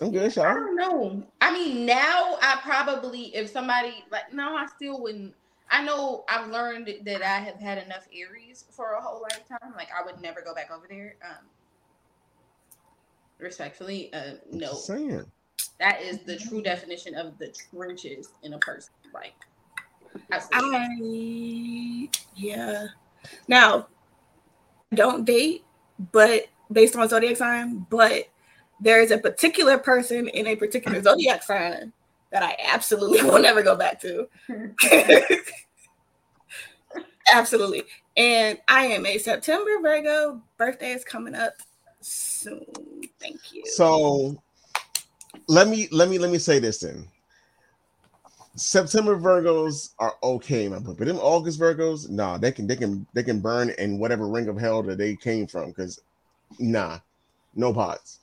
I'm 0.00 0.10
good, 0.10 0.36
I 0.38 0.54
don't 0.54 0.76
know. 0.76 1.22
I 1.40 1.52
mean, 1.52 1.86
now 1.86 2.36
I 2.42 2.58
probably, 2.62 3.34
if 3.34 3.48
somebody 3.50 4.04
like, 4.10 4.32
no, 4.32 4.56
I 4.56 4.66
still 4.66 5.00
wouldn't. 5.00 5.34
I 5.70 5.84
know 5.84 6.24
I've 6.28 6.50
learned 6.50 6.92
that 7.04 7.22
I 7.22 7.38
have 7.38 7.60
had 7.60 7.78
enough 7.78 8.06
Aries 8.12 8.64
for 8.70 8.92
a 8.92 9.00
whole 9.00 9.22
lifetime. 9.22 9.72
Like, 9.76 9.88
I 9.96 10.04
would 10.04 10.20
never 10.20 10.42
go 10.42 10.54
back 10.54 10.70
over 10.70 10.86
there. 10.88 11.16
Um, 11.24 11.46
respectfully, 13.38 14.12
uh, 14.12 14.34
no, 14.50 14.74
saying. 14.74 15.24
that 15.78 16.02
is 16.02 16.18
the 16.20 16.36
true 16.36 16.60
definition 16.60 17.14
of 17.14 17.38
the 17.38 17.54
trenches 17.72 18.30
in 18.42 18.54
a 18.54 18.58
person. 18.58 18.92
Like, 19.12 19.34
absolutely. 20.30 22.10
I 22.12 22.18
yeah. 22.36 22.86
Now, 23.48 23.88
don't 24.92 25.24
date, 25.24 25.64
but 26.12 26.46
based 26.70 26.96
on 26.96 27.08
zodiac 27.08 27.36
sign, 27.36 27.86
but 27.90 28.28
there 28.80 29.00
is 29.00 29.10
a 29.10 29.18
particular 29.18 29.78
person 29.78 30.28
in 30.28 30.46
a 30.46 30.56
particular 30.56 31.02
zodiac 31.02 31.42
sign 31.42 31.92
that 32.30 32.42
I 32.42 32.56
absolutely 32.64 33.22
will 33.22 33.38
never 33.40 33.62
go 33.62 33.76
back 33.76 34.00
to. 34.00 34.28
absolutely. 37.32 37.84
And 38.16 38.58
I 38.68 38.86
am 38.86 39.06
a 39.06 39.18
September 39.18 39.80
Virgo. 39.80 40.42
Birthday 40.56 40.92
is 40.92 41.04
coming 41.04 41.34
up 41.34 41.54
soon. 42.00 42.64
Thank 43.20 43.52
you. 43.52 43.62
So 43.66 44.36
let 45.48 45.68
me 45.68 45.88
let 45.90 46.08
me 46.08 46.18
let 46.18 46.30
me 46.30 46.38
say 46.38 46.58
this 46.58 46.78
then. 46.78 47.08
September 48.56 49.18
Virgos 49.18 49.94
are 49.98 50.14
okay, 50.22 50.68
my 50.68 50.78
book, 50.78 50.96
but 50.98 51.08
them 51.08 51.18
August 51.18 51.58
Virgos, 51.58 52.08
nah, 52.08 52.38
they 52.38 52.52
can 52.52 52.66
they 52.66 52.76
can 52.76 53.04
they 53.12 53.24
can 53.24 53.40
burn 53.40 53.70
in 53.78 53.98
whatever 53.98 54.28
ring 54.28 54.48
of 54.48 54.58
hell 54.58 54.82
that 54.84 54.98
they 54.98 55.16
came 55.16 55.46
from. 55.46 55.70
Because 55.70 56.00
nah, 56.58 56.98
no 57.54 57.72
pots. 57.72 58.20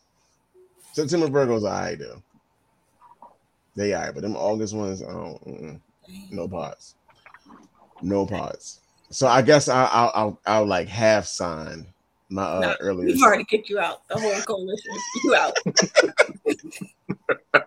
September 0.94 1.28
Virgos, 1.28 1.70
I 1.70 1.96
do. 1.96 2.22
They 3.76 3.94
are, 3.94 4.14
but 4.14 4.22
them 4.22 4.38
August 4.38 4.74
ones, 4.74 5.04
I 5.04 5.12
don't, 5.12 5.82
no 6.32 6.48
pots, 6.48 6.96
no 8.02 8.26
pots. 8.26 8.80
So 9.10 9.28
I 9.28 9.42
guess 9.42 9.68
I, 9.68 9.86
I'll 9.86 10.12
I'll 10.16 10.40
I'll 10.46 10.66
like 10.66 10.88
half 10.88 11.26
sign 11.26 11.88
my 12.30 12.44
uh, 12.44 12.60
Nah, 12.62 12.76
earlier. 12.80 13.08
We've 13.08 13.22
already 13.22 13.44
kicked 13.44 13.70
you 13.70 13.80
out. 13.80 14.08
The 14.08 14.18
whole 14.18 14.42
coalition. 14.44 14.94
You 15.26 15.36
out. 15.36 15.54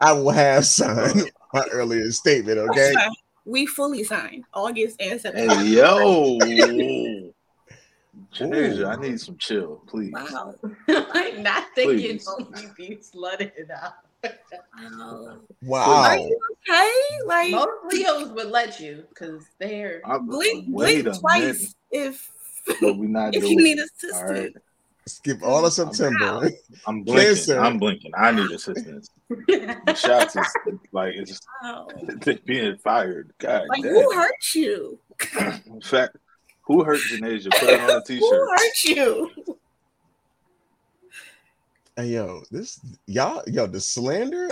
I 0.00 0.12
will 0.12 0.30
have 0.30 0.64
signed 0.64 1.32
my 1.52 1.64
earlier 1.72 2.10
statement. 2.10 2.58
Okay. 2.58 2.92
That's. 2.94 3.14
We 3.44 3.64
fully 3.64 4.04
signed 4.04 4.44
August 4.52 5.00
and 5.00 5.18
September. 5.18 5.54
Hey 5.54 5.68
yo, 5.68 6.38
Janasia, 8.34 8.86
I 8.86 9.00
need 9.00 9.20
some 9.20 9.36
chill, 9.38 9.82
please. 9.86 10.12
Wow. 10.12 10.54
like, 10.88 11.38
not 11.38 11.64
thinking 11.74 12.18
Please. 12.18 12.24
don't 12.24 12.76
be 12.76 12.88
be 12.88 12.96
slutted 12.96 13.70
out. 13.70 13.94
Wow. 14.92 15.38
Wow. 15.62 16.02
Are 16.02 16.18
you 16.18 16.38
okay? 16.68 16.92
Like 17.26 17.52
Most 17.52 17.70
Leos 17.92 18.28
would 18.30 18.48
let 18.50 18.80
you 18.80 19.04
because 19.08 19.44
they're 19.58 20.02
I, 20.04 20.18
blink, 20.18 20.66
wait 20.68 21.04
blink 21.04 21.20
twice 21.20 21.74
minute, 21.90 22.08
if 22.10 22.32
but 22.80 22.96
we're 22.96 23.08
not 23.08 23.34
if 23.34 23.44
you 23.44 23.56
need 23.56 23.78
assistance. 23.78 24.14
all 24.14 24.24
right? 24.24 24.52
Skip 25.08 25.42
all 25.42 25.64
of 25.66 25.72
September. 25.72 26.50
I'm 26.86 27.02
blinking. 27.04 27.28
Listen. 27.30 27.58
I'm 27.58 27.78
blinking. 27.78 28.12
I 28.16 28.30
need 28.32 28.50
assistance. 28.50 29.08
The 29.28 29.94
shots 29.94 30.36
is 30.36 30.46
like 30.92 31.14
it's 31.16 31.40
Wow. 31.62 31.88
they 32.24 32.34
being 32.46 32.76
fired. 32.78 33.32
God 33.38 33.66
Like 33.68 33.82
damn. 33.82 33.92
who 33.94 34.12
hurt 34.14 34.54
you? 34.54 34.98
In 35.66 35.80
fact, 35.82 36.16
who 36.62 36.84
hurt 36.84 36.98
Janasia? 36.98 37.50
Put 37.58 37.68
it 37.70 37.80
on 37.80 37.90
a 37.90 37.94
Who 37.94 38.00
t-shirt. 38.02 38.48
hurt 38.48 38.84
you? 38.84 39.30
Hey, 41.96 42.08
yo, 42.08 42.42
this 42.50 42.78
y'all, 43.06 43.42
yo, 43.48 43.66
the 43.66 43.80
slander. 43.80 44.48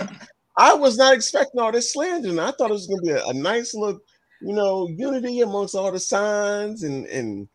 I 0.57 0.73
was 0.73 0.97
not 0.97 1.13
expecting 1.13 1.61
all 1.61 1.71
this 1.71 1.93
slander. 1.93 2.29
and 2.29 2.41
I 2.41 2.51
thought 2.51 2.71
it 2.71 2.73
was 2.73 2.87
gonna 2.87 3.01
be 3.03 3.09
a, 3.11 3.25
a 3.27 3.33
nice 3.33 3.73
little, 3.73 3.99
you 4.41 4.53
know, 4.53 4.87
unity 4.89 5.39
amongst 5.41 5.75
all 5.75 5.91
the 5.91 5.99
signs 5.99 6.83
and 6.83 7.05
and 7.07 7.47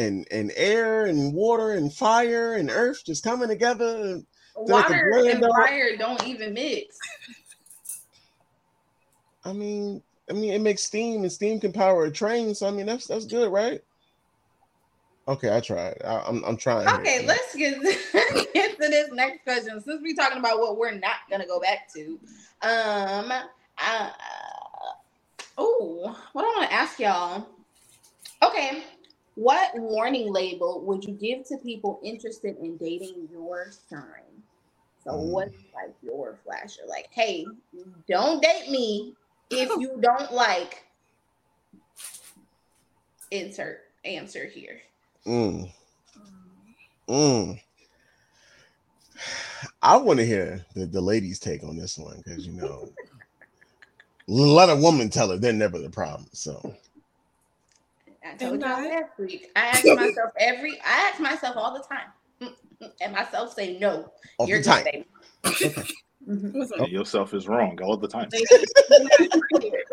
and 0.00 0.26
and 0.30 0.52
air 0.56 1.06
and 1.06 1.34
water 1.34 1.72
and 1.72 1.92
fire 1.92 2.54
and 2.54 2.70
earth 2.70 3.04
just 3.04 3.22
coming 3.22 3.48
together. 3.48 3.96
and- 3.96 4.26
like 4.66 4.88
water 4.88 5.30
and 5.30 5.44
fire 5.44 5.96
don't 5.96 6.26
even 6.26 6.52
mix. 6.52 6.98
I 9.44 9.52
mean, 9.52 10.02
I 10.28 10.32
mean, 10.32 10.52
it 10.52 10.60
makes 10.60 10.84
steam 10.84 11.22
and 11.22 11.32
steam 11.32 11.60
can 11.60 11.72
power 11.72 12.04
a 12.04 12.10
train. 12.10 12.54
So 12.54 12.66
I 12.66 12.70
mean, 12.70 12.86
that's 12.86 13.06
that's 13.06 13.24
good, 13.24 13.50
right? 13.50 13.80
Okay, 15.28 15.54
I 15.54 15.60
tried. 15.60 15.96
I, 16.04 16.22
I'm 16.26 16.44
I'm 16.44 16.56
trying. 16.56 16.88
here. 16.88 16.96
Okay, 16.96 17.26
let's 17.26 17.54
get, 17.54 17.80
get 18.54 18.72
to 18.80 18.88
this 18.88 19.10
next 19.12 19.44
question. 19.44 19.80
Since 19.80 20.02
we're 20.02 20.14
talking 20.14 20.38
about 20.38 20.58
what 20.58 20.76
we're 20.76 20.92
not 20.92 21.16
gonna 21.30 21.46
go 21.46 21.60
back 21.60 21.88
to, 21.94 22.18
um, 22.62 23.32
uh, 23.78 24.10
oh, 25.56 26.16
what 26.32 26.44
I 26.44 26.48
want 26.58 26.68
to 26.68 26.74
ask 26.74 26.98
y'all. 26.98 27.46
Okay, 28.42 28.82
what 29.40 29.70
warning 29.74 30.30
label 30.30 30.82
would 30.82 31.02
you 31.02 31.14
give 31.14 31.46
to 31.46 31.56
people 31.56 31.98
interested 32.04 32.58
in 32.58 32.76
dating 32.76 33.26
your 33.32 33.72
sign? 33.88 34.42
So 35.02 35.12
Mm. 35.12 35.30
what's 35.30 35.54
like 35.72 35.94
your 36.02 36.38
flasher? 36.44 36.82
Like, 36.86 37.08
hey, 37.10 37.48
don't 38.06 38.42
date 38.42 38.70
me 38.70 39.14
if 39.48 39.70
you 39.80 39.98
don't 40.02 40.30
like 40.30 40.84
insert 43.30 43.80
answer 44.04 44.44
here. 44.44 44.78
Mm, 45.26 45.72
mm. 47.08 47.60
I 49.80 49.96
want 49.96 50.18
to 50.18 50.26
hear 50.26 50.66
the, 50.74 50.84
the 50.84 51.00
ladies' 51.00 51.38
take 51.38 51.64
on 51.64 51.78
this 51.78 51.96
one 51.96 52.18
because 52.18 52.46
you 52.46 52.52
know, 52.52 52.92
let 54.28 54.68
a 54.68 54.76
woman 54.76 55.08
tell 55.08 55.30
her 55.30 55.38
they're 55.38 55.54
never 55.54 55.78
the 55.78 55.88
problem. 55.88 56.28
So 56.34 56.74
I 58.30 58.34
told 58.36 58.52
And 58.54 58.62
y'all 58.62 58.70
I- 58.72 58.88
last 58.88 59.18
week. 59.18 59.50
I 59.56 59.60
ask 59.66 59.84
myself 59.84 60.30
every 60.38 60.80
I 60.80 61.10
ask 61.10 61.20
myself 61.20 61.56
all 61.56 61.74
the 61.74 61.84
time. 61.88 62.52
And 63.02 63.12
myself 63.12 63.52
say 63.54 63.78
no. 63.78 64.10
off 64.38 64.48
You're 64.48 64.58
the 64.58 64.64
good, 64.64 64.70
time. 64.70 64.84
baby. 64.84 65.06
Mhm. 66.28 66.54
Listen, 66.54 66.84
yourself 66.86 67.34
is 67.34 67.48
wrong 67.48 67.78
all 67.82 67.96
the 67.96 68.08
time. 68.08 68.28
right 69.50 69.62
here. 69.62 69.84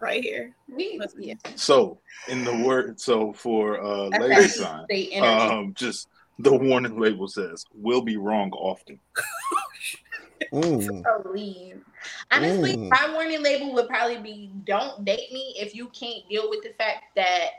Right 0.00 0.22
here. 0.22 0.54
We 0.68 1.00
yeah. 1.18 1.34
So, 1.54 2.00
in 2.28 2.44
the 2.44 2.54
word, 2.56 3.00
so 3.00 3.32
for 3.32 3.80
uh, 3.82 4.08
lady 4.18 4.48
sign, 4.48 4.86
um, 5.22 5.72
just 5.74 6.08
the 6.38 6.52
warning 6.52 6.98
label 6.98 7.28
says 7.28 7.64
will 7.72 8.02
be 8.02 8.16
wrong 8.16 8.50
often. 8.52 8.98
Mm, 10.52 11.22
believe. 11.22 11.84
Honestly, 12.30 12.76
Mm. 12.76 12.90
my 12.90 13.12
warning 13.12 13.42
label 13.42 13.72
would 13.74 13.88
probably 13.88 14.18
be 14.18 14.50
don't 14.64 15.04
date 15.04 15.32
me 15.32 15.54
if 15.58 15.74
you 15.74 15.88
can't 15.88 16.28
deal 16.28 16.48
with 16.50 16.62
the 16.62 16.74
fact 16.78 17.04
that 17.16 17.50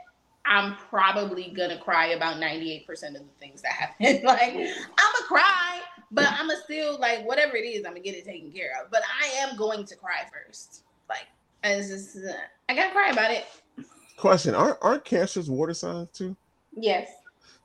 I'm 0.44 0.76
probably 0.76 1.50
gonna 1.50 1.78
cry 1.78 2.08
about 2.08 2.38
98% 2.38 3.16
of 3.16 3.22
the 3.22 3.34
things 3.38 3.62
that 3.62 3.72
happen. 3.72 4.22
like 4.24 4.54
I'ma 4.54 5.26
cry, 5.26 5.80
but 6.10 6.26
I'ma 6.26 6.54
still 6.64 6.98
like 6.98 7.26
whatever 7.26 7.56
it 7.56 7.66
is, 7.66 7.84
I'm 7.84 7.92
gonna 7.92 8.00
get 8.00 8.14
it 8.14 8.24
taken 8.24 8.50
care 8.50 8.72
of. 8.82 8.90
But 8.90 9.02
I 9.20 9.26
am 9.40 9.56
going 9.56 9.84
to 9.84 9.96
cry 9.96 10.26
first. 10.32 10.84
Like 11.08 11.26
it's 11.64 11.88
just 11.88 12.16
uh, 12.16 12.32
I 12.68 12.74
gotta 12.74 12.92
cry 12.92 13.10
about 13.10 13.30
it. 13.30 13.46
question: 14.16 14.54
Aren't 14.54 14.78
aren't 14.80 15.04
cancers 15.04 15.50
water 15.50 15.74
signs 15.74 16.08
too? 16.10 16.36
Yes. 16.74 17.10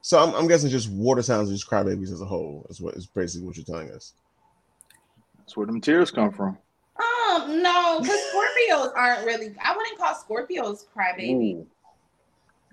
So 0.01 0.19
I'm, 0.19 0.35
I'm 0.35 0.47
guessing 0.47 0.69
just 0.69 0.89
water 0.89 1.21
signs, 1.21 1.47
and 1.47 1.57
just 1.57 1.69
crybabies 1.69 2.11
as 2.11 2.19
a 2.19 2.25
whole 2.25 2.65
is 2.69 2.81
what 2.81 2.95
is 2.95 3.05
basically 3.07 3.47
what 3.47 3.55
you're 3.55 3.65
telling 3.65 3.89
us. 3.91 4.13
That's 5.43 5.57
where 5.57 5.67
them 5.67 5.81
tears 5.81 6.09
come 6.09 6.31
from. 6.31 6.57
Um, 6.97 7.61
no, 7.61 7.99
because 7.99 8.19
Scorpios 8.33 8.93
aren't 8.95 9.25
really 9.25 9.53
I 9.63 9.75
wouldn't 9.75 9.97
call 9.97 10.15
Scorpios 10.15 10.85
crybaby. 10.95 11.65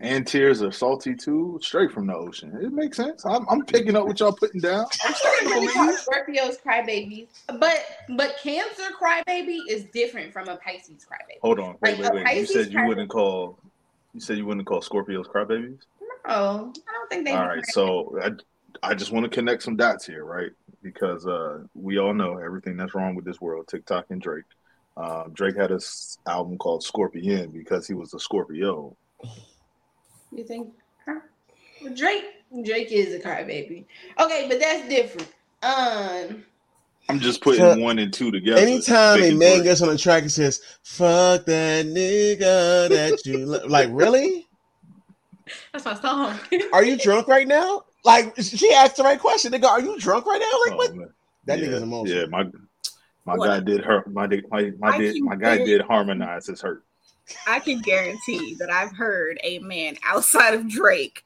And 0.03 0.27
tears 0.27 0.63
are 0.63 0.73
salty 0.73 1.15
too, 1.15 1.59
straight 1.61 1.93
from 1.93 2.07
the 2.07 2.15
ocean. 2.15 2.57
It 2.63 2.73
makes 2.73 2.97
sense. 2.97 3.27
I'm, 3.27 3.47
I'm 3.51 3.67
picking 3.67 3.97
up 3.97 4.07
what 4.07 4.19
y'all 4.19 4.33
putting 4.33 4.61
down. 4.61 4.87
I'm 5.05 5.15
starting 5.15 5.49
to 5.49 5.55
believe. 5.55 5.99
Scorpios 5.99 6.57
crybabies, 6.63 7.29
but 7.59 7.85
but 8.11 8.37
Cancer 8.43 8.85
crybaby 8.99 9.59
is 9.69 9.85
different 9.93 10.33
from 10.33 10.49
a 10.49 10.57
Pisces 10.57 11.05
crybaby. 11.05 11.41
Hold 11.43 11.61
on, 11.61 11.77
wait, 11.83 11.99
Like, 11.99 12.13
wait, 12.15 12.25
wait. 12.25 12.37
You 12.39 12.47
said 12.47 12.73
you 12.73 12.87
wouldn't 12.87 13.11
call. 13.11 13.59
You 14.15 14.21
said 14.21 14.39
you 14.39 14.47
wouldn't 14.47 14.67
call 14.67 14.81
Scorpios 14.81 15.27
crybabies. 15.27 15.81
Oh, 16.27 16.73
I 16.89 16.93
don't 16.93 17.11
think 17.11 17.27
they. 17.27 17.33
All 17.33 17.47
crybabies. 17.47 17.67
so 17.67 18.19
I, 18.23 18.31
I 18.83 18.95
just 18.95 19.13
want 19.13 19.25
to 19.25 19.31
connect 19.31 19.63
some 19.63 19.77
dots 19.77 20.07
here, 20.07 20.25
right? 20.25 20.51
Because 20.83 21.27
uh, 21.27 21.65
we 21.75 21.99
all 21.99 22.15
know 22.15 22.39
everything 22.39 22.77
that's 22.77 22.95
wrong 22.95 23.15
with 23.15 23.25
this 23.25 23.41
world, 23.41 23.69
TikTok 23.69 24.07
and 24.11 24.21
Drake. 24.21 24.45
Um, 24.97 25.33
Drake 25.33 25.57
had 25.57 25.71
this 25.71 26.19
album 26.27 26.59
called 26.59 26.83
Scorpion 26.83 27.51
because 27.51 27.87
he 27.87 27.95
was 27.95 28.13
a 28.15 28.19
Scorpio. 28.19 28.97
you 30.33 30.45
think 30.45 30.73
huh? 31.07 31.21
Drake 31.95 32.25
Drake 32.65 32.91
is 32.91 33.15
a 33.15 33.21
crybaby. 33.21 33.87
Okay, 34.19 34.47
but 34.49 34.59
that's 34.59 34.89
different. 34.89 35.33
Um, 35.63 36.45
I'm 37.09 37.21
just 37.21 37.41
putting 37.41 37.61
So, 37.61 37.77
one 37.79 37.99
and 37.99 38.13
two 38.13 38.31
together. 38.31 38.61
Anytime 38.61 39.23
a 39.23 39.35
man 39.35 39.57
three. 39.57 39.65
gets 39.65 39.83
on 39.83 39.89
the 39.89 39.99
track 39.99 40.23
and 40.23 40.33
says 40.33 40.61
"fuck 40.83 41.45
that 41.47 41.87
nigga 41.87 42.89
that 42.89 43.21
you 43.25 43.47
lo-" 43.47 43.67
like," 43.67 43.89
really? 43.93 44.49
that's 45.73 45.85
my 45.85 45.95
song. 45.95 46.39
Are 46.73 46.85
you 46.85 46.97
drunk 46.97 47.27
right 47.29 47.49
now? 47.49 47.85
Like 48.05 48.35
she 48.41 48.73
asked 48.73 48.97
the 48.97 49.03
right 49.03 49.19
question. 49.21 49.53
They 49.53 49.59
go, 49.59 49.69
are 49.69 49.81
you 49.81 49.99
drunk 49.99 50.27
right 50.27 50.41
now? 50.41 50.59
Like 50.67 50.73
Oh, 50.73 50.77
what? 50.77 50.97
man. 50.97 51.11
That 51.47 51.59
yeah, 51.59 51.67
nigga's 51.69 51.83
emotional. 51.83 52.17
Yeah, 52.21 52.27
my 52.27 52.45
my 53.25 53.35
What? 53.37 53.47
guy 53.47 53.61
did 53.61 53.85
hurt. 53.85 54.11
My 54.13 54.27
my 54.27 54.73
my, 54.79 54.99
did, 54.99 55.23
my 55.23 55.37
guy 55.37 55.57
very- 55.59 55.67
did 55.67 55.81
harmonize 55.83 56.47
his 56.47 56.61
hurt. 56.61 56.85
I 57.47 57.61
can 57.61 57.81
guarantee 57.81 58.57
that 58.59 58.71
I've 58.71 58.97
heard 58.97 59.39
a 59.45 59.59
man 59.61 59.97
outside 60.05 60.55
of 60.55 60.69
Drake 60.69 61.25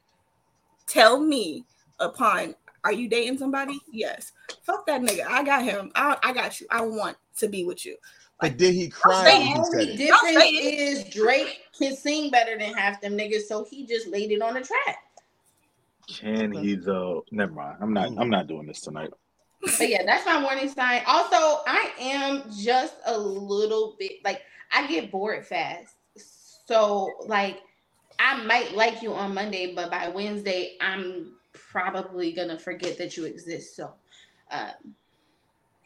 tell 0.87 1.19
me 1.19 1.65
upon 1.99 2.55
are 2.83 2.93
you 2.93 3.07
dating 3.09 3.39
somebody? 3.39 3.79
Yes. 3.91 4.31
Fuck 4.61 4.85
that 4.85 5.01
nigga. 5.01 5.25
I 5.27 5.43
got 5.43 5.63
him. 5.63 5.91
I, 5.95 6.17
I 6.21 6.33
got 6.33 6.61
you. 6.61 6.67
I 6.69 6.81
want 6.81 7.17
to 7.37 7.47
be 7.47 7.65
with 7.65 7.83
you. 7.83 7.95
But 8.39 8.57
did 8.57 8.75
he 8.75 8.89
cry 8.89 9.23
say 9.23 9.39
The 9.39 9.43
he 9.45 9.53
only 9.55 9.97
difference 9.97 10.37
say 10.37 10.49
it. 10.49 10.79
is 10.79 11.03
Drake 11.11 11.61
can 11.75 11.95
sing 11.95 12.29
better 12.29 12.55
than 12.59 12.75
half 12.75 13.01
them 13.01 13.17
niggas, 13.17 13.43
so 13.47 13.63
he 13.67 13.87
just 13.87 14.07
laid 14.07 14.29
it 14.31 14.41
on 14.43 14.53
the 14.53 14.61
track. 14.61 14.97
Can 16.07 16.55
Okay. 16.55 16.61
he 16.67 16.75
though? 16.75 17.25
Never 17.31 17.51
mind. 17.53 17.77
I'm 17.81 17.93
not. 17.93 18.11
I'm 18.17 18.29
not 18.29 18.47
doing 18.47 18.67
this 18.67 18.81
tonight. 18.81 19.09
But 19.79 19.89
yeah, 19.89 20.03
that's 20.05 20.25
my 20.27 20.43
warning 20.43 20.69
sign. 20.69 21.01
Also, 21.07 21.35
I 21.65 21.91
am 21.99 22.43
just 22.55 22.93
a 23.07 23.17
little 23.17 23.95
bit 23.97 24.11
like 24.23 24.41
I 24.71 24.85
get 24.85 25.11
bored 25.11 25.45
fast. 25.45 25.95
So 26.67 27.11
like 27.25 27.61
I 28.19 28.43
might 28.43 28.73
like 28.73 29.01
you 29.01 29.13
on 29.13 29.33
Monday, 29.33 29.73
but 29.73 29.89
by 29.89 30.09
Wednesday 30.09 30.77
I'm 30.81 31.33
probably 31.53 32.31
gonna 32.33 32.59
forget 32.59 32.97
that 32.99 33.17
you 33.17 33.25
exist. 33.25 33.75
So 33.75 33.93
um 34.51 34.69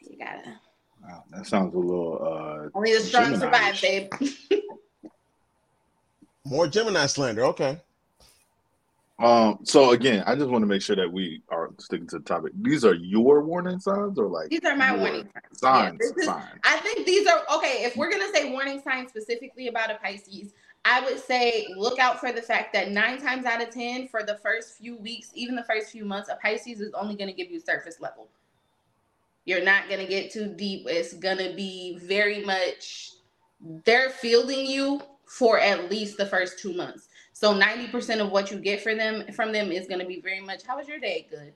you 0.00 0.18
gotta 0.18 0.60
Wow, 1.02 1.24
that 1.30 1.46
sounds 1.46 1.74
a 1.74 1.78
little. 1.78 2.18
uh 2.22 2.68
only 2.76 2.92
the 2.92 3.00
strong 3.00 3.34
survive, 3.34 3.74
Gemini-ish. 3.76 3.80
babe. 3.80 4.60
More 6.44 6.66
Gemini 6.68 7.06
slander. 7.06 7.44
Okay. 7.46 7.80
Um. 9.20 9.58
So 9.64 9.90
again, 9.92 10.24
I 10.26 10.34
just 10.34 10.48
want 10.48 10.62
to 10.62 10.66
make 10.66 10.82
sure 10.82 10.96
that 10.96 11.10
we 11.12 11.42
are 11.50 11.70
sticking 11.78 12.06
to 12.08 12.18
the 12.18 12.24
topic. 12.24 12.52
These 12.62 12.84
are 12.84 12.94
your 12.94 13.42
warning 13.42 13.78
signs, 13.78 14.18
or 14.18 14.26
like 14.26 14.48
These 14.48 14.64
are 14.64 14.76
my 14.76 14.96
warning 14.96 15.28
signs. 15.52 15.60
signs. 15.60 15.98
Yeah, 16.02 16.20
is- 16.20 16.26
signs. 16.26 16.60
I 16.64 16.76
think 16.78 17.06
these 17.06 17.26
are 17.26 17.42
okay. 17.56 17.84
If 17.84 17.96
we're 17.96 18.10
gonna 18.10 18.32
say 18.32 18.50
warning 18.50 18.80
signs 18.82 19.10
specifically 19.10 19.68
about 19.68 19.90
a 19.90 19.96
Pisces, 19.96 20.54
I 20.84 21.02
would 21.04 21.20
say 21.20 21.66
look 21.76 21.98
out 21.98 22.18
for 22.18 22.32
the 22.32 22.40
fact 22.40 22.72
that 22.72 22.90
nine 22.90 23.20
times 23.20 23.44
out 23.44 23.60
of 23.62 23.68
ten, 23.70 24.08
for 24.08 24.22
the 24.22 24.36
first 24.42 24.78
few 24.78 24.96
weeks, 24.96 25.30
even 25.34 25.54
the 25.54 25.64
first 25.64 25.90
few 25.90 26.06
months, 26.06 26.30
a 26.30 26.36
Pisces 26.36 26.80
is 26.80 26.92
only 26.94 27.14
gonna 27.14 27.32
give 27.34 27.50
you 27.50 27.60
surface 27.60 28.00
level. 28.00 28.28
You're 29.44 29.64
not 29.64 29.90
gonna 29.90 30.06
get 30.06 30.30
too 30.30 30.46
deep. 30.54 30.86
It's 30.88 31.12
gonna 31.12 31.52
be 31.54 31.98
very 31.98 32.42
much 32.44 33.12
they're 33.84 34.08
fielding 34.08 34.64
you 34.64 35.02
for 35.26 35.58
at 35.58 35.90
least 35.90 36.16
the 36.16 36.24
first 36.26 36.58
two 36.58 36.72
months. 36.72 37.08
So 37.40 37.54
90% 37.54 38.20
of 38.20 38.30
what 38.30 38.50
you 38.50 38.58
get 38.58 38.82
for 38.82 38.94
them 38.94 39.24
from 39.32 39.50
them 39.50 39.72
is 39.72 39.86
gonna 39.88 40.04
be 40.04 40.20
very 40.20 40.40
much, 40.42 40.62
how 40.66 40.76
was 40.76 40.86
your 40.86 40.98
day? 40.98 41.26
Good. 41.30 41.54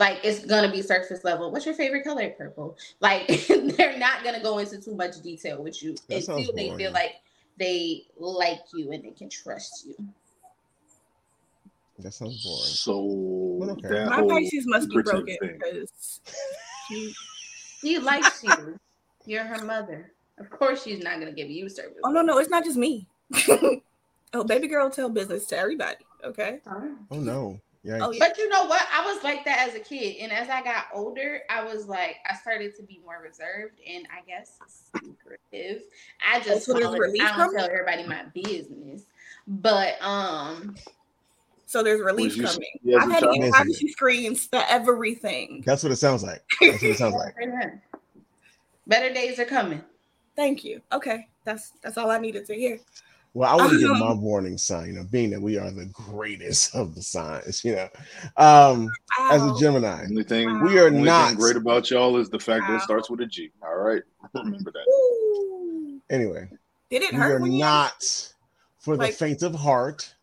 Like 0.00 0.20
it's 0.24 0.46
gonna 0.46 0.72
be 0.72 0.80
surface 0.80 1.22
level. 1.22 1.50
What's 1.52 1.66
your 1.66 1.74
favorite 1.74 2.02
color? 2.02 2.30
Purple. 2.30 2.78
Like 3.00 3.26
they're 3.48 3.98
not 3.98 4.24
gonna 4.24 4.42
go 4.42 4.56
into 4.56 4.80
too 4.80 4.94
much 4.94 5.20
detail 5.20 5.62
with 5.62 5.82
you 5.82 5.96
That 6.08 6.26
until 6.26 6.54
they 6.54 6.74
feel 6.78 6.92
like 6.92 7.16
they 7.58 8.04
like 8.16 8.60
you 8.72 8.90
and 8.92 9.04
they 9.04 9.10
can 9.10 9.28
trust 9.28 9.86
you. 9.86 9.94
That 11.98 12.14
sounds 12.14 12.42
boring. 12.42 12.72
So 12.72 13.56
But 13.60 13.68
okay. 13.72 13.88
that 13.88 14.08
My 14.08 14.16
whole 14.16 14.30
Pisces 14.30 14.66
must 14.66 14.88
be 14.88 15.02
broken 15.02 15.26
thing. 15.26 15.58
because 15.58 16.20
she- 16.88 17.14
She 17.82 17.98
likes 17.98 18.42
you. 18.42 18.78
You're 19.26 19.44
her 19.44 19.62
mother. 19.62 20.10
Of 20.38 20.48
course, 20.48 20.82
she's 20.84 21.02
not 21.04 21.18
gonna 21.18 21.32
give 21.32 21.50
you 21.50 21.68
service. 21.68 21.98
oh 22.02 22.10
no, 22.10 22.22
no, 22.22 22.38
it's 22.38 22.48
not 22.48 22.64
just 22.64 22.78
me. 22.78 23.06
oh, 24.34 24.44
baby 24.44 24.68
girl 24.68 24.90
tell 24.90 25.08
business 25.08 25.46
to 25.46 25.58
everybody. 25.58 26.04
Okay. 26.24 26.60
Oh 27.10 27.18
no. 27.20 27.60
Yeah. 27.84 27.98
Oh, 28.00 28.12
yeah. 28.12 28.18
But 28.28 28.38
you 28.38 28.48
know 28.48 28.64
what? 28.66 28.86
I 28.92 29.04
was 29.12 29.24
like 29.24 29.44
that 29.44 29.66
as 29.68 29.74
a 29.74 29.80
kid, 29.80 30.16
and 30.20 30.30
as 30.30 30.48
I 30.48 30.62
got 30.62 30.84
older, 30.94 31.40
I 31.50 31.64
was 31.64 31.88
like, 31.88 32.16
I 32.30 32.36
started 32.36 32.76
to 32.76 32.82
be 32.84 33.00
more 33.04 33.18
reserved 33.20 33.80
and 33.84 34.06
I 34.16 34.24
guess 34.24 34.58
secretive. 35.02 35.82
I 36.24 36.38
just 36.40 36.64
so 36.66 36.74
call 36.80 36.94
it- 36.94 37.20
I 37.20 37.36
don't 37.36 37.52
tell 37.52 37.64
everybody 37.66 38.06
my 38.06 38.22
business, 38.32 39.02
but 39.48 40.00
um, 40.00 40.76
So 41.66 41.82
there's 41.82 42.00
relief 42.00 42.36
you- 42.36 42.44
coming. 42.44 42.68
you 42.84 42.96
as 42.98 43.02
I've 43.02 43.10
a 43.10 43.12
had 43.14 43.20
to 43.24 43.32
get 43.36 43.50
privacy 43.50 43.88
screens 43.88 44.46
for 44.46 44.62
everything. 44.68 45.64
That's 45.66 45.82
what 45.82 45.90
it 45.90 45.96
sounds 45.96 46.22
like. 46.22 46.40
That's 46.60 46.80
what 46.82 46.90
it 46.92 46.98
sounds 46.98 47.16
like. 47.16 47.34
better 48.86 49.12
days 49.12 49.40
are 49.40 49.44
coming. 49.44 49.82
Thank 50.36 50.62
you. 50.64 50.80
Okay. 50.92 51.26
That's 51.44 51.72
that's 51.82 51.98
all 51.98 52.10
I 52.12 52.18
needed 52.18 52.46
to 52.46 52.54
hear. 52.54 52.78
Well, 53.34 53.50
I 53.50 53.56
want 53.56 53.72
to 53.72 53.78
give 53.78 53.90
my 53.90 54.12
warning 54.18 54.58
sign, 54.58 54.88
you 54.88 54.92
know, 54.92 55.04
being 55.10 55.30
that 55.30 55.40
we 55.40 55.56
are 55.58 55.70
the 55.70 55.86
greatest 55.86 56.74
of 56.74 56.94
the 56.94 57.02
signs, 57.02 57.64
you 57.64 57.74
know. 57.74 57.88
Um, 58.36 58.90
as 59.30 59.42
a 59.42 59.54
Gemini, 59.58 60.04
Only 60.04 60.22
thing 60.24 60.62
we 60.62 60.78
are 60.78 60.86
only 60.86 60.98
thing 60.98 61.04
not 61.06 61.36
great 61.36 61.56
about 61.56 61.90
y'all 61.90 62.16
is 62.18 62.28
the 62.28 62.38
fact 62.38 62.64
that 62.68 62.76
it 62.76 62.82
starts 62.82 63.08
with 63.08 63.20
a 63.20 63.26
G. 63.26 63.50
All 63.62 63.76
right, 63.76 64.02
remember 64.34 64.70
that. 64.70 64.86
Ooh. 64.88 66.00
anyway, 66.10 66.48
Did 66.90 67.02
it 67.02 67.12
we 67.12 67.18
hurt? 67.18 67.32
are 67.36 67.40
when 67.40 67.52
you- 67.52 67.60
not 67.60 68.32
for 68.80 68.96
the 68.98 69.08
faint 69.08 69.42
of 69.42 69.54
heart. 69.54 70.14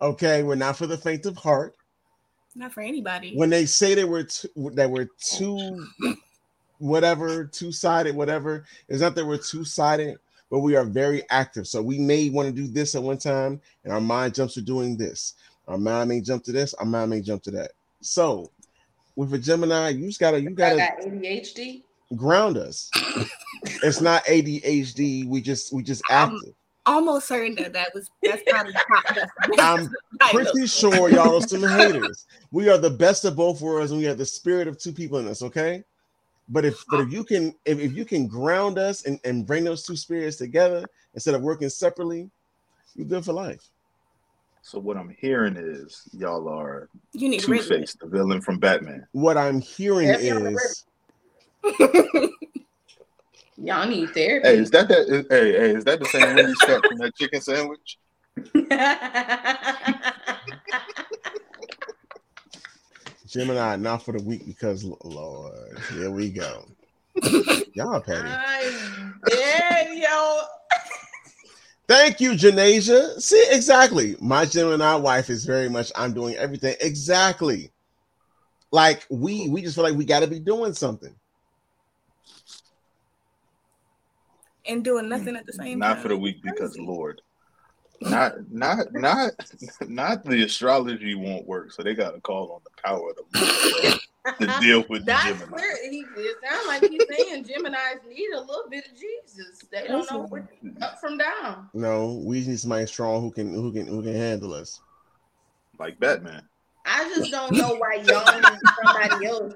Okay, 0.00 0.42
we're 0.42 0.54
not 0.56 0.76
for 0.76 0.86
the 0.86 0.96
faint 0.96 1.26
of 1.26 1.36
heart. 1.36 1.76
Not 2.54 2.72
for 2.72 2.80
anybody. 2.80 3.34
When 3.36 3.50
they 3.50 3.66
say 3.66 3.94
they 3.94 4.04
were 4.04 4.24
two, 4.24 4.48
that 4.74 4.90
we're 4.90 5.08
two, 5.20 5.86
whatever, 6.78 7.44
two 7.44 7.72
sided, 7.72 8.14
whatever, 8.16 8.64
it's 8.88 9.00
not 9.00 9.14
that 9.14 9.24
we're 9.26 9.38
two 9.38 9.64
sided, 9.64 10.16
but 10.52 10.58
we 10.58 10.76
are 10.76 10.84
very 10.84 11.22
active. 11.30 11.66
So 11.66 11.80
we 11.80 11.98
may 11.98 12.28
want 12.28 12.46
to 12.46 12.52
do 12.52 12.68
this 12.68 12.94
at 12.94 13.02
one 13.02 13.16
time, 13.16 13.58
and 13.84 13.92
our 13.92 14.02
mind 14.02 14.34
jumps 14.34 14.52
to 14.54 14.60
doing 14.60 14.98
this. 14.98 15.32
Our 15.66 15.78
mind 15.78 16.10
may 16.10 16.20
jump 16.20 16.44
to 16.44 16.52
this. 16.52 16.74
Our 16.74 16.84
mind 16.84 17.10
may 17.10 17.22
jump 17.22 17.42
to 17.44 17.50
that. 17.52 17.70
So 18.02 18.50
with 19.16 19.32
a 19.32 19.38
Gemini, 19.38 19.88
you 19.88 20.06
just 20.06 20.20
gotta 20.20 20.38
you 20.42 20.50
I 20.50 20.52
gotta 20.52 20.76
got 20.76 21.00
ADHD. 21.00 21.84
ground 22.16 22.58
us. 22.58 22.90
it's 23.82 24.02
not 24.02 24.24
ADHD. 24.26 25.26
We 25.26 25.40
just 25.40 25.72
we 25.72 25.82
just 25.82 26.02
active. 26.10 26.52
Almost 26.84 27.28
certain 27.28 27.54
that 27.54 27.72
that 27.72 27.94
was 27.94 28.10
that's 28.22 28.42
probably 28.46 28.74
top 28.74 29.04
definition. 29.06 29.54
I'm 29.58 29.88
pretty 30.32 30.66
sure 30.66 31.08
y'all 31.08 31.36
are 31.42 31.48
some 31.48 31.62
haters. 31.62 32.26
We 32.50 32.68
are 32.68 32.76
the 32.76 32.90
best 32.90 33.24
of 33.24 33.36
both 33.36 33.62
worlds, 33.62 33.92
and 33.92 33.98
we 33.98 34.04
have 34.04 34.18
the 34.18 34.26
spirit 34.26 34.68
of 34.68 34.78
two 34.78 34.92
people 34.92 35.18
in 35.18 35.28
us. 35.28 35.40
Okay, 35.40 35.82
but 36.52 36.66
if 36.66 36.84
but 36.90 37.00
if 37.00 37.12
you 37.12 37.24
can 37.24 37.54
if, 37.64 37.80
if 37.80 37.94
you 37.94 38.04
can 38.04 38.28
ground 38.28 38.78
us 38.78 39.06
and, 39.06 39.18
and 39.24 39.46
bring 39.46 39.64
those 39.64 39.84
two 39.84 39.96
spirits 39.96 40.36
together 40.36 40.84
instead 41.14 41.34
of 41.34 41.42
working 41.42 41.70
separately, 41.70 42.30
you're 42.94 43.06
good 43.06 43.24
for 43.24 43.32
life. 43.32 43.62
So 44.60 44.78
what 44.78 44.96
I'm 44.96 45.12
hearing 45.18 45.56
is 45.56 46.02
y'all 46.12 46.48
are 46.48 46.88
You 47.14 47.30
need 47.30 47.40
to 47.40 47.46
Two 47.46 47.52
read 47.52 47.64
Face, 47.64 47.96
the 48.00 48.06
villain 48.06 48.42
from 48.42 48.58
Batman. 48.58 49.06
What 49.12 49.36
I'm 49.36 49.60
hearing 49.60 50.10
If 50.10 50.20
is 50.20 50.84
Y'all 53.56 53.88
need 53.88 54.10
therapy. 54.10 54.48
Hey, 54.48 54.58
is 54.58 54.70
that 54.70 54.88
that? 54.88 55.08
Is, 55.08 55.26
hey, 55.30 55.52
hey, 55.52 55.74
is 55.74 55.84
that 55.84 56.00
the 56.00 56.06
same 56.06 56.34
Wendy's 56.34 56.58
cut 56.58 56.86
from 56.86 56.98
that 56.98 57.14
chicken 57.16 57.40
sandwich? 57.40 57.98
Gemini 63.32 63.76
not 63.76 64.04
for 64.04 64.12
the 64.12 64.22
week 64.22 64.46
because 64.46 64.84
Lord, 64.84 65.78
here 65.90 66.10
we 66.10 66.28
go. 66.28 66.66
y'all 67.74 68.00
petty. 68.00 68.28
I'm 68.28 69.20
dead, 69.26 69.96
yo. 69.96 70.40
Thank 71.88 72.20
you, 72.20 72.32
Janasia. 72.32 73.18
See, 73.20 73.42
exactly. 73.50 74.16
My 74.20 74.44
Gemini 74.44 74.96
wife 74.96 75.30
is 75.30 75.46
very 75.46 75.70
much 75.70 75.90
I'm 75.96 76.12
doing 76.12 76.34
everything. 76.36 76.76
Exactly. 76.80 77.72
Like 78.70 79.06
we 79.08 79.48
we 79.48 79.62
just 79.62 79.76
feel 79.76 79.84
like 79.84 79.96
we 79.96 80.04
gotta 80.04 80.26
be 80.26 80.38
doing 80.38 80.74
something. 80.74 81.14
and 84.66 84.84
doing 84.84 85.08
nothing 85.08 85.36
at 85.36 85.46
the 85.46 85.52
same 85.52 85.78
Not 85.78 85.86
time. 85.86 85.96
Not 85.96 86.02
for 86.02 86.08
the 86.08 86.16
week 86.16 86.42
because 86.42 86.76
Lord. 86.78 87.20
Not 88.10 88.34
not 88.50 88.92
not 88.92 89.32
not 89.88 90.24
the 90.24 90.42
astrology 90.42 91.14
won't 91.14 91.46
work, 91.46 91.72
so 91.72 91.82
they 91.82 91.94
gotta 91.94 92.20
call 92.20 92.52
on 92.52 92.60
the 92.64 92.82
power 92.82 93.10
of 93.10 93.16
the 93.16 93.40
Lord 93.40 94.00
to 94.40 94.60
deal 94.60 94.84
with 94.88 95.04
the 95.04 95.06
That's 95.12 95.24
Gemini. 95.24 95.56
clear. 95.56 95.90
He, 95.90 96.04
it 96.16 96.36
sounds 96.48 96.66
like 96.66 96.88
he's 96.88 97.02
saying 97.10 97.44
Gemini's 97.44 98.00
need 98.08 98.30
a 98.34 98.40
little 98.40 98.68
bit 98.70 98.86
of 98.86 98.92
Jesus. 98.92 99.64
They 99.70 99.86
don't 99.86 100.10
know 100.10 100.26
what 100.28 100.42
up 100.80 101.00
from 101.00 101.18
down. 101.18 101.68
No, 101.74 102.22
we 102.24 102.40
need 102.46 102.58
somebody 102.60 102.86
strong 102.86 103.20
who 103.20 103.30
can 103.30 103.52
who 103.54 103.72
can 103.72 103.86
who 103.86 104.02
can 104.02 104.14
handle 104.14 104.54
us. 104.54 104.80
Like 105.78 105.98
Batman. 105.98 106.42
I 106.84 107.08
just 107.10 107.30
don't 107.30 107.56
know 107.56 107.74
why 107.76 107.96
y'all 107.96 108.40
need 108.42 108.60
somebody 108.80 109.24
else. 109.26 109.54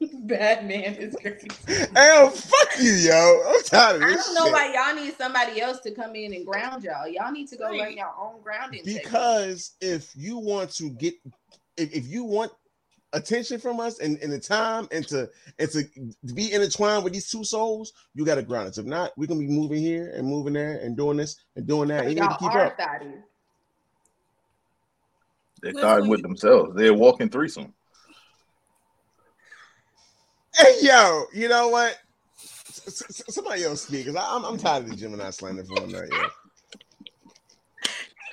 Batman 0.00 0.94
is 0.96 1.16
crazy. 1.16 1.48
Hey, 1.66 2.10
oh, 2.20 2.30
fuck 2.30 2.78
you, 2.80 2.92
yo. 2.92 3.42
I'm 3.48 3.62
tired 3.64 3.96
of 3.96 4.00
this. 4.08 4.10
I 4.12 4.16
don't 4.24 4.34
know 4.34 4.44
shit. 4.44 4.52
why 4.52 4.72
y'all 4.74 4.94
need 5.04 5.14
somebody 5.16 5.60
else 5.60 5.80
to 5.80 5.92
come 5.92 6.14
in 6.16 6.34
and 6.34 6.46
ground 6.46 6.84
y'all. 6.84 7.08
Y'all 7.08 7.32
need 7.32 7.48
to 7.48 7.56
go 7.56 7.66
Right. 7.70 7.80
learn 7.80 7.96
your 7.96 8.12
own 8.18 8.40
grounding. 8.42 8.84
technique. 8.84 9.04
Because 9.04 9.72
if 9.80 10.12
you 10.16 10.38
want 10.38 10.70
to 10.76 10.90
get 10.90 11.14
if, 11.76 11.92
if 11.94 12.06
you 12.08 12.24
want 12.24 12.52
attention 13.12 13.60
from 13.60 13.80
us 13.80 14.00
and, 14.00 14.18
and 14.18 14.32
the 14.32 14.40
time 14.40 14.88
and 14.92 15.06
to 15.08 15.30
and 15.58 15.70
to 15.70 15.84
be 16.34 16.52
intertwined 16.52 17.04
with 17.04 17.12
these 17.12 17.30
two 17.30 17.44
souls, 17.44 17.92
you 18.14 18.24
gotta 18.24 18.42
ground 18.42 18.68
us. 18.68 18.78
If 18.78 18.86
not, 18.86 19.12
we're 19.16 19.26
gonna 19.26 19.40
be 19.40 19.48
moving 19.48 19.82
here 19.82 20.12
and 20.16 20.26
moving 20.26 20.54
there 20.54 20.78
and 20.82 20.96
doing 20.96 21.16
this 21.18 21.36
and 21.56 21.66
doing 21.66 21.88
that. 21.88 22.08
You 22.08 22.16
need 22.16 22.30
to 22.30 22.34
y'all 22.34 22.36
keep 22.36 22.54
up. 22.54 22.78
thotties. 22.78 23.22
They 25.64 25.72
Let's 25.72 26.06
with 26.06 26.20
themselves. 26.20 26.74
They're 26.76 26.92
walking 26.92 27.30
threesome. 27.30 27.72
Hey 30.54 30.74
yo, 30.82 31.24
you 31.32 31.48
know 31.48 31.68
what? 31.68 31.98
S- 32.38 33.02
s- 33.08 33.22
Somebody 33.34 33.64
else 33.64 33.86
speak 33.86 34.04
because 34.04 34.22
I'm 34.22 34.44
I'm 34.44 34.58
tired 34.58 34.84
of 34.84 34.90
the 34.90 34.96
Gemini 34.96 35.30
slander 35.30 35.64
for 35.64 35.80
that. 35.80 36.10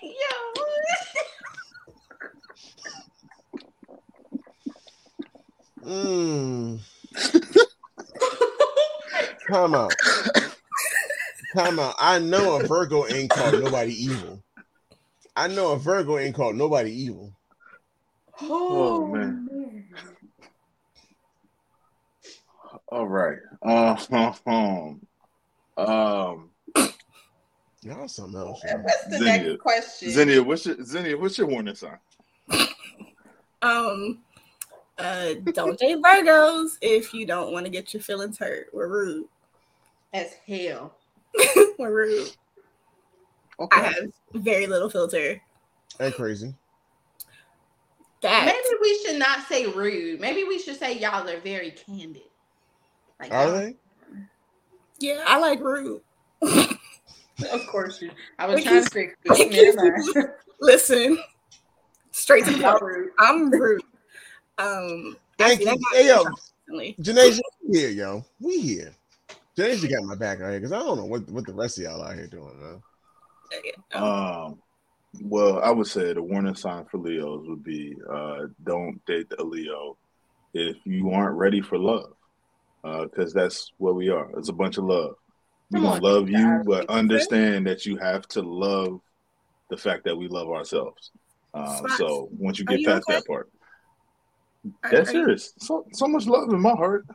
Yo. 0.04 0.12
Yo. 5.84 5.90
Mm. 5.90 6.80
Time 9.50 9.74
out. 9.74 9.94
Time 11.56 11.80
out. 11.80 11.96
I 11.98 12.20
know 12.20 12.56
a 12.56 12.68
Virgo 12.68 13.08
ain't 13.08 13.32
called 13.32 13.58
nobody 13.58 13.94
evil. 13.94 14.44
I 15.36 15.48
know 15.48 15.72
a 15.72 15.78
Virgo 15.78 16.18
ain't 16.18 16.36
called 16.36 16.56
nobody 16.56 16.92
evil. 16.92 17.34
Oh, 18.42 19.06
man. 19.08 19.48
All 22.90 23.08
right. 23.08 23.38
Um, 23.62 25.02
um, 25.78 26.50
Y'all 27.84 28.08
something 28.08 28.40
else. 28.40 28.62
yo. 28.64 28.78
What's 28.78 29.06
the 29.06 29.18
Xenia. 29.18 29.44
next 29.44 29.62
question? 29.62 30.10
Xenia, 30.12 30.44
what's 30.44 30.66
your 30.66 30.84
Xenia, 30.84 31.18
what's 31.18 31.38
your 31.38 31.48
warning 31.48 31.76
sign? 31.76 31.98
Um, 33.64 34.20
uh, 34.98 35.34
don't 35.54 35.80
date 35.80 35.98
Virgos 35.98 36.78
if 36.82 37.14
you 37.14 37.26
don't 37.26 37.52
want 37.52 37.66
to 37.66 37.72
get 37.72 37.94
your 37.94 38.02
feelings 38.02 38.38
hurt. 38.38 38.68
We're 38.74 38.88
rude. 38.88 39.26
As 40.14 40.34
hell. 40.46 40.96
We're 41.80 41.92
rude. 41.96 42.36
Okay. 43.62 43.80
I 43.80 43.84
have 43.84 43.95
very 44.34 44.68
little 44.68 44.89
filter. 44.89 45.41
Ain't 45.99 46.16
crazy. 46.16 46.53
That 48.22 48.45
Maybe 48.45 48.78
we 48.82 48.99
should 49.03 49.20
not 49.20 49.47
say 49.47 49.66
rude. 49.68 50.20
Maybe 50.20 50.43
we 50.43 50.59
should 50.59 50.78
say 50.78 50.97
y'all 50.97 51.28
are 51.28 51.39
very 51.39 51.72
candid. 51.72 52.24
Like 53.20 53.34
Are 53.34 53.51
they? 53.51 53.76
yeah, 54.99 55.24
I 55.28 55.39
like 55.39 55.59
rude. 55.59 56.01
Of 57.51 57.66
course 57.66 57.99
you. 58.01 58.12
I 58.38 58.45
was 58.45 58.55
We 58.57 58.64
trying 58.64 58.84
to 58.84 58.89
fix 58.91 59.16
we 59.26 59.32
it. 59.32 59.51
can- 59.51 59.76
Never 59.76 60.20
mind. 60.20 60.30
Listen, 60.59 61.18
straight 62.12 62.45
to 62.45 62.51
the 62.51 62.59
Y'all 62.59 62.74
point. 62.74 62.84
rude. 62.84 63.09
I'm 63.18 63.49
rude. 63.49 63.82
Um, 64.59 65.18
Thank 65.39 65.62
actually, 65.62 65.66
you. 65.66 65.72
that 65.72 65.80
got 65.80 65.95
Hey, 65.95 66.07
yo. 66.07 66.93
Janasia, 67.01 67.39
we 67.68 67.80
here, 67.80 67.89
yo. 67.89 68.24
We 68.39 68.59
here. 68.59 68.93
Janasia 69.57 69.89
got 69.91 70.03
my 70.03 70.14
back 70.16 70.39
out 70.39 70.51
here 70.51 70.59
because 70.59 70.72
I 70.72 70.80
don't 70.80 70.97
know 70.97 71.05
what, 71.05 71.28
what 71.30 71.47
the 71.47 71.53
rest 71.53 71.80
of 71.80 71.86
y'all 71.86 72.03
out 72.03 72.14
here 72.14 72.28
doing, 72.28 72.62
man. 72.62 72.84
Um, 73.93 74.60
well, 75.22 75.62
I 75.62 75.72
would 75.72 75.88
say 75.88 76.14
the 76.14 76.22
warning 76.22 76.56
sign 76.56 76.86
for 76.89 76.97
Leos 76.97 77.43
would 77.45 77.64
be 77.64 77.95
uh, 78.12 78.47
don't 78.64 79.04
date 79.06 79.32
a 79.38 79.43
Leo 79.43 79.97
if 80.54 80.78
you 80.86 81.12
aren't 81.12 81.38
ready 81.38 81.62
for 81.62 81.78
love, 81.78 82.14
because 82.84 83.34
that's 83.34 83.72
what 83.78 83.95
we 83.95 84.10
are. 84.10 84.30
It's 84.38 84.49
a 84.49 84.54
bunch 84.54 84.78
of 84.78 84.86
love. 84.86 85.16
We 85.70 85.80
Come 85.80 85.89
gonna 85.89 86.02
love 86.02 86.30
you, 86.30 86.58
guys. 86.58 86.66
but 86.66 86.89
understand 86.89 87.68
that 87.68 87.86
you 87.86 87.97
have 87.97 88.28
to 88.30 88.41
love 88.41 88.99
the 89.70 89.78
fact 89.78 90.04
that 90.06 90.16
we 90.16 90.28
love 90.28 90.49
ourselves. 90.49 91.12
Uh, 91.54 91.88
so 91.97 92.30
once 92.32 92.60
you 92.60 92.66
get 92.66 92.80
you 92.80 92.88
past 92.88 93.04
okay? 93.10 93.16
that 93.18 93.28
part, 93.28 93.49
that's 94.89 95.12
serious. 95.12 95.54
So 95.60 95.86
so 95.93 96.08
much 96.08 96.26
love 96.26 96.49
in 96.49 96.62
my 96.62 96.72
heart. 96.72 97.06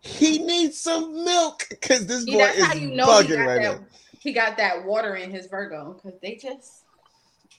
He 0.00 0.38
needs 0.38 0.80
some 0.80 1.24
milk 1.24 1.64
because 1.70 2.06
this 2.06 2.24
See, 2.24 2.32
boy 2.32 2.38
that's 2.38 2.58
is 2.58 2.64
how 2.64 2.74
you 2.74 2.90
know 2.90 3.06
bugging 3.06 3.44
right 3.44 3.62
that. 3.62 3.80
now. 3.80 3.86
He 4.24 4.32
got 4.32 4.56
that 4.56 4.86
water 4.86 5.16
in 5.16 5.30
his 5.30 5.48
Virgo 5.48 5.92
because 5.92 6.18
they 6.22 6.36
just 6.36 6.84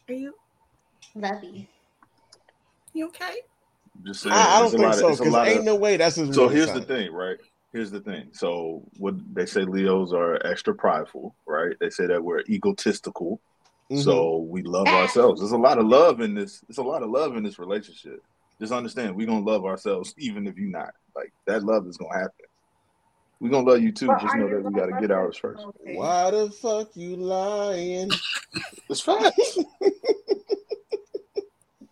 Are 0.09 0.15
you 0.15 0.33
ready. 1.13 1.69
you 2.91 3.05
okay? 3.09 3.35
Just 4.03 4.23
saying, 4.23 4.33
I, 4.33 4.57
I 4.57 4.59
don't 4.59 4.71
think 4.71 4.93
so 4.95 5.05
of, 5.05 5.11
it's 5.11 5.19
a 5.19 5.23
because 5.25 5.47
ain't 5.47 5.59
of, 5.59 5.65
no 5.65 5.75
way 5.75 5.95
that's 5.95 6.15
his 6.15 6.33
So 6.33 6.47
here's 6.47 6.71
sign. 6.71 6.79
the 6.79 6.85
thing, 6.87 7.13
right? 7.13 7.37
Here's 7.71 7.91
the 7.91 7.99
thing. 7.99 8.29
So 8.33 8.83
what 8.97 9.13
they 9.31 9.45
say 9.45 9.61
Leos 9.63 10.11
are 10.11 10.43
extra 10.43 10.73
prideful, 10.73 11.35
right? 11.45 11.75
They 11.79 11.91
say 11.91 12.07
that 12.07 12.23
we're 12.23 12.41
egotistical. 12.49 13.39
Mhm. 13.91 14.03
So 14.03 14.37
we 14.39 14.63
love 14.63 14.87
ourselves. 14.87 15.41
There's 15.41 15.51
a 15.51 15.57
lot 15.57 15.77
of 15.77 15.85
love 15.85 16.19
in 16.19 16.33
this. 16.33 16.61
There's 16.67 16.79
a 16.79 16.83
lot 16.83 17.03
of 17.03 17.11
love 17.11 17.37
in 17.37 17.43
this 17.43 17.59
relationship. 17.59 18.23
Just 18.59 18.73
understand 18.73 19.15
we're 19.15 19.27
gonna 19.27 19.45
love 19.45 19.65
ourselves 19.65 20.15
even 20.17 20.47
if 20.47 20.57
you're 20.57 20.71
not. 20.71 20.89
Like 21.15 21.31
that 21.45 21.63
love 21.63 21.85
is 21.85 21.97
gonna 21.97 22.17
happen. 22.17 22.31
We're 23.39 23.49
gonna 23.49 23.69
love 23.69 23.81
you 23.81 23.91
too. 23.91 24.07
But 24.07 24.21
Just 24.21 24.35
know 24.35 24.47
that 24.49 24.63
we 24.63 24.73
gotta 24.73 24.97
get 25.01 25.11
ours 25.11 25.37
first. 25.37 25.63
Okay. 25.63 25.95
why 25.95 26.31
the 26.31 26.49
fuck 26.51 26.95
you 26.95 27.15
lying? 27.15 28.11
It's 28.89 29.01
facts. 29.01 29.57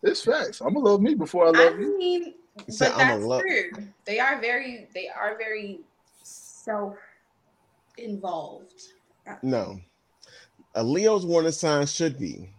it's 0.04 0.24
facts. 0.24 0.62
I'm 0.62 0.74
gonna 0.74 0.86
love 0.86 1.02
me 1.02 1.16
before 1.16 1.46
I 1.46 1.50
I 1.50 1.52
love 1.70 1.80
you. 1.80 1.98
mean, 1.98 2.34
but 2.56 2.74
said, 2.74 2.92
"I'ma 2.94 3.16
that's 3.16 3.26
love-" 3.26 3.42
true. 3.42 3.72
They 4.06 4.20
are 4.20 4.40
very, 4.40 4.88
they 4.94 5.10
are 5.10 5.38
very 5.38 5.80
self 6.22 6.96
involved. 7.98 8.82
No. 9.42 9.80
A 10.76 10.84
Leo's 10.84 11.26
warning 11.26 11.52
sign 11.52 11.86
should 11.86 12.18
be 12.20 12.50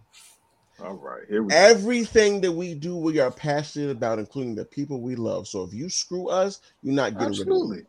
All 0.83 0.95
right, 0.95 1.23
here 1.29 1.43
we 1.43 1.49
go. 1.49 1.55
Everything 1.55 2.41
that 2.41 2.51
we 2.51 2.73
do, 2.75 2.95
we 2.97 3.19
are 3.19 3.31
passionate 3.31 3.91
about, 3.91 4.19
including 4.19 4.55
the 4.55 4.65
people 4.65 5.01
we 5.01 5.15
love. 5.15 5.47
So 5.47 5.63
if 5.63 5.73
you 5.73 5.89
screw 5.89 6.27
us, 6.27 6.59
you're 6.81 6.93
not 6.93 7.13
getting 7.13 7.29
rid 7.29 7.41
of 7.41 7.47
Absolutely. 7.47 7.83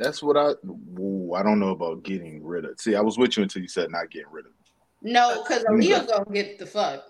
Us. 0.00 0.06
That's 0.06 0.22
what 0.22 0.36
I. 0.36 0.52
Ooh, 0.98 1.34
I 1.34 1.42
don't 1.42 1.58
know 1.58 1.70
about 1.70 2.02
getting 2.02 2.44
rid 2.44 2.64
of. 2.64 2.80
See, 2.80 2.94
I 2.94 3.00
was 3.00 3.18
with 3.18 3.36
you 3.36 3.42
until 3.42 3.62
you 3.62 3.68
said 3.68 3.90
not 3.90 4.10
getting 4.10 4.30
rid 4.30 4.46
of. 4.46 4.52
No, 5.02 5.42
because 5.42 5.62
You 5.64 5.76
Aaliyah 5.76 6.06
can 6.06 6.06
gonna 6.06 6.24
get 6.32 6.58
the 6.58 6.66
fuck 6.66 7.04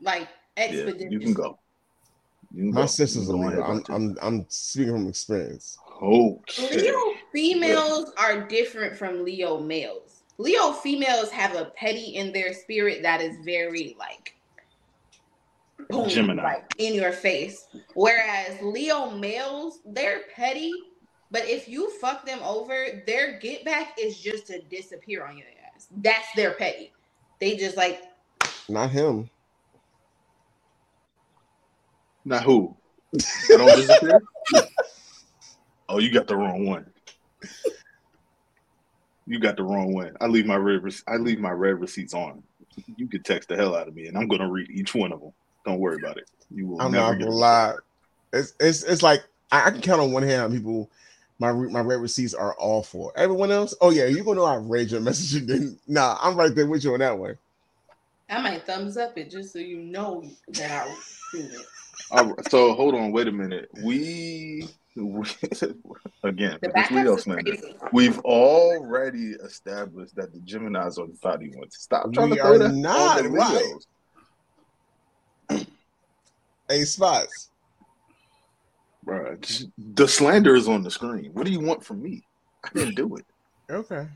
like 0.00 0.28
Yeah, 0.56 0.90
you 1.08 1.20
can 1.20 1.32
go. 1.34 1.58
You 2.54 2.64
can 2.64 2.72
My 2.72 2.82
go. 2.82 2.86
sister's 2.86 3.28
a 3.28 3.32
Go 3.32 3.38
Leo. 3.38 3.62
I'm, 3.62 3.82
I'm 3.88 4.16
I'm 4.22 4.46
speaking 4.48 4.92
from 4.92 5.08
experience. 5.08 5.78
Okay. 6.02 6.76
Leo 6.82 7.14
females 7.32 8.12
are 8.18 8.46
different 8.46 8.96
from 8.96 9.24
Leo 9.24 9.60
males. 9.60 10.24
Leo 10.38 10.72
females 10.72 11.30
have 11.30 11.54
a 11.56 11.66
petty 11.76 12.16
in 12.16 12.32
their 12.32 12.52
spirit 12.52 13.02
that 13.02 13.20
is 13.20 13.36
very 13.44 13.96
like 13.98 14.34
boom, 15.88 16.08
Gemini. 16.08 16.42
like 16.42 16.74
in 16.78 16.94
your 16.94 17.12
face. 17.12 17.66
Whereas 17.94 18.60
Leo 18.62 19.10
males, 19.10 19.80
they're 19.86 20.22
petty, 20.34 20.72
but 21.32 21.48
if 21.48 21.66
you 21.66 21.90
fuck 21.98 22.26
them 22.26 22.40
over, 22.44 23.02
their 23.06 23.38
get 23.38 23.64
back 23.64 23.96
is 23.98 24.20
just 24.20 24.46
to 24.48 24.60
disappear 24.60 25.24
on 25.24 25.38
your 25.38 25.46
ass. 25.74 25.88
That's 25.96 26.30
their 26.36 26.52
pay. 26.52 26.92
They 27.40 27.56
just 27.56 27.76
like 27.76 28.02
Not 28.68 28.90
him. 28.90 29.30
Now 32.24 32.40
who? 32.40 32.76
I 33.14 33.56
don't 33.56 33.74
disappear. 33.74 34.22
oh, 35.88 35.98
you 35.98 36.12
got 36.12 36.26
the 36.26 36.36
wrong 36.36 36.66
one. 36.66 36.86
You 39.26 39.40
got 39.40 39.56
the 39.56 39.62
wrong 39.62 39.94
one. 39.94 40.14
I 40.20 40.26
leave 40.26 40.46
my 40.46 40.56
red. 40.56 40.82
rec- 40.84 41.02
I 41.08 41.16
leave 41.16 41.40
my 41.40 41.50
red 41.50 41.80
receipts 41.80 42.12
on. 42.12 42.42
You 42.96 43.08
could 43.08 43.24
text 43.24 43.48
the 43.48 43.56
hell 43.56 43.74
out 43.74 43.88
of 43.88 43.94
me, 43.94 44.06
and 44.06 44.18
I'm 44.18 44.28
gonna 44.28 44.50
read 44.50 44.70
each 44.70 44.94
one 44.94 45.12
of 45.12 45.20
them. 45.20 45.32
Don't 45.64 45.78
worry 45.78 45.96
about 45.96 46.18
it. 46.18 46.28
You 46.50 46.66
will 46.66 46.80
I'm 46.80 46.92
never 46.92 47.12
not 47.12 47.18
gonna 47.20 47.30
a 47.30 47.32
lie. 47.32 47.74
It's 48.32 48.52
it's 48.60 48.82
it's 48.82 49.02
like 49.02 49.22
I, 49.50 49.68
I 49.68 49.70
can 49.70 49.80
count 49.80 50.00
on 50.00 50.12
one 50.12 50.22
hand 50.22 50.40
how 50.40 50.48
people 50.48 50.90
my 51.42 51.48
re- 51.48 51.72
my 51.72 51.80
red 51.80 52.00
receipts 52.00 52.34
are 52.34 52.54
all 52.54 52.84
for. 52.84 53.12
Everyone 53.16 53.50
else, 53.50 53.74
oh 53.80 53.90
yeah, 53.90 54.06
you 54.06 54.22
gonna 54.22 54.36
know 54.36 54.44
I 54.44 54.56
read 54.56 54.92
your 54.92 55.00
message 55.08 55.40
and 55.40 55.48
then 55.48 55.78
nah, 55.88 56.16
I'm 56.22 56.36
right 56.36 56.54
there 56.54 56.68
with 56.68 56.84
you 56.84 56.94
on 56.94 57.00
that 57.00 57.18
one. 57.18 57.36
I 58.30 58.40
might 58.40 58.64
thumbs 58.64 58.96
up 58.96 59.18
it 59.18 59.28
just 59.28 59.52
so 59.52 59.58
you 59.58 59.80
know 59.80 60.22
that 60.50 60.70
I 60.70 60.94
seen 61.32 61.46
it. 61.46 61.66
All 62.12 62.26
right, 62.26 62.50
so 62.50 62.74
hold 62.74 62.94
on, 62.94 63.10
wait 63.10 63.26
a 63.26 63.32
minute. 63.32 63.68
We, 63.82 64.68
we 64.94 65.26
again, 66.22 66.58
The 66.62 66.72
this 66.74 66.90
Leo 66.92 67.16
backups 67.16 67.44
crazy. 67.44 67.74
We've 67.92 68.18
already 68.20 69.32
established 69.44 70.14
that 70.16 70.32
the 70.32 70.40
Gemini's 70.40 70.98
are 70.98 71.08
the 71.08 71.16
thoughty 71.20 71.50
ones. 71.56 71.74
Stop 71.76 72.12
trying 72.12 72.30
We 72.30 72.36
to 72.36 72.42
throw 72.42 72.52
are 72.52 72.58
that 72.58 72.72
not. 72.74 73.18
on 73.18 73.24
the 73.24 73.30
Why? 73.38 73.76
Leos. 75.48 75.66
Hey 76.68 76.84
spots. 76.84 77.51
Bruh, 79.06 79.40
just- 79.40 79.68
the 79.78 80.06
slander 80.06 80.54
is 80.54 80.68
on 80.68 80.82
the 80.82 80.90
screen. 80.90 81.30
What 81.32 81.44
do 81.46 81.52
you 81.52 81.60
want 81.60 81.84
from 81.84 82.02
me? 82.02 82.22
I 82.64 82.68
didn't 82.74 82.94
do 82.94 83.16
it. 83.16 83.26
Okay. 83.70 84.06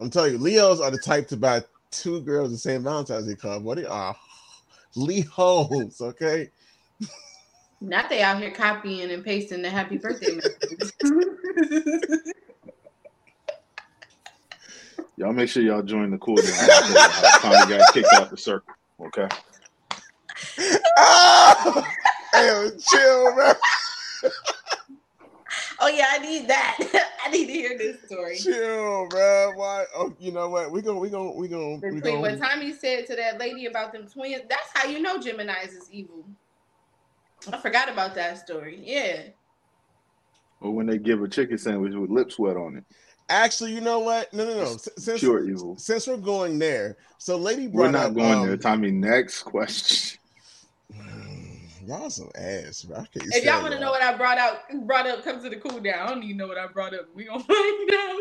I'm 0.00 0.10
telling 0.10 0.32
you, 0.32 0.38
Leos 0.38 0.80
are 0.80 0.90
the 0.90 0.98
type 0.98 1.28
to 1.28 1.36
buy 1.36 1.62
two 1.90 2.20
girls 2.22 2.50
the 2.50 2.58
same 2.58 2.82
Valentine's 2.82 3.26
Day 3.26 3.34
card. 3.36 3.62
What 3.62 3.76
they 3.76 3.84
are 3.86 4.16
Leos, 4.96 6.00
okay? 6.00 6.50
Not 7.80 8.08
they 8.08 8.22
out 8.22 8.38
here 8.38 8.50
copying 8.52 9.10
and 9.10 9.24
pasting 9.24 9.60
the 9.62 9.68
happy 9.70 9.98
birthday 9.98 10.36
messages. 10.36 10.92
Y'all 15.16 15.32
make 15.32 15.48
sure 15.48 15.62
y'all 15.62 15.82
join 15.82 16.10
the 16.10 16.18
cool 16.18 16.36
down. 16.36 16.68
Tommy 17.40 17.76
got 17.76 17.92
kicked 17.92 18.08
out 18.14 18.30
the 18.30 18.36
circle. 18.36 18.74
Okay. 19.06 19.28
Ah! 20.98 21.86
Hey, 22.32 22.70
chill, 22.90 23.36
man. 23.36 23.54
oh 25.80 25.88
yeah, 25.88 26.06
I 26.10 26.18
need 26.18 26.48
that. 26.48 26.78
I 27.24 27.30
need 27.30 27.46
to 27.46 27.52
hear 27.52 27.76
this 27.76 28.02
story. 28.06 28.36
Chill, 28.38 29.08
man. 29.12 29.56
Why? 29.56 29.84
Oh, 29.94 30.14
you 30.18 30.32
know 30.32 30.48
what? 30.48 30.70
We 30.70 30.80
gonna 30.80 30.98
we 30.98 31.10
gonna 31.10 31.32
we 31.32 31.48
gonna 31.48 31.74
we 31.76 32.00
Between 32.00 32.20
what 32.20 32.38
gonna 32.40 32.54
Tommy 32.54 32.72
said 32.72 33.06
to 33.08 33.16
that 33.16 33.38
lady 33.38 33.66
about 33.66 33.92
them 33.92 34.08
twins, 34.08 34.42
that's 34.48 34.70
how 34.74 34.88
you 34.88 35.00
know 35.00 35.18
Gemini's 35.18 35.72
is 35.72 35.90
evil. 35.90 36.24
I 37.52 37.58
forgot 37.58 37.90
about 37.90 38.14
that 38.14 38.38
story. 38.38 38.80
Yeah. 38.82 39.22
Or 40.60 40.70
when 40.70 40.86
they 40.86 40.98
give 40.98 41.22
a 41.22 41.28
chicken 41.28 41.58
sandwich 41.58 41.92
with 41.94 42.08
lip 42.08 42.30
sweat 42.30 42.56
on 42.56 42.76
it. 42.76 42.84
actually. 43.28 43.74
You 43.74 43.80
know 43.80 43.98
what? 43.98 44.32
No, 44.32 44.46
no, 44.46 44.54
no. 44.54 44.76
Since 44.96 45.20
Pure 45.20 45.50
evil. 45.50 45.76
since 45.76 46.06
we're 46.06 46.16
going 46.16 46.58
there, 46.58 46.96
so 47.18 47.36
lady 47.36 47.66
brought 47.66 47.86
We're 47.86 47.90
not 47.90 48.06
up, 48.06 48.14
going 48.14 48.32
um, 48.32 48.46
there. 48.46 48.56
Tommy, 48.56 48.90
next 48.90 49.42
question. 49.42 50.18
Y'all 51.84 52.10
some 52.10 52.30
ass. 52.36 52.82
Bro. 52.82 53.04
If 53.14 53.44
y'all 53.44 53.60
want 53.62 53.74
to 53.74 53.80
know 53.80 53.90
what 53.90 54.02
I 54.02 54.16
brought 54.16 54.38
out, 54.38 54.58
brought 54.86 55.06
up 55.06 55.24
come 55.24 55.42
to 55.42 55.48
the 55.50 55.56
cool 55.56 55.80
down. 55.80 55.98
I 55.98 56.08
don't 56.08 56.22
even 56.22 56.36
know 56.36 56.46
what 56.46 56.58
I 56.58 56.66
brought 56.68 56.94
up. 56.94 57.06
We 57.14 57.24
gonna 57.24 57.42
find 57.44 57.90
out. 57.92 58.18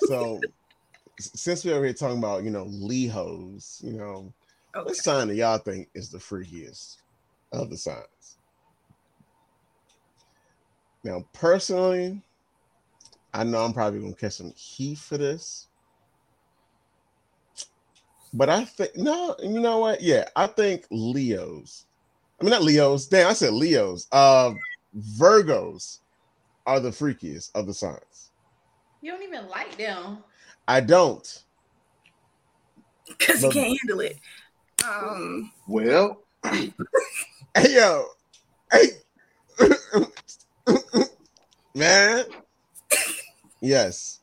so 0.00 0.40
since 1.18 1.64
we're 1.64 1.74
over 1.74 1.84
here 1.84 1.94
talking 1.94 2.18
about 2.18 2.44
you 2.44 2.50
know 2.50 2.66
Leos, 2.68 3.80
you 3.82 3.92
know 3.94 4.32
Okay. 4.76 4.84
what 4.86 4.96
sign 4.96 5.28
do 5.28 5.34
y'all 5.34 5.58
think 5.58 5.88
is 5.94 6.10
the 6.10 6.18
freakiest 6.18 6.96
of 7.52 7.70
the 7.70 7.76
signs? 7.76 8.38
Now, 11.04 11.24
personally, 11.32 12.22
I 13.32 13.44
know 13.44 13.64
I'm 13.64 13.72
probably 13.72 14.00
gonna 14.00 14.14
catch 14.14 14.34
some 14.34 14.52
heat 14.56 14.98
for 14.98 15.18
this, 15.18 15.68
but 18.32 18.48
I 18.48 18.64
think 18.64 18.96
no, 18.96 19.34
you 19.42 19.60
know 19.60 19.78
what? 19.78 20.00
Yeah, 20.00 20.28
I 20.36 20.46
think 20.46 20.86
Leos. 20.90 21.86
I 22.44 22.46
mean, 22.46 22.50
not 22.50 22.62
Leos. 22.62 23.06
Damn, 23.06 23.30
I 23.30 23.32
said 23.32 23.54
Leos. 23.54 24.06
Uh, 24.12 24.52
Virgos 25.18 26.00
are 26.66 26.78
the 26.78 26.90
freakiest 26.90 27.50
of 27.54 27.66
the 27.66 27.72
signs. 27.72 28.32
You 29.00 29.12
don't 29.12 29.22
even 29.22 29.48
like 29.48 29.78
them. 29.78 30.18
I 30.68 30.82
don't. 30.82 31.42
Because 33.08 33.42
you 33.42 33.48
can't 33.48 33.78
handle 33.80 34.00
it. 34.00 34.18
Um, 34.86 35.52
Well, 35.66 36.20
Hey 37.54 37.76
yo, 37.76 38.08
hey, 38.70 38.88
man. 41.74 42.24
Yes, 43.62 44.20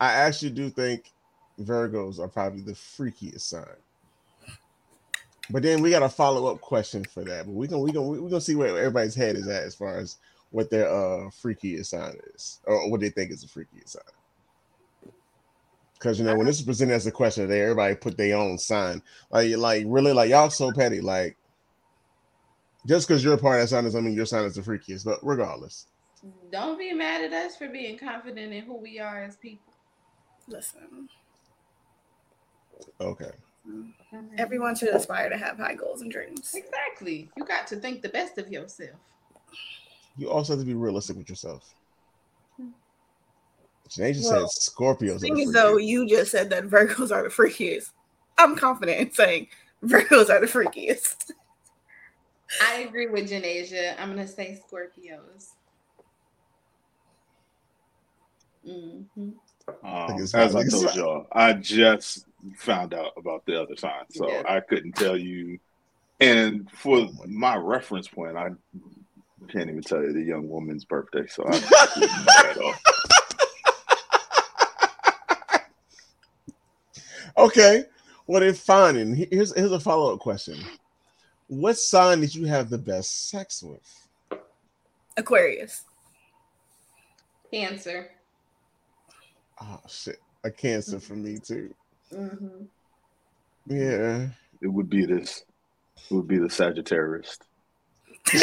I 0.00 0.14
actually 0.14 0.50
do 0.50 0.68
think 0.68 1.12
Virgos 1.60 2.18
are 2.18 2.26
probably 2.26 2.62
the 2.62 2.72
freakiest 2.72 3.42
sign. 3.42 3.62
But 5.52 5.62
then 5.62 5.82
we 5.82 5.90
got 5.90 6.02
a 6.02 6.08
follow 6.08 6.46
up 6.50 6.62
question 6.62 7.04
for 7.04 7.24
that. 7.24 7.44
But 7.44 7.52
we 7.52 7.68
can 7.68 7.80
we 7.80 7.92
can 7.92 8.08
we 8.08 8.18
gonna 8.30 8.40
see 8.40 8.54
where 8.54 8.68
everybody's 8.78 9.14
head 9.14 9.36
is 9.36 9.46
at 9.48 9.64
as 9.64 9.74
far 9.74 9.98
as 9.98 10.16
what 10.50 10.70
their 10.70 10.88
uh 10.88 11.28
freakiest 11.30 11.86
sign 11.86 12.16
is, 12.34 12.60
or 12.64 12.90
what 12.90 13.00
they 13.00 13.10
think 13.10 13.30
is 13.30 13.42
the 13.42 13.48
freakiest 13.48 13.90
sign. 13.90 14.02
Because 15.94 16.18
you 16.18 16.24
know 16.24 16.36
when 16.36 16.46
this 16.46 16.58
is 16.58 16.64
presented 16.64 16.94
as 16.94 17.06
a 17.06 17.12
question, 17.12 17.48
they 17.48 17.60
everybody 17.60 17.94
put 17.94 18.16
their 18.16 18.36
own 18.38 18.56
sign. 18.56 19.02
Like 19.30 19.54
like 19.56 19.84
really 19.86 20.14
like 20.14 20.30
y'all 20.30 20.48
so 20.48 20.72
petty. 20.72 21.02
Like 21.02 21.36
just 22.86 23.06
because 23.06 23.22
you're 23.22 23.34
a 23.34 23.38
part 23.38 23.60
of 23.60 23.64
that 23.64 23.68
sign 23.68 23.84
doesn't 23.84 24.04
mean 24.04 24.14
your 24.14 24.26
sign 24.26 24.44
is 24.46 24.54
the 24.54 24.62
freakiest. 24.62 25.04
But 25.04 25.18
regardless, 25.22 25.86
Don't 26.50 26.78
be 26.78 26.94
mad 26.94 27.24
at 27.24 27.32
us 27.34 27.56
for 27.56 27.68
being 27.68 27.98
confident 27.98 28.54
in 28.54 28.64
who 28.64 28.76
we 28.76 28.98
are 29.00 29.22
as 29.22 29.36
people. 29.36 29.74
listen, 30.48 31.08
okay. 33.00 33.30
Everyone 34.38 34.74
should 34.74 34.88
aspire 34.88 35.28
to 35.28 35.36
have 35.36 35.56
high 35.56 35.74
goals 35.74 36.02
and 36.02 36.10
dreams. 36.10 36.54
Exactly. 36.54 37.28
You 37.36 37.44
got 37.44 37.66
to 37.68 37.76
think 37.76 38.02
the 38.02 38.08
best 38.08 38.38
of 38.38 38.50
yourself. 38.50 38.98
You 40.16 40.30
also 40.30 40.52
have 40.52 40.60
to 40.60 40.66
be 40.66 40.74
realistic 40.74 41.16
with 41.16 41.28
yourself. 41.28 41.74
Janae 43.88 44.14
just 44.14 44.30
Well, 44.30 44.48
said 44.48 44.72
Scorpios. 44.72 45.16
are 45.16 45.18
Thing 45.18 45.38
is, 45.38 45.52
though, 45.52 45.76
you 45.76 46.08
just 46.08 46.30
said 46.30 46.50
that 46.50 46.64
Virgos 46.64 47.10
are 47.10 47.22
the 47.22 47.28
freakiest. 47.28 47.90
I'm 48.38 48.56
confident 48.56 49.00
in 49.00 49.12
saying 49.12 49.48
Virgos 49.84 50.30
are 50.30 50.40
the 50.40 50.46
freakiest. 50.46 51.30
I 52.62 52.80
agree 52.80 53.08
with 53.08 53.30
Janasia. 53.30 53.94
I'm 53.98 54.10
gonna 54.10 54.26
say 54.26 54.60
Scorpios. 54.70 55.48
hmm 58.64 59.30
um, 59.84 60.20
it's 60.20 60.34
as. 60.34 60.54
I 60.54 60.64
told 60.64 60.94
y'all, 60.94 61.26
I 61.32 61.52
just 61.54 62.26
found 62.56 62.94
out 62.94 63.12
about 63.16 63.44
the 63.46 63.60
other 63.60 63.76
sign, 63.76 64.04
so 64.10 64.28
Yeah. 64.28 64.42
I 64.48 64.60
couldn't 64.60 64.92
tell 64.92 65.16
you. 65.16 65.58
And 66.20 66.70
for 66.70 67.08
my- 67.26 67.54
my 67.54 67.56
reference 67.56 68.06
point, 68.08 68.36
I 68.36 68.50
can't 69.48 69.68
even 69.70 69.82
tell 69.82 70.02
you 70.02 70.12
the 70.12 70.22
young 70.22 70.48
woman's 70.48 70.84
birthday, 70.84 71.26
so 71.26 71.44
I 71.46 71.58
couldn't 71.94 72.10
know 72.10 72.50
at 72.50 72.58
all. 72.58 72.74
Okay. 77.46 77.84
Well, 78.26 78.40
then 78.40 78.54
fine. 78.54 78.96
And 78.96 79.16
here's 79.16 79.54
here's 79.54 79.72
a 79.72 79.80
follow 79.80 80.14
up 80.14 80.20
question. 80.20 80.58
What 81.48 81.76
sign 81.78 82.20
did 82.20 82.34
you 82.34 82.46
have 82.46 82.70
the 82.70 82.78
best 82.78 83.28
sex 83.30 83.62
with? 83.62 84.08
Aquarius. 85.16 85.82
Cancer. 87.52 88.10
Oh 89.60 89.80
shit, 89.88 90.18
a 90.44 90.50
Cancer 90.50 90.98
for 91.00 91.14
me 91.14 91.38
too. 91.38 91.74
Hmm 92.12 92.64
Yeah. 93.66 94.28
It 94.60 94.68
would 94.68 94.90
be 94.90 95.06
this. 95.06 95.44
It 96.10 96.14
would 96.14 96.28
be 96.28 96.38
the 96.38 96.50
Sagittarius. 96.50 97.38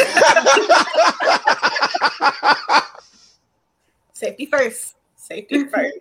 Safety 4.12 4.46
first. 4.46 4.96
Safety 5.16 5.64
first. 5.66 5.98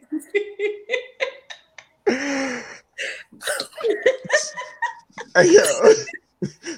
Hey, 5.36 5.54
yo. 5.54 5.62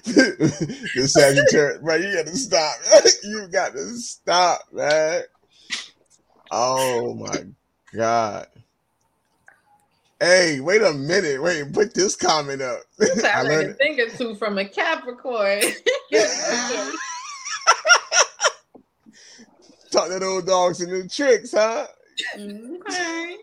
the 0.03 1.07
Sagittarius, 1.07 1.79
bro, 1.81 1.95
you 1.95 2.13
gotta 2.13 2.35
stop. 2.35 2.75
you 3.23 3.47
got 3.51 3.71
to 3.73 3.97
stop, 3.97 4.61
man. 4.71 5.23
Oh 6.51 7.13
my 7.15 7.43
god. 7.95 8.47
Hey, 10.22 10.59
wait 10.59 10.84
a 10.84 10.93
minute. 10.93 11.41
Wait, 11.41 11.74
put 11.74 11.95
this 11.95 12.15
comment 12.15 12.61
up. 12.61 12.82
I 13.01 13.05
I 13.26 13.41
learned 13.41 13.49
learned 13.49 13.69
a 13.72 13.74
thing 13.74 13.99
or 13.99 14.07
two 14.09 14.36
from 14.36 14.59
a 14.59 14.65
Capricorn. 14.65 15.61
talk 19.91 20.09
to 20.09 20.24
old 20.24 20.45
dogs 20.45 20.80
and 20.82 20.91
new 20.91 21.07
tricks, 21.07 21.53
huh? 21.53 21.88
okay. 22.38 23.36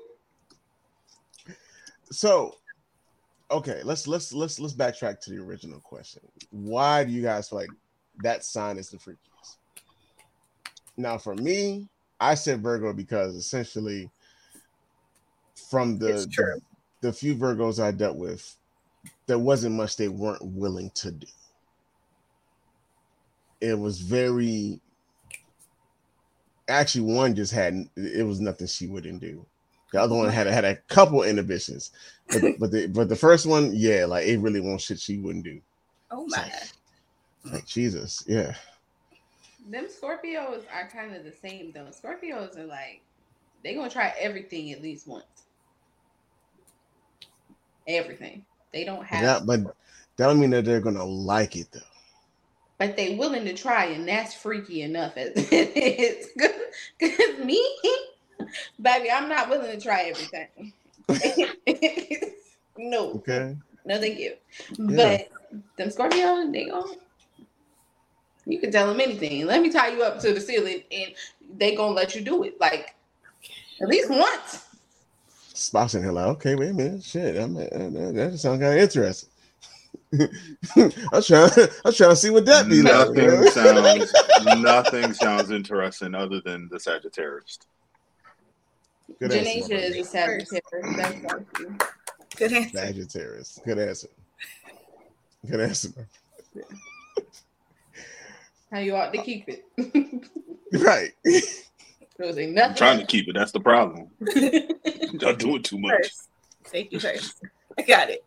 So, 2.12 2.54
okay, 3.50 3.80
let's 3.82 4.06
let's 4.06 4.32
let's 4.32 4.60
let's 4.60 4.74
backtrack 4.74 5.20
to 5.22 5.30
the 5.30 5.38
original 5.38 5.80
question. 5.80 6.22
Why 6.50 7.02
do 7.02 7.10
you 7.10 7.22
guys 7.22 7.48
feel 7.48 7.58
like 7.58 7.70
that 8.22 8.44
sign 8.44 8.78
is 8.78 8.88
the 8.90 8.98
freakiest? 8.98 9.56
Now, 10.96 11.18
for 11.18 11.34
me, 11.34 11.88
I 12.20 12.36
said 12.36 12.62
Virgo 12.62 12.92
because 12.92 13.34
essentially, 13.34 14.12
from 15.68 15.98
the 15.98 16.14
It's 16.14 16.26
true. 16.26 16.54
the, 16.54 16.67
the 17.00 17.12
few 17.12 17.34
Virgos 17.34 17.82
I 17.82 17.90
dealt 17.90 18.16
with, 18.16 18.56
there 19.26 19.38
wasn't 19.38 19.76
much 19.76 19.96
they 19.96 20.08
weren't 20.08 20.44
willing 20.44 20.90
to 20.96 21.10
do. 21.10 21.26
It 23.60 23.78
was 23.78 24.00
very. 24.00 24.80
Actually, 26.68 27.12
one 27.12 27.34
just 27.34 27.52
had 27.52 27.88
it 27.96 28.26
was 28.26 28.40
nothing 28.40 28.66
she 28.66 28.86
wouldn't 28.86 29.20
do. 29.20 29.44
The 29.92 30.00
other 30.00 30.14
one 30.14 30.28
had 30.28 30.46
had 30.46 30.64
a 30.64 30.76
couple 30.76 31.22
inhibitions, 31.22 31.90
but 32.28 32.42
but 32.58 32.70
the 32.70 32.86
but 32.88 33.08
the 33.08 33.16
first 33.16 33.46
one, 33.46 33.72
yeah, 33.74 34.04
like 34.04 34.26
it 34.26 34.38
really 34.38 34.60
won't 34.60 34.80
shit 34.80 35.00
she 35.00 35.18
wouldn't 35.18 35.44
do. 35.44 35.60
Oh 36.10 36.26
my. 36.28 36.42
Like, 36.42 37.52
like 37.52 37.66
Jesus, 37.66 38.22
yeah. 38.26 38.54
Them 39.68 39.86
Scorpios 39.86 40.64
are 40.72 40.88
kind 40.88 41.14
of 41.14 41.24
the 41.24 41.32
same 41.32 41.72
though. 41.72 41.86
Scorpios 41.86 42.58
are 42.58 42.66
like 42.66 43.02
they're 43.64 43.74
gonna 43.74 43.90
try 43.90 44.12
everything 44.18 44.72
at 44.72 44.82
least 44.82 45.06
once. 45.06 45.47
Everything. 47.88 48.44
They 48.72 48.84
don't 48.84 49.04
have 49.04 49.22
That, 49.22 49.46
but 49.46 49.62
that 50.16 50.26
don't 50.26 50.38
mean 50.38 50.50
that 50.50 50.64
they're 50.66 50.80
gonna 50.80 51.04
like 51.04 51.56
it 51.56 51.68
though. 51.72 51.80
but 52.78 52.96
they 52.96 53.16
willing 53.16 53.44
to 53.46 53.54
try, 53.54 53.86
and 53.86 54.06
that's 54.06 54.34
freaky 54.34 54.82
enough 54.82 55.16
as 55.16 55.32
it 55.34 55.72
is. 55.76 56.28
Cause 56.38 57.38
me, 57.44 57.60
baby, 58.80 59.10
I'm 59.10 59.28
not 59.28 59.48
willing 59.48 59.70
to 59.72 59.80
try 59.80 60.02
everything. 60.04 60.72
no, 62.78 63.10
Okay. 63.16 63.56
no, 63.86 63.98
thank 64.00 64.18
you. 64.18 64.34
Yeah. 64.78 65.18
But 65.26 65.66
them 65.76 65.90
Scorpio, 65.90 66.50
they 66.52 66.66
gon' 66.66 66.96
you 68.46 68.58
can 68.60 68.70
tell 68.70 68.86
them 68.88 69.00
anything. 69.00 69.46
Let 69.46 69.60
me 69.62 69.70
tie 69.70 69.88
you 69.88 70.02
up 70.02 70.20
to 70.20 70.32
the 70.32 70.40
ceiling, 70.40 70.82
and 70.92 71.12
they 71.56 71.74
gonna 71.74 71.94
let 71.94 72.14
you 72.14 72.20
do 72.20 72.42
it. 72.44 72.60
Like 72.60 72.94
at 73.80 73.88
least 73.88 74.10
once. 74.10 74.64
Spots 75.58 75.94
in 75.94 76.02
here 76.02 76.12
like, 76.12 76.26
okay, 76.26 76.54
wait 76.54 76.70
a 76.70 76.72
minute, 76.72 77.02
shit, 77.02 77.36
I'm, 77.36 77.56
uh, 77.56 77.60
that, 77.60 78.12
that 78.14 78.38
sounds 78.38 78.60
kind 78.60 78.74
of 78.74 78.78
interesting. 78.78 79.28
I'm 81.12 81.22
trying, 81.22 81.50
I'm 81.84 81.92
trying 81.92 82.10
to 82.10 82.16
see 82.16 82.30
what 82.30 82.46
that 82.46 82.68
be 82.68 82.80
like. 82.80 82.92
Nothing 82.92 83.16
you 83.16 83.26
know? 83.26 83.46
sounds 83.46 84.12
nothing 84.62 85.12
sounds 85.14 85.50
interesting 85.50 86.14
other 86.14 86.40
than 86.40 86.68
the 86.70 86.78
Sagittarius. 86.78 87.58
Good 89.18 89.32
answer, 89.32 89.74
is 89.74 89.96
a 89.96 90.04
Sagittarius. 90.04 90.96
That's 90.96 91.24
like. 91.24 91.82
Good 92.36 92.52
answer. 92.52 92.78
Sagittarius. 92.78 93.58
Good 93.64 93.78
answer. 93.78 94.08
Good 95.44 95.60
answer. 95.60 96.08
How 98.70 98.78
you 98.78 98.94
ought 98.94 99.12
to 99.12 99.22
keep 99.22 99.48
it. 99.48 100.24
Right. 100.70 101.12
There 102.18 102.26
was 102.26 102.36
I'm 102.36 102.74
trying 102.74 102.98
to 102.98 103.06
keep 103.06 103.28
it. 103.28 103.34
That's 103.34 103.52
the 103.52 103.60
problem. 103.60 104.08
Y'all 105.20 105.34
doing 105.34 105.62
too 105.62 105.78
much. 105.78 105.92
First. 106.02 106.28
Safety 106.66 106.98
first. 106.98 107.44
I 107.78 107.82
got 107.82 108.10
it. 108.10 108.24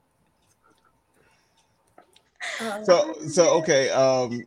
Um, 2.61 2.85
So 2.85 3.13
so 3.27 3.57
okay. 3.59 3.89
Um, 3.89 4.43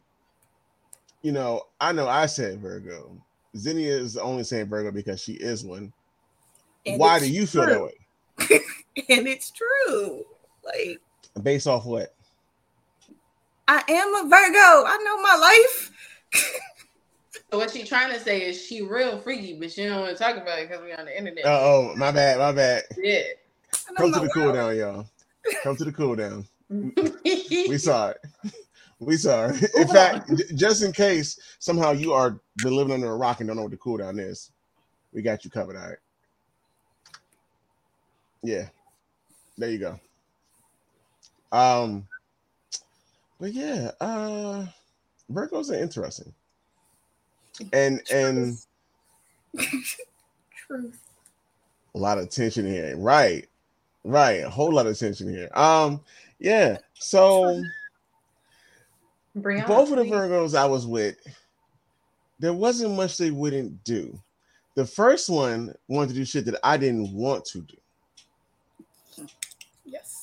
you 1.21 1.33
know, 1.33 1.63
I 1.79 1.93
know 1.93 2.09
I 2.09 2.25
said 2.25 2.61
Virgo. 2.61 3.21
Xenia 3.57 3.97
is 3.97 4.17
only 4.17 4.45
saying 4.45 4.67
Virgo 4.67 4.91
because 4.91 5.21
she 5.21 5.35
is 5.35 5.63
one. 5.63 5.93
and 6.87 6.99
Why 6.99 7.19
do 7.19 7.31
you 7.31 7.47
feel 7.47 7.67
that 7.67 7.83
way? 7.83 8.61
And 9.09 9.27
it's 9.27 9.51
true. 9.51 10.25
Like 10.65 11.01
Based 11.43 11.67
off 11.67 11.85
what? 11.85 12.15
I 13.67 13.83
am 13.89 14.15
a 14.15 14.23
Virgo. 14.29 14.87
I 14.87 14.99
know 15.05 15.21
my 15.21 15.37
life. 15.37 15.91
So 17.51 17.59
what 17.59 17.71
she 17.71 17.85
trying 17.85 18.13
to 18.13 18.19
say 18.19 18.43
is 18.43 18.61
she 18.61 18.83
real 18.83 19.19
freaky, 19.19 19.59
but 19.59 19.71
she 19.71 19.85
don't 19.85 20.01
want 20.01 20.17
to 20.17 20.23
talk 20.23 20.37
about 20.37 20.59
it 20.59 20.69
because 20.69 20.85
we 20.85 20.93
on 20.93 21.05
the 21.05 21.17
internet. 21.17 21.45
Uh 21.45 21.61
oh, 21.63 21.95
my 21.97 22.11
bad, 22.11 22.39
my 22.39 22.53
bad. 22.53 22.83
Yeah. 22.97 23.21
I 23.91 23.95
Come 23.97 24.13
to 24.13 24.21
the 24.21 24.29
cool 24.31 24.53
down, 24.53 24.77
y'all. 24.77 25.07
Come 25.63 25.77
to 25.77 25.85
the 25.85 25.93
cool 25.93 26.17
down. 26.17 26.47
We 27.69 27.79
saw 27.79 28.11
it. 28.11 28.19
We 29.01 29.17
saw 29.17 29.47
it. 29.47 29.71
In 29.75 29.89
fact, 29.89 30.31
just 30.55 30.83
in 30.83 30.93
case 30.93 31.39
somehow 31.59 31.91
you 31.93 32.13
are 32.13 32.41
been 32.63 32.75
living 32.77 32.95
under 32.95 33.11
a 33.11 33.17
rock 33.17 33.41
and 33.41 33.49
don't 33.49 33.57
know 33.57 33.63
what 33.65 33.73
the 33.73 33.77
cool 33.77 33.99
down 33.99 34.19
is, 34.19 34.51
we 35.13 35.21
got 35.21 35.45
you 35.45 35.51
covered. 35.51 35.77
All 35.77 35.89
right. 35.89 35.99
Yeah. 38.43 38.69
There 39.59 39.71
you 39.71 39.79
go. 39.79 40.01
Um, 41.53 42.07
but 43.39 43.53
yeah, 43.53 43.91
uh 44.01 44.67
Virgos 45.31 45.71
are 45.71 45.83
interesting. 45.83 46.33
And 47.73 48.01
and 48.13 48.59
Truth. 50.67 50.99
a 51.95 51.99
lot 51.99 52.19
of 52.19 52.31
tension 52.31 52.67
here. 52.67 52.97
Right. 52.97 53.49
Right. 54.05 54.45
A 54.45 54.51
whole 54.51 54.73
lot 54.73 54.87
of 54.87 54.99
tension 54.99 55.29
here. 55.29 55.49
Um, 55.55 56.01
yeah. 56.39 56.79
So 56.95 57.63
Brianna, 59.37 59.67
both 59.67 59.91
of 59.91 59.99
the. 59.99 60.05
Virgos 60.05 60.57
I 60.57 60.65
was 60.67 60.87
with, 60.87 61.17
there 62.39 62.53
wasn't 62.53 62.97
much 62.97 63.17
they 63.17 63.31
wouldn't 63.31 63.83
do. 63.85 64.19
The 64.75 64.85
first 64.85 65.31
one 65.31 65.73
wanted 65.89 66.09
to 66.09 66.15
do 66.15 66.25
shit 66.25 66.45
that 66.47 66.59
I 66.65 66.77
didn't 66.77 67.13
want 67.13 67.45
to 67.47 67.61
do. 67.63 67.77
Yes. 69.85 70.14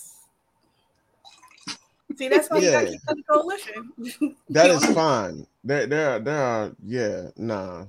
See, 2.21 2.27
that's 2.27 2.49
why 2.51 2.59
you 2.59 2.65
Yeah. 2.69 2.71
gotta 2.83 2.91
keep 2.91 3.01
the 3.07 3.23
coalition. 3.27 4.35
That 4.51 4.69
is 4.69 4.85
fine. 4.93 5.47
There, 5.63 5.87
there 5.87 6.09
are, 6.11 6.19
there 6.19 6.37
are, 6.37 6.71
yeah, 6.85 7.27
nah. 7.35 7.85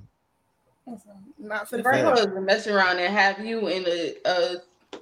Not 1.37 1.69
for 1.69 1.77
the 1.77 1.83
Virgo 1.83 2.15
Virgo. 2.15 2.33
to 2.33 2.41
mess 2.41 2.65
around 2.65 2.97
and 2.97 3.13
have 3.13 3.45
you 3.45 3.67
in 3.67 3.85
a 3.87 4.15
a, 4.25 4.55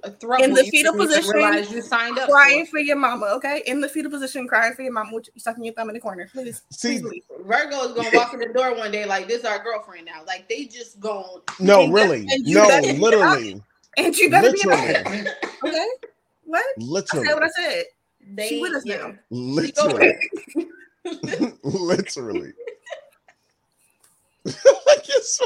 a 0.04 0.12
throat 0.12 0.42
In 0.42 0.54
the 0.54 0.66
fetal 0.66 0.94
position, 0.96 1.32
Realize 1.34 1.72
you 1.72 1.82
signed 1.82 2.20
up. 2.20 2.30
Crying 2.30 2.66
For. 2.66 2.72
for 2.72 2.80
your 2.80 2.98
mama, 2.98 3.28
okay? 3.28 3.64
In 3.68 3.80
the 3.80 3.88
fetal 3.88 4.12
position, 4.12 4.50
crying 4.50 4.74
for 4.74 4.82
your 4.82 4.92
mama, 4.92 5.12
with 5.14 5.30
sucking 5.38 5.64
your 5.64 5.74
thumb 5.76 5.88
in 5.90 5.94
the 5.94 6.02
corner. 6.02 6.28
Please, 6.32 6.62
See, 6.70 7.00
please 7.00 7.24
Virgo 7.46 7.84
is 7.84 7.94
gonna 7.94 8.10
walk 8.14 8.34
in 8.34 8.40
the 8.42 8.48
door 8.54 8.76
one 8.76 8.92
day 8.92 9.06
like 9.06 9.30
this. 9.30 9.46
Our 9.46 9.64
girlfriend 9.64 10.06
now. 10.08 10.24
Like 10.28 10.50
they 10.50 10.66
just 10.66 11.00
gone. 11.00 11.40
no, 11.62 11.88
really, 11.90 12.28
no, 12.44 12.68
literally, 13.00 13.62
And 13.98 14.14
you 14.18 14.30
better 14.30 14.52
be 14.52 14.62
Literally. 14.66 14.96
about 14.96 15.14
it. 15.16 15.28
Okay? 15.64 15.88
What? 16.44 16.66
I 16.80 16.84
literally, 16.84 17.28
said 17.28 17.34
what 17.34 17.44
I 17.44 17.50
said. 17.50 17.84
They 18.34 18.48
She 18.50 18.62
with 18.62 18.74
us 18.74 18.86
yeah. 18.86 18.98
now. 18.98 19.14
literally, 19.30 20.14
literally. 21.64 22.54
Like 24.46 25.10
it's- 25.10 25.40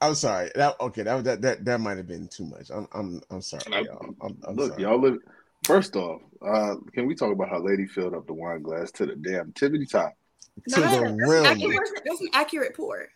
I'm 0.00 0.14
sorry. 0.14 0.50
That 0.54 0.76
okay. 0.80 1.02
That 1.02 1.24
that 1.24 1.42
that, 1.42 1.64
that 1.64 1.80
might 1.80 1.96
have 1.96 2.06
been 2.06 2.28
too 2.28 2.46
much. 2.46 2.70
I'm 2.70 2.86
I'm 2.92 3.20
I'm 3.30 3.42
sorry, 3.42 3.64
I- 3.72 3.80
y'all. 3.80 4.14
I'm, 4.22 4.38
I'm 4.46 4.56
Look, 4.56 4.70
sorry. 4.70 4.82
y'all 4.82 5.00
live. 5.00 5.18
First 5.64 5.96
off, 5.96 6.22
uh, 6.40 6.76
can 6.94 7.06
we 7.06 7.16
talk 7.16 7.32
about 7.32 7.48
how 7.48 7.58
Lady 7.58 7.86
filled 7.86 8.14
up 8.14 8.26
the 8.26 8.32
wine 8.32 8.62
glass 8.62 8.92
to 8.92 9.06
the 9.06 9.16
damn 9.16 9.52
tippity 9.52 9.90
top? 9.90 10.12
to 10.68 10.74
the 10.76 10.80
that's, 10.82 10.94
an 10.94 11.18
rim. 11.18 11.44
accurate, 11.46 11.90
that's 12.04 12.20
an 12.20 12.28
accurate 12.32 12.76
pour. 12.76 13.08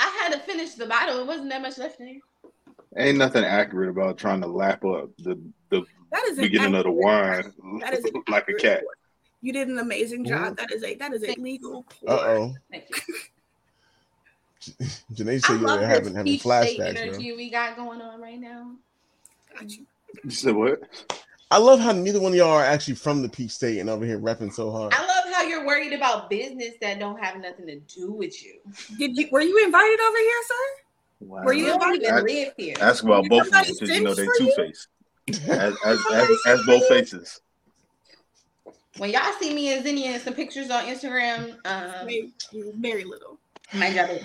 I 0.00 0.08
had 0.22 0.32
to 0.32 0.38
finish 0.40 0.74
the 0.74 0.86
bottle. 0.86 1.20
It 1.20 1.26
wasn't 1.26 1.50
that 1.50 1.60
much 1.60 1.76
left 1.78 2.00
in 2.00 2.06
there. 2.06 3.04
Ain't 3.06 3.18
nothing 3.18 3.44
accurate 3.44 3.90
about 3.90 4.18
trying 4.18 4.40
to 4.40 4.46
lap 4.48 4.84
up 4.84 5.10
the 5.18 5.40
the 5.68 5.84
That 6.10 6.24
is 6.24 6.38
beginning 6.38 6.74
of 6.74 6.84
the 6.84 6.90
wine 6.90 7.52
That 7.80 7.94
is 7.94 8.04
like 8.28 8.48
a 8.48 8.54
cat. 8.54 8.80
pour. 8.80 8.94
You 9.42 9.52
did 9.52 9.68
an 9.68 9.78
amazing 9.78 10.24
job. 10.24 10.56
That 10.56 10.72
is 10.72 10.82
a 10.82 10.94
that 10.96 11.12
is 11.12 11.22
a 11.22 11.34
legal. 11.38 11.84
Uh 12.06 12.12
oh. 12.12 12.54
Thank 12.70 12.84
you. 12.90 13.16
Janae 15.14 15.42
said 15.42 15.60
you're 15.60 15.68
love 15.68 15.80
having 15.80 16.14
having 16.14 16.32
peach 16.32 16.42
state 16.42 16.78
flashbacks, 16.78 16.94
bro. 16.94 17.02
energy 17.02 17.32
we 17.32 17.50
got 17.50 17.76
going 17.76 18.00
on 18.00 18.20
right 18.20 18.40
now. 18.40 18.72
You 19.60 20.30
said 20.30 20.54
what? 20.54 20.82
I 21.52 21.58
love 21.58 21.80
how 21.80 21.90
neither 21.92 22.20
one 22.20 22.32
of 22.32 22.36
y'all 22.36 22.50
are 22.52 22.64
actually 22.64 22.94
from 22.94 23.22
the 23.22 23.28
Peach 23.28 23.50
State 23.50 23.78
and 23.80 23.90
over 23.90 24.04
here 24.04 24.18
repping 24.20 24.52
so 24.52 24.70
hard. 24.70 24.94
I 24.94 25.00
love 25.04 25.34
how 25.34 25.42
you're 25.42 25.66
worried 25.66 25.92
about 25.92 26.30
business 26.30 26.74
that 26.80 27.00
don't 27.00 27.18
have 27.18 27.40
nothing 27.40 27.66
to 27.66 27.76
do 27.80 28.12
with 28.12 28.44
you. 28.44 28.54
Did 28.98 29.16
you 29.16 29.28
were 29.32 29.40
you 29.40 29.64
invited 29.64 29.98
over 30.00 30.18
here, 30.18 30.42
sir? 30.46 30.54
Wow. 31.22 31.42
Were 31.42 31.52
you 31.52 31.66
You 31.66 31.72
invited? 31.74 32.02
even 32.02 32.14
I- 32.14 32.20
live 32.20 32.52
here. 32.56 32.76
Ask 32.80 33.02
about 33.02 33.28
both 33.28 33.46
of 33.46 33.52
them 33.52 33.64
because 33.68 33.88
you 33.90 34.04
know 34.04 34.14
they 34.14 34.26
sends 34.26 34.38
for 34.38 34.44
two 34.44 34.52
faced. 34.56 34.88
As, 35.48 35.74
as, 35.84 35.98
as, 36.12 36.28
as 36.46 36.62
both 36.66 36.86
faces. 36.86 37.40
When 38.98 39.10
y'all 39.10 39.32
see 39.40 39.52
me 39.54 39.72
and 39.74 39.82
Xenia 39.84 40.12
in 40.14 40.20
some 40.20 40.34
pictures 40.34 40.70
on 40.70 40.84
Instagram, 40.84 41.56
um, 41.64 42.06
Very, 42.06 42.32
very 42.76 43.04
little. 43.04 43.38
my 43.74 43.92
job 43.92 44.10
is. 44.10 44.22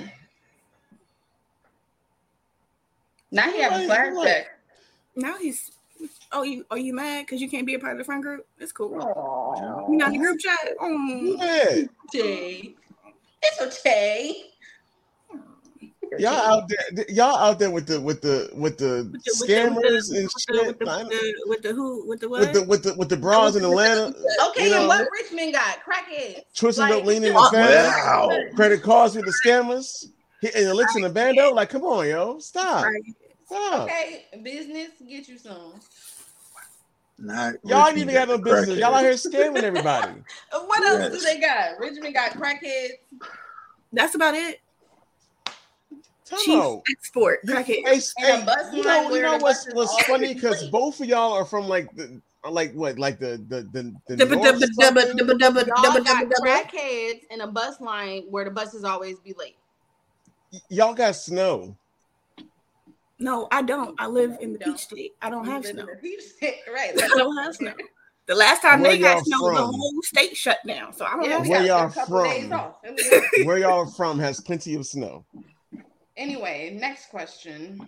Now 3.31 3.51
he 3.51 3.61
have 3.61 3.73
a 3.73 3.87
What? 3.87 4.13
What? 4.13 4.27
flashback. 4.27 4.43
Now 5.15 5.37
he's. 5.37 5.71
Oh, 6.31 6.43
you 6.43 6.65
are 6.71 6.77
you 6.77 6.93
mad 6.93 7.25
because 7.25 7.41
you 7.41 7.49
can't 7.49 7.65
be 7.65 7.75
a 7.75 7.79
part 7.79 7.93
of 7.93 7.97
the 7.97 8.03
friend 8.03 8.21
group? 8.23 8.45
It's 8.59 8.71
cool. 8.71 8.91
Aww. 8.91 9.89
You 9.89 9.97
not 9.97 10.13
in 10.13 10.21
the 10.21 10.27
group 10.27 10.39
chat? 10.39 10.77
Mm. 10.81 11.37
Yeah. 11.37 11.83
Jay. 12.13 12.75
It's 13.43 13.61
okay. 13.79 14.43
Y'all 16.19 16.33
out 16.33 16.69
there, 16.69 17.05
y'all 17.09 17.35
out 17.35 17.57
there 17.59 17.71
with 17.71 17.87
the 17.87 17.99
with 17.99 18.21
the 18.21 18.49
with 18.53 18.77
the 18.77 19.09
With 19.11 19.23
the- 19.23 19.45
the- 19.45 19.53
scammers 19.53 20.09
with 20.09 20.09
the- 20.09 20.17
and 20.17 20.23
With 20.23 20.31
the, 20.31 20.39
shit. 20.39 20.67
with, 20.67 20.79
the, 20.79 20.85
with, 20.85 21.09
the, 21.09 21.43
with 21.47 21.61
the 21.63 21.73
who? 21.73 22.07
With 22.07 22.19
the 22.21 22.29
what? 22.29 22.39
with 22.41 22.53
the 22.53 22.63
with 22.63 22.83
the 22.83 22.93
with 22.93 23.09
the 23.09 23.17
bras 23.17 23.55
in 23.55 23.63
Atlanta, 23.65 24.13
Okay, 24.49 24.65
You 24.65 24.69
know- 24.71 24.79
and 24.81 24.87
what 24.87 25.07
Richmond 25.11 25.53
got? 25.53 25.77
Crackheads. 25.83 26.41
twisting 26.55 26.83
Like- 26.85 26.93
up, 26.93 27.05
leaning 27.05 27.33
the 27.33 27.33
Wow. 27.33 28.29
Wow. 28.29 28.39
credit 28.55 28.81
cards 28.83 29.15
with 29.15 29.25
the 29.25 29.33
scammers, 29.45 30.05
hitting 30.41 30.65
the 30.65 30.73
licks 30.75 30.95
in 30.95 31.01
the 31.01 31.09
bando. 31.09 31.49
Like, 31.51 31.69
come 31.69 31.83
on, 31.83 32.07
yo, 32.07 32.39
stop, 32.39 32.85
Right. 32.85 33.01
Stop. 33.45 33.83
Okay, 33.83 34.25
business, 34.43 34.89
get 35.07 35.27
you 35.27 35.37
some. 35.37 35.73
Not 37.17 37.55
Y'all 37.63 37.87
ain't 37.87 37.97
even 37.97 38.13
got 38.13 38.27
no 38.27 38.37
got 38.37 38.43
the 38.43 38.51
business. 38.51 38.79
Y'all 38.79 38.93
out 38.93 39.01
here 39.03 39.13
scamming 39.13 39.63
everybody. 39.63 40.13
What 40.51 40.83
else 40.83 41.13
do 41.13 41.19
they 41.21 41.39
got? 41.39 41.79
Richmond 41.79 42.13
got 42.13 42.31
crackheads. 42.31 42.91
That's 43.93 44.15
about 44.15 44.33
it. 44.35 44.59
Come 46.29 46.39
Chief 46.43 46.63
export. 46.91 47.39
Crackhead. 47.45 47.85
Hey, 47.85 47.99
And 48.17 48.27
a 48.27 48.37
hey, 48.39 48.45
bus 48.45 48.73
you 48.73 48.83
line 48.83 49.03
know, 49.09 49.15
you 49.15 49.21
know 49.21 49.37
what's 49.37 49.65
what's 49.73 50.03
funny 50.05 50.33
because 50.33 50.67
both 50.69 50.99
of 50.99 51.07
y'all 51.07 51.33
are 51.33 51.45
from 51.45 51.67
like 51.67 51.93
the 51.95 52.21
like 52.49 52.73
what 52.73 52.97
like 52.99 53.19
the 53.19 53.43
the 53.47 53.61
the, 53.71 53.95
the 54.07 54.25
Dubba, 54.25 54.31
north 54.31 54.55
dubba, 54.55 54.65
dubba, 54.79 55.01
something? 55.01 55.17
dubba, 55.17 55.39
dubba, 55.39 55.67
Y'all 55.67 56.03
got 56.03 56.25
dubba, 56.25 56.31
dubba. 56.31 56.63
crackheads 56.71 57.21
in 57.29 57.41
a 57.41 57.47
bus 57.47 57.79
line 57.79 58.23
where 58.29 58.43
the 58.45 58.51
buses 58.51 58.83
always 58.83 59.19
be 59.19 59.33
late. 59.37 59.55
y'all 60.69 60.93
got 60.93 61.15
snow. 61.15 61.75
No, 63.19 63.47
I 63.51 63.61
don't. 63.61 63.95
I 63.99 64.07
live 64.07 64.37
in 64.41 64.53
the 64.53 64.59
Don't. 64.59 64.73
peach 64.73 64.81
state. 64.81 65.13
I 65.21 65.29
don't 65.29 65.45
have 65.45 65.63
You 65.63 65.69
live 65.69 65.73
snow. 65.73 65.81
in 65.81 65.87
the 65.87 66.01
peach 66.01 66.21
state, 66.21 66.55
right? 66.73 66.91
I 67.01 67.07
don't 67.15 67.37
have 67.37 67.55
snow. 67.55 67.73
The 68.27 68.35
last 68.35 68.61
time 68.61 68.81
Where 68.81 68.91
they 68.93 68.99
got 69.01 69.25
y'all 69.27 69.39
snow, 69.39 69.53
the 69.53 69.77
whole 69.77 70.01
state 70.03 70.35
shut 70.35 70.57
down. 70.67 70.93
So 70.93 71.05
I 71.05 71.11
don't 71.15 71.29
Yeah, 71.29 71.43
know. 71.43 71.49
Where 71.49 71.65
y'all 71.65 71.89
from? 71.89 72.23
days 72.23 72.51
off. 72.51 72.81
There 72.83 72.93
we 72.93 73.03
go. 73.09 73.45
Where 73.45 73.57
y'all 73.59 73.85
from 73.85 74.19
has 74.19 74.41
plenty 74.41 74.75
of 74.75 74.85
snow. 74.85 75.25
Anyway, 76.17 76.77
next 76.79 77.09
question. 77.09 77.85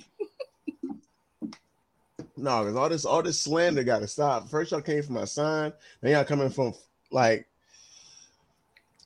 No, 2.38 2.62
because 2.64 2.76
all 2.76 2.90
this 2.90 3.06
all 3.06 3.24
this 3.24 3.42
slander 3.42 3.84
got 3.84 4.00
to 4.00 4.08
stop. 4.08 4.48
First 4.50 4.72
y'all 4.72 4.82
came 4.82 5.02
from 5.02 5.16
my 5.16 5.26
sign, 5.26 5.74
then 6.02 6.12
y'all 6.12 6.24
coming 6.24 6.50
from 6.50 6.74
like. 7.12 7.48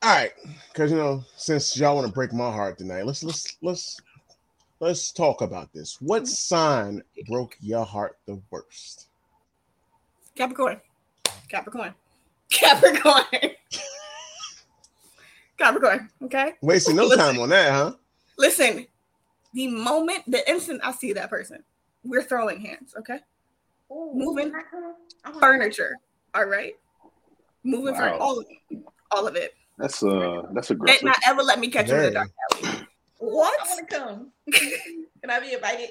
All 0.04 0.14
right, 0.16 0.32
because 0.74 0.90
you 0.92 0.98
know, 0.98 1.24
since 1.38 1.78
y'all 1.78 1.96
want 1.96 2.08
to 2.08 2.14
break 2.14 2.34
my 2.34 2.52
heart 2.52 2.78
tonight, 2.78 3.06
let's 3.06 3.24
let's 3.24 3.58
let's 3.62 4.02
let's 4.82 5.12
talk 5.14 5.42
about 5.42 5.72
this. 5.72 5.98
What 6.02 6.28
sign 6.28 7.02
broke 7.28 7.56
your 7.62 7.86
heart 7.86 8.18
the 8.26 8.42
worst? 8.50 9.08
Capricorn. 10.36 10.82
Capricorn. 11.48 11.94
Capricorn. 12.50 13.24
Capricorn. 15.58 16.10
Okay. 16.24 16.54
Wasting 16.62 16.96
no 16.96 17.16
time 17.16 17.40
on 17.40 17.50
that, 17.50 17.72
huh? 17.72 17.94
Listen, 18.38 18.88
the 19.54 19.68
moment, 19.68 20.24
the 20.28 20.50
instant 20.50 20.82
I 20.84 20.92
see 20.92 21.14
that 21.14 21.30
person, 21.30 21.64
we're 22.04 22.24
throwing 22.24 22.60
hands. 22.60 22.94
Okay. 22.98 23.20
Moving 23.90 24.52
Furniture. 25.40 25.98
All 26.34 26.46
right. 26.46 26.74
Moving 27.64 27.94
Wow. 27.94 28.00
furniture. 28.00 28.22
All 28.22 28.40
of 28.40 28.46
it. 28.50 28.78
All 29.12 29.28
of 29.28 29.36
it. 29.36 29.54
That's 29.78 30.02
uh 30.04 30.44
that's 30.54 30.70
They 30.70 30.76
aggressive. 30.76 31.04
not 31.04 31.18
ever 31.28 31.44
let 31.44 31.60
me 31.60 31.68
catch 31.68 31.90
you 31.90 31.96
in 31.96 32.02
the 32.04 32.12
dark 32.12 32.30
alley. 32.54 32.71
I 33.22 33.26
What? 33.26 33.68
want 33.68 33.90
to 33.90 33.96
come. 33.96 34.32
Can 34.52 35.30
I 35.30 35.40
be 35.40 35.54
invited? 35.54 35.90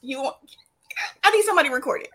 You 0.00 0.22
want? 0.22 0.36
I 1.22 1.30
need 1.30 1.44
somebody 1.44 1.68
to 1.68 1.74
record 1.74 2.02
it 2.02 2.10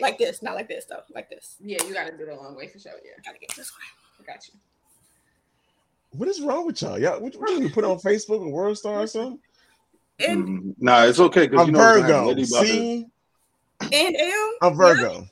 like 0.00 0.18
this, 0.18 0.42
not 0.42 0.54
like 0.54 0.68
this 0.68 0.84
though, 0.88 1.00
like 1.14 1.28
this. 1.28 1.56
yeah, 1.60 1.82
you 1.84 1.92
got 1.92 2.06
to 2.06 2.16
do 2.16 2.26
the 2.26 2.34
long 2.34 2.56
way 2.56 2.68
for 2.68 2.78
sure. 2.78 2.92
Yeah, 3.04 3.12
Gotta 3.24 3.38
get 3.38 3.54
this 3.56 3.70
one. 3.72 4.26
I 4.28 4.32
got 4.32 4.46
you. 4.48 4.54
What 6.10 6.28
is 6.28 6.40
wrong 6.40 6.66
with 6.66 6.80
y'all? 6.82 6.98
Y'all, 6.98 7.20
what, 7.20 7.34
what 7.36 7.60
you 7.60 7.68
put 7.70 7.84
on 7.84 7.98
Facebook 7.98 8.40
or 8.40 8.50
World 8.50 8.78
Star 8.78 9.00
or 9.00 9.06
something? 9.06 9.38
And 10.18 10.46
Mm, 10.46 10.74
nah, 10.78 11.04
it's 11.04 11.18
okay 11.18 11.48
I'm 11.48 11.66
you 11.66 11.72
know 11.72 11.80
we're 11.80 11.94
gonna 12.02 12.02
have 12.02 12.24
Virgo. 12.24 12.28
Lady 12.28 12.44
about, 12.44 12.60
to, 12.60 12.66
See, 12.66 13.06
and 13.92 14.16
am 14.16 14.50
I'm 14.62 14.76
Virgo. 14.76 15.26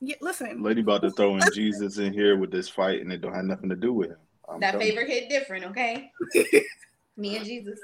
yeah, 0.00 0.16
listen. 0.20 0.62
Lady 0.62 0.80
about 0.82 1.02
to 1.02 1.10
throw 1.10 1.36
in 1.36 1.50
Jesus 1.52 1.98
in 1.98 2.12
here 2.12 2.36
with 2.36 2.50
this 2.50 2.68
fight, 2.68 3.00
and 3.00 3.12
it 3.12 3.20
don't 3.20 3.34
have 3.34 3.44
nothing 3.44 3.70
to 3.70 3.76
do 3.76 3.92
with 3.92 4.10
him. 4.10 4.18
I'm 4.48 4.60
That 4.60 4.72
telling 4.72 4.88
favor 4.88 5.04
hit 5.06 5.28
different, 5.28 5.64
okay? 5.66 6.10
Me 7.16 7.36
and 7.36 7.46
Jesus. 7.46 7.78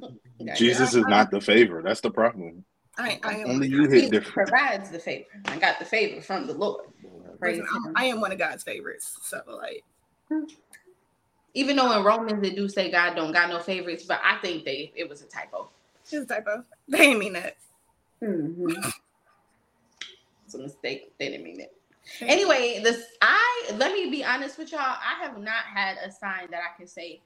Jesus 0.56 0.94
is 0.94 1.04
not 1.06 1.30
the 1.30 1.40
favor. 1.40 1.82
That's 1.82 2.00
the 2.00 2.10
problem. 2.10 2.64
I, 2.98 3.18
I 3.22 3.34
am. 3.38 3.50
Only 3.50 3.68
you 3.68 3.88
hit 3.88 4.04
He 4.04 4.10
different. 4.10 4.48
provides 4.48 4.90
the 4.90 4.98
favor. 4.98 5.26
I 5.46 5.58
got 5.58 5.78
the 5.78 5.84
favor 5.84 6.20
from 6.20 6.46
the 6.46 6.54
Lord. 6.54 6.86
Praise 7.38 7.58
listen, 7.58 7.84
him. 7.84 7.92
I 7.96 8.04
am 8.06 8.20
one 8.20 8.32
of 8.32 8.38
God's 8.38 8.62
favorites. 8.62 9.18
So 9.22 9.40
like, 9.48 9.82
Even 11.54 11.76
though 11.76 11.98
in 11.98 12.04
Romans 12.04 12.40
they 12.42 12.50
do 12.50 12.68
say 12.68 12.90
God 12.90 13.14
don't 13.14 13.32
got 13.32 13.50
no 13.50 13.58
favorites, 13.58 14.04
but 14.04 14.20
I 14.24 14.38
think 14.38 14.64
they 14.64 14.92
it 14.94 15.08
was 15.08 15.22
a 15.22 15.26
typo. 15.26 15.68
it's 16.02 16.12
a 16.12 16.24
typo. 16.24 16.64
They 16.88 17.00
ain't 17.00 17.18
mean 17.18 17.32
that. 17.34 17.56
Mm-hmm. 18.22 18.88
It's 20.46 20.54
a 20.54 20.58
mistake. 20.58 21.12
They 21.18 21.28
didn't 21.28 21.44
mean 21.44 21.60
it. 21.60 21.72
Anyway, 22.20 22.80
this 22.82 23.04
I 23.20 23.70
let 23.74 23.92
me 23.92 24.08
be 24.10 24.24
honest 24.24 24.58
with 24.58 24.70
y'all. 24.72 24.80
I 24.80 25.22
have 25.22 25.38
not 25.38 25.64
had 25.64 25.98
a 25.98 26.10
sign 26.10 26.48
that 26.52 26.60
I 26.60 26.76
can 26.78 26.86
say 26.86 27.20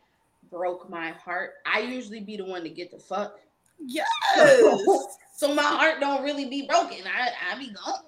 broke 0.51 0.89
my 0.91 1.11
heart. 1.13 1.55
I 1.67 1.81
usually 1.81 2.21
be 2.21 2.37
the 2.37 2.45
one 2.45 2.63
to 2.63 2.71
get 2.71 2.91
the 2.91 2.99
fuck. 2.99 3.39
Yes. 3.79 4.09
so 5.37 5.55
my 5.55 5.63
heart 5.63 6.01
don't 6.01 6.23
really 6.23 6.49
be 6.49 6.67
broken. 6.67 6.99
I 7.07 7.31
I 7.53 7.59
be 7.59 7.71
gone. 7.71 8.05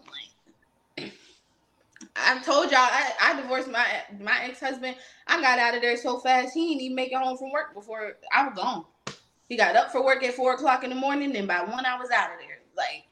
Like 0.98 1.12
I've 2.16 2.44
told 2.44 2.70
y'all, 2.70 2.80
I, 2.80 3.12
I 3.20 3.40
divorced 3.40 3.70
my 3.70 3.86
my 4.20 4.44
ex 4.44 4.60
husband. 4.60 4.96
I 5.26 5.40
got 5.40 5.58
out 5.58 5.74
of 5.74 5.82
there 5.82 5.96
so 5.96 6.18
fast 6.18 6.52
he 6.54 6.68
didn't 6.68 6.82
even 6.82 6.96
make 6.96 7.12
it 7.12 7.18
home 7.18 7.38
from 7.38 7.52
work 7.52 7.74
before 7.74 8.14
I 8.32 8.46
was 8.46 8.56
gone. 8.56 8.84
He 9.48 9.56
got 9.56 9.76
up 9.76 9.92
for 9.92 10.04
work 10.04 10.22
at 10.24 10.34
four 10.34 10.54
o'clock 10.54 10.84
in 10.84 10.90
the 10.90 10.96
morning, 10.96 11.36
and 11.36 11.48
by 11.48 11.62
one 11.62 11.86
I 11.86 11.98
was 11.98 12.10
out 12.10 12.30
of 12.32 12.38
there, 12.38 12.60
like 12.76 13.04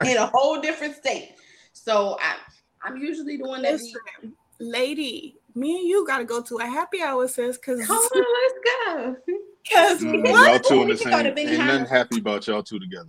in 0.08 0.16
a 0.16 0.26
whole 0.26 0.60
different 0.60 0.96
state. 0.96 1.34
So 1.72 2.18
I 2.20 2.36
I'm 2.82 2.98
usually 2.98 3.36
the 3.36 3.48
one 3.48 3.62
that 3.62 3.78
be 3.78 4.32
lady, 4.60 5.36
me 5.54 5.76
and 5.78 5.88
you 5.88 6.06
gotta 6.06 6.24
go 6.24 6.42
to 6.42 6.56
a 6.58 6.66
happy 6.66 7.00
hour, 7.02 7.26
sis, 7.28 7.56
because 7.58 7.86
come 7.86 7.96
on, 7.96 8.24
let's 8.42 8.54
go. 8.86 9.16
because 9.64 10.00
Mm, 10.02 10.42
y'all 10.44 10.58
two 10.60 10.82
in 10.82 10.88
the 10.88 10.96
same. 10.96 11.12
Ain't 11.14 11.38
happy. 11.38 11.56
nothing 11.56 11.86
happy 11.86 12.18
about 12.18 12.46
y'all 12.46 12.62
two 12.62 12.78
together. 12.78 13.08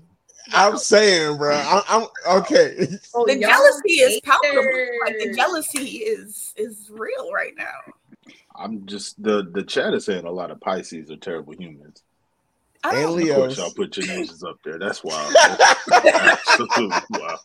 I'm 0.54 0.78
saying, 0.78 1.38
bro. 1.38 1.56
I, 1.56 1.82
I'm 1.88 2.08
okay. 2.40 2.88
Oh, 3.14 3.26
The 3.26 3.40
jealousy 3.40 3.94
is 3.94 4.22
palpable. 4.22 4.62
Like 5.06 5.18
the 5.20 5.34
jealousy 5.36 5.80
is 5.98 6.54
is 6.56 6.90
real 6.94 7.32
right 7.34 7.54
now. 7.58 8.34
I'm 8.56 8.86
just 8.86 9.22
the 9.22 9.50
the 9.54 9.64
chat 9.64 9.94
is 9.94 10.06
saying 10.06 10.26
a 10.26 10.32
lot 10.32 10.52
of 10.52 10.62
Pisces 10.62 11.12
are 11.12 11.18
terrible 11.18 11.54
humans. 11.58 12.04
I 12.84 12.90
And 12.90 13.02
don't, 13.18 13.22
Of 13.30 13.36
course, 13.36 13.58
y'all 13.58 13.72
put 13.76 13.98
your 13.98 14.06
nations 14.16 14.44
up 14.44 14.58
there. 14.64 14.78
That's 14.80 15.04
wild. 15.04 15.34
That's 15.34 15.84
absolutely 16.16 17.02
wild. 17.10 17.40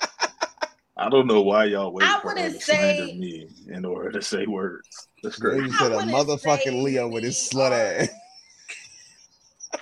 I 1.01 1.09
don't 1.09 1.27
know 1.27 1.41
why 1.41 1.65
y'all 1.65 1.93
wait 1.93 2.07
I 2.07 2.21
for 2.21 2.29
her 2.31 2.35
to 2.37 2.43
wouldn't 2.43 2.63
slander 2.63 3.07
say- 3.07 3.17
me 3.17 3.49
in 3.69 3.85
order 3.85 4.11
to 4.13 4.21
say 4.23 4.47
words. 4.47 5.09
That's 5.23 5.39
Girl, 5.39 5.53
crazy. 5.59 5.67
you 5.67 5.73
said 5.79 5.93
a 5.93 5.97
motherfucking 5.97 6.59
say 6.65 6.71
Leo 6.71 7.09
with 7.09 7.25
his 7.25 7.37
slut 7.37 7.73
ass. 7.73 8.09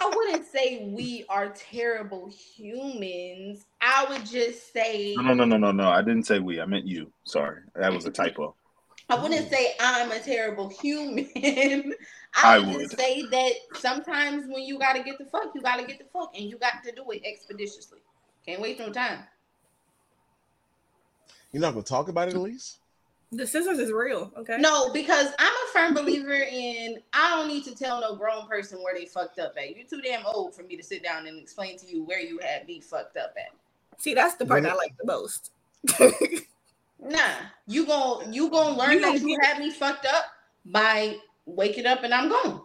I 0.01 0.07
wouldn't 0.15 0.47
say 0.47 0.85
we 0.95 1.25
are 1.29 1.49
terrible 1.49 2.29
humans. 2.31 3.65
I 3.81 4.07
would 4.09 4.25
just 4.27 4.73
say 4.73 5.15
No, 5.17 5.23
no, 5.23 5.35
no, 5.35 5.45
no, 5.45 5.57
no, 5.57 5.73
no. 5.73 5.91
I 5.91 6.03
didn't 6.03 6.25
say 6.25 6.39
we. 6.39 6.61
I 6.61 6.67
meant 6.67 6.87
you. 6.87 7.11
Sorry, 7.25 7.63
that 7.75 7.93
was 7.93 8.05
a 8.05 8.11
typo. 8.11 8.55
I 9.09 9.15
wouldn't 9.21 9.49
say 9.51 9.73
I'm 9.81 10.13
a 10.13 10.21
terrible 10.21 10.69
human. 10.69 11.29
I, 12.35 12.57
I 12.57 12.59
would, 12.59 12.77
would. 12.77 12.91
say 12.99 13.23
that 13.23 13.53
sometimes 13.75 14.45
when 14.49 14.63
you 14.65 14.79
gotta 14.79 15.03
get 15.03 15.17
the 15.19 15.25
fuck, 15.25 15.51
you 15.55 15.63
gotta 15.63 15.85
get 15.87 15.99
the 15.99 16.05
fuck, 16.13 16.33
and 16.37 16.45
you 16.49 16.59
got 16.59 16.85
to 16.85 16.93
do 16.93 17.05
it 17.11 17.23
expeditiously. 17.25 18.01
Can't 18.45 18.61
waste 18.61 18.79
no 18.81 18.93
time. 18.93 19.21
You're 21.53 21.61
not 21.63 21.73
gonna 21.73 21.85
talk 21.85 22.09
about 22.09 22.29
it 22.29 22.35
at 22.35 22.41
least. 22.41 22.79
The 23.31 23.47
scissors 23.47 23.79
is 23.79 23.93
real. 23.93 24.33
Okay. 24.39 24.57
No, 24.59 24.91
because 24.93 25.33
I'm 25.39 25.53
a 25.53 25.73
firm 25.73 25.95
believer 25.95 26.33
in 26.33 26.99
I 27.13 27.37
don't 27.37 27.49
need 27.49 27.65
to 27.65 27.75
tell 27.75 28.01
no 28.01 28.17
grown 28.17 28.47
person 28.47 28.79
where 28.83 28.95
they 28.95 29.05
fucked 29.05 29.39
up 29.39 29.55
at. 29.59 29.77
You're 29.77 29.87
too 29.87 30.01
damn 30.01 30.25
old 30.25 30.55
for 30.55 30.63
me 30.63 30.77
to 30.77 30.83
sit 30.83 31.03
down 31.03 31.27
and 31.27 31.39
explain 31.39 31.79
to 31.79 31.87
you 31.87 32.05
where 32.05 32.21
you 32.21 32.39
had 32.39 32.67
me 32.67 32.81
fucked 32.81 33.19
up 33.19 33.35
at. 33.37 33.53
See, 33.99 34.15
that's 34.15 34.37
the 34.37 34.47
part 34.47 34.65
I 34.65 34.75
like 34.75 34.95
the 34.99 35.07
most. 35.07 35.51
nah, 37.01 37.21
you 37.67 37.87
gon' 37.87 38.33
you 38.33 38.49
gonna 38.51 38.79
learn 38.79 38.93
you 38.93 39.01
that 39.01 39.21
you 39.21 39.39
had 39.43 39.59
me 39.59 39.71
fucked 39.71 40.07
up 40.07 40.25
by 40.65 41.17
waking 41.45 41.87
up 41.87 42.03
and 42.05 42.15
I'm 42.15 42.31
gone. 42.31 42.63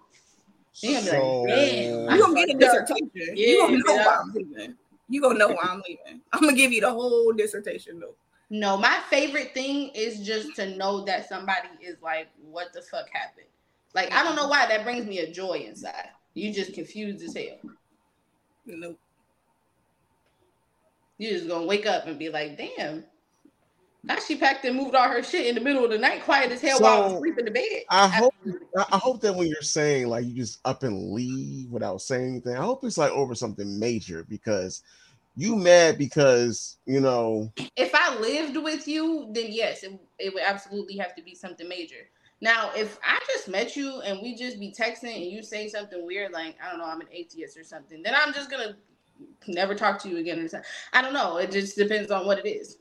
You 0.82 0.94
gonna, 0.94 1.06
so, 1.06 1.42
like, 1.42 1.82
you 1.84 2.20
gonna 2.20 2.46
get 2.46 2.56
a 2.56 2.58
dissertation. 2.58 3.10
Yeah, 3.16 3.36
you 3.36 3.60
gonna 3.60 3.78
know 3.78 3.96
why 3.96 4.18
I'm 4.22 4.34
leaving. 4.34 4.76
You 5.10 5.22
gonna 5.22 5.40
know 5.40 5.48
why 5.50 5.64
I'm 5.64 5.84
leaving. 5.88 6.22
I'm 6.32 6.40
gonna 6.40 6.54
give 6.54 6.72
you 6.72 6.82
the 6.82 6.92
whole 6.92 7.34
dissertation 7.34 8.00
though. 8.00 8.16
No, 8.54 8.78
my 8.78 9.00
favorite 9.10 9.56
thing 9.56 9.90
is 9.96 10.20
just 10.20 10.56
to 10.58 10.76
know 10.76 11.04
that 11.06 11.28
somebody 11.28 11.70
is 11.82 12.00
like, 12.04 12.28
what 12.52 12.72
the 12.72 12.84
fuck 12.84 13.08
happened? 13.12 13.48
Like, 13.96 14.14
I 14.14 14.22
don't 14.22 14.36
know 14.36 14.48
why 14.48 14.68
that 14.68 14.84
brings 14.84 15.08
me 15.08 15.18
a 15.20 15.32
joy 15.32 15.66
inside. 15.68 16.10
You 16.36 16.54
just 16.54 16.72
confused 16.76 17.24
as 17.24 17.36
hell. 17.36 17.72
Nope. 18.68 19.00
You 21.18 21.32
just 21.32 21.48
gonna 21.48 21.66
wake 21.66 21.88
up 21.88 22.06
and 22.06 22.20
be 22.20 22.30
like, 22.30 22.56
damn. 22.56 23.04
Now 24.04 24.18
she 24.20 24.36
packed 24.36 24.66
and 24.66 24.76
moved 24.76 24.94
all 24.94 25.10
her 25.10 25.24
shit 25.24 25.48
in 25.48 25.56
the 25.56 25.62
middle 25.62 25.84
of 25.84 25.90
the 25.90 25.98
night, 25.98 26.24
quiet 26.24 26.52
as 26.52 26.62
hell 26.62 26.78
so, 26.78 26.84
while 26.84 27.02
I 27.02 27.08
was 27.08 27.18
sleeping 27.22 27.48
in 27.48 27.54
the 27.54 27.60
bed. 27.60 27.86
I 27.90 28.08
hope 28.08 28.36
I 28.76 28.98
hope 29.00 29.20
that 29.22 29.34
when 29.34 29.48
you're 29.48 29.64
saying 29.64 30.10
like 30.10 30.26
you 30.26 30.36
just 30.36 30.60
up 30.64 30.84
and 30.84 31.12
leave 31.12 31.72
without 31.72 32.04
saying 32.04 32.30
anything, 32.30 32.56
I 32.56 32.62
hope 32.62 32.84
it's 32.84 33.00
like 33.00 33.14
over 33.14 33.34
something 33.34 33.80
major 33.80 34.28
because 34.30 34.84
you 35.36 35.56
mad 35.56 35.98
because 35.98 36.78
you 36.86 37.00
know 37.00 37.52
if 37.76 37.94
i 37.96 38.16
lived 38.20 38.58
with 38.58 38.88
you 38.88 39.28
then 39.32 39.48
yes 39.50 39.84
it, 39.84 40.00
it 40.20 40.34
would 40.34 40.44
absolutely 40.44 40.98
have 40.98 41.16
to 41.16 41.24
be 41.24 41.36
something 41.36 41.68
major. 41.68 42.08
Now 42.42 42.72
if 42.76 43.00
i 43.04 43.20
just 43.28 43.48
met 43.48 43.76
you 43.76 44.02
and 44.02 44.20
we 44.22 44.36
just 44.36 44.60
be 44.60 44.72
texting 44.78 45.16
and 45.16 45.26
you 45.26 45.42
say 45.42 45.68
something 45.68 46.06
weird 46.06 46.32
like 46.32 46.56
i 46.64 46.70
don't 46.70 46.80
know 46.80 46.86
i'm 46.86 47.02
an 47.02 47.08
atheist 47.12 47.58
or 47.58 47.64
something 47.64 48.04
then 48.04 48.14
i'm 48.16 48.34
just 48.34 48.52
gonna 48.52 48.76
never 49.48 49.74
talk 49.74 50.00
to 50.02 50.10
you 50.10 50.18
again 50.18 50.40
or 50.40 50.48
something. 50.48 50.70
i 50.92 51.02
don't 51.02 51.14
know. 51.14 51.38
It 51.38 51.52
just 51.52 51.78
depends 51.78 52.12
on 52.12 52.26
what 52.26 52.40
it 52.40 52.48
is. 52.48 52.78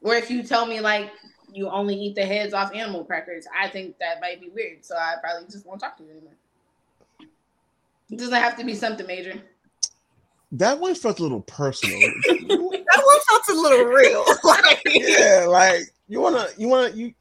Or 0.00 0.14
if 0.14 0.30
you 0.30 0.42
tell 0.42 0.66
me 0.66 0.80
like 0.80 1.10
you 1.52 1.68
only 1.70 1.94
eat 1.94 2.16
the 2.16 2.26
heads 2.26 2.52
off 2.52 2.74
animal 2.74 3.04
crackers 3.04 3.46
i 3.56 3.68
think 3.68 3.98
that 3.98 4.20
might 4.20 4.40
be 4.40 4.50
weird. 4.50 4.84
So 4.84 4.94
i 4.96 5.14
probably 5.22 5.48
just 5.48 5.64
won't 5.64 5.80
talk 5.80 5.96
to 5.98 6.04
you 6.04 6.10
anymore. 6.10 6.36
It 8.10 8.18
doesn't 8.18 8.34
have 8.34 8.56
to 8.58 8.64
be 8.64 8.74
something 8.74 9.06
major 9.06 9.42
that 10.52 10.78
one 10.80 10.94
felt 10.94 11.18
a 11.18 11.22
little 11.22 11.42
personal. 11.42 11.98
that 12.26 13.02
one 13.04 13.20
felt 13.28 13.48
a 13.48 13.60
little 13.60 13.84
real. 13.86 14.24
like, 14.44 14.82
yeah, 14.86 15.46
like 15.48 15.82
you 16.08 16.20
wanna, 16.20 16.48
you 16.56 16.68
wanna, 16.68 16.90
you. 16.94 17.12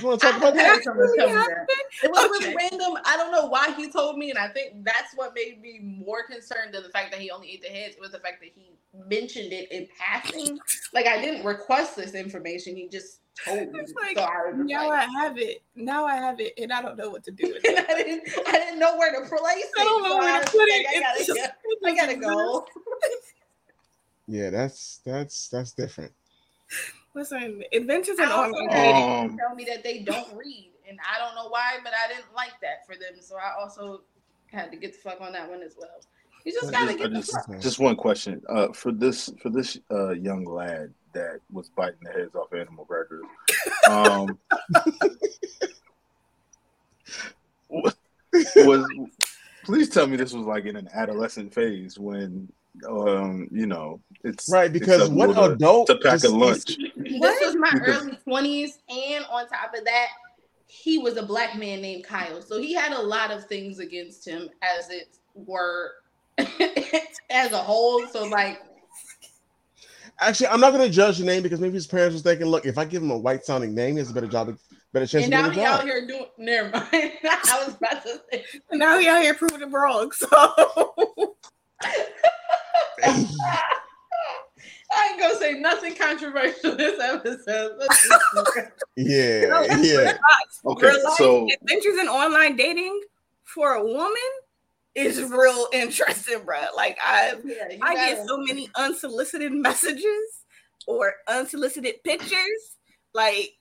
You 0.00 0.06
want 0.06 0.20
to 0.20 0.26
talk 0.26 0.36
about 0.38 0.54
that? 0.54 0.82
It 2.02 2.10
was 2.10 2.42
okay. 2.42 2.54
random. 2.54 2.98
I 3.04 3.16
don't 3.16 3.32
know 3.32 3.46
why 3.46 3.72
he 3.72 3.90
told 3.90 4.18
me, 4.18 4.30
and 4.30 4.38
I 4.38 4.48
think 4.48 4.84
that's 4.84 5.14
what 5.14 5.34
made 5.34 5.60
me 5.62 5.80
more 5.80 6.24
concerned 6.24 6.74
than 6.74 6.82
the 6.82 6.90
fact 6.90 7.10
that 7.12 7.20
he 7.20 7.30
only 7.30 7.52
ate 7.52 7.62
the 7.62 7.68
heads. 7.68 7.94
It 7.94 8.00
was 8.00 8.10
the 8.10 8.18
fact 8.18 8.40
that 8.42 8.50
he 8.54 8.72
mentioned 9.08 9.52
it 9.52 9.70
in 9.72 9.88
passing. 9.98 10.58
Like 10.92 11.06
I 11.06 11.20
didn't 11.20 11.44
request 11.44 11.96
this 11.96 12.14
information. 12.14 12.76
He 12.76 12.88
just 12.88 13.20
told 13.44 13.72
me. 13.72 13.80
Like, 13.94 14.18
so 14.18 14.52
now 14.56 14.88
like, 14.88 15.08
I 15.08 15.22
have 15.22 15.38
it. 15.38 15.62
Now 15.74 16.04
I 16.04 16.16
have 16.16 16.40
it, 16.40 16.52
and 16.58 16.72
I 16.72 16.82
don't 16.82 16.98
know 16.98 17.08
what 17.08 17.24
to 17.24 17.30
do 17.30 17.46
with 17.48 17.60
it. 17.64 17.86
I 17.88 18.02
didn't. 18.02 18.28
I 18.46 18.52
didn't 18.52 18.78
know 18.78 18.96
where 18.98 19.12
to 19.12 19.28
place 19.28 19.40
it. 19.42 19.70
I 19.78 19.84
don't 19.84 20.02
know 20.02 20.10
so 20.10 20.18
where 20.18 20.44
to 20.44 20.50
put 20.50 20.68
it. 20.68 20.86
I 20.86 21.00
gotta, 21.00 21.24
just, 21.24 21.40
I 21.84 21.94
gotta 21.94 22.16
go. 22.16 22.66
yeah, 24.26 24.50
that's 24.50 25.00
that's 25.04 25.48
that's 25.48 25.72
different. 25.72 26.12
Listen, 27.16 27.64
adventures 27.72 28.18
in 28.18 28.26
online 28.26 28.68
dating 28.68 29.30
um, 29.30 29.38
tell 29.38 29.54
me 29.54 29.64
that 29.64 29.82
they 29.82 30.00
don't 30.00 30.36
read, 30.36 30.70
and 30.86 30.98
I 31.00 31.18
don't 31.18 31.34
know 31.34 31.48
why, 31.48 31.78
but 31.82 31.94
I 31.94 32.08
didn't 32.12 32.34
like 32.36 32.52
that 32.60 32.86
for 32.86 32.94
them. 32.94 33.14
So 33.20 33.36
I 33.36 33.58
also 33.58 34.02
had 34.52 34.70
to 34.70 34.76
get 34.76 34.92
the 34.92 34.98
fuck 34.98 35.22
on 35.22 35.32
that 35.32 35.48
one 35.48 35.62
as 35.62 35.76
well. 35.80 35.98
You 36.44 36.52
just 36.52 36.70
gotta 36.70 36.88
just, 36.88 36.98
get 36.98 37.10
the 37.10 37.20
just, 37.20 37.32
fuck. 37.32 37.58
Just 37.58 37.78
one 37.78 37.96
question 37.96 38.42
uh, 38.50 38.68
for 38.74 38.92
this 38.92 39.30
for 39.40 39.48
this 39.48 39.78
uh, 39.90 40.10
young 40.10 40.44
lad 40.44 40.92
that 41.14 41.40
was 41.50 41.70
biting 41.70 42.00
the 42.02 42.12
heads 42.12 42.34
off 42.34 42.52
animal 42.52 42.84
crackers. 42.84 43.24
Um, 43.88 44.38
was 48.56 48.86
please 49.64 49.88
tell 49.88 50.06
me 50.06 50.18
this 50.18 50.34
was 50.34 50.44
like 50.44 50.66
in 50.66 50.76
an 50.76 50.90
adolescent 50.92 51.54
phase 51.54 51.98
when 51.98 52.52
um 52.86 53.48
you 53.50 53.66
know 53.66 53.98
it's 54.22 54.50
right 54.50 54.70
because 54.70 55.08
what 55.08 55.30
adult 55.50 55.86
to 55.86 55.96
pack 55.96 56.22
a 56.24 56.28
lunch 56.28 56.76
this 57.20 57.44
was 57.44 57.56
my 57.56 57.72
early 57.86 58.18
20s 58.26 58.78
and 58.88 59.24
on 59.30 59.48
top 59.48 59.74
of 59.74 59.84
that 59.84 60.08
he 60.66 60.98
was 60.98 61.16
a 61.16 61.22
black 61.22 61.56
man 61.56 61.80
named 61.80 62.04
kyle 62.04 62.42
so 62.42 62.58
he 62.58 62.72
had 62.72 62.92
a 62.92 63.00
lot 63.00 63.30
of 63.30 63.46
things 63.46 63.78
against 63.78 64.26
him 64.26 64.48
as 64.62 64.90
it 64.90 65.16
were 65.34 65.92
as 67.30 67.52
a 67.52 67.58
whole 67.58 68.06
so 68.06 68.24
like 68.24 68.62
Actually, 70.18 70.48
I'm 70.48 70.60
not 70.60 70.72
going 70.72 70.86
to 70.86 70.90
judge 70.90 71.18
the 71.18 71.24
name 71.24 71.42
because 71.42 71.60
maybe 71.60 71.74
his 71.74 71.86
parents 71.86 72.14
was 72.14 72.22
thinking, 72.22 72.46
look, 72.46 72.64
if 72.64 72.78
I 72.78 72.86
give 72.86 73.02
him 73.02 73.10
a 73.10 73.18
white 73.18 73.44
sounding 73.44 73.74
name, 73.74 73.92
he 73.92 73.98
has 73.98 74.10
a 74.10 74.14
better 74.14 74.26
job, 74.26 74.56
better 74.92 75.06
chance. 75.06 75.24
And 75.24 75.30
now 75.30 75.50
he 75.50 75.60
out 75.60 75.84
here 75.84 76.06
doing. 76.06 76.26
Never 76.38 76.70
mind. 76.70 76.86
I 76.92 77.64
was 77.66 77.76
about 77.76 78.02
to 78.04 78.22
say. 78.32 78.44
Now 78.72 78.98
he 78.98 79.08
out 79.08 79.22
here 79.22 79.34
proving 79.34 79.60
it 79.60 79.70
wrong. 79.70 80.10
So. 80.12 81.36
I 84.96 85.10
ain't 85.10 85.20
gonna 85.20 85.36
say 85.36 85.58
nothing 85.60 85.94
controversial 85.94 86.74
this 86.74 86.98
episode. 87.00 87.78
yeah, 88.96 89.76
yeah. 89.80 90.16
Okay, 90.64 90.92
so 91.16 91.46
adventures 91.62 91.98
in 92.00 92.08
online 92.08 92.56
dating 92.56 93.00
for 93.44 93.74
a 93.74 93.84
woman 93.84 94.16
is 94.94 95.22
real 95.30 95.68
interesting, 95.72 96.42
bro. 96.44 96.58
Like 96.74 96.98
I, 97.04 97.34
yeah, 97.44 97.76
I 97.82 97.94
gotta... 97.94 98.16
get 98.16 98.26
so 98.26 98.38
many 98.38 98.70
unsolicited 98.76 99.52
messages 99.52 100.44
or 100.86 101.14
unsolicited 101.28 102.02
pictures. 102.02 102.76
Like, 103.14 103.52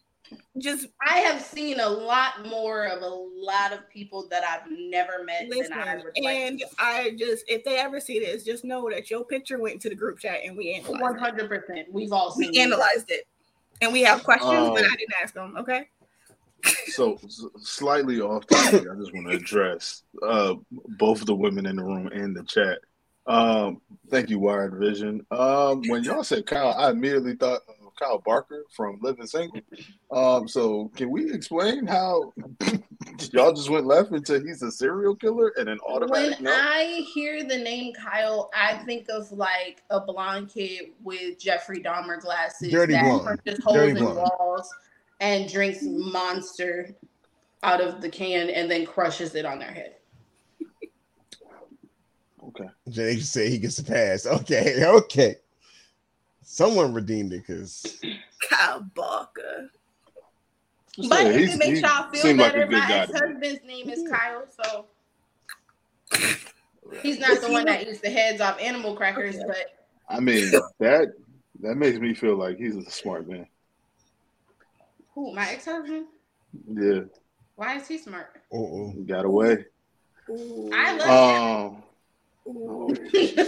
just 0.57 0.87
I 1.05 1.17
have 1.17 1.41
seen 1.41 1.79
a 1.79 1.87
lot 1.87 2.45
more 2.45 2.85
of 2.85 3.01
a 3.01 3.07
lot 3.07 3.73
of 3.73 3.89
people 3.89 4.27
that 4.29 4.43
I've 4.43 4.71
never 4.71 5.23
met 5.23 5.47
listen, 5.49 5.73
I 5.73 6.01
and 6.15 6.59
like 6.59 6.69
I 6.79 7.15
just 7.17 7.43
if 7.47 7.63
they 7.63 7.77
ever 7.77 7.99
see 7.99 8.19
this, 8.19 8.43
just 8.43 8.63
know 8.63 8.89
that 8.89 9.09
your 9.09 9.25
picture 9.25 9.59
went 9.59 9.75
into 9.75 9.89
the 9.89 9.95
group 9.95 10.19
chat 10.19 10.39
and 10.45 10.57
we 10.57 10.73
analyzed. 10.73 11.01
One 11.01 11.17
hundred 11.17 11.49
percent, 11.49 11.87
we've 11.91 12.11
all 12.11 12.33
we 12.37 12.51
analyzed 12.57 13.09
it, 13.09 13.27
and 13.81 13.91
we 13.91 14.01
have 14.03 14.23
questions, 14.23 14.51
um, 14.51 14.73
but 14.73 14.83
I 14.83 14.95
didn't 14.95 15.13
ask 15.21 15.33
them. 15.33 15.55
Okay 15.57 15.87
so 16.87 17.19
slightly 17.61 18.21
off 18.21 18.47
topic, 18.47 18.85
I 18.89 18.95
just 18.95 19.13
want 19.13 19.29
to 19.29 19.35
address 19.35 20.03
uh, 20.25 20.55
both 20.71 21.25
the 21.25 21.35
women 21.35 21.65
in 21.65 21.75
the 21.75 21.83
room 21.83 22.07
and 22.07 22.35
the 22.35 22.43
chat. 22.43 22.79
Um, 23.27 23.81
thank 24.09 24.29
you, 24.29 24.39
Wired 24.39 24.75
Vision. 24.79 25.25
Um, 25.31 25.81
when 25.87 26.03
y'all 26.03 26.23
said 26.23 26.45
Kyle, 26.45 26.75
I 26.77 26.91
immediately 26.91 27.35
thought 27.35 27.61
of 27.67 27.74
Kyle 27.95 28.19
Barker 28.19 28.63
from 28.75 28.99
Living 29.01 29.25
Single. 29.27 29.61
Um, 30.11 30.47
so 30.47 30.91
can 30.95 31.09
we 31.09 31.31
explain 31.33 31.85
how 31.85 32.33
y'all 33.31 33.53
just 33.53 33.69
went 33.69 33.85
left 33.85 34.11
into 34.11 34.39
he's 34.39 34.61
a 34.61 34.71
serial 34.71 35.15
killer 35.15 35.53
and 35.57 35.69
an 35.69 35.79
automatic? 35.87 36.35
When 36.37 36.43
no? 36.43 36.51
I 36.51 37.05
hear 37.13 37.43
the 37.43 37.57
name 37.57 37.93
Kyle, 37.93 38.49
I 38.55 38.75
think 38.85 39.07
of 39.09 39.31
like 39.31 39.83
a 39.89 39.99
blonde 39.99 40.49
kid 40.49 40.91
with 41.03 41.39
Jeffrey 41.39 41.81
Dahmer 41.81 42.19
glasses 42.21 42.71
Dirty 42.71 42.93
that 42.93 43.03
blonde. 43.03 43.39
punches 43.45 43.63
holes 43.63 43.77
Dirty 43.77 43.91
in 43.91 43.97
blonde. 43.97 44.17
walls 44.39 44.69
and 45.19 45.51
drinks 45.51 45.79
monster 45.81 46.95
out 47.63 47.81
of 47.81 48.01
the 48.01 48.09
can 48.09 48.49
and 48.49 48.69
then 48.69 48.85
crushes 48.85 49.35
it 49.35 49.45
on 49.45 49.59
their 49.59 49.71
head. 49.71 49.95
Okay. 52.47 52.69
Jay 52.89 53.19
say 53.19 53.49
he 53.49 53.57
gets 53.57 53.79
a 53.79 53.83
pass. 53.83 54.25
Okay, 54.25 54.83
okay. 54.85 55.35
Someone 56.55 56.93
redeemed 56.93 57.33
it 57.33 57.45
because 57.45 57.99
Kyle 58.49 58.79
Barker. 58.79 59.69
But 61.09 61.27
if 61.27 61.53
it 61.53 61.57
makes 61.57 61.81
y'all 61.81 62.09
feel 62.09 62.37
better, 62.37 62.59
like 62.61 62.69
my 62.71 62.93
ex-husband's 62.93 63.59
name 63.65 63.89
is 63.89 64.09
Kyle, 64.09 64.45
so 64.49 64.85
he's 67.03 67.19
not 67.19 67.41
the 67.41 67.51
one 67.51 67.65
that 67.65 67.85
eats 67.85 67.99
the 67.99 68.09
heads 68.09 68.39
off 68.39 68.57
animal 68.61 68.95
crackers, 68.95 69.35
but 69.45 69.75
I 70.07 70.21
mean 70.21 70.49
that 70.79 71.11
that 71.59 71.75
makes 71.75 71.99
me 71.99 72.13
feel 72.13 72.37
like 72.37 72.57
he's 72.57 72.77
a 72.77 72.89
smart 72.89 73.27
man. 73.27 73.47
Who, 75.13 75.33
my 75.33 75.49
ex 75.49 75.65
husband? 75.65 76.05
Yeah. 76.73 77.01
Why 77.57 77.75
is 77.75 77.85
he 77.89 77.97
smart? 77.97 78.33
Oh, 78.53 78.93
got 79.05 79.25
away. 79.25 79.65
Ooh. 80.29 80.71
I 80.73 80.95
love 80.95 81.83
um, 82.47 82.95
him. 83.11 83.43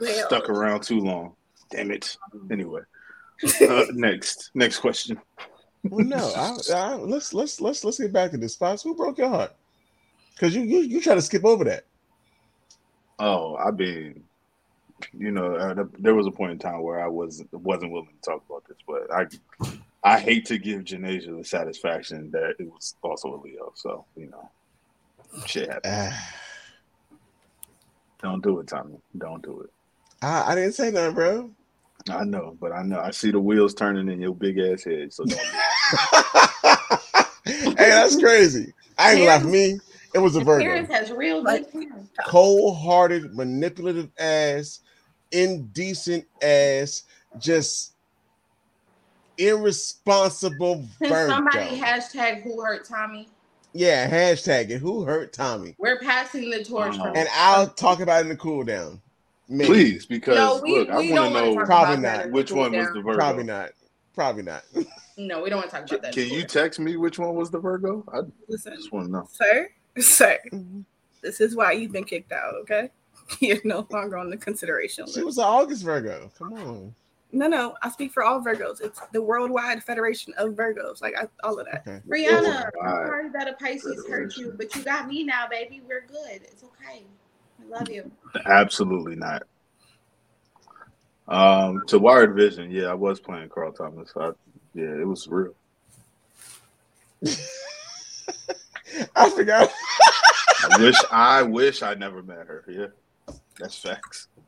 Stuck 0.26 0.48
around 0.48 0.84
too 0.84 1.00
long. 1.00 1.34
Damn 1.70 1.90
it. 1.90 2.16
Anyway, 2.50 2.82
uh, 3.62 3.84
next, 3.92 4.50
next 4.54 4.80
question. 4.80 5.20
Well, 5.84 6.04
no, 6.04 6.32
I, 6.36 6.58
I, 6.74 6.94
let's 6.96 7.32
let's 7.32 7.60
let's 7.60 7.84
let's 7.84 7.98
get 7.98 8.12
back 8.12 8.32
to 8.32 8.36
this. 8.36 8.54
Spots. 8.54 8.82
Who 8.82 8.94
broke 8.94 9.18
your 9.18 9.28
heart? 9.28 9.54
Because 10.34 10.54
you 10.54 10.62
you 10.62 10.80
you 10.80 11.00
try 11.00 11.14
to 11.14 11.22
skip 11.22 11.44
over 11.44 11.64
that. 11.64 11.84
Oh, 13.18 13.56
I 13.56 13.70
mean, 13.70 14.24
you 15.16 15.30
know, 15.30 15.54
uh, 15.54 15.84
there 15.98 16.14
was 16.14 16.26
a 16.26 16.30
point 16.30 16.52
in 16.52 16.58
time 16.58 16.82
where 16.82 17.00
I 17.00 17.06
wasn't 17.06 17.52
wasn't 17.52 17.92
willing 17.92 18.08
to 18.08 18.30
talk 18.30 18.42
about 18.48 18.64
this, 18.68 18.78
but 18.86 19.12
I 19.12 19.26
I 20.02 20.18
hate 20.18 20.46
to 20.46 20.58
give 20.58 20.82
Janasia 20.82 21.36
the 21.36 21.44
satisfaction 21.44 22.30
that 22.32 22.56
it 22.58 22.70
was 22.70 22.94
also 23.02 23.34
a 23.34 23.38
Leo. 23.40 23.72
So 23.74 24.04
you 24.16 24.28
know, 24.28 24.50
shit 25.46 25.68
happens. 25.68 25.94
Ah, 25.94 26.34
Don't 28.22 28.42
do 28.42 28.58
it, 28.60 28.66
Tommy. 28.66 28.98
Don't 29.16 29.42
do 29.42 29.60
it. 29.62 29.70
I, 30.22 30.52
I 30.52 30.54
didn't 30.54 30.72
say 30.72 30.90
nothing, 30.90 31.14
bro. 31.14 31.50
I 32.08 32.24
know, 32.24 32.56
but 32.60 32.72
I 32.72 32.82
know. 32.82 33.00
I 33.00 33.10
see 33.10 33.30
the 33.30 33.40
wheels 33.40 33.74
turning 33.74 34.08
in 34.08 34.20
your 34.20 34.34
big 34.34 34.58
ass 34.58 34.84
head. 34.84 35.12
So 35.12 35.24
don't. 35.24 35.38
hey, 37.44 37.74
that's 37.76 38.16
crazy. 38.16 38.72
I 38.98 39.12
ain't 39.12 39.20
gonna 39.20 39.30
lie 39.30 39.38
for 39.40 39.48
me. 39.48 39.78
It 40.14 40.18
was 40.18 40.36
a 40.36 40.40
Virgo. 40.40 40.64
Terrence 40.64 40.88
has 40.90 41.10
real 41.12 41.42
good 41.42 41.70
parents. 41.70 42.10
Cold-hearted, 42.26 43.34
manipulative 43.34 44.08
ass, 44.18 44.80
indecent 45.30 46.24
ass, 46.42 47.04
just 47.38 47.94
irresponsible 49.38 50.84
Can 51.00 51.10
Virgo. 51.10 51.34
somebody 51.34 51.78
hashtag 51.78 52.42
who 52.42 52.60
hurt 52.62 52.86
Tommy? 52.88 53.28
yeah, 53.72 54.10
hashtag 54.10 54.70
it. 54.70 54.78
Who 54.78 55.04
hurt 55.04 55.32
Tommy? 55.32 55.76
We're 55.78 56.00
passing 56.00 56.50
the 56.50 56.64
torch 56.64 56.96
Uh-huh. 56.96 57.12
And 57.14 57.28
I'll 57.32 57.68
talk 57.68 58.00
about 58.00 58.20
it 58.20 58.22
in 58.22 58.28
the 58.30 58.36
cool 58.36 58.64
down. 58.64 59.00
Maybe. 59.52 59.66
Please, 59.66 60.06
because 60.06 60.36
No, 60.36 60.60
we, 60.62 60.78
look, 60.78 60.88
I 60.90 60.98
we 61.00 61.12
want 61.12 61.34
to 61.34 61.34
want 61.34 61.34
to 61.34 61.54
know 61.60 61.64
Probably 61.66 61.94
about 61.96 62.02
that 62.02 62.24
not. 62.26 62.32
which 62.32 62.48
cool 62.50 62.58
one 62.58 62.72
was 62.72 62.86
the 62.94 63.00
Virgo. 63.02 63.18
Probably 63.18 63.44
not. 63.44 63.70
Probably 64.14 64.42
not. 64.44 64.62
No, 65.16 65.42
we 65.42 65.50
don't 65.50 65.58
want 65.58 65.68
to 65.70 65.76
talk 65.76 65.86
about 65.90 66.00
that. 66.02 66.14
can 66.14 66.28
you 66.30 66.44
text 66.44 66.80
me 66.80 66.96
which 66.96 67.18
one 67.18 67.34
was 67.34 67.50
the 67.50 67.58
Virgo? 67.58 68.02
I 68.10 68.20
Listen, 68.48 68.72
just 68.74 68.90
want 68.90 69.08
to 69.08 69.12
know. 69.12 69.28
sir, 69.30 69.68
sir, 69.98 70.38
Mhm. 70.50 70.82
this 71.20 71.42
is 71.42 71.54
why 71.54 71.72
you've 71.72 71.92
been 71.92 72.04
kicked 72.04 72.32
out. 72.32 72.54
Okay, 72.62 72.88
you're 73.40 73.58
no 73.64 73.86
longer 73.90 74.16
on 74.16 74.30
the 74.30 74.36
consideration 74.38 75.04
list. 75.04 75.18
She 75.18 75.22
was 75.24 75.36
an 75.36 75.44
August 75.44 75.82
Virgo. 75.84 76.30
Come 76.38 76.54
on. 76.54 76.94
No, 77.32 77.48
no, 77.48 77.74
I 77.82 77.90
speak 77.90 78.12
for 78.12 78.22
all 78.22 78.40
Virgos. 78.40 78.80
It's 78.80 78.98
the 79.12 79.20
Worldwide 79.20 79.84
Federation 79.84 80.32
of 80.38 80.54
Virgos. 80.54 81.02
Like 81.02 81.14
I, 81.18 81.26
all 81.46 81.58
of 81.60 81.66
that. 81.66 81.82
Okay. 81.86 82.00
Rihanna, 82.08 82.70
Oh, 82.80 82.86
I'm 82.86 83.06
sorry 83.06 83.28
that 83.34 83.46
a 83.46 83.52
Pisces 83.54 84.06
hurt 84.08 84.36
you, 84.38 84.54
but 84.56 84.74
you 84.74 84.82
got 84.82 85.06
me 85.06 85.22
now, 85.22 85.46
baby. 85.50 85.82
We're 85.86 86.06
good. 86.06 86.40
It's 86.44 86.64
okay. 86.64 87.02
I 87.70 87.78
love 87.78 87.90
you. 87.90 88.10
Absolutely 88.46 89.16
not. 89.16 89.42
Um, 91.28 91.82
to 91.86 91.98
Wired 91.98 92.34
Vision, 92.34 92.70
yeah, 92.70 92.86
I 92.86 92.94
was 92.94 93.20
playing 93.20 93.48
Carl 93.50 93.72
Thomas. 93.72 94.12
I, 94.16 94.30
yeah, 94.74 94.86
it 95.00 95.06
was 95.06 95.28
real. 95.28 95.54
I 99.14 99.30
forgot. 99.30 99.70
I 100.68 100.78
wish 100.80 100.96
I 101.10 101.42
wish 101.42 101.82
I 101.82 101.94
never 101.94 102.22
met 102.22 102.46
her. 102.46 102.64
Yeah, 102.68 103.34
that's 103.58 103.78
facts. 103.78 104.28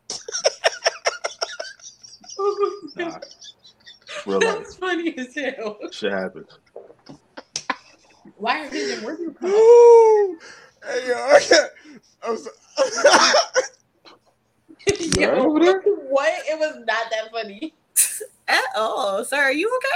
Nah, 2.97 3.21
real 4.27 4.41
life 4.41 4.59
That's 4.59 4.75
funny 4.77 5.17
as 5.17 5.35
hell. 5.35 5.79
shit 5.93 6.13
happens. 6.13 6.49
Why 8.37 8.67
are 8.67 8.69
vision? 8.69 9.05
Where 9.05 9.17
do 9.17 9.23
you 9.23 9.31
come? 9.33 10.39
From? 10.83 10.91
Ooh. 10.91 11.01
Hey, 11.01 11.09
yo, 11.09 11.15
I 11.15 11.41
can't- 11.41 11.73
I'm 12.25 12.37
so- 12.37 12.51
You 15.21 15.31
all 15.31 15.59
right 15.59 15.81
what? 16.09 16.33
It 16.49 16.59
was 16.59 16.77
not 16.87 17.11
that 17.11 17.31
funny. 17.33 17.75
At 18.49 18.65
all, 18.77 19.25
sir. 19.25 19.37
Are 19.37 19.53
you 19.53 19.69
okay? 19.79 19.89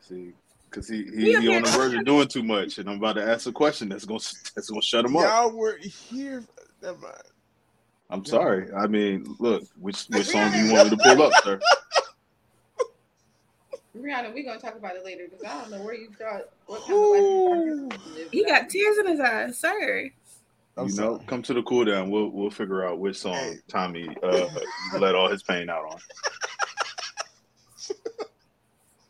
See, 0.00 0.32
because 0.70 0.88
he 0.88 1.04
We 1.04 1.10
he, 1.34 1.40
he 1.40 1.56
on 1.56 1.62
the 1.62 1.70
verge 1.70 1.94
of 1.94 2.04
doing 2.04 2.28
too 2.28 2.42
much, 2.42 2.78
and 2.78 2.88
I'm 2.88 2.98
about 2.98 3.14
to 3.14 3.22
ask 3.24 3.46
a 3.46 3.52
question 3.52 3.88
that's 3.88 4.04
gonna 4.04 4.20
that's 4.54 4.68
gonna 4.68 4.82
shut 4.82 5.04
him 5.06 5.16
up. 5.16 5.22
Y'all 5.22 5.56
were 5.56 5.78
here. 5.78 6.44
Never 6.82 6.98
mind. 6.98 7.14
I'm 8.10 8.24
sorry. 8.24 8.70
I 8.72 8.86
mean, 8.86 9.24
look, 9.38 9.64
which 9.80 10.04
which 10.10 10.26
song 10.26 10.52
do 10.52 10.58
you 10.58 10.72
want 10.72 10.90
me 10.90 10.96
to 10.96 11.02
pull 11.02 11.22
up, 11.22 11.32
sir? 11.42 11.58
Rihanna, 13.96 14.34
we're 14.34 14.44
gonna 14.44 14.58
talk 14.58 14.76
about 14.76 14.96
it 14.96 15.04
later 15.04 15.28
because 15.30 15.44
I 15.44 15.60
don't 15.60 15.70
know 15.70 15.84
where 15.84 15.94
you 15.94 16.10
thought 16.18 16.48
what 16.66 16.80
kind 16.82 16.92
of 16.92 17.10
life 17.10 17.20
you 17.20 17.88
thought 17.88 18.06
you 18.06 18.14
lived. 18.14 18.34
He 18.34 18.44
got 18.44 18.68
tears 18.68 18.98
in 18.98 19.06
his 19.06 19.20
eyes, 19.20 19.58
sir. 19.58 20.10
I'm 20.76 20.88
you 20.88 20.96
know, 20.96 21.14
sorry. 21.14 21.26
come 21.26 21.42
to 21.42 21.54
the 21.54 21.62
cool 21.62 21.84
down. 21.84 22.10
We'll 22.10 22.30
we'll 22.30 22.50
figure 22.50 22.84
out 22.84 22.98
which 22.98 23.18
song 23.18 23.58
Tommy 23.68 24.08
uh, 24.22 24.48
let 24.98 25.14
all 25.14 25.28
his 25.30 25.44
pain 25.44 25.70
out 25.70 25.84
on. 25.84 25.98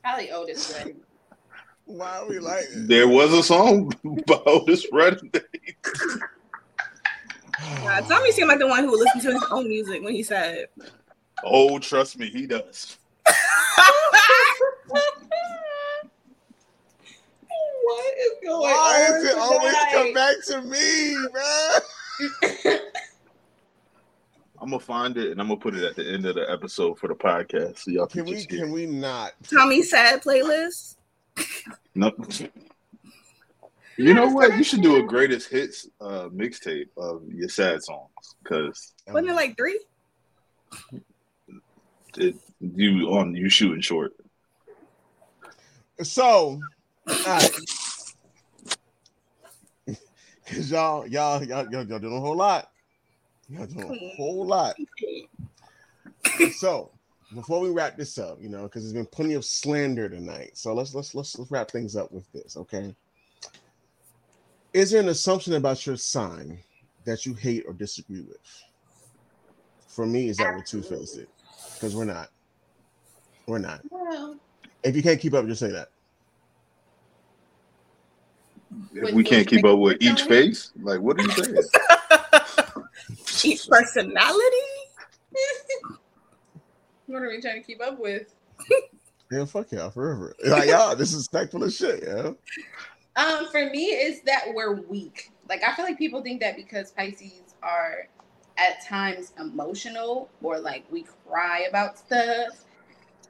Probably 0.03 0.31
Otis 0.31 0.75
Redding. 0.77 1.01
Why 1.87 2.19
are 2.19 2.29
we 2.29 2.39
like 2.39 2.65
this? 2.69 2.87
There 2.87 3.09
was 3.09 3.33
a 3.33 3.43
song 3.43 3.91
by 4.27 4.41
Otis 4.47 4.87
Redding. 4.93 5.33
Tommy 8.07 8.33
seemed 8.33 8.49
like 8.49 8.59
the 8.59 8.67
one 8.67 8.85
who 8.85 8.91
would 8.91 9.01
listen 9.01 9.21
to 9.23 9.33
his 9.33 9.45
own 9.51 9.67
music 9.69 10.03
when 10.03 10.13
he 10.13 10.23
said, 10.23 10.67
Oh, 11.43 11.79
trust 11.79 12.19
me, 12.19 12.29
he 12.29 12.47
does. 12.47 12.99
what 17.85 18.15
is 18.19 18.33
going 18.43 18.61
Why 18.61 19.07
on? 19.11 19.17
is 19.17 19.25
it 19.25 19.37
always 19.39 19.75
come 19.93 20.13
back 20.15 20.37
to 20.47 20.63
me, 20.63 21.17
man? 21.33 22.79
I'm 24.61 24.71
gonna 24.71 24.81
find 24.81 25.17
it 25.19 25.31
and 25.31 25.41
I'm 25.41 25.49
gonna 25.49 25.61
put 25.61 25.75
it 25.75 25.85
at 25.85 25.95
the 25.97 26.11
end 26.11 26.25
of 26.25 26.37
the 26.37 26.51
episode 26.51 26.99
for 26.99 27.09
the 27.09 27.15
podcast, 27.15 27.81
so 27.81 27.91
y'all 27.91 28.07
can, 28.07 28.25
Can 28.25 28.31
we 28.33 28.37
just 28.37 28.49
can 28.49 28.71
we 28.73 28.87
not? 28.87 29.33
Tommy 29.53 29.83
sad 29.83 30.23
playlist. 30.23 30.97
No. 31.95 32.13
You 33.97 34.15
know 34.15 34.27
what? 34.29 34.57
You 34.57 34.65
should 34.65 34.83
do 34.83 34.97
a 34.97 35.03
greatest 35.03 35.49
hits 35.51 35.87
uh, 36.01 36.29
mixtape 36.35 36.89
of 36.97 37.23
your 37.29 37.49
sad 37.49 37.83
songs 37.83 38.11
because 38.43 38.95
Wasn't 39.09 39.29
it 39.29 39.35
like 39.35 39.57
three? 39.57 39.79
it, 42.17 42.37
you 42.61 43.09
on 43.11 43.35
you 43.35 43.49
shooting 43.49 43.81
short. 43.81 44.13
So. 46.03 46.61
Cause 50.47 50.71
y'all, 50.71 51.07
y'all, 51.07 51.43
y'all, 51.43 51.67
y'all, 51.71 51.85
y'all 51.85 51.99
doing 51.99 52.17
a 52.17 52.21
whole 52.21 52.37
lot. 52.37 52.71
Y'all 53.49 53.67
doing 53.67 53.91
a 54.13 54.17
whole 54.17 54.47
lot. 54.47 54.77
So, 56.57 56.91
before 57.35 57.61
we 57.61 57.71
wrap 57.71 57.97
this 57.97 58.19
up, 58.19 58.39
you 58.41 58.49
know, 58.49 58.65
because 58.65 58.83
there's 58.83 58.93
been 58.93 59.07
plenty 59.07 59.35
of 59.35 59.45
slander 59.45 60.09
tonight. 60.09 60.51
So 60.55 60.75
let's 60.75 60.95
let's 60.95 61.15
let's 61.15 61.39
let's 61.39 61.51
wrap 61.51 61.71
things 61.71 61.97
up 61.97 62.13
with 62.13 62.31
this, 62.33 62.57
okay? 62.57 62.95
Is 64.73 64.91
there 64.91 65.01
an 65.01 65.09
assumption 65.09 65.55
about 65.55 65.87
your 65.87 65.97
sign 65.97 66.59
that 67.05 67.25
you 67.25 67.35
hate 67.35 67.65
or 67.67 67.73
disagree 67.73 68.23
with? 68.23 68.65
For 69.89 70.07
me, 70.07 70.29
is 70.29 70.39
that 70.39 70.55
we're 70.55 70.63
two 70.63 70.83
faced 70.83 71.19
it? 71.19 71.29
Because 71.75 71.95
we're 71.95 72.05
not. 72.05 72.29
We're 73.47 73.59
not. 73.59 73.83
Well, 73.91 74.37
If 74.85 74.95
you 74.95 75.03
can't 75.03 75.19
keep 75.19 75.35
up, 75.35 75.47
just 75.47 75.61
say 75.61 75.71
that. 75.71 75.89
If 78.93 79.15
we 79.15 79.25
can't 79.25 79.47
keep 79.47 79.65
up 79.65 79.79
with 79.79 79.99
with 79.99 80.03
each 80.03 80.23
face, 80.23 80.73
like 80.81 81.01
what 81.01 81.19
are 81.19 81.23
you 81.23 81.31
saying? 81.31 81.57
Each 83.45 83.69
personality? 83.69 84.57
what 87.07 87.23
are 87.23 87.29
we 87.29 87.41
trying 87.41 87.61
to 87.61 87.67
keep 87.67 87.83
up 87.83 87.99
with? 87.99 88.35
Yeah, 89.33 89.47
fuck 89.47 89.73
y'all 89.73 89.91
forever. 89.91 90.37
Like 90.47 90.69
y'all, 90.69 90.95
this 90.95 91.13
is 91.13 91.27
thankful 91.29 91.65
as 91.65 91.75
shit, 91.75 92.05
yeah. 92.07 92.33
Um, 93.17 93.49
for 93.51 93.69
me, 93.71 93.87
it's 93.87 94.21
that 94.27 94.45
we're 94.53 94.83
weak. 94.83 95.33
Like 95.49 95.65
I 95.65 95.75
feel 95.75 95.87
like 95.87 95.99
people 95.99 96.23
think 96.23 96.41
that 96.43 96.57
because 96.57 96.93
Pisces 96.93 97.55
are 97.63 98.07
at 98.59 98.85
times 98.87 99.33
emotional 99.41 100.29
or 100.43 100.61
like 100.61 100.85
we 100.93 101.07
cry 101.27 101.65
about 101.69 101.99
stuff 101.99 102.65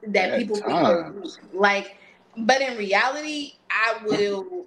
that 0.07 0.31
At 0.31 0.39
people 0.39 0.57
times. 0.57 1.39
weak. 1.51 1.59
Like, 1.59 1.97
but 2.37 2.61
in 2.61 2.77
reality, 2.77 3.53
I 3.69 3.97
will 4.05 4.65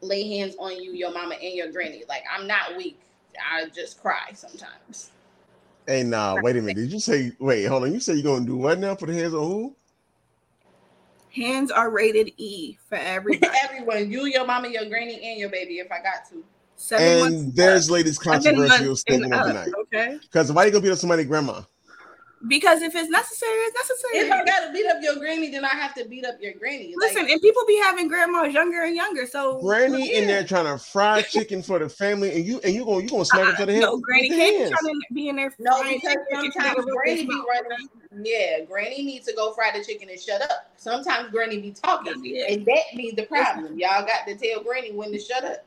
lay 0.00 0.36
hands 0.38 0.56
on 0.58 0.80
you, 0.82 0.92
your 0.92 1.12
mama, 1.12 1.34
and 1.34 1.54
your 1.54 1.70
granny. 1.72 2.04
Like 2.08 2.22
I'm 2.32 2.46
not 2.46 2.76
weak. 2.76 3.00
I 3.52 3.66
just 3.68 4.00
cry 4.00 4.32
sometimes. 4.34 5.10
Hey, 5.86 6.02
nah, 6.02 6.36
wait 6.42 6.56
a 6.56 6.60
minute. 6.60 6.76
Did 6.76 6.92
you 6.92 7.00
say 7.00 7.32
wait, 7.38 7.64
hold 7.64 7.84
on? 7.84 7.92
You 7.92 8.00
say 8.00 8.14
you're 8.14 8.22
gonna 8.22 8.46
do 8.46 8.56
what 8.56 8.78
now? 8.78 8.94
Put 8.94 9.08
the 9.08 9.14
hands 9.14 9.34
on 9.34 9.46
who? 9.46 9.76
Hands 11.32 11.70
are 11.70 11.90
rated 11.90 12.32
E 12.38 12.76
for 12.88 12.96
everybody. 12.96 13.52
Everyone, 13.62 14.10
you, 14.10 14.26
your 14.26 14.46
mama, 14.46 14.68
your 14.68 14.86
granny, 14.86 15.20
and 15.22 15.38
your 15.38 15.48
baby. 15.48 15.78
If 15.78 15.90
I 15.92 16.02
got 16.02 16.28
to. 16.30 16.44
Seven 16.76 17.22
And 17.22 17.54
there's 17.54 17.88
up. 17.88 17.92
ladies 17.92 18.18
controversial 18.18 18.96
statement 18.96 19.34
and 19.34 19.42
of 19.42 19.46
the 19.46 19.52
night. 19.52 19.72
Okay. 19.82 20.18
Because 20.22 20.50
why 20.50 20.64
you 20.64 20.70
gonna 20.72 20.82
beat 20.82 20.90
up 20.92 20.98
somebody's 20.98 21.26
grandma? 21.26 21.60
Because 22.48 22.80
if 22.80 22.94
it's 22.94 23.10
necessary, 23.10 23.52
it's 23.52 23.76
necessary. 23.76 24.24
If 24.26 24.32
I 24.32 24.44
gotta 24.44 24.72
beat 24.72 24.86
up 24.86 24.96
your 25.02 25.16
granny, 25.16 25.50
then 25.50 25.62
I 25.62 25.68
have 25.68 25.94
to 25.96 26.06
beat 26.06 26.24
up 26.24 26.40
your 26.40 26.54
granny. 26.54 26.94
Like, 26.98 27.10
Listen, 27.12 27.30
and 27.30 27.40
people 27.42 27.62
be 27.68 27.78
having 27.82 28.08
grandmas 28.08 28.54
younger 28.54 28.82
and 28.82 28.96
younger. 28.96 29.26
So 29.26 29.60
Granny 29.60 30.14
in 30.14 30.26
there 30.26 30.42
trying 30.42 30.64
to 30.64 30.82
fry 30.82 31.20
chicken 31.28 31.62
for 31.62 31.78
the 31.78 31.88
family, 31.88 32.34
and 32.34 32.46
you 32.46 32.58
and 32.64 32.74
you 32.74 32.86
gonna 32.86 33.02
you 33.02 33.10
gonna 33.10 33.26
smack 33.26 33.44
her 33.44 33.52
uh, 33.52 33.56
to 33.56 33.66
the 33.66 33.72
head. 33.74 33.82
No, 33.82 33.98
Granny 33.98 34.30
can't 34.30 34.56
be 34.56 34.70
trying 34.70 34.94
to 34.94 35.14
be 35.14 35.28
in 35.28 35.36
there. 35.36 35.54
No, 35.58 35.76
frying 35.76 36.00
because 36.02 36.16
chicken, 36.30 36.52
sometimes 36.52 36.76
chicken, 36.76 36.94
Granny 36.94 37.26
be 37.26 37.42
running. 37.46 37.88
Yeah, 38.24 38.64
Granny 38.64 39.02
needs 39.04 39.26
to 39.26 39.34
go 39.34 39.52
fry 39.52 39.70
the 39.76 39.84
chicken 39.84 40.08
and 40.08 40.18
shut 40.18 40.40
up. 40.40 40.72
Sometimes 40.78 41.30
Granny 41.30 41.60
be 41.60 41.72
talking, 41.72 42.24
Yeah. 42.24 42.46
and 42.48 42.64
that 42.64 42.82
be 42.96 43.10
the 43.10 43.24
problem. 43.24 43.78
Y'all 43.78 44.06
got 44.06 44.26
to 44.26 44.34
tell 44.34 44.62
Granny 44.62 44.92
when 44.92 45.12
to 45.12 45.18
shut 45.18 45.44
up. 45.44 45.66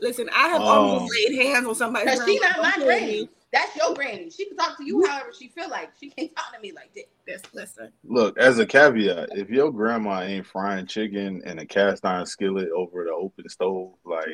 Listen, 0.00 0.28
I 0.34 0.48
have 0.48 0.60
Oh. 0.60 0.64
almost 0.64 1.12
laid 1.28 1.36
hands 1.40 1.66
on 1.66 1.74
somebody. 1.76 2.06
Cause 2.06 2.24
she 2.24 2.38
not 2.40 2.58
my 2.60 2.72
granny. 2.84 3.28
That's 3.52 3.74
your 3.76 3.94
granny. 3.94 4.30
She 4.30 4.46
can 4.46 4.56
talk 4.56 4.76
to 4.76 4.84
you 4.84 5.06
however 5.06 5.30
she 5.38 5.48
feel 5.48 5.70
like. 5.70 5.92
She 5.98 6.10
can't 6.10 6.34
talk 6.36 6.54
to 6.54 6.60
me 6.60 6.72
like 6.72 6.92
that. 6.94 7.04
This, 7.26 7.42
listen. 7.54 7.90
Look, 8.04 8.38
as 8.38 8.58
a 8.58 8.66
caveat, 8.66 9.30
if 9.32 9.48
your 9.48 9.72
grandma 9.72 10.22
ain't 10.22 10.46
frying 10.46 10.86
chicken 10.86 11.42
in 11.44 11.58
a 11.58 11.66
cast 11.66 12.04
iron 12.04 12.26
skillet 12.26 12.68
over 12.76 13.04
the 13.04 13.12
open 13.12 13.48
stove, 13.48 13.94
like 14.04 14.28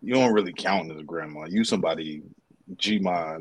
you 0.00 0.14
don't 0.14 0.32
really 0.32 0.52
count 0.52 0.92
as 0.92 0.98
a 0.98 1.02
grandma. 1.02 1.46
You 1.48 1.64
somebody 1.64 2.22
G 2.76 2.98
my 2.98 3.38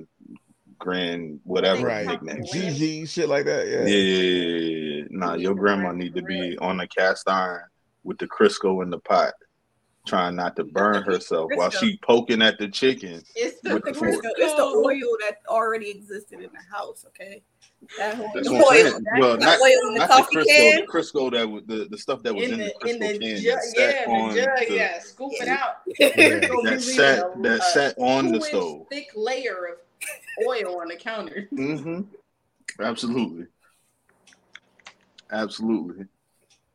grand 0.80 1.40
whatever 1.44 1.86
Right. 1.86 2.08
nickname. 2.08 2.44
GG, 2.44 3.08
shit 3.08 3.30
like 3.30 3.46
that. 3.46 3.68
Yeah, 3.68 3.86
Yeah. 3.86 3.98
yeah, 3.98 4.22
yeah, 4.22 4.96
yeah. 4.98 5.04
Nah, 5.12 5.34
your 5.36 5.56
grandma 5.56 5.92
need 5.92 6.16
to 6.16 6.24
be 6.24 6.58
on 6.58 6.78
the 6.78 6.88
cast 6.88 7.30
iron 7.30 7.62
with 8.04 8.18
the 8.18 8.28
Crisco 8.28 8.84
in 8.84 8.90
the 8.90 9.00
pot, 9.00 9.34
trying 10.06 10.36
not 10.36 10.56
to 10.58 10.64
burn 10.64 11.04
herself 11.04 11.52
while 11.56 11.70
she 11.70 11.98
poking 12.04 12.42
at 12.42 12.58
the 12.58 12.68
chicken. 12.68 13.24
It's 13.36 13.62
the, 13.62 13.76
With 13.76 13.84
The 13.84 13.92
Crisco, 13.92 14.30
it's 14.38 14.56
the 14.56 14.64
oil 14.64 15.18
that 15.22 15.40
already 15.48 15.90
existed 15.90 16.40
in 16.40 16.50
the 16.52 16.76
house, 16.76 17.06
okay? 17.08 17.44
That 17.98 18.16
whole 18.16 18.32
That's 18.34 18.48
the 18.48 18.54
what 18.54 18.86
oil. 18.86 19.00
Well, 19.18 19.38
not, 19.38 19.60
the 19.60 19.96
not 19.98 20.10
the 20.10 20.38
Crisco, 20.38 20.46
can. 20.46 20.82
the 20.82 20.88
Crisco 20.88 21.32
that 21.32 21.50
was 21.50 21.64
the, 21.66 21.88
the 21.90 21.98
stuff 21.98 22.24
that 22.24 22.34
was 22.34 22.46
in, 22.46 22.54
in 22.54 22.60
the, 22.60 22.66
in 22.66 23.00
Crisco 23.00 23.00
the 23.00 23.20
can 23.20 23.62
sat 23.62 24.08
yeah, 24.08 24.14
on 24.14 24.30
the 24.30 24.42
jug, 24.42 24.68
the, 24.68 24.76
yeah, 24.76 25.00
scoop 25.00 25.32
it 25.34 25.48
out. 25.48 25.76
Yeah. 26.00 26.40
That 26.64 26.82
sat 26.82 27.20
a- 27.20 27.42
that 27.42 27.64
sat 27.64 27.96
on 27.98 28.32
the 28.32 28.42
stove. 28.42 28.88
thick 28.90 29.10
layer 29.16 29.68
of 29.68 30.48
oil 30.48 30.82
on 30.82 30.88
the 30.90 30.96
counter. 30.96 31.48
Mm-hmm. 31.54 32.02
Absolutely. 32.82 33.48
Absolutely. 35.32 36.06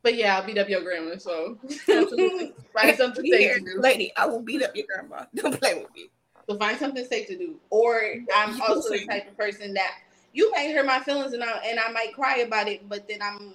But 0.03 0.15
yeah, 0.15 0.37
I'll 0.37 0.47
beat 0.47 0.59
up 0.59 0.69
your 0.69 0.83
grandma. 0.83 1.17
So 1.17 1.59
Absolutely. 1.91 2.55
find 2.73 2.97
something 2.97 3.25
safe 3.31 3.55
to 3.55 3.61
do. 3.61 3.81
lady, 3.81 4.13
I 4.17 4.27
will 4.27 4.43
beat 4.43 4.63
up 4.63 4.75
your 4.75 4.87
grandma. 4.87 5.25
Don't 5.35 5.59
play 5.59 5.75
with 5.75 5.93
me. 5.95 6.11
So 6.49 6.57
find 6.57 6.79
something 6.79 7.05
safe 7.05 7.27
to 7.29 7.37
do. 7.37 7.57
Or 7.71 8.01
I'm 8.35 8.61
also 8.63 8.91
the 8.91 9.05
type 9.07 9.29
of 9.29 9.37
person 9.37 9.75
that 9.75 9.93
you 10.33 10.51
may 10.53 10.73
hurt 10.73 10.87
my 10.87 11.01
feelings 11.01 11.33
and 11.33 11.43
I 11.43 11.59
and 11.67 11.79
I 11.79 11.91
might 11.91 12.15
cry 12.15 12.39
about 12.39 12.69
it, 12.69 12.89
but 12.89 13.09
then 13.09 13.21
I'm 13.23 13.55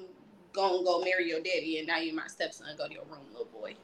gonna 0.52 0.84
go 0.84 1.02
marry 1.04 1.28
your 1.28 1.40
daddy 1.40 1.80
and 1.80 1.88
now 1.88 1.98
you're 1.98 2.16
my 2.16 2.28
stepson. 2.28 2.68
Go 2.78 2.88
to 2.88 2.94
your 2.94 3.06
room, 3.06 3.26
little 3.32 3.46
boy. 3.46 3.76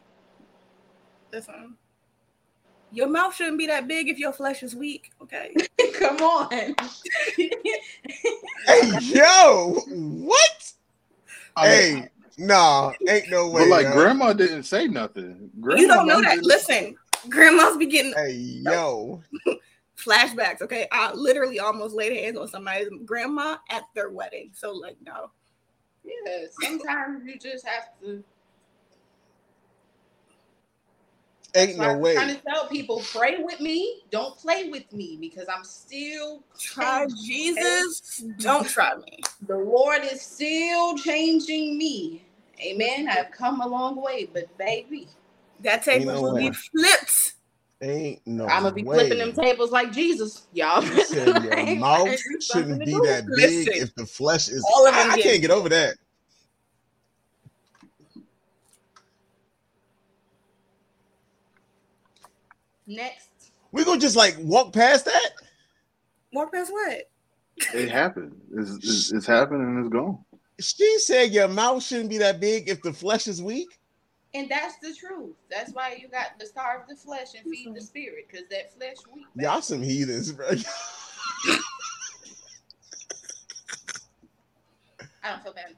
Listen. 1.32 1.76
Your 2.92 3.08
mouth 3.08 3.36
shouldn't 3.36 3.60
be 3.60 3.68
that 3.68 3.88
big 3.88 4.10
if 4.10 4.18
your 4.18 4.34
flesh 4.34 4.64
is 4.64 4.76
weak, 4.76 5.12
okay? 5.22 5.54
Come 5.94 6.18
on. 6.18 6.76
Hey, 8.66 8.82
yo, 9.00 9.76
what? 9.88 10.74
I 11.56 11.70
mean, 11.70 11.74
Hey, 11.74 12.10
nah, 12.40 12.94
ain't 13.08 13.30
no 13.30 13.50
way. 13.50 13.64
but 13.64 13.70
like 13.70 13.86
yo. 13.88 13.94
grandma 13.94 14.34
didn't 14.34 14.64
say 14.64 14.88
nothing. 14.88 15.50
Grandma 15.60 15.82
you 15.82 15.88
don't 15.88 16.08
know 16.08 16.22
that. 16.22 16.36
didn't- 16.36 16.46
Listen, 16.48 16.96
grandmas 17.30 17.78
be 17.78 17.86
getting 17.86 18.14
Hey, 18.14 18.32
yo. 18.34 19.22
flashbacks, 19.98 20.62
okay? 20.62 20.88
I 20.92 21.14
literally 21.14 21.60
almost 21.60 21.94
laid 21.94 22.14
hands 22.14 22.38
on 22.38 22.48
somebody's 22.48 22.88
grandma 23.06 23.58
at 23.70 23.84
their 23.94 24.10
wedding. 24.10 24.52
So, 24.54 24.72
like, 24.72 24.96
no. 25.06 25.32
yeah, 26.04 26.46
sometimes 26.62 27.26
you 27.26 27.38
just 27.38 27.68
have 27.68 27.90
to 28.02 28.24
Ain't 31.56 31.76
So 31.76 31.82
I'm 31.84 31.94
no 31.96 31.98
way. 31.98 32.14
trying 32.14 32.36
to 32.36 32.42
tell 32.44 32.68
people, 32.68 33.02
pray 33.12 33.38
with 33.40 33.60
me. 33.60 34.02
Don't 34.12 34.38
play 34.38 34.70
with 34.70 34.92
me 34.94 35.18
because 35.20 35.48
I'm 35.54 35.64
still 35.64 36.44
Try 36.60 37.08
Jesus. 37.26 38.24
Don't 38.38 38.68
try 38.68 38.96
me. 38.96 39.20
the 39.48 39.58
Lord 39.58 40.02
is 40.04 40.22
still 40.22 40.96
changing 40.98 41.78
me. 41.78 42.24
Amen. 42.62 43.08
I've 43.10 43.32
come 43.32 43.62
a 43.62 43.68
long 43.68 44.02
way, 44.02 44.30
but 44.32 44.56
baby, 44.58 45.08
That 45.62 45.84
table 45.84 46.06
know 46.14 46.22
will 46.22 46.36
be 46.38 46.52
flipped. 46.52 47.34
Ain't 47.82 48.22
no 48.26 48.46
I'm 48.48 48.64
gonna 48.64 48.76
be 48.76 48.84
way. 48.84 48.98
flipping 48.98 49.20
them 49.20 49.32
tables 49.32 49.72
like 49.72 49.94
Jesus, 49.94 50.48
y'all. 50.52 50.84
You 50.84 51.02
said 51.06 51.28
your 51.44 51.76
mouth 51.78 52.06
gotta 52.08 52.18
do 52.18 52.42
something 52.42 52.72
shouldn't 52.72 52.86
be 52.86 52.92
that 53.08 53.26
big 53.26 53.68
Listen. 53.68 53.74
if 53.84 53.96
the 53.96 54.06
flesh 54.06 54.50
is. 54.50 54.66
All 54.76 54.86
of 54.86 54.94
I, 54.94 55.04
them 55.04 55.12
I 55.12 55.16
get- 55.16 55.24
can't 55.24 55.42
get 55.42 55.52
over 55.52 55.70
that. 55.70 55.96
Next, 62.88 63.30
We're 63.72 63.86
gonna 63.86 64.00
just 64.00 64.16
like 64.16 64.36
walk 64.40 64.74
past 64.74 65.06
that. 65.06 65.30
Walk 66.34 66.52
past 66.52 66.72
what? 66.72 67.04
It 67.74 67.90
happened. 67.90 68.36
It's, 68.56 68.72
it's, 68.78 69.12
it's 69.12 69.26
happened 69.28 69.62
and 69.62 69.80
it's 69.86 69.94
gone. 69.94 70.18
She 70.60 71.00
said 71.00 71.32
your 71.32 71.48
mouth 71.48 71.84
shouldn't 71.84 72.10
be 72.10 72.18
that 72.20 72.40
big 72.40 72.68
if 72.70 72.82
the 72.82 72.94
flesh 72.94 73.28
is 73.28 73.42
weak. 73.42 73.80
and 74.34 74.48
that's 74.50 74.78
the 74.78 74.94
truth. 74.94 75.36
That's 75.50 75.72
why 75.74 75.98
you 76.02 76.08
got 76.08 76.40
to 76.40 76.46
starve 76.46 76.82
the 76.88 76.96
flesh 76.96 77.30
and 77.36 77.44
feed 77.52 77.74
the 77.74 77.82
spirit, 77.82 78.28
because 78.30 78.48
that 78.50 78.74
flesh 78.78 78.98
weak. 79.14 79.26
Y'all 79.36 79.62
some 79.62 79.82
heathens, 79.82 80.32
bro. 80.32 80.48
I 85.24 85.32
don't 85.32 85.44
feel 85.44 85.54
bad. 85.54 85.76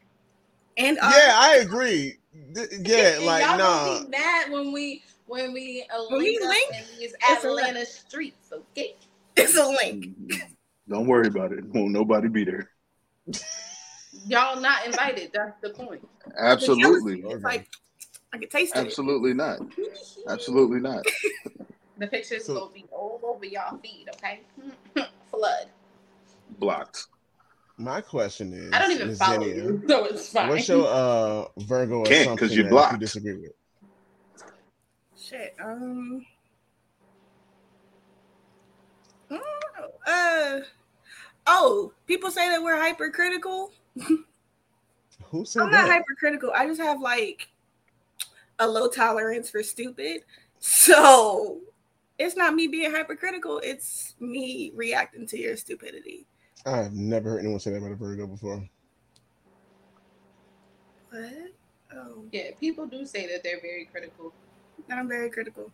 And 0.78 0.98
uh, 0.99 1.12
yeah, 1.16 1.34
I 1.36 1.58
agree. 1.62 2.18
Yeah, 2.34 3.20
like 3.24 3.44
y'all 3.44 3.58
nah. 3.58 3.86
gonna 3.86 4.06
be 4.06 4.10
mad 4.10 4.52
when 4.52 4.72
we 4.72 5.03
when 5.28 5.53
we 5.53 5.86
uh, 5.94 6.03
When 6.10 6.20
we 6.20 6.40
link 6.40 6.44
up 6.44 6.49
link, 6.49 6.72
in 6.72 6.99
these 6.99 7.14
it's 7.30 7.45
Atlanta 7.45 7.86
streets, 7.86 8.52
okay? 8.53 8.95
it's 9.36 9.58
a 9.58 9.66
link. 9.68 10.16
Don't 10.90 11.08
worry 11.08 11.28
about 11.28 11.52
it. 11.52 11.66
Won't 11.66 11.91
nobody 11.91 12.28
be 12.28 12.44
there. 12.45 12.70
Y'all 14.27 14.60
not 14.61 14.85
invited. 14.85 15.31
That's 15.34 15.60
the 15.61 15.69
point. 15.72 16.07
Absolutely. 16.38 17.22
It's 17.22 17.43
like 17.43 17.68
I 18.34 18.38
can 18.38 18.49
taste 18.49 18.76
it. 18.76 18.80
Absolutely 18.80 19.34
not. 19.34 19.60
Absolutely 20.27 20.80
not. 20.80 21.03
The 21.98 22.07
pictures 22.07 22.45
So- 22.45 22.53
will 22.53 22.72
be 22.73 22.85
all 22.91 23.19
over 23.23 23.45
y'all 23.45 23.77
feed, 23.77 24.07
okay? 24.15 24.41
Flood. 25.31 25.68
Blocked. 26.60 27.07
My 27.77 28.02
question 28.02 28.53
is, 28.53 28.72
I 28.73 28.80
don't 28.80 28.91
even 28.91 29.15
follow 29.15 29.41
Xenia, 29.43 29.56
you, 29.56 29.84
so 29.88 30.06
it's 30.06 30.30
fine. 30.31 30.49
What's 30.49 30.68
your 30.68 30.85
uh 30.88 31.45
Virgo 31.57 32.03
Can't, 32.03 32.38
'cause 32.38 32.52
assumption 32.52 32.52
you're 32.52 32.64
that 32.65 32.69
blocked. 32.69 32.91
you 32.93 32.99
disagree 32.99 33.38
with? 33.38 33.53
Shit. 35.18 35.56
Um. 35.64 36.26
I 39.31 39.35
don't 39.35 39.41
know. 39.80 40.11
Uh. 40.14 40.60
Oh, 41.48 41.91
people 42.06 42.30
say 42.30 42.49
that 42.49 42.61
we're 42.61 42.77
hypercritical. 42.77 43.72
Who 45.26 45.45
said 45.45 45.63
I'm 45.63 45.72
not 45.72 45.88
that? 45.88 46.03
hypercritical. 46.03 46.51
I 46.55 46.68
just 46.68 46.81
have 46.81 47.01
like 47.01 47.49
a 48.59 48.68
low 48.68 48.88
tolerance 48.88 49.49
for 49.49 49.63
stupid. 49.63 50.22
So 50.59 51.59
it's 52.19 52.35
not 52.35 52.53
me 52.53 52.68
being 52.68 52.91
hypercritical. 52.91 53.59
It's 53.63 54.15
me 54.19 54.72
reacting 54.76 55.26
to 55.27 55.39
your 55.39 55.57
stupidity. 55.57 56.26
I've 56.65 56.93
never 56.93 57.31
heard 57.31 57.39
anyone 57.39 57.59
say 57.59 57.72
that 57.72 57.77
about 57.77 57.91
a 57.91 57.95
Virgo 57.95 58.27
before. 58.27 58.68
What? 61.09 61.53
Oh, 61.93 62.23
Yeah, 62.31 62.51
people 62.59 62.85
do 62.85 63.05
say 63.05 63.27
that 63.27 63.43
they're 63.43 63.59
very 63.61 63.85
critical. 63.85 64.34
I'm 64.89 65.07
very 65.07 65.30
critical. 65.30 65.72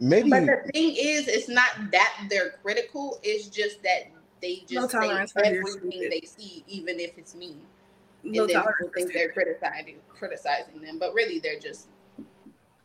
Maybe 0.00 0.30
But 0.30 0.46
the 0.46 0.70
thing 0.72 0.94
is, 0.98 1.28
it's 1.28 1.48
not 1.48 1.90
that 1.92 2.26
they're 2.28 2.54
critical. 2.62 3.18
It's 3.22 3.48
just 3.48 3.82
that 3.82 4.10
they 4.42 4.64
No 4.70 4.82
just 4.82 4.90
say 4.90 4.98
tolerance 4.98 5.32
for 5.32 5.44
your 5.44 5.58
everything 5.58 6.08
they 6.10 6.26
see, 6.26 6.64
even 6.66 7.00
if 7.00 7.16
it's 7.18 7.34
mean. 7.34 7.60
No 8.22 8.42
and 8.42 8.50
then 8.50 8.62
people 8.62 8.92
think 8.94 9.12
they're 9.12 9.32
criticizing 9.32 9.96
criticizing 10.08 10.80
them, 10.80 10.98
but 10.98 11.14
really 11.14 11.38
they're 11.38 11.60
just 11.60 11.88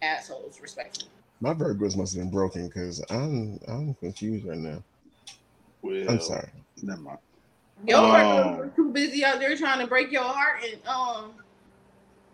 assholes, 0.02 0.60
respectfully. 0.62 1.10
my 1.40 1.54
Virgos 1.54 1.98
must 1.98 2.14
have 2.14 2.24
been 2.24 2.32
broken 2.32 2.68
because 2.68 3.04
I'm 3.10 3.60
I'm 3.68 3.94
confused 3.96 4.46
right 4.46 4.58
now. 4.58 4.84
Well, 5.82 6.10
I'm 6.10 6.22
sorry. 6.22 6.50
Never 6.84 7.02
mind. 7.02 7.18
Your. 7.88 8.00
Virgos 8.00 8.60
are 8.60 8.70
too 8.76 8.92
busy 8.92 9.26
out 9.26 9.40
there 9.40 9.56
trying 9.58 9.80
to 9.80 9.88
break 9.88 10.12
your 10.12 10.24
heart 10.24 10.64
and 10.64 10.86
um 10.88 11.34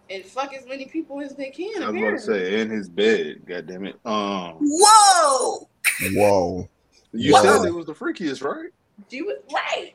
and 0.10 0.24
fuck 0.26 0.54
as 0.54 0.66
many 0.66 0.86
people 0.86 1.22
as 1.22 1.36
they 1.36 1.50
can. 1.50 1.84
I 1.84 1.90
was 1.90 2.02
about 2.02 2.12
to 2.12 2.20
say 2.20 2.62
in 2.62 2.70
his 2.70 2.90
bed. 2.90 3.46
God 3.46 3.68
damn 3.68 3.86
it. 3.86 3.96
Um, 4.06 4.58
Whoa! 4.60 5.68
Whoa. 6.14 6.70
you 7.14 7.34
Whoa. 7.34 7.42
said 7.42 7.68
it 7.68 7.74
was 7.74 7.86
the 7.86 7.94
freakiest, 7.94 8.44
right? 8.44 8.70
She 9.10 9.22
was 9.22 9.38
right. 9.54 9.94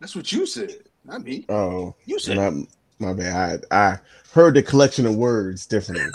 That's 0.00 0.14
what 0.14 0.30
you 0.32 0.46
said, 0.46 0.74
not 1.04 1.24
me. 1.24 1.44
Oh, 1.48 1.94
You 2.04 2.18
said. 2.18 2.36
my 2.36 2.66
my 2.98 3.12
bad. 3.14 3.64
I 3.70 3.76
I 3.76 3.98
heard 4.32 4.54
the 4.54 4.62
collection 4.62 5.06
of 5.06 5.16
words 5.16 5.66
differently. 5.66 6.06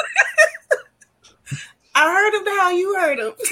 I 1.96 2.12
heard 2.12 2.34
him 2.34 2.46
how 2.58 2.70
you 2.72 2.96
heard 2.96 3.20
them. 3.20 3.34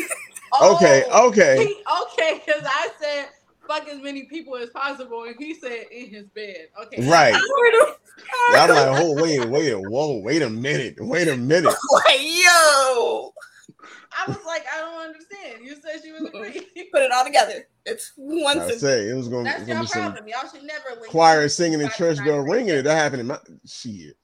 Okay, 0.63 1.03
Oh, 1.11 1.27
okay. 1.29 1.63
he- 1.63 1.83
okay, 2.13 2.41
because 2.43 2.63
I 2.65 2.89
said 2.99 3.27
fuck 3.67 3.87
as 3.87 4.01
many 4.01 4.23
people 4.23 4.55
as 4.55 4.71
possible, 4.71 5.25
and 5.25 5.35
he 5.37 5.53
said 5.53 5.85
in 5.91 6.09
his 6.09 6.25
bed. 6.29 6.69
Okay, 6.81 7.07
Right. 7.07 7.35
I 7.35 7.37
heard 7.37 7.87
him. 7.87 7.95
I 8.31 8.59
I'm 8.63 8.69
like, 8.69 8.99
oh 8.99 9.13
wait, 9.13 9.47
wait, 9.47 9.75
whoa, 9.75 10.17
wait 10.21 10.41
a 10.41 10.49
minute, 10.49 10.95
wait 10.99 11.27
a 11.27 11.37
minute. 11.37 11.71
like, 11.93 12.19
yo, 12.19 13.31
I 14.11 14.27
was 14.27 14.37
like, 14.45 14.63
I 14.73 14.79
don't 14.79 15.01
understand. 15.01 15.63
You 15.65 15.75
said 15.75 16.01
she 16.03 16.11
was 16.11 16.23
a 16.27 16.31
freak. 16.31 16.91
put 16.91 17.01
it 17.01 17.11
all 17.11 17.23
together. 17.25 17.67
It's 17.85 18.11
one 18.15 18.57
I 18.57 18.61
sentence. 18.61 18.81
say 18.81 19.09
it 19.09 19.15
was 19.15 19.27
gonna, 19.27 19.43
That's 19.45 19.61
gonna 19.61 19.73
your 19.73 19.81
be 19.81 19.87
some 19.87 20.01
problem. 20.03 20.27
Y'all 20.27 20.49
should 20.51 20.63
never 20.63 20.89
link 20.99 21.07
choir 21.11 21.47
singing 21.47 21.75
in 21.75 21.81
anybody 21.81 21.97
church 21.97 22.17
not 22.17 22.25
bell 22.25 22.41
freak. 22.43 22.53
ringing. 22.53 22.83
That 22.83 22.95
happened 22.95 23.21
in 23.21 23.27
my 23.27 23.39
shit. 23.65 24.17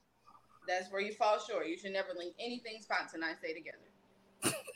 That's 0.68 0.90
where 0.90 1.00
you 1.00 1.12
fall 1.12 1.38
short. 1.38 1.68
You 1.68 1.78
should 1.78 1.92
never 1.92 2.08
link 2.16 2.34
anything 2.38 2.82
Spot 2.82 2.98
and 3.14 3.24
I 3.24 3.32
say 3.42 3.54
together. 3.54 4.56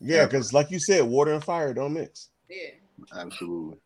Yeah, 0.00 0.24
because 0.24 0.52
like 0.54 0.70
you 0.70 0.78
said, 0.78 1.04
water 1.04 1.32
and 1.34 1.44
fire 1.44 1.74
don't 1.74 1.92
mix. 1.92 2.30
Yeah. 2.48 2.70
Absolutely. 3.14 3.76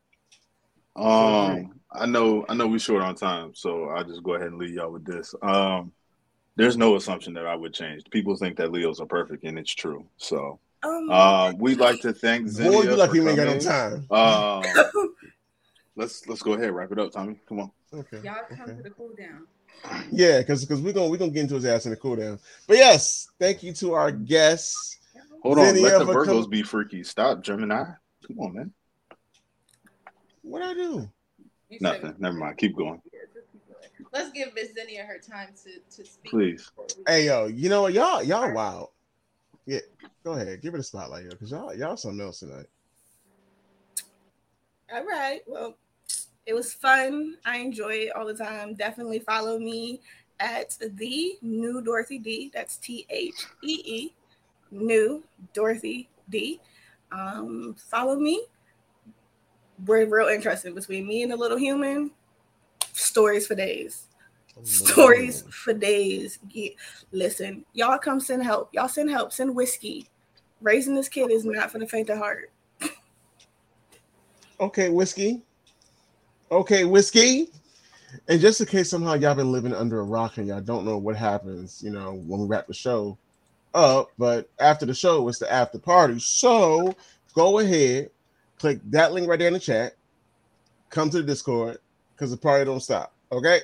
Um, 0.94 1.80
I 1.92 2.06
know, 2.06 2.44
I 2.48 2.54
know 2.54 2.66
we're 2.66 2.78
short 2.78 3.02
on 3.02 3.14
time, 3.14 3.52
so 3.54 3.86
I'll 3.88 4.04
just 4.04 4.22
go 4.22 4.34
ahead 4.34 4.48
and 4.48 4.58
leave 4.58 4.74
y'all 4.74 4.92
with 4.92 5.04
this. 5.04 5.34
Um, 5.42 5.92
there's 6.59 6.76
no 6.76 6.97
assumption 6.97 7.32
that 7.35 7.47
I 7.47 7.55
would 7.55 7.72
change. 7.72 8.02
People 8.10 8.36
think 8.36 8.56
that 8.56 8.72
Leos 8.72 9.01
are 9.01 9.06
perfect, 9.06 9.44
and 9.44 9.56
it's 9.59 9.72
true. 9.72 10.05
So, 10.16 10.59
Um, 10.82 11.09
um, 11.10 11.59
we'd 11.59 11.78
like 11.78 12.01
to 12.01 12.12
thank 12.12 12.48
Xenia 12.48 12.70
Boy, 12.72 12.82
you 12.82 12.97
like 12.97 13.10
for 13.10 13.16
you 13.16 13.28
ain't 13.28 13.36
got 13.36 13.47
no 13.47 13.59
time. 13.60 14.06
Um, 14.10 15.14
let's 15.97 16.26
let's 16.26 16.43
go 16.43 16.55
ahead, 16.55 16.72
wrap 16.72 16.90
it 16.90 16.98
up, 16.98 17.12
Tommy. 17.12 17.39
Come 17.48 17.60
on. 17.60 17.70
Okay. 17.94 18.20
Y'all 18.24 18.35
come 18.51 18.60
okay. 18.62 18.76
to 18.76 18.82
the 18.82 18.90
cool 18.90 19.10
down. 19.16 19.47
Yeah, 20.10 20.39
because 20.40 20.64
because 20.64 20.80
we're 20.82 20.93
gonna 20.93 21.09
we're 21.09 21.16
gonna 21.16 21.30
get 21.30 21.43
into 21.43 21.55
his 21.55 21.64
ass 21.64 21.86
in 21.86 21.90
the 21.90 21.97
cool 21.97 22.16
down. 22.16 22.40
But 22.66 22.78
yes, 22.78 23.28
thank 23.39 23.62
you 23.62 23.72
to 23.74 23.94
our 23.94 24.10
guests. 24.10 24.98
Hold 25.44 25.60
on, 25.60 25.66
Xenia 25.66 25.82
let 25.82 25.98
the 26.01 26.12
Virgos 26.12 26.43
com- 26.43 26.51
be 26.51 26.62
freaky. 26.64 27.05
Stop, 27.05 27.43
Gemini. 27.44 27.85
Come 28.26 28.40
on, 28.40 28.52
man. 28.55 28.72
What 30.43 30.62
I 30.62 30.74
do? 30.74 31.09
You 31.68 31.78
Nothing. 31.80 32.02
said- 32.02 32.20
Never 32.20 32.36
mind. 32.36 32.59
Keep 32.59 32.74
going, 32.76 33.01
Let's 34.12 34.30
give 34.32 34.55
Miss 34.55 34.74
Xenia 34.74 35.05
her 35.05 35.18
time 35.18 35.48
to, 35.64 35.97
to 35.97 36.09
speak. 36.09 36.30
please. 36.30 36.70
Hey 37.06 37.26
yo, 37.26 37.47
you 37.47 37.68
know 37.68 37.82
what? 37.82 37.93
Y'all 37.93 38.22
y'all 38.22 38.52
wild. 38.52 38.89
Yeah, 39.66 39.80
go 40.24 40.32
ahead, 40.32 40.62
give 40.62 40.74
it 40.74 40.80
a 40.80 40.82
spotlight, 40.82 41.24
yo, 41.24 41.30
because 41.30 41.51
y'all 41.51 41.74
y'all 41.74 41.97
something 41.97 42.20
else 42.20 42.40
tonight. 42.40 42.66
All 44.93 45.05
right. 45.05 45.40
Well, 45.47 45.76
it 46.47 46.55
was 46.55 46.72
fun. 46.72 47.36
I 47.44 47.59
enjoy 47.59 47.93
it 47.93 48.16
all 48.16 48.24
the 48.26 48.35
time. 48.35 48.74
Definitely 48.74 49.18
follow 49.18 49.59
me 49.59 50.01
at 50.40 50.70
the 50.80 51.36
new 51.43 51.82
Dorothy 51.82 52.18
D. 52.18 52.51
That's 52.55 52.78
T 52.78 53.06
H 53.10 53.47
E 53.62 53.82
E, 53.85 54.14
new 54.70 55.22
Dorothy 55.52 56.09
D. 56.30 56.60
Um, 57.12 57.76
follow 57.90 58.18
me. 58.18 58.47
We're 59.85 60.06
real 60.06 60.28
interested 60.28 60.74
between 60.74 61.06
me 61.06 61.22
and 61.22 61.30
the 61.30 61.36
little 61.36 61.59
human. 61.59 62.10
Stories 62.98 63.46
for 63.46 63.54
days. 63.54 64.06
Oh, 64.56 64.64
stories 64.64 65.44
for 65.50 65.72
days. 65.72 66.40
Yeah. 66.50 66.70
Listen, 67.12 67.64
y'all 67.72 67.98
come 67.98 68.18
send 68.18 68.42
help. 68.42 68.70
Y'all 68.74 68.88
send 68.88 69.08
help. 69.08 69.32
Send 69.32 69.54
whiskey. 69.54 70.08
Raising 70.60 70.96
this 70.96 71.08
kid 71.08 71.30
is 71.30 71.44
not 71.44 71.70
for 71.70 71.78
the 71.78 71.86
faint 71.86 72.10
of 72.10 72.18
heart. 72.18 72.50
Okay, 74.60 74.88
whiskey. 74.88 75.42
Okay, 76.50 76.84
whiskey. 76.84 77.50
And 78.26 78.40
just 78.40 78.60
in 78.60 78.66
case 78.66 78.90
somehow 78.90 79.14
y'all 79.14 79.36
been 79.36 79.52
living 79.52 79.72
under 79.72 80.00
a 80.00 80.04
rock 80.04 80.38
and 80.38 80.48
y'all 80.48 80.60
don't 80.60 80.84
know 80.84 80.98
what 80.98 81.14
happens, 81.14 81.80
you 81.84 81.90
know, 81.90 82.14
when 82.26 82.40
we 82.40 82.46
wrap 82.48 82.66
the 82.66 82.74
show 82.74 83.16
up, 83.74 84.10
but 84.18 84.50
after 84.58 84.84
the 84.84 84.94
show, 84.94 85.28
it's 85.28 85.38
the 85.38 85.52
after 85.52 85.78
party. 85.78 86.18
So 86.18 86.96
go 87.34 87.60
ahead, 87.60 88.10
click 88.58 88.80
that 88.86 89.12
link 89.12 89.28
right 89.28 89.38
there 89.38 89.46
in 89.46 89.54
the 89.54 89.60
chat, 89.60 89.94
come 90.90 91.10
to 91.10 91.18
the 91.18 91.22
Discord 91.22 91.78
because 92.19 92.31
the 92.32 92.36
party 92.36 92.65
don't 92.65 92.81
stop. 92.81 93.15
Okay. 93.31 93.61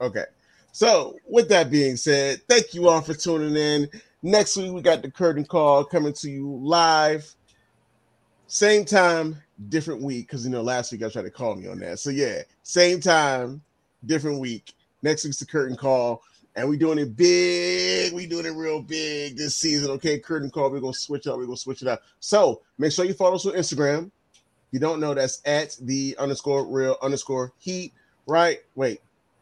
Okay. 0.00 0.24
So, 0.72 1.16
with 1.28 1.48
that 1.50 1.70
being 1.70 1.96
said, 1.96 2.40
thank 2.48 2.74
you 2.74 2.88
all 2.88 3.00
for 3.02 3.14
tuning 3.14 3.56
in. 3.56 3.88
Next 4.22 4.56
week, 4.56 4.72
we 4.72 4.80
got 4.80 5.02
the 5.02 5.10
curtain 5.10 5.44
call 5.44 5.84
coming 5.84 6.14
to 6.14 6.30
you 6.30 6.58
live. 6.62 7.30
Same 8.46 8.84
time, 8.84 9.36
different 9.68 10.02
week. 10.02 10.26
Because, 10.26 10.44
you 10.44 10.50
know, 10.50 10.62
last 10.62 10.90
week 10.90 11.02
I 11.02 11.10
tried 11.10 11.22
to 11.22 11.30
call 11.30 11.54
me 11.56 11.68
on 11.68 11.78
that. 11.80 11.98
So, 11.98 12.10
yeah, 12.10 12.42
same 12.62 13.00
time, 13.00 13.62
different 14.06 14.40
week. 14.40 14.72
Next 15.02 15.24
week's 15.24 15.38
the 15.38 15.46
curtain 15.46 15.76
call. 15.76 16.22
And 16.54 16.68
we 16.68 16.76
doing 16.76 16.98
it 16.98 17.16
big. 17.16 18.12
We 18.12 18.26
doing 18.26 18.46
it 18.46 18.50
real 18.50 18.82
big 18.82 19.36
this 19.36 19.56
season. 19.56 19.90
Okay, 19.92 20.18
curtain 20.18 20.50
call. 20.50 20.70
We're 20.70 20.80
gonna 20.80 20.92
switch 20.92 21.26
up. 21.26 21.38
We're 21.38 21.46
gonna 21.46 21.56
switch 21.56 21.80
it 21.80 21.88
up. 21.88 22.02
So 22.20 22.60
make 22.76 22.92
sure 22.92 23.06
you 23.06 23.14
follow 23.14 23.36
us 23.36 23.46
on 23.46 23.54
Instagram. 23.54 24.10
You 24.72 24.80
don't 24.80 25.00
know, 25.00 25.14
that's 25.14 25.40
at 25.44 25.76
the 25.82 26.16
underscore 26.18 26.66
real 26.66 26.96
underscore 27.02 27.52
heat. 27.58 27.92
Right? 28.26 28.60
Wait, 28.74 29.00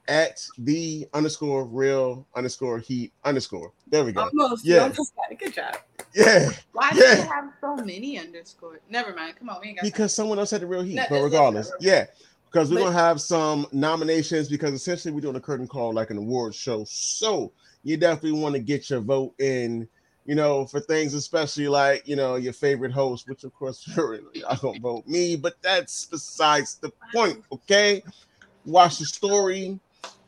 at 0.09 0.45
the 0.59 1.07
underscore 1.15 1.65
real 1.65 2.27
underscore 2.35 2.79
heat 2.79 3.13
underscore. 3.25 3.73
There 3.89 4.05
we 4.05 4.13
go. 4.13 4.23
Almost. 4.23 4.65
Yeah. 4.65 4.89
Yeah. 4.89 5.37
Good 5.39 5.55
job. 5.55 5.77
Yeah, 6.13 6.51
Why 6.73 6.91
Yeah. 6.95 7.15
do 7.15 7.23
you 7.23 7.29
have 7.29 7.53
so 7.61 7.77
many 7.77 8.19
underscores? 8.19 8.81
Never 8.91 9.15
mind. 9.15 9.37
Come 9.39 9.49
on, 9.49 9.61
we 9.63 9.69
ain't 9.69 9.77
got 9.77 9.85
because 9.85 10.13
someone 10.13 10.41
else 10.41 10.51
had 10.51 10.63
the 10.63 10.67
real 10.67 10.83
heat. 10.83 10.97
No, 10.97 11.07
but 11.09 11.23
regardless, 11.23 11.71
yeah, 11.79 12.07
because 12.47 12.71
we're 12.71 12.81
gonna 12.81 12.93
have 12.93 13.21
some 13.21 13.67
nominations 13.71 14.49
because 14.49 14.73
essentially 14.73 15.15
we're 15.15 15.21
doing 15.21 15.37
a 15.37 15.41
curtain 15.41 15.69
call 15.69 15.93
like 15.93 16.11
an 16.11 16.19
awards 16.19 16.57
show. 16.57 16.85
So 16.89 17.53
you 17.85 17.97
definitely 17.97 18.41
want 18.41 18.55
to 18.57 18.61
get 18.61 18.91
your 18.91 19.01
vote 19.01 19.35
in. 19.39 19.89
You 20.31 20.37
know, 20.37 20.65
for 20.65 20.79
things 20.79 21.13
especially 21.15 21.67
like 21.67 22.07
you 22.07 22.15
know 22.15 22.37
your 22.37 22.53
favorite 22.53 22.93
host, 22.93 23.29
which 23.29 23.43
of 23.43 23.53
course 23.53 23.85
y'all 23.97 24.57
don't 24.63 24.81
vote 24.81 25.05
me, 25.09 25.35
but 25.35 25.61
that's 25.61 26.05
besides 26.05 26.77
the 26.77 26.93
point. 27.13 27.43
Okay, 27.51 28.01
watch 28.65 29.01
the 29.01 29.07
story, 29.07 29.81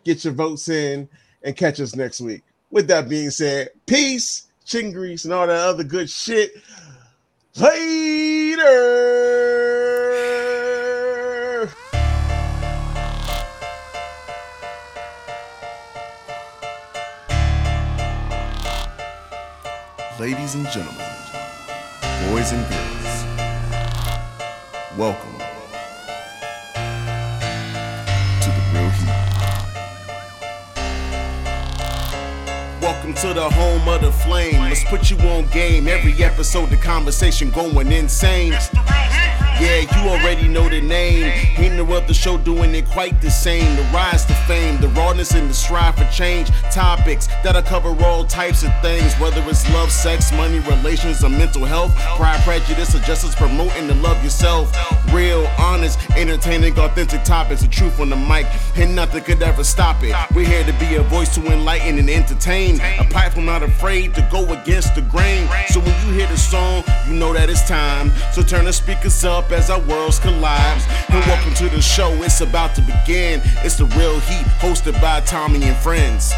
get 0.03 0.25
your 0.25 0.35
votes 0.35 0.69
in, 0.69 1.09
and 1.45 1.57
catch 1.57 1.79
us 1.79 1.95
next 1.95 2.21
week. 2.21 2.43
With 2.73 2.89
that 2.89 3.09
being 3.09 3.31
said, 3.31 3.69
peace, 3.87 4.49
chin 4.65 4.91
grease, 4.91 5.25
and 5.25 5.33
all 5.33 5.47
that 5.47 5.69
other 5.69 5.85
good 5.85 6.11
shit. 6.11 6.51
Later. 7.55 9.42
Ladies 20.23 20.55
and 20.55 20.65
gentlemen, 20.69 21.05
boys 22.31 22.53
and 22.53 22.63
girls, 22.71 23.25
welcome 24.97 25.33
to 28.41 28.49
the 28.49 28.63
Real 28.73 28.91
Heat. 28.91 29.09
Welcome 32.81 33.15
to 33.15 33.35
the 33.35 33.51
home 33.51 33.89
of 33.89 34.01
the 34.03 34.13
flame. 34.13 34.61
Let's 34.61 34.85
put 34.85 35.11
you 35.11 35.19
on 35.29 35.47
game. 35.49 35.89
Every 35.89 36.15
episode, 36.23 36.71
the 36.71 36.77
conversation 36.77 37.51
going 37.51 37.91
insane. 37.91 38.53
Yeah, 39.63 39.83
you 39.95 40.11
already 40.11 40.49
know 40.49 40.69
the 40.69 40.81
name. 40.81 41.23
Ain't 41.57 41.77
no 41.77 41.85
other 41.93 42.13
show 42.13 42.37
doing 42.37 42.75
it 42.75 42.85
quite 42.85 43.21
the 43.21 43.31
same. 43.31 43.77
The 43.77 43.83
rise 43.95 44.25
to 44.25 44.35
fame, 44.49 44.81
the 44.81 44.89
rawness 44.89 45.35
and 45.37 45.49
the 45.49 45.55
strive 45.55 45.95
for 45.95 46.05
change. 46.07 46.51
Topics 46.73 47.29
that'll 47.45 47.63
cover 47.63 47.95
all 48.05 48.25
types 48.25 48.65
of 48.65 48.73
things, 48.83 49.15
whether 49.21 49.41
it's 49.49 49.71
love, 49.73 49.93
sex, 49.93 50.33
money, 50.33 50.59
relations, 50.59 51.23
or 51.23 51.29
mental 51.29 51.65
health. 51.65 51.95
Pride, 52.17 52.43
prejudice, 52.43 52.97
or 52.97 52.99
justice, 53.03 53.37
promoting 53.37 53.87
to 53.87 53.95
love 53.95 54.21
yourself. 54.25 54.75
Real, 55.13 55.47
honest, 55.61 56.01
entertaining, 56.17 56.77
authentic 56.77 57.23
topics, 57.23 57.63
the 57.63 57.69
truth 57.69 58.01
on 58.01 58.11
the 58.11 58.17
mic, 58.17 58.47
and 58.77 58.97
nothing 58.97 59.23
could 59.23 59.41
ever 59.45 59.63
stop 59.63 60.03
it. 60.03 60.17
We're 60.35 60.45
here 60.45 60.65
to 60.65 60.73
be 60.81 60.97
a 60.97 61.03
voice 61.03 61.33
to 61.37 61.53
enlighten 61.53 62.01
and 62.01 62.11
entertain. 62.11 62.81
A 62.99 63.05
platform 63.05 63.47
not 63.47 63.63
afraid 63.63 64.13
to 64.17 64.29
go 64.33 64.43
against 64.55 64.97
the 64.97 65.03
grain. 65.03 65.49
So 65.69 65.79
when 65.79 65.95
you 66.05 66.15
hear 66.15 66.27
the 66.27 66.37
song, 66.37 66.83
you 67.07 67.15
know 67.15 67.33
that 67.33 67.49
it's 67.49 67.69
time. 67.69 68.11
So 68.33 68.43
turn 68.43 68.65
the 68.65 68.73
speakers 68.73 69.25
up 69.25 69.52
as 69.53 69.71
our 69.71 69.81
worlds 69.81 70.19
collide. 70.19 70.83
And 71.11 71.25
welcome 71.27 71.55
to 71.55 71.69
the 71.69 71.81
show. 71.81 72.11
It's 72.23 72.41
about 72.41 72.75
to 72.77 72.83
begin. 72.83 73.41
It's 73.65 73.77
the 73.77 73.87
real 73.97 74.19
heat, 74.21 74.47
hosted 74.61 75.01
by 75.01 75.21
Tommy 75.21 75.63
and 75.65 75.77
friends. 75.77 76.33